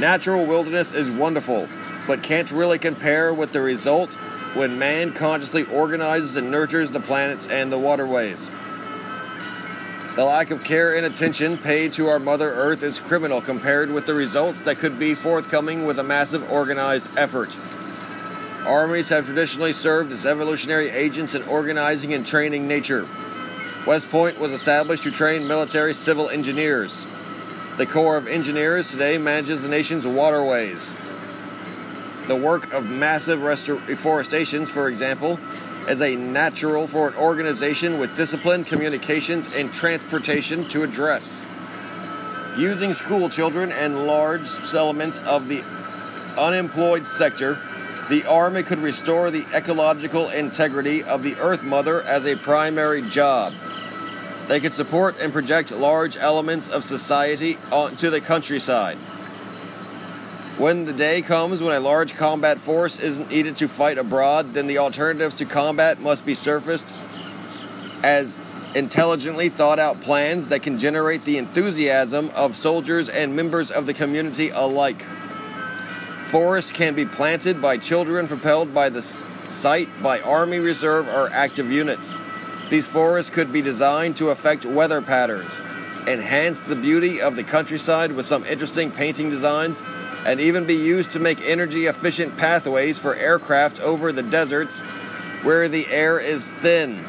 Natural 0.00 0.46
wilderness 0.46 0.92
is 0.92 1.10
wonderful, 1.10 1.68
but 2.06 2.22
can't 2.22 2.50
really 2.50 2.78
compare 2.78 3.32
with 3.32 3.52
the 3.52 3.60
result 3.60 4.14
when 4.54 4.78
man 4.78 5.12
consciously 5.12 5.64
organizes 5.64 6.36
and 6.36 6.50
nurtures 6.50 6.90
the 6.90 7.00
planets 7.00 7.48
and 7.48 7.72
the 7.72 7.78
waterways. 7.78 8.48
The 10.14 10.24
lack 10.24 10.52
of 10.52 10.62
care 10.62 10.96
and 10.96 11.04
attention 11.04 11.58
paid 11.58 11.92
to 11.94 12.06
our 12.08 12.20
Mother 12.20 12.48
Earth 12.48 12.84
is 12.84 13.00
criminal 13.00 13.40
compared 13.40 13.90
with 13.90 14.06
the 14.06 14.14
results 14.14 14.60
that 14.60 14.78
could 14.78 14.96
be 14.96 15.16
forthcoming 15.16 15.86
with 15.86 15.98
a 15.98 16.04
massive 16.04 16.48
organized 16.52 17.08
effort. 17.16 17.56
Armies 18.64 19.08
have 19.08 19.26
traditionally 19.26 19.72
served 19.72 20.12
as 20.12 20.24
evolutionary 20.24 20.88
agents 20.88 21.34
in 21.34 21.42
organizing 21.42 22.14
and 22.14 22.24
training 22.24 22.68
nature. 22.68 23.08
West 23.86 24.08
Point 24.08 24.38
was 24.38 24.52
established 24.52 25.02
to 25.02 25.10
train 25.10 25.48
military 25.48 25.92
civil 25.92 26.28
engineers. 26.28 27.06
The 27.76 27.84
Corps 27.84 28.16
of 28.16 28.28
Engineers 28.28 28.92
today 28.92 29.18
manages 29.18 29.62
the 29.62 29.68
nation's 29.68 30.06
waterways. 30.06 30.94
The 32.26 32.36
work 32.36 32.72
of 32.72 32.88
massive 32.88 33.40
reforestations, 33.40 34.70
for 34.70 34.88
example, 34.88 35.38
is 35.88 36.00
a 36.00 36.16
natural 36.16 36.86
for 36.86 37.08
an 37.08 37.14
organization 37.16 37.98
with 37.98 38.16
discipline, 38.16 38.64
communications, 38.64 39.48
and 39.54 39.72
transportation 39.72 40.66
to 40.70 40.82
address. 40.82 41.44
Using 42.56 42.94
school 42.94 43.28
children 43.28 43.72
and 43.72 44.06
large 44.06 44.48
elements 44.72 45.20
of 45.20 45.48
the 45.48 45.62
unemployed 46.38 47.06
sector, 47.06 47.58
the 48.08 48.24
Army 48.24 48.62
could 48.62 48.78
restore 48.78 49.30
the 49.30 49.44
ecological 49.54 50.30
integrity 50.30 51.02
of 51.02 51.22
the 51.22 51.36
Earth 51.36 51.62
Mother 51.62 52.02
as 52.02 52.24
a 52.24 52.36
primary 52.36 53.02
job. 53.02 53.52
They 54.48 54.60
could 54.60 54.72
support 54.72 55.16
and 55.20 55.32
project 55.32 55.72
large 55.72 56.16
elements 56.16 56.68
of 56.68 56.84
society 56.84 57.58
onto 57.70 58.08
the 58.10 58.20
countryside. 58.20 58.98
When 60.56 60.84
the 60.84 60.92
day 60.92 61.20
comes 61.20 61.60
when 61.60 61.74
a 61.74 61.80
large 61.80 62.14
combat 62.14 62.58
force 62.58 63.00
isn't 63.00 63.28
needed 63.28 63.56
to 63.56 63.66
fight 63.66 63.98
abroad, 63.98 64.54
then 64.54 64.68
the 64.68 64.78
alternatives 64.78 65.34
to 65.36 65.44
combat 65.44 66.00
must 66.00 66.24
be 66.24 66.34
surfaced 66.34 66.94
as 68.04 68.38
intelligently 68.76 69.48
thought 69.48 69.80
out 69.80 70.00
plans 70.00 70.48
that 70.48 70.62
can 70.62 70.78
generate 70.78 71.24
the 71.24 71.38
enthusiasm 71.38 72.30
of 72.36 72.56
soldiers 72.56 73.08
and 73.08 73.34
members 73.34 73.72
of 73.72 73.86
the 73.86 73.94
community 73.94 74.50
alike. 74.50 75.02
Forests 76.28 76.70
can 76.70 76.94
be 76.94 77.04
planted 77.04 77.60
by 77.60 77.76
children 77.76 78.28
propelled 78.28 78.72
by 78.72 78.88
the 78.88 79.02
site 79.02 79.88
by 80.04 80.20
Army 80.20 80.58
Reserve 80.58 81.08
or 81.08 81.30
active 81.30 81.70
units. 81.70 82.16
These 82.70 82.86
forests 82.86 83.28
could 83.28 83.52
be 83.52 83.60
designed 83.60 84.16
to 84.18 84.30
affect 84.30 84.64
weather 84.64 85.02
patterns, 85.02 85.60
enhance 86.06 86.60
the 86.60 86.76
beauty 86.76 87.20
of 87.20 87.34
the 87.34 87.42
countryside 87.42 88.12
with 88.12 88.26
some 88.26 88.44
interesting 88.46 88.92
painting 88.92 89.30
designs, 89.30 89.82
and 90.24 90.40
even 90.40 90.66
be 90.66 90.74
used 90.74 91.12
to 91.12 91.20
make 91.20 91.40
energy 91.42 91.86
efficient 91.86 92.36
pathways 92.36 92.98
for 92.98 93.14
aircraft 93.14 93.80
over 93.80 94.12
the 94.12 94.22
deserts 94.22 94.80
where 95.42 95.68
the 95.68 95.86
air 95.88 96.18
is 96.18 96.50
thin. 96.50 97.04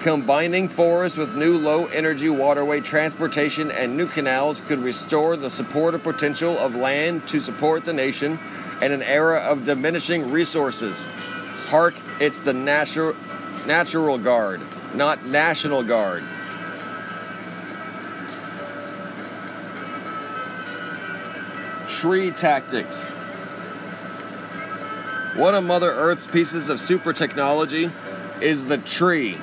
Combining 0.00 0.68
forests 0.68 1.16
with 1.16 1.36
new 1.36 1.56
low 1.56 1.86
energy 1.86 2.28
waterway 2.28 2.80
transportation 2.80 3.70
and 3.70 3.96
new 3.96 4.06
canals 4.06 4.60
could 4.62 4.80
restore 4.80 5.36
the 5.36 5.50
supportive 5.50 6.02
potential 6.02 6.58
of 6.58 6.74
land 6.74 7.26
to 7.28 7.38
support 7.38 7.84
the 7.84 7.92
nation 7.92 8.38
in 8.80 8.90
an 8.90 9.02
era 9.02 9.38
of 9.38 9.64
diminishing 9.64 10.30
resources. 10.30 11.06
Hark, 11.66 11.94
it's 12.20 12.42
the 12.42 12.52
natural 12.52 13.14
Natural 13.66 14.18
Guard, 14.18 14.60
not 14.94 15.24
National 15.24 15.84
Guard. 15.84 16.24
Tree 22.02 22.32
tactics. 22.32 23.06
One 25.36 25.54
of 25.54 25.62
Mother 25.62 25.88
Earth's 25.88 26.26
pieces 26.26 26.68
of 26.68 26.80
super 26.80 27.12
technology 27.12 27.92
is 28.40 28.66
the 28.66 28.78
tree. 28.78 29.38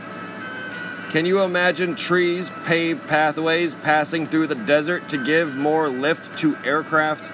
Can 1.09 1.25
you 1.25 1.41
imagine 1.41 1.95
trees, 1.95 2.51
paved 2.65 3.07
pathways 3.07 3.75
passing 3.75 4.27
through 4.27 4.47
the 4.47 4.55
desert 4.55 5.07
to 5.07 5.23
give 5.23 5.55
more 5.55 5.87
lift 5.87 6.37
to 6.39 6.57
aircraft? 6.65 7.31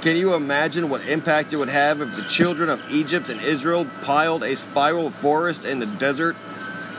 Can 0.00 0.16
you 0.16 0.32
imagine 0.32 0.88
what 0.88 1.06
impact 1.06 1.52
it 1.52 1.56
would 1.56 1.68
have 1.68 2.00
if 2.00 2.16
the 2.16 2.22
children 2.22 2.70
of 2.70 2.80
Egypt 2.90 3.28
and 3.28 3.42
Israel 3.42 3.86
piled 4.04 4.42
a 4.42 4.56
spiral 4.56 5.10
forest 5.10 5.66
in 5.66 5.80
the 5.80 5.86
desert? 5.86 6.34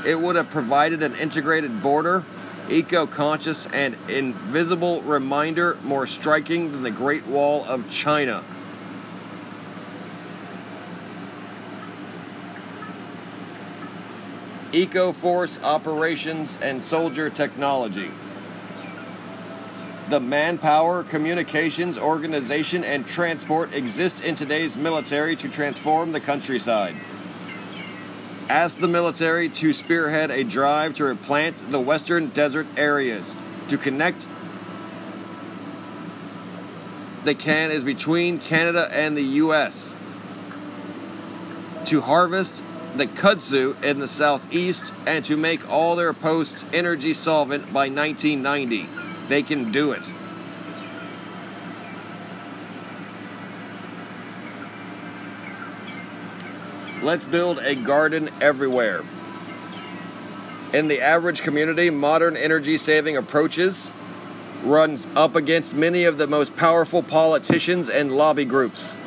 It 0.06 0.20
would 0.20 0.36
have 0.36 0.52
provided 0.52 1.02
an 1.02 1.16
integrated 1.16 1.82
border, 1.82 2.24
eco 2.70 3.06
conscious, 3.06 3.66
and 3.68 3.96
invisible 4.10 5.02
reminder 5.02 5.78
more 5.84 6.08
striking 6.08 6.72
than 6.72 6.84
the 6.84 6.92
Great 6.92 7.26
Wall 7.28 7.66
of 7.66 7.90
China. 7.90 8.44
Eco 14.74 15.12
Force 15.12 15.60
operations 15.64 16.58
and 16.62 16.84
soldier 16.84 17.30
technology 17.30 18.12
the 20.10 20.20
manpower, 20.20 21.04
communications, 21.04 21.98
organization, 21.98 22.84
and 22.84 23.06
transport 23.06 23.74
exist 23.74 24.24
in 24.24 24.36
today's 24.36 24.78
military 24.78 25.36
to 25.36 25.50
transform 25.50 26.14
the 26.14 26.20
countryside. 26.20 26.96
Ask 28.50 28.80
the 28.80 28.88
military 28.88 29.50
to 29.50 29.74
spearhead 29.74 30.32
a 30.32 30.44
drive 30.44 30.96
to 30.96 31.04
replant 31.04 31.72
the 31.72 31.80
western 31.80 32.30
desert 32.30 32.68
areas, 32.78 33.36
to 33.70 33.78
connect 33.78 34.26
the 37.28 37.36
can 37.36 37.72
is 37.72 37.84
between 37.84 38.40
Canada 38.40 38.88
and 38.90 39.18
the 39.18 39.22
U.S. 39.22 39.94
To 41.88 42.00
harvest 42.00 42.64
the 42.96 43.06
kudzu 43.06 43.76
in 43.84 44.00
the 44.00 44.08
southeast 44.08 44.94
and 45.06 45.26
to 45.26 45.36
make 45.36 45.70
all 45.70 45.98
their 45.98 46.14
posts 46.14 46.64
energy 46.72 47.14
solvent 47.14 47.74
by 47.74 47.90
1990. 47.90 48.88
They 49.28 49.44
can 49.44 49.74
do 49.74 49.92
it. 49.92 50.10
Let's 57.08 57.26
build 57.26 57.60
a 57.60 57.74
garden 57.74 58.30
everywhere. 58.42 59.02
In 60.74 60.90
the 60.90 61.00
average 61.00 61.42
community, 61.42 61.90
modern 61.90 62.36
energy 62.36 62.76
saving 62.76 63.16
approaches 63.16 63.94
runs 64.62 65.08
up 65.16 65.34
against 65.34 65.74
many 65.74 66.04
of 66.04 66.18
the 66.18 66.28
most 66.28 66.58
powerful 66.58 67.02
politicians 67.02 67.90
and 67.90 68.12
lobby 68.12 68.44
groups. 68.44 68.98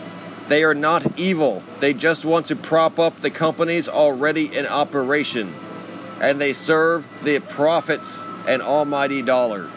They 0.48 0.64
are 0.64 0.72
not 0.72 1.18
evil. 1.18 1.62
They 1.80 1.92
just 1.92 2.24
want 2.24 2.46
to 2.46 2.56
prop 2.56 2.98
up 2.98 3.18
the 3.18 3.30
companies 3.30 3.86
already 3.86 4.46
in 4.46 4.64
operation. 4.64 5.54
And 6.22 6.40
they 6.40 6.54
serve 6.54 7.06
the 7.22 7.40
profits 7.40 8.24
and 8.48 8.62
almighty 8.62 9.20
dollar. 9.20 9.68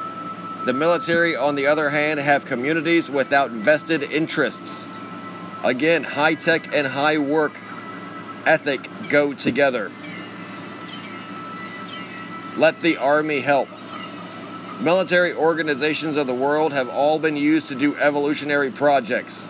The 0.66 0.72
military, 0.72 1.36
on 1.36 1.56
the 1.56 1.68
other 1.68 1.90
hand, 1.90 2.22
have 2.22 2.46
communities 2.46 3.12
without 3.12 3.52
vested 3.52 4.02
interests. 4.02 4.88
Again, 5.62 6.06
high 6.06 6.36
tech 6.36 6.74
and 6.74 6.88
high 6.88 7.18
work 7.18 7.60
ethic 8.46 8.88
go 9.10 9.34
together. 9.34 9.92
Let 12.58 12.82
the 12.82 12.98
Army 12.98 13.42
help. 13.42 13.70
Military 14.80 15.34
organizations 15.34 16.18
of 16.18 16.28
the 16.28 16.34
world 16.34 16.74
have 16.74 16.90
all 16.90 17.20
been 17.20 17.38
used 17.38 17.68
to 17.70 17.76
do 17.76 17.96
evolutionary 17.96 18.72
projects. 18.72 19.50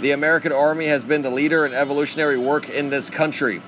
The 0.00 0.10
American 0.12 0.52
Army 0.52 0.86
has 0.86 1.04
been 1.04 1.22
the 1.22 1.30
leader 1.30 1.64
in 1.64 1.74
evolutionary 1.74 2.38
work 2.38 2.68
in 2.68 2.90
this 2.90 3.10
country. 3.10 3.62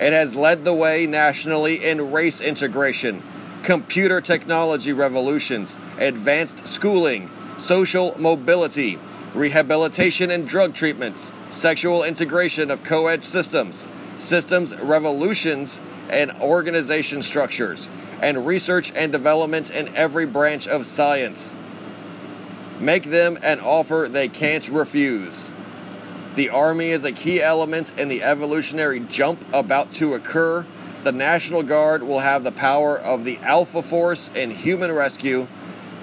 It 0.00 0.12
has 0.12 0.36
led 0.36 0.64
the 0.64 0.74
way 0.74 1.06
nationally 1.06 1.84
in 1.84 2.12
race 2.12 2.40
integration 2.40 3.22
computer 3.66 4.20
technology 4.20 4.92
revolutions, 4.92 5.76
advanced 5.98 6.68
schooling, 6.68 7.28
social 7.58 8.14
mobility, 8.16 8.96
rehabilitation 9.36 10.30
and 10.30 10.48
drug 10.48 10.74
treatments, 10.74 11.30
sexual 11.50 12.02
integration 12.02 12.70
of 12.70 12.82
co 12.82 13.06
ed 13.06 13.24
systems, 13.24 13.86
systems 14.18 14.74
revolutions 14.76 15.80
and 16.08 16.32
organization 16.40 17.22
structures, 17.22 17.88
and 18.20 18.46
research 18.46 18.90
and 18.94 19.12
development 19.12 19.70
in 19.70 19.94
every 19.94 20.26
branch 20.26 20.66
of 20.66 20.86
science. 20.86 21.54
Make 22.80 23.04
them 23.04 23.38
an 23.42 23.60
offer 23.60 24.08
they 24.10 24.28
can't 24.28 24.68
refuse. 24.68 25.52
The 26.34 26.50
Army 26.50 26.90
is 26.90 27.04
a 27.04 27.12
key 27.12 27.42
element 27.42 27.98
in 27.98 28.08
the 28.08 28.22
evolutionary 28.22 29.00
jump 29.00 29.44
about 29.54 29.92
to 29.94 30.14
occur 30.14 30.66
the 31.06 31.12
National 31.12 31.62
Guard 31.62 32.02
will 32.02 32.18
have 32.18 32.42
the 32.42 32.50
power 32.50 32.98
of 32.98 33.22
the 33.22 33.38
Alpha 33.38 33.80
Force 33.80 34.28
in 34.34 34.50
human 34.50 34.90
rescue. 34.90 35.46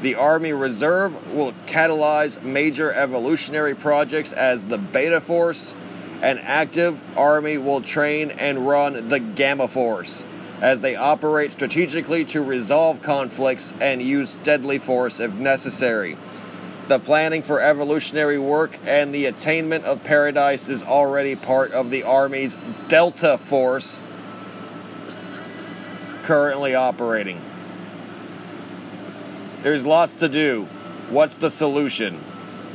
The 0.04 0.16
Army 0.16 0.52
Reserve 0.52 1.34
will 1.34 1.54
catalyze 1.66 2.44
major 2.44 2.92
evolutionary 2.92 3.74
projects 3.74 4.34
as 4.34 4.68
the 4.68 4.78
Beta 4.78 5.22
Force. 5.22 5.76
An 6.22 6.40
active 6.40 7.02
Army 7.18 7.58
will 7.58 7.80
train 7.80 8.32
and 8.32 8.68
run 8.68 9.08
the 9.08 9.22
Gamma 9.22 9.70
Force 9.70 10.26
as 10.60 10.82
they 10.82 10.98
operate 10.98 11.54
strategically 11.54 12.26
to 12.26 12.42
resolve 12.42 13.02
conflicts 13.02 13.74
and 13.80 14.02
use 14.02 14.34
deadly 14.34 14.78
force 14.78 15.22
if 15.22 15.32
necessary. 15.36 16.18
The 16.90 17.00
planning 17.00 17.42
for 17.42 17.62
evolutionary 17.62 18.38
work 18.38 18.78
and 18.86 19.16
the 19.16 19.28
attainment 19.28 19.86
of 19.86 20.04
paradise 20.04 20.68
is 20.68 20.84
already 20.84 21.38
part 21.38 21.72
of 21.72 21.92
the 21.92 22.04
Army's 22.04 22.58
Delta 22.90 23.38
Force 23.38 24.02
currently 26.24 26.76
operating. 26.76 27.40
There's 29.64 29.86
lots 29.86 30.16
to 30.16 30.28
do. 30.28 30.66
What's 31.10 31.38
the 31.38 31.50
solution? 31.50 32.22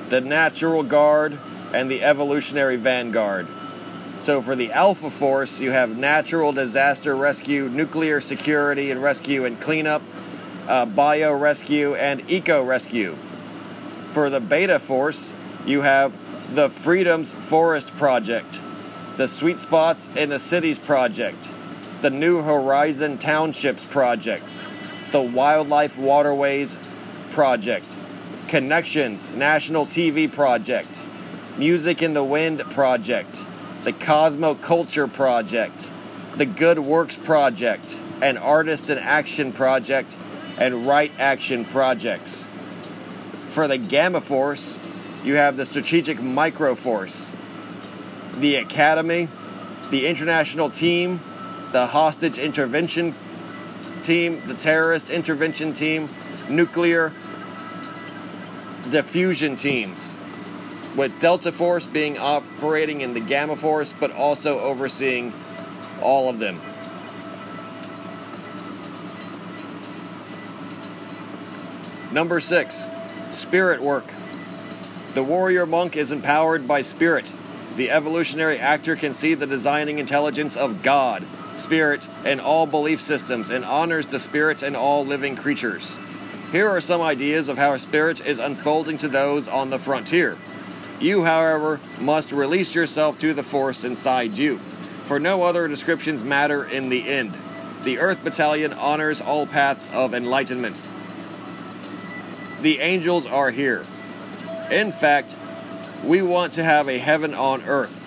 The 0.08 0.22
natural 0.22 0.82
guard 0.82 1.38
and 1.74 1.90
the 1.90 2.02
evolutionary 2.02 2.76
vanguard. 2.76 3.46
So 4.20 4.40
for 4.40 4.56
the 4.56 4.72
Alpha 4.72 5.10
Force, 5.10 5.60
you 5.60 5.70
have 5.70 5.98
natural 5.98 6.50
disaster 6.52 7.14
rescue, 7.14 7.68
nuclear 7.68 8.22
security 8.22 8.90
and 8.90 9.02
rescue 9.02 9.44
and 9.44 9.60
cleanup, 9.60 10.00
uh, 10.66 10.86
bio 10.86 11.34
rescue, 11.34 11.94
and 11.94 12.22
eco 12.30 12.64
rescue. 12.64 13.16
For 14.12 14.30
the 14.30 14.40
Beta 14.40 14.78
Force, 14.78 15.34
you 15.66 15.82
have 15.82 16.16
the 16.54 16.70
Freedoms 16.70 17.32
Forest 17.32 17.94
Project, 17.96 18.62
the 19.18 19.28
Sweet 19.28 19.60
Spots 19.60 20.08
in 20.16 20.30
the 20.30 20.38
Cities 20.38 20.78
Project, 20.78 21.52
the 22.00 22.08
New 22.08 22.40
Horizon 22.40 23.18
Townships 23.18 23.84
Project, 23.84 24.66
the 25.10 25.22
Wildlife 25.22 25.98
Waterways 25.98 26.76
Project, 27.30 27.96
Connections 28.48 29.30
National 29.30 29.86
TV 29.86 30.30
Project, 30.30 31.06
Music 31.56 32.02
in 32.02 32.14
the 32.14 32.24
Wind 32.24 32.60
Project, 32.70 33.44
the 33.84 33.92
Cosmo 33.92 34.54
Culture 34.54 35.06
Project, 35.06 35.90
the 36.34 36.46
Good 36.46 36.78
Works 36.78 37.16
Project, 37.16 38.00
and 38.22 38.36
Artist 38.38 38.90
in 38.90 38.98
Action 38.98 39.52
Project, 39.52 40.16
and 40.58 40.84
Right 40.84 41.12
Action 41.18 41.64
Projects. 41.64 42.46
For 43.44 43.66
the 43.66 43.78
Gamma 43.78 44.20
Force, 44.20 44.78
you 45.24 45.36
have 45.36 45.56
the 45.56 45.64
Strategic 45.64 46.22
Micro 46.22 46.74
Force, 46.74 47.32
the 48.36 48.56
Academy, 48.56 49.28
the 49.90 50.06
International 50.06 50.68
Team, 50.68 51.18
the 51.72 51.86
Hostage 51.86 52.38
Intervention 52.38 53.14
Team, 54.08 54.42
the 54.46 54.54
Terrorist 54.54 55.10
Intervention 55.10 55.74
Team, 55.74 56.08
Nuclear 56.48 57.12
Diffusion 58.90 59.54
Teams 59.54 60.16
with 60.96 61.20
Delta 61.20 61.52
Force 61.52 61.86
being 61.86 62.18
operating 62.18 63.02
in 63.02 63.14
the 63.14 63.20
Gamma 63.20 63.54
Force, 63.54 63.92
but 63.92 64.10
also 64.10 64.58
overseeing 64.60 65.32
all 66.02 66.28
of 66.28 66.38
them. 66.38 66.58
Number 72.10 72.40
six, 72.40 72.88
spirit 73.28 73.82
work. 73.82 74.10
The 75.12 75.22
warrior 75.22 75.66
monk 75.66 75.96
is 75.96 76.12
empowered 76.12 76.66
by 76.66 76.80
spirit. 76.80 77.32
The 77.76 77.90
evolutionary 77.90 78.58
actor 78.58 78.96
can 78.96 79.12
see 79.12 79.34
the 79.34 79.46
designing 79.46 79.98
intelligence 79.98 80.56
of 80.56 80.82
God, 80.82 81.24
spirit, 81.58 82.08
and 82.24 82.40
all 82.40 82.66
belief 82.66 83.00
systems 83.00 83.50
and 83.50 83.64
honors 83.64 84.08
the 84.08 84.20
spirit 84.20 84.62
and 84.62 84.76
all 84.76 85.04
living 85.04 85.36
creatures. 85.36 85.98
Here 86.52 86.68
are 86.68 86.80
some 86.80 87.02
ideas 87.02 87.48
of 87.48 87.58
how 87.58 87.76
spirit 87.76 88.24
is 88.24 88.38
unfolding 88.38 88.96
to 88.98 89.08
those 89.08 89.48
on 89.48 89.70
the 89.70 89.78
frontier. 89.78 90.36
You, 91.00 91.24
however, 91.24 91.80
must 92.00 92.32
release 92.32 92.74
yourself 92.74 93.18
to 93.18 93.34
the 93.34 93.42
force 93.42 93.84
inside 93.84 94.36
you, 94.36 94.58
for 95.04 95.20
no 95.20 95.42
other 95.42 95.68
descriptions 95.68 96.24
matter 96.24 96.64
in 96.64 96.88
the 96.88 97.08
end. 97.08 97.36
The 97.82 97.98
Earth 97.98 98.24
Battalion 98.24 98.72
honors 98.72 99.20
all 99.20 99.46
paths 99.46 99.90
of 99.94 100.14
enlightenment. 100.14 100.82
The 102.60 102.80
angels 102.80 103.26
are 103.26 103.50
here. 103.50 103.84
In 104.70 104.90
fact, 104.90 105.36
we 106.02 106.22
want 106.22 106.54
to 106.54 106.64
have 106.64 106.88
a 106.88 106.98
heaven 106.98 107.34
on 107.34 107.62
earth. 107.64 108.02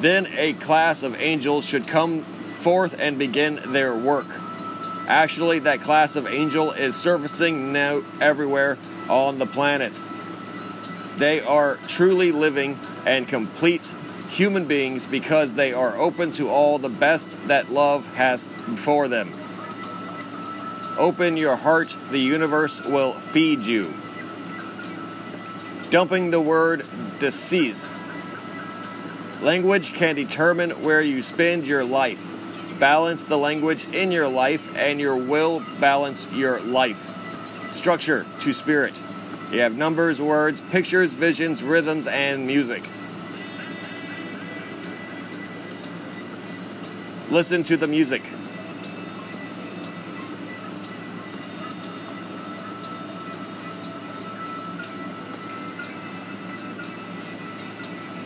Then 0.00 0.28
a 0.36 0.52
class 0.52 1.02
of 1.02 1.20
angels 1.20 1.66
should 1.66 1.88
come 1.88 2.24
forth 2.58 3.00
and 3.00 3.18
begin 3.18 3.60
their 3.72 3.94
work. 3.94 4.26
Actually, 5.08 5.60
that 5.60 5.80
class 5.80 6.16
of 6.16 6.26
angel 6.26 6.72
is 6.72 6.94
surfacing 6.94 7.72
now 7.72 8.02
everywhere 8.20 8.76
on 9.08 9.38
the 9.38 9.46
planet. 9.46 10.02
They 11.16 11.40
are 11.40 11.76
truly 11.88 12.30
living 12.30 12.78
and 13.06 13.26
complete 13.26 13.92
human 14.28 14.66
beings 14.66 15.06
because 15.06 15.54
they 15.54 15.72
are 15.72 15.96
open 15.96 16.30
to 16.32 16.50
all 16.50 16.78
the 16.78 16.90
best 16.90 17.42
that 17.48 17.70
love 17.70 18.06
has 18.14 18.46
for 18.76 19.08
them. 19.08 19.32
Open 20.98 21.36
your 21.36 21.56
heart, 21.56 21.96
the 22.10 22.18
universe 22.18 22.84
will 22.84 23.14
feed 23.14 23.60
you. 23.60 23.92
Dumping 25.90 26.30
the 26.30 26.40
word 26.40 26.86
disease. 27.18 27.90
Language 29.40 29.94
can 29.94 30.16
determine 30.16 30.70
where 30.82 31.00
you 31.00 31.22
spend 31.22 31.66
your 31.66 31.84
life. 31.84 32.27
Balance 32.78 33.24
the 33.24 33.36
language 33.36 33.88
in 33.92 34.12
your 34.12 34.28
life, 34.28 34.76
and 34.76 35.00
your 35.00 35.16
will 35.16 35.64
balance 35.80 36.30
your 36.32 36.60
life. 36.60 37.14
Structure 37.72 38.24
to 38.40 38.52
spirit. 38.52 39.02
You 39.50 39.60
have 39.60 39.76
numbers, 39.76 40.20
words, 40.20 40.60
pictures, 40.60 41.12
visions, 41.12 41.62
rhythms, 41.62 42.06
and 42.06 42.46
music. 42.46 42.88
Listen 47.30 47.62
to 47.64 47.76
the 47.76 47.86
music. 47.86 48.22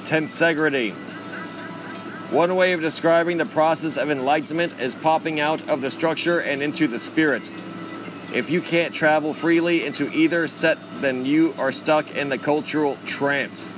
Tensegrity. 0.04 1.11
One 2.32 2.54
way 2.54 2.72
of 2.72 2.80
describing 2.80 3.36
the 3.36 3.44
process 3.44 3.98
of 3.98 4.10
enlightenment 4.10 4.80
is 4.80 4.94
popping 4.94 5.38
out 5.38 5.68
of 5.68 5.82
the 5.82 5.90
structure 5.90 6.40
and 6.40 6.62
into 6.62 6.88
the 6.88 6.98
spirit. 6.98 7.52
If 8.32 8.48
you 8.48 8.62
can't 8.62 8.94
travel 8.94 9.34
freely 9.34 9.84
into 9.84 10.10
either 10.10 10.48
set, 10.48 10.78
then 11.02 11.26
you 11.26 11.54
are 11.58 11.70
stuck 11.72 12.16
in 12.16 12.30
the 12.30 12.38
cultural 12.38 12.96
trance. 13.04 13.74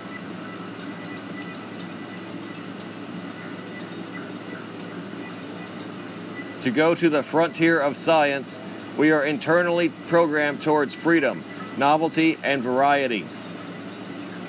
To 6.60 6.70
go 6.70 6.94
to 6.94 7.08
the 7.08 7.24
frontier 7.24 7.80
of 7.80 7.96
science, 7.96 8.60
we 8.96 9.10
are 9.10 9.24
internally 9.24 9.88
programmed 10.06 10.62
towards 10.62 10.94
freedom, 10.94 11.42
novelty, 11.76 12.38
and 12.44 12.62
variety. 12.62 13.26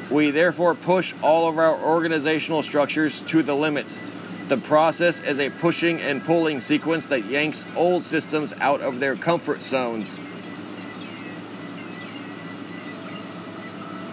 We 0.10 0.32
therefore 0.32 0.76
push 0.76 1.14
all 1.24 1.50
of 1.50 1.58
our 1.58 1.76
organizational 1.80 2.62
structures 2.62 3.22
to 3.24 3.42
the 3.42 3.56
limit. 3.56 4.00
The 4.48 4.58
process 4.58 5.22
is 5.22 5.40
a 5.40 5.50
pushing 5.50 6.00
and 6.00 6.24
pulling 6.24 6.60
sequence 6.60 7.08
that 7.08 7.26
yanks 7.26 7.66
old 7.76 8.04
systems 8.04 8.54
out 8.60 8.82
of 8.82 9.00
their 9.00 9.16
comfort 9.16 9.64
zones. 9.64 10.20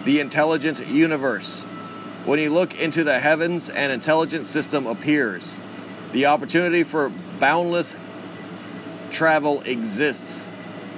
The 0.05 0.19
intelligent 0.19 0.87
universe. 0.87 1.61
When 2.25 2.39
you 2.39 2.49
look 2.49 2.73
into 2.79 3.03
the 3.03 3.19
heavens, 3.19 3.69
an 3.69 3.91
intelligent 3.91 4.47
system 4.47 4.87
appears. 4.87 5.55
The 6.11 6.25
opportunity 6.25 6.83
for 6.83 7.11
boundless 7.39 7.95
travel 9.11 9.61
exists. 9.61 10.47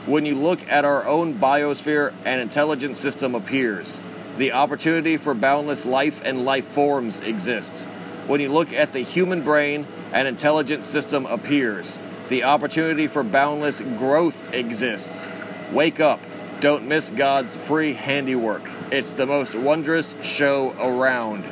When 0.05 0.25
you 0.25 0.35
look 0.35 0.65
at 0.69 0.85
our 0.85 1.05
own 1.05 1.33
biosphere, 1.33 2.13
an 2.23 2.39
intelligent 2.39 2.95
system 2.95 3.35
appears. 3.35 3.99
The 4.37 4.51
opportunity 4.51 5.15
for 5.15 5.33
boundless 5.33 5.85
life 5.85 6.21
and 6.25 6.43
life 6.43 6.65
forms 6.65 7.21
exists. 7.21 7.85
When 8.27 8.41
you 8.41 8.49
look 8.49 8.73
at 8.73 8.91
the 8.91 8.99
human 8.99 9.43
brain, 9.43 9.87
an 10.11 10.27
intelligent 10.27 10.83
system 10.83 11.25
appears. 11.25 11.99
The 12.27 12.43
opportunity 12.43 13.07
for 13.07 13.23
boundless 13.23 13.79
growth 13.79 14.53
exists. 14.53 15.29
Wake 15.71 15.99
up. 15.99 16.19
Don't 16.59 16.87
miss 16.87 17.11
God's 17.11 17.55
free 17.55 17.93
handiwork. 17.93 18.69
It's 18.91 19.13
the 19.13 19.25
most 19.25 19.55
wondrous 19.55 20.15
show 20.21 20.75
around. 20.79 21.45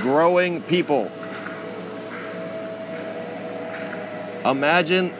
Growing 0.00 0.62
people. 0.62 1.10
Imagine 4.44 5.12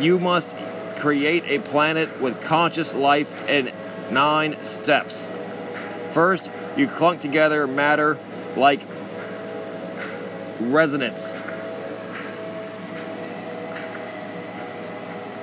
you 0.00 0.18
must 0.18 0.54
create 0.98 1.44
a 1.46 1.58
planet 1.58 2.20
with 2.20 2.40
conscious 2.42 2.94
life 2.94 3.34
in 3.48 3.72
nine 4.10 4.62
steps. 4.64 5.30
First, 6.12 6.50
you 6.76 6.88
clunk 6.88 7.20
together 7.20 7.66
matter 7.66 8.18
like 8.56 8.80
resonance. 10.60 11.34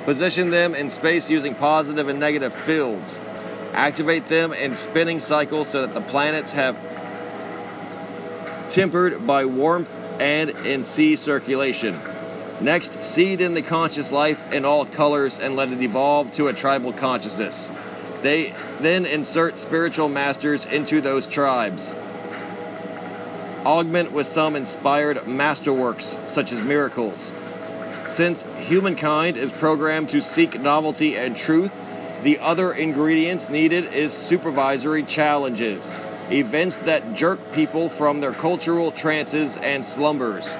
Position 0.03 0.52
them 0.52 0.76
in 0.76 0.90
space 0.90 1.30
using 1.30 1.56
positive 1.56 2.10
and 2.10 2.19
negative 2.19 2.53
fields. 2.53 3.19
Activate 3.73 4.27
them 4.27 4.53
in 4.53 4.76
spinning 4.76 5.19
cycles 5.19 5.69
so 5.69 5.82
that 5.82 5.94
the 5.94 6.02
planets 6.02 6.52
have 6.52 6.77
tempered 8.69 9.26
by 9.26 9.45
warmth 9.45 9.94
and 10.19 10.49
in 10.49 10.84
sea 10.84 11.15
circulation. 11.15 11.99
Next, 12.61 13.03
seed 13.03 13.41
in 13.41 13.53
the 13.53 13.61
conscious 13.61 14.11
life 14.11 14.52
in 14.52 14.65
all 14.65 14.86
colors 14.86 15.40
and 15.40 15.56
let 15.56 15.72
it 15.72 15.82
evolve 15.82 16.32
to 16.34 16.48
a 16.48 16.53
tribal 16.53 16.94
consciousness. 16.94 17.72
They 18.22 18.53
then 18.80 19.06
insert 19.06 19.60
spiritual 19.60 20.10
masters 20.10 20.65
into 20.65 21.02
those 21.02 21.27
tribes. 21.27 21.94
Augment 23.65 24.11
with 24.11 24.27
some 24.27 24.56
inspired 24.56 25.18
masterworks, 25.26 26.30
such 26.30 26.52
as 26.52 26.61
miracles. 26.61 27.32
Since 28.07 28.45
humankind 28.57 29.38
is 29.38 29.52
programmed 29.52 30.10
to 30.11 30.22
seek 30.22 30.60
novelty 30.60 31.15
and 31.18 31.36
truth, 31.36 31.76
The 32.26 32.40
other 32.40 32.72
ingredients 32.72 33.52
needed 33.52 33.94
is 33.94 34.11
supervisory 34.11 35.03
challenges, 35.03 35.95
events 36.32 36.80
that 36.80 37.14
jerk 37.14 37.52
people 37.52 37.88
from 37.88 38.19
their 38.19 38.32
cultural 38.32 38.91
trances 38.91 39.57
and 39.57 39.86
slumbers. 39.86 40.56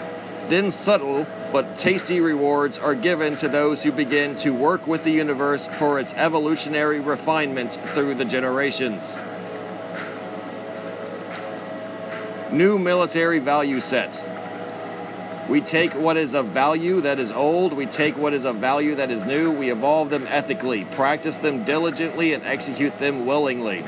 Then 0.48 0.70
subtle 0.70 1.26
but 1.56 1.78
tasty 1.78 2.20
rewards 2.20 2.78
are 2.78 2.94
given 2.94 3.38
to 3.38 3.48
those 3.48 3.82
who 3.82 3.90
begin 3.90 4.36
to 4.36 4.54
work 4.54 4.86
with 4.86 5.06
the 5.06 5.12
universe 5.12 5.68
for 5.68 6.02
its 6.02 6.14
evolutionary 6.16 7.00
refinement 7.00 7.76
through 7.94 8.14
the 8.14 8.26
generations. 8.26 9.18
New 12.52 12.78
military 12.78 13.40
value 13.40 13.80
set. 13.80 14.22
We 15.48 15.62
take 15.62 15.94
what 15.94 16.18
is 16.18 16.34
of 16.34 16.48
value 16.48 17.00
that 17.00 17.20
is 17.20 17.32
old, 17.32 17.72
we 17.72 17.86
take 17.86 18.18
what 18.18 18.34
is 18.34 18.44
of 18.44 18.58
value 18.58 18.96
that 18.96 19.10
is 19.10 19.26
new, 19.26 19.50
we 19.50 19.72
evolve 19.72 20.10
them 20.10 20.28
ethically, 20.28 20.84
practice 20.84 21.38
them 21.38 21.64
diligently, 21.64 22.34
and 22.34 22.44
execute 22.44 23.00
them 23.00 23.26
willingly. 23.26 23.86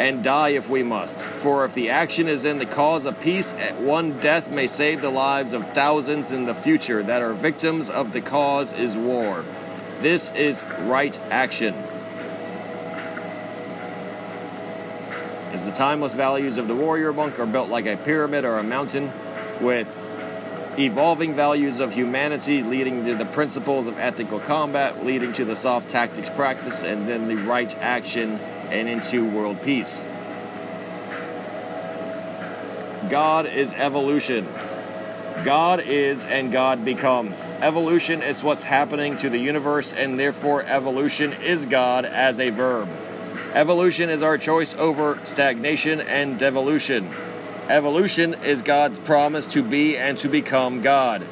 And 0.00 0.24
die 0.24 0.48
if 0.50 0.66
we 0.66 0.82
must. 0.82 1.26
For 1.42 1.66
if 1.66 1.74
the 1.74 1.90
action 1.90 2.26
is 2.26 2.46
in 2.46 2.56
the 2.58 2.64
cause 2.64 3.04
of 3.04 3.20
peace, 3.20 3.52
one 3.52 4.18
death 4.18 4.50
may 4.50 4.66
save 4.66 5.02
the 5.02 5.10
lives 5.10 5.52
of 5.52 5.74
thousands 5.74 6.32
in 6.32 6.46
the 6.46 6.54
future 6.54 7.02
that 7.02 7.20
are 7.20 7.34
victims 7.34 7.90
of 7.90 8.14
the 8.14 8.22
cause 8.22 8.72
is 8.72 8.96
war. 8.96 9.44
This 10.00 10.30
is 10.30 10.64
right 10.78 11.20
action. 11.30 11.74
As 15.52 15.66
the 15.66 15.72
timeless 15.72 16.14
values 16.14 16.56
of 16.56 16.66
the 16.66 16.74
warrior 16.74 17.12
monk 17.12 17.38
are 17.38 17.44
built 17.44 17.68
like 17.68 17.84
a 17.84 17.98
pyramid 17.98 18.46
or 18.46 18.56
a 18.56 18.62
mountain, 18.62 19.12
with 19.60 19.86
evolving 20.78 21.34
values 21.34 21.78
of 21.78 21.92
humanity 21.92 22.62
leading 22.62 23.04
to 23.04 23.16
the 23.16 23.26
principles 23.26 23.86
of 23.86 23.98
ethical 23.98 24.40
combat, 24.40 25.04
leading 25.04 25.34
to 25.34 25.44
the 25.44 25.56
soft 25.56 25.90
tactics 25.90 26.30
practice, 26.30 26.82
and 26.82 27.06
then 27.06 27.28
the 27.28 27.36
right 27.36 27.76
action 27.76 28.40
and 28.70 28.88
into 28.88 29.28
world 29.28 29.62
peace. 29.62 30.08
God 33.08 33.46
is 33.46 33.72
evolution. 33.72 34.46
God 35.44 35.80
is 35.80 36.26
and 36.26 36.52
God 36.52 36.84
becomes. 36.84 37.46
Evolution 37.60 38.22
is 38.22 38.42
what's 38.42 38.64
happening 38.64 39.16
to 39.18 39.30
the 39.30 39.38
universe, 39.38 39.92
and 39.92 40.18
therefore, 40.18 40.62
evolution 40.64 41.32
is 41.32 41.66
God 41.66 42.04
as 42.04 42.38
a 42.38 42.50
verb. 42.50 42.88
Evolution 43.54 44.10
is 44.10 44.22
our 44.22 44.38
choice 44.38 44.74
over 44.74 45.18
stagnation 45.24 46.00
and 46.00 46.38
devolution. 46.38 47.10
Evolution 47.68 48.34
is 48.44 48.62
God's 48.62 48.98
promise 48.98 49.46
to 49.48 49.62
be 49.62 49.96
and 49.96 50.18
to 50.18 50.28
become 50.28 50.82
God. 50.82 51.26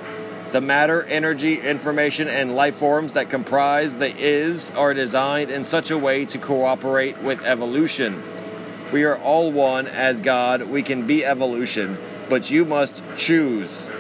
The 0.51 0.63
matter, 0.63 1.03
energy, 1.03 1.61
information, 1.61 2.27
and 2.27 2.57
life 2.57 2.77
forms 2.77 3.13
that 3.13 3.29
comprise 3.29 3.99
the 3.99 4.17
is 4.17 4.71
are 4.71 4.95
designed 4.95 5.51
in 5.51 5.63
such 5.63 5.91
a 5.91 5.99
way 5.99 6.25
to 6.25 6.39
cooperate 6.39 7.19
with 7.19 7.45
evolution. 7.45 8.23
We 8.91 9.05
are 9.05 9.19
all 9.19 9.53
one 9.53 9.87
as 9.87 10.23
God. 10.23 10.63
We 10.63 10.83
can 10.83 11.07
be 11.07 11.23
evolution, 11.23 11.99
but 12.31 12.51
you 12.51 12.65
must 12.65 13.03
choose. 13.19 13.91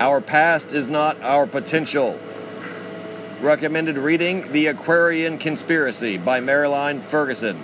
Our 0.00 0.20
past 0.20 0.74
is 0.74 0.88
not 0.88 1.22
our 1.22 1.46
potential. 1.46 2.18
Recommended 3.40 3.98
reading 3.98 4.50
The 4.50 4.66
Aquarian 4.66 5.38
Conspiracy 5.38 6.18
by 6.18 6.40
Marilyn 6.40 7.00
Ferguson. 7.02 7.62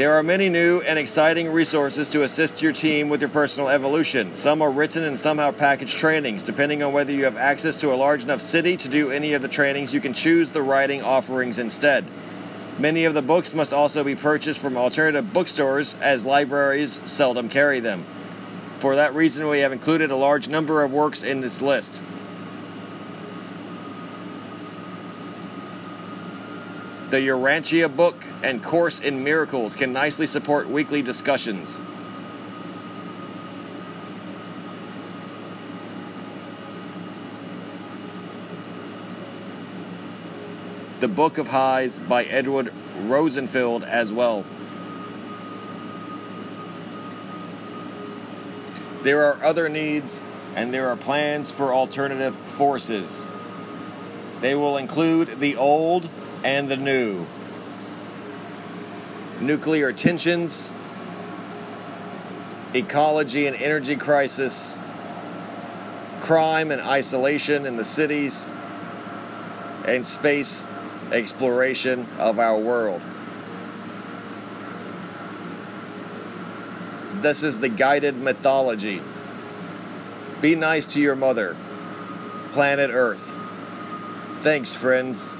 There 0.00 0.14
are 0.14 0.22
many 0.22 0.48
new 0.48 0.80
and 0.80 0.98
exciting 0.98 1.52
resources 1.52 2.08
to 2.08 2.22
assist 2.22 2.62
your 2.62 2.72
team 2.72 3.10
with 3.10 3.20
your 3.20 3.28
personal 3.28 3.68
evolution. 3.68 4.34
Some 4.34 4.62
are 4.62 4.70
written 4.70 5.04
and 5.04 5.20
some 5.20 5.38
are 5.38 5.52
packaged 5.52 5.98
trainings. 5.98 6.42
Depending 6.42 6.82
on 6.82 6.94
whether 6.94 7.12
you 7.12 7.24
have 7.24 7.36
access 7.36 7.76
to 7.76 7.92
a 7.92 7.96
large 7.96 8.22
enough 8.22 8.40
city 8.40 8.78
to 8.78 8.88
do 8.88 9.10
any 9.10 9.34
of 9.34 9.42
the 9.42 9.48
trainings, 9.48 9.92
you 9.92 10.00
can 10.00 10.14
choose 10.14 10.52
the 10.52 10.62
writing 10.62 11.02
offerings 11.02 11.58
instead. 11.58 12.06
Many 12.78 13.04
of 13.04 13.12
the 13.12 13.20
books 13.20 13.52
must 13.52 13.74
also 13.74 14.02
be 14.02 14.16
purchased 14.16 14.58
from 14.58 14.78
alternative 14.78 15.34
bookstores 15.34 15.94
as 16.00 16.24
libraries 16.24 17.02
seldom 17.04 17.50
carry 17.50 17.80
them. 17.80 18.06
For 18.78 18.96
that 18.96 19.14
reason, 19.14 19.48
we 19.48 19.58
have 19.58 19.72
included 19.72 20.10
a 20.10 20.16
large 20.16 20.48
number 20.48 20.82
of 20.82 20.90
works 20.90 21.22
in 21.22 21.42
this 21.42 21.60
list. 21.60 22.02
The 27.10 27.16
Urantia 27.16 27.88
book 27.88 28.24
and 28.40 28.62
Course 28.62 29.00
in 29.00 29.24
Miracles 29.24 29.74
can 29.74 29.92
nicely 29.92 30.26
support 30.26 30.70
weekly 30.70 31.02
discussions. 31.02 31.82
The 41.00 41.08
Book 41.08 41.38
of 41.38 41.48
Highs 41.48 41.98
by 41.98 42.22
Edward 42.22 42.72
Rosenfeld 43.00 43.82
as 43.82 44.12
well. 44.12 44.44
There 49.02 49.24
are 49.24 49.42
other 49.42 49.68
needs 49.68 50.20
and 50.54 50.72
there 50.72 50.88
are 50.90 50.96
plans 50.96 51.50
for 51.50 51.74
alternative 51.74 52.36
forces. 52.36 53.26
They 54.40 54.54
will 54.54 54.76
include 54.76 55.40
the 55.40 55.56
old 55.56 56.08
and 56.44 56.68
the 56.68 56.76
new. 56.76 57.26
Nuclear 59.40 59.92
tensions, 59.92 60.70
ecology 62.74 63.46
and 63.46 63.56
energy 63.56 63.96
crisis, 63.96 64.78
crime 66.20 66.70
and 66.70 66.80
isolation 66.80 67.66
in 67.66 67.76
the 67.76 67.84
cities, 67.84 68.48
and 69.86 70.04
space 70.06 70.66
exploration 71.10 72.06
of 72.18 72.38
our 72.38 72.58
world. 72.58 73.00
This 77.22 77.42
is 77.42 77.58
the 77.58 77.68
guided 77.68 78.16
mythology. 78.16 79.02
Be 80.40 80.54
nice 80.54 80.86
to 80.86 81.00
your 81.00 81.16
mother, 81.16 81.56
planet 82.52 82.90
Earth. 82.92 83.32
Thanks, 84.40 84.74
friends. 84.74 85.36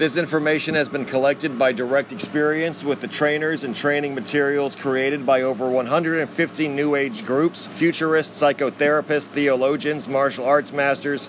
This 0.00 0.16
information 0.16 0.76
has 0.76 0.88
been 0.88 1.04
collected 1.04 1.58
by 1.58 1.72
direct 1.72 2.10
experience 2.10 2.82
with 2.82 3.02
the 3.02 3.06
trainers 3.06 3.64
and 3.64 3.76
training 3.76 4.14
materials 4.14 4.74
created 4.74 5.26
by 5.26 5.42
over 5.42 5.68
150 5.68 6.68
New 6.68 6.94
Age 6.94 7.26
groups, 7.26 7.66
futurists, 7.66 8.40
psychotherapists, 8.40 9.26
theologians, 9.26 10.08
martial 10.08 10.46
arts 10.46 10.72
masters, 10.72 11.28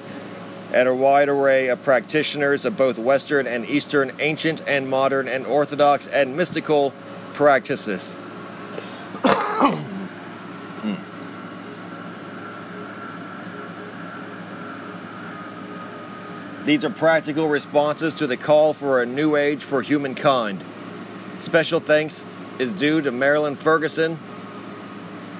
and 0.71 0.87
a 0.87 0.95
wide 0.95 1.27
array 1.27 1.67
of 1.67 1.83
practitioners 1.83 2.63
of 2.63 2.77
both 2.77 2.97
Western 2.97 3.45
and 3.45 3.69
Eastern, 3.69 4.13
ancient 4.21 4.65
and 4.65 4.89
modern, 4.89 5.27
and 5.27 5.45
Orthodox 5.45 6.07
and 6.07 6.37
mystical 6.37 6.93
practices. 7.33 8.15
These 16.65 16.85
are 16.85 16.91
practical 16.91 17.47
responses 17.47 18.13
to 18.15 18.27
the 18.27 18.37
call 18.37 18.73
for 18.73 19.01
a 19.01 19.05
new 19.05 19.35
age 19.35 19.63
for 19.63 19.81
humankind. 19.81 20.63
Special 21.39 21.79
thanks 21.79 22.23
is 22.59 22.71
due 22.71 23.01
to 23.01 23.11
Marilyn 23.11 23.55
Ferguson, 23.55 24.19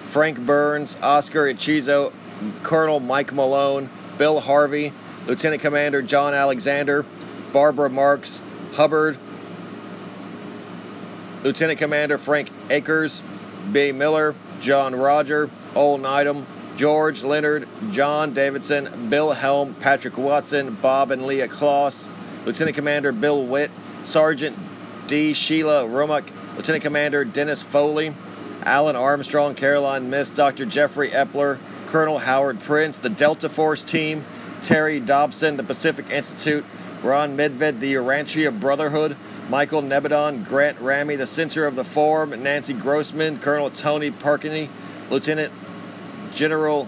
Frank 0.06 0.40
Burns, 0.40 0.98
Oscar 1.00 1.44
Ichazo, 1.44 2.12
Colonel 2.64 3.00
Mike 3.00 3.34
Malone, 3.34 3.92
Bill 4.18 4.40
Harvey, 4.40 4.94
Lieutenant 5.28 5.62
Commander 5.62 6.02
John 6.02 6.34
Alexander, 6.34 7.06
Barbara 7.54 7.92
Marx, 7.92 8.42
Hubbard, 8.74 9.20
Lieutenant 11.44 11.78
Commander 11.78 12.18
Frank 12.18 12.50
Akers, 12.72 13.22
B. 13.72 13.92
Miller, 13.92 14.34
John 14.60 14.96
Roger, 14.96 15.52
Ol 15.76 16.00
Needham, 16.00 16.48
George 16.78 17.24
Leonard, 17.24 17.68
John 17.92 18.34
Davidson, 18.34 19.10
Bill 19.10 19.32
Helm, 19.32 19.76
Patrick 19.76 20.18
Watson, 20.18 20.76
Bob 20.76 21.12
and 21.12 21.26
Leah 21.26 21.48
Kloss, 21.48 22.10
Lieutenant 22.46 22.76
Commander 22.76 23.12
Bill 23.12 23.44
Witt, 23.44 23.72
Sergeant 24.04 24.58
D. 25.08 25.34
Sheila 25.34 25.86
Romuck, 25.86 26.30
Lieutenant 26.56 26.84
Commander 26.84 27.26
Dennis 27.26 27.62
Foley, 27.62 28.16
Alan 28.64 28.96
Armstrong, 28.96 29.56
Caroline 29.56 30.10
Miss, 30.10 30.30
Dr. 30.30 30.66
Jeffrey 30.66 31.10
Epler, 31.10 31.60
Colonel 31.88 32.20
Howard 32.20 32.60
Prince, 32.62 33.00
the 33.00 33.10
Delta 33.10 33.50
Force 33.50 33.84
team, 33.84 34.24
Terry 34.62 35.00
Dobson, 35.00 35.58
the 35.58 35.64
Pacific 35.64 36.10
Institute, 36.10 36.64
Ron 37.04 37.36
Medved, 37.36 37.80
the 37.80 37.94
Urantia 37.96 38.58
Brotherhood, 38.58 39.18
Michael 39.50 39.82
Nebadon, 39.82 40.46
Grant 40.46 40.80
Ramey, 40.80 41.18
the 41.18 41.26
Center 41.26 41.66
of 41.66 41.76
the 41.76 41.84
Forum, 41.84 42.30
Nancy 42.42 42.74
Grossman, 42.74 43.40
Colonel 43.40 43.70
Tony 43.70 44.12
Parkney, 44.12 44.70
Lieutenant 45.10 45.52
General 46.34 46.88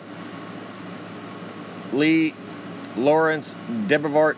Lee 1.92 2.34
Lawrence 2.96 3.56
Debevart, 3.88 4.36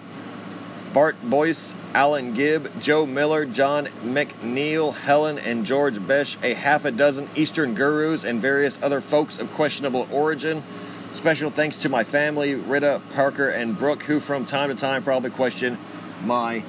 Bart 0.94 1.16
Boyce, 1.24 1.76
Alan 1.94 2.34
Gibb, 2.34 2.82
Joe 2.82 3.06
Miller, 3.06 3.46
John 3.46 3.88
McNeil, 4.04 4.94
Helen 4.94 5.38
and 5.40 5.66
George 5.66 6.06
Besh, 6.06 6.38
a 6.42 6.54
half 6.54 6.86
a 6.86 6.92
dozen 6.92 7.30
Eastern 7.36 7.74
gurus, 7.74 8.24
and 8.24 8.42
various 8.42 8.82
other 8.82 9.02
folks 9.02 9.40
of 9.40 9.52
questionable 9.52 10.08
origin. 10.12 10.64
Special 11.12 11.50
thanks 11.50 11.78
to 11.78 11.90
my 11.90 12.04
family, 12.04 12.56
Rita, 12.56 13.02
Parker, 13.14 13.50
and 13.50 13.78
Brooke, 13.78 14.04
who 14.04 14.20
from 14.20 14.46
time 14.46 14.70
to 14.70 14.76
time 14.76 15.04
probably 15.04 15.30
question 15.30 15.78
my 16.24 16.64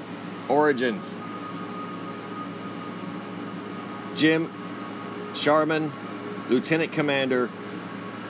origins. 0.48 1.18
Jim 4.14 4.50
Channon, 5.34 5.92
Lieutenant 6.48 6.92
Commander, 6.92 7.50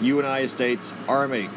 United 0.00 0.48
States 0.48 0.92
Army. 1.08 1.48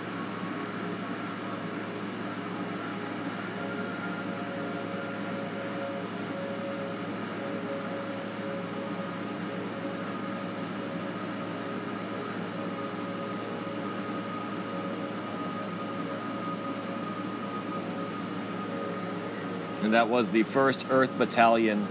And 19.82 19.94
that 19.96 20.08
was 20.08 20.30
the 20.30 20.44
1st 20.44 20.92
Earth 20.92 21.18
Battalion 21.18 21.88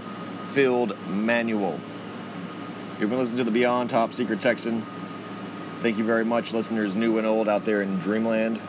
Field 0.51 0.95
Manual. 1.09 1.79
You've 2.99 3.09
been 3.09 3.19
listening 3.19 3.39
to 3.39 3.43
the 3.43 3.51
Beyond 3.51 3.89
Top 3.89 4.13
Secret 4.13 4.39
Texan. 4.39 4.85
Thank 5.81 5.97
you 5.97 6.03
very 6.03 6.25
much, 6.25 6.51
listeners 6.51 6.93
new 6.93 7.19
and 7.19 7.25
old 7.25 7.47
out 7.47 7.63
there 7.63 7.81
in 7.81 7.99
Dreamland. 7.99 8.59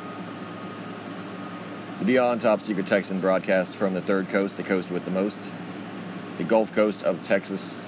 The 1.99 2.05
Beyond 2.05 2.41
Top 2.41 2.61
Secret 2.61 2.87
Texan 2.87 3.19
broadcast 3.19 3.75
from 3.75 3.95
the 3.95 4.01
third 4.01 4.29
coast, 4.29 4.57
the 4.57 4.63
coast 4.63 4.93
with 4.93 5.05
the 5.05 5.11
most, 5.11 5.51
the 6.39 6.45
Gulf 6.45 6.73
Coast 6.73 7.03
of 7.03 7.21
Texas. 7.21 7.81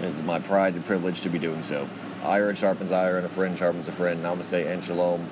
It 0.00 0.06
is 0.06 0.22
my 0.22 0.38
pride 0.38 0.72
and 0.72 0.86
privilege 0.86 1.20
to 1.20 1.28
be 1.28 1.38
doing 1.38 1.62
so. 1.62 1.86
Iron 2.24 2.56
sharpens 2.56 2.90
iron, 2.90 3.26
a 3.26 3.28
friend 3.28 3.58
sharpens 3.58 3.86
a 3.86 3.92
friend. 3.92 4.24
Namaste 4.24 4.66
and 4.66 4.82
shalom. 4.82 5.28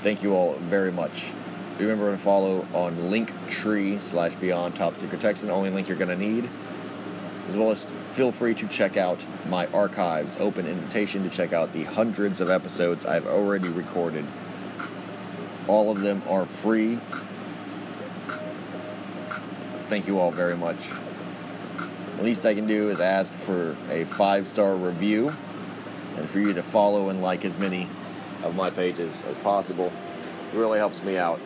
Thank 0.00 0.24
you 0.24 0.34
all 0.34 0.54
very 0.54 0.90
much. 0.90 1.30
Remember 1.78 2.10
to 2.10 2.18
follow 2.18 2.66
on 2.74 2.96
Linktree 2.96 4.00
slash 4.00 4.34
Beyond 4.34 4.74
Top 4.74 4.96
Secret 4.96 5.20
Texan, 5.20 5.50
only 5.50 5.70
link 5.70 5.86
you're 5.86 5.96
going 5.96 6.08
to 6.08 6.16
need. 6.16 6.50
As 7.48 7.56
well 7.56 7.70
as 7.70 7.84
feel 8.12 8.30
free 8.30 8.54
to 8.54 8.68
check 8.68 8.96
out 8.96 9.24
my 9.48 9.66
archives. 9.68 10.36
Open 10.38 10.66
invitation 10.66 11.22
to 11.24 11.30
check 11.30 11.52
out 11.52 11.72
the 11.72 11.84
hundreds 11.84 12.40
of 12.40 12.50
episodes 12.50 13.06
I've 13.06 13.26
already 13.26 13.68
recorded. 13.68 14.24
All 15.66 15.90
of 15.90 16.00
them 16.00 16.22
are 16.28 16.44
free. 16.44 16.98
Thank 19.88 20.06
you 20.06 20.18
all 20.18 20.30
very 20.30 20.56
much. 20.56 20.76
The 22.18 22.22
least 22.22 22.44
I 22.44 22.54
can 22.54 22.66
do 22.66 22.90
is 22.90 23.00
ask 23.00 23.32
for 23.32 23.76
a 23.90 24.04
five 24.04 24.46
star 24.46 24.74
review 24.74 25.32
and 26.16 26.28
for 26.28 26.40
you 26.40 26.52
to 26.52 26.62
follow 26.62 27.08
and 27.08 27.22
like 27.22 27.44
as 27.44 27.56
many 27.56 27.88
of 28.42 28.54
my 28.56 28.70
pages 28.70 29.22
as 29.30 29.38
possible. 29.38 29.92
It 30.52 30.56
really 30.56 30.78
helps 30.78 31.02
me 31.02 31.16
out. 31.16 31.40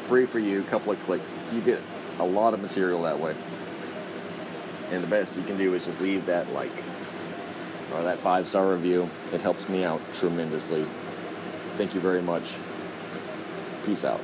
Free 0.00 0.26
for 0.26 0.38
you, 0.38 0.62
couple 0.62 0.92
of 0.92 1.02
clicks. 1.04 1.36
You 1.52 1.60
get 1.60 1.82
a 2.18 2.24
lot 2.24 2.54
of 2.54 2.60
material 2.60 3.02
that 3.02 3.18
way. 3.18 3.34
And 4.92 5.02
the 5.02 5.06
best 5.06 5.36
you 5.36 5.42
can 5.42 5.56
do 5.56 5.72
is 5.72 5.86
just 5.86 6.02
leave 6.02 6.26
that 6.26 6.52
like 6.52 6.70
or 7.94 8.02
that 8.02 8.20
five 8.20 8.46
star 8.46 8.70
review. 8.70 9.08
It 9.32 9.40
helps 9.40 9.70
me 9.70 9.84
out 9.84 10.02
tremendously. 10.14 10.82
Thank 11.78 11.94
you 11.94 12.00
very 12.00 12.20
much. 12.20 12.44
Peace 13.86 14.04
out. 14.04 14.20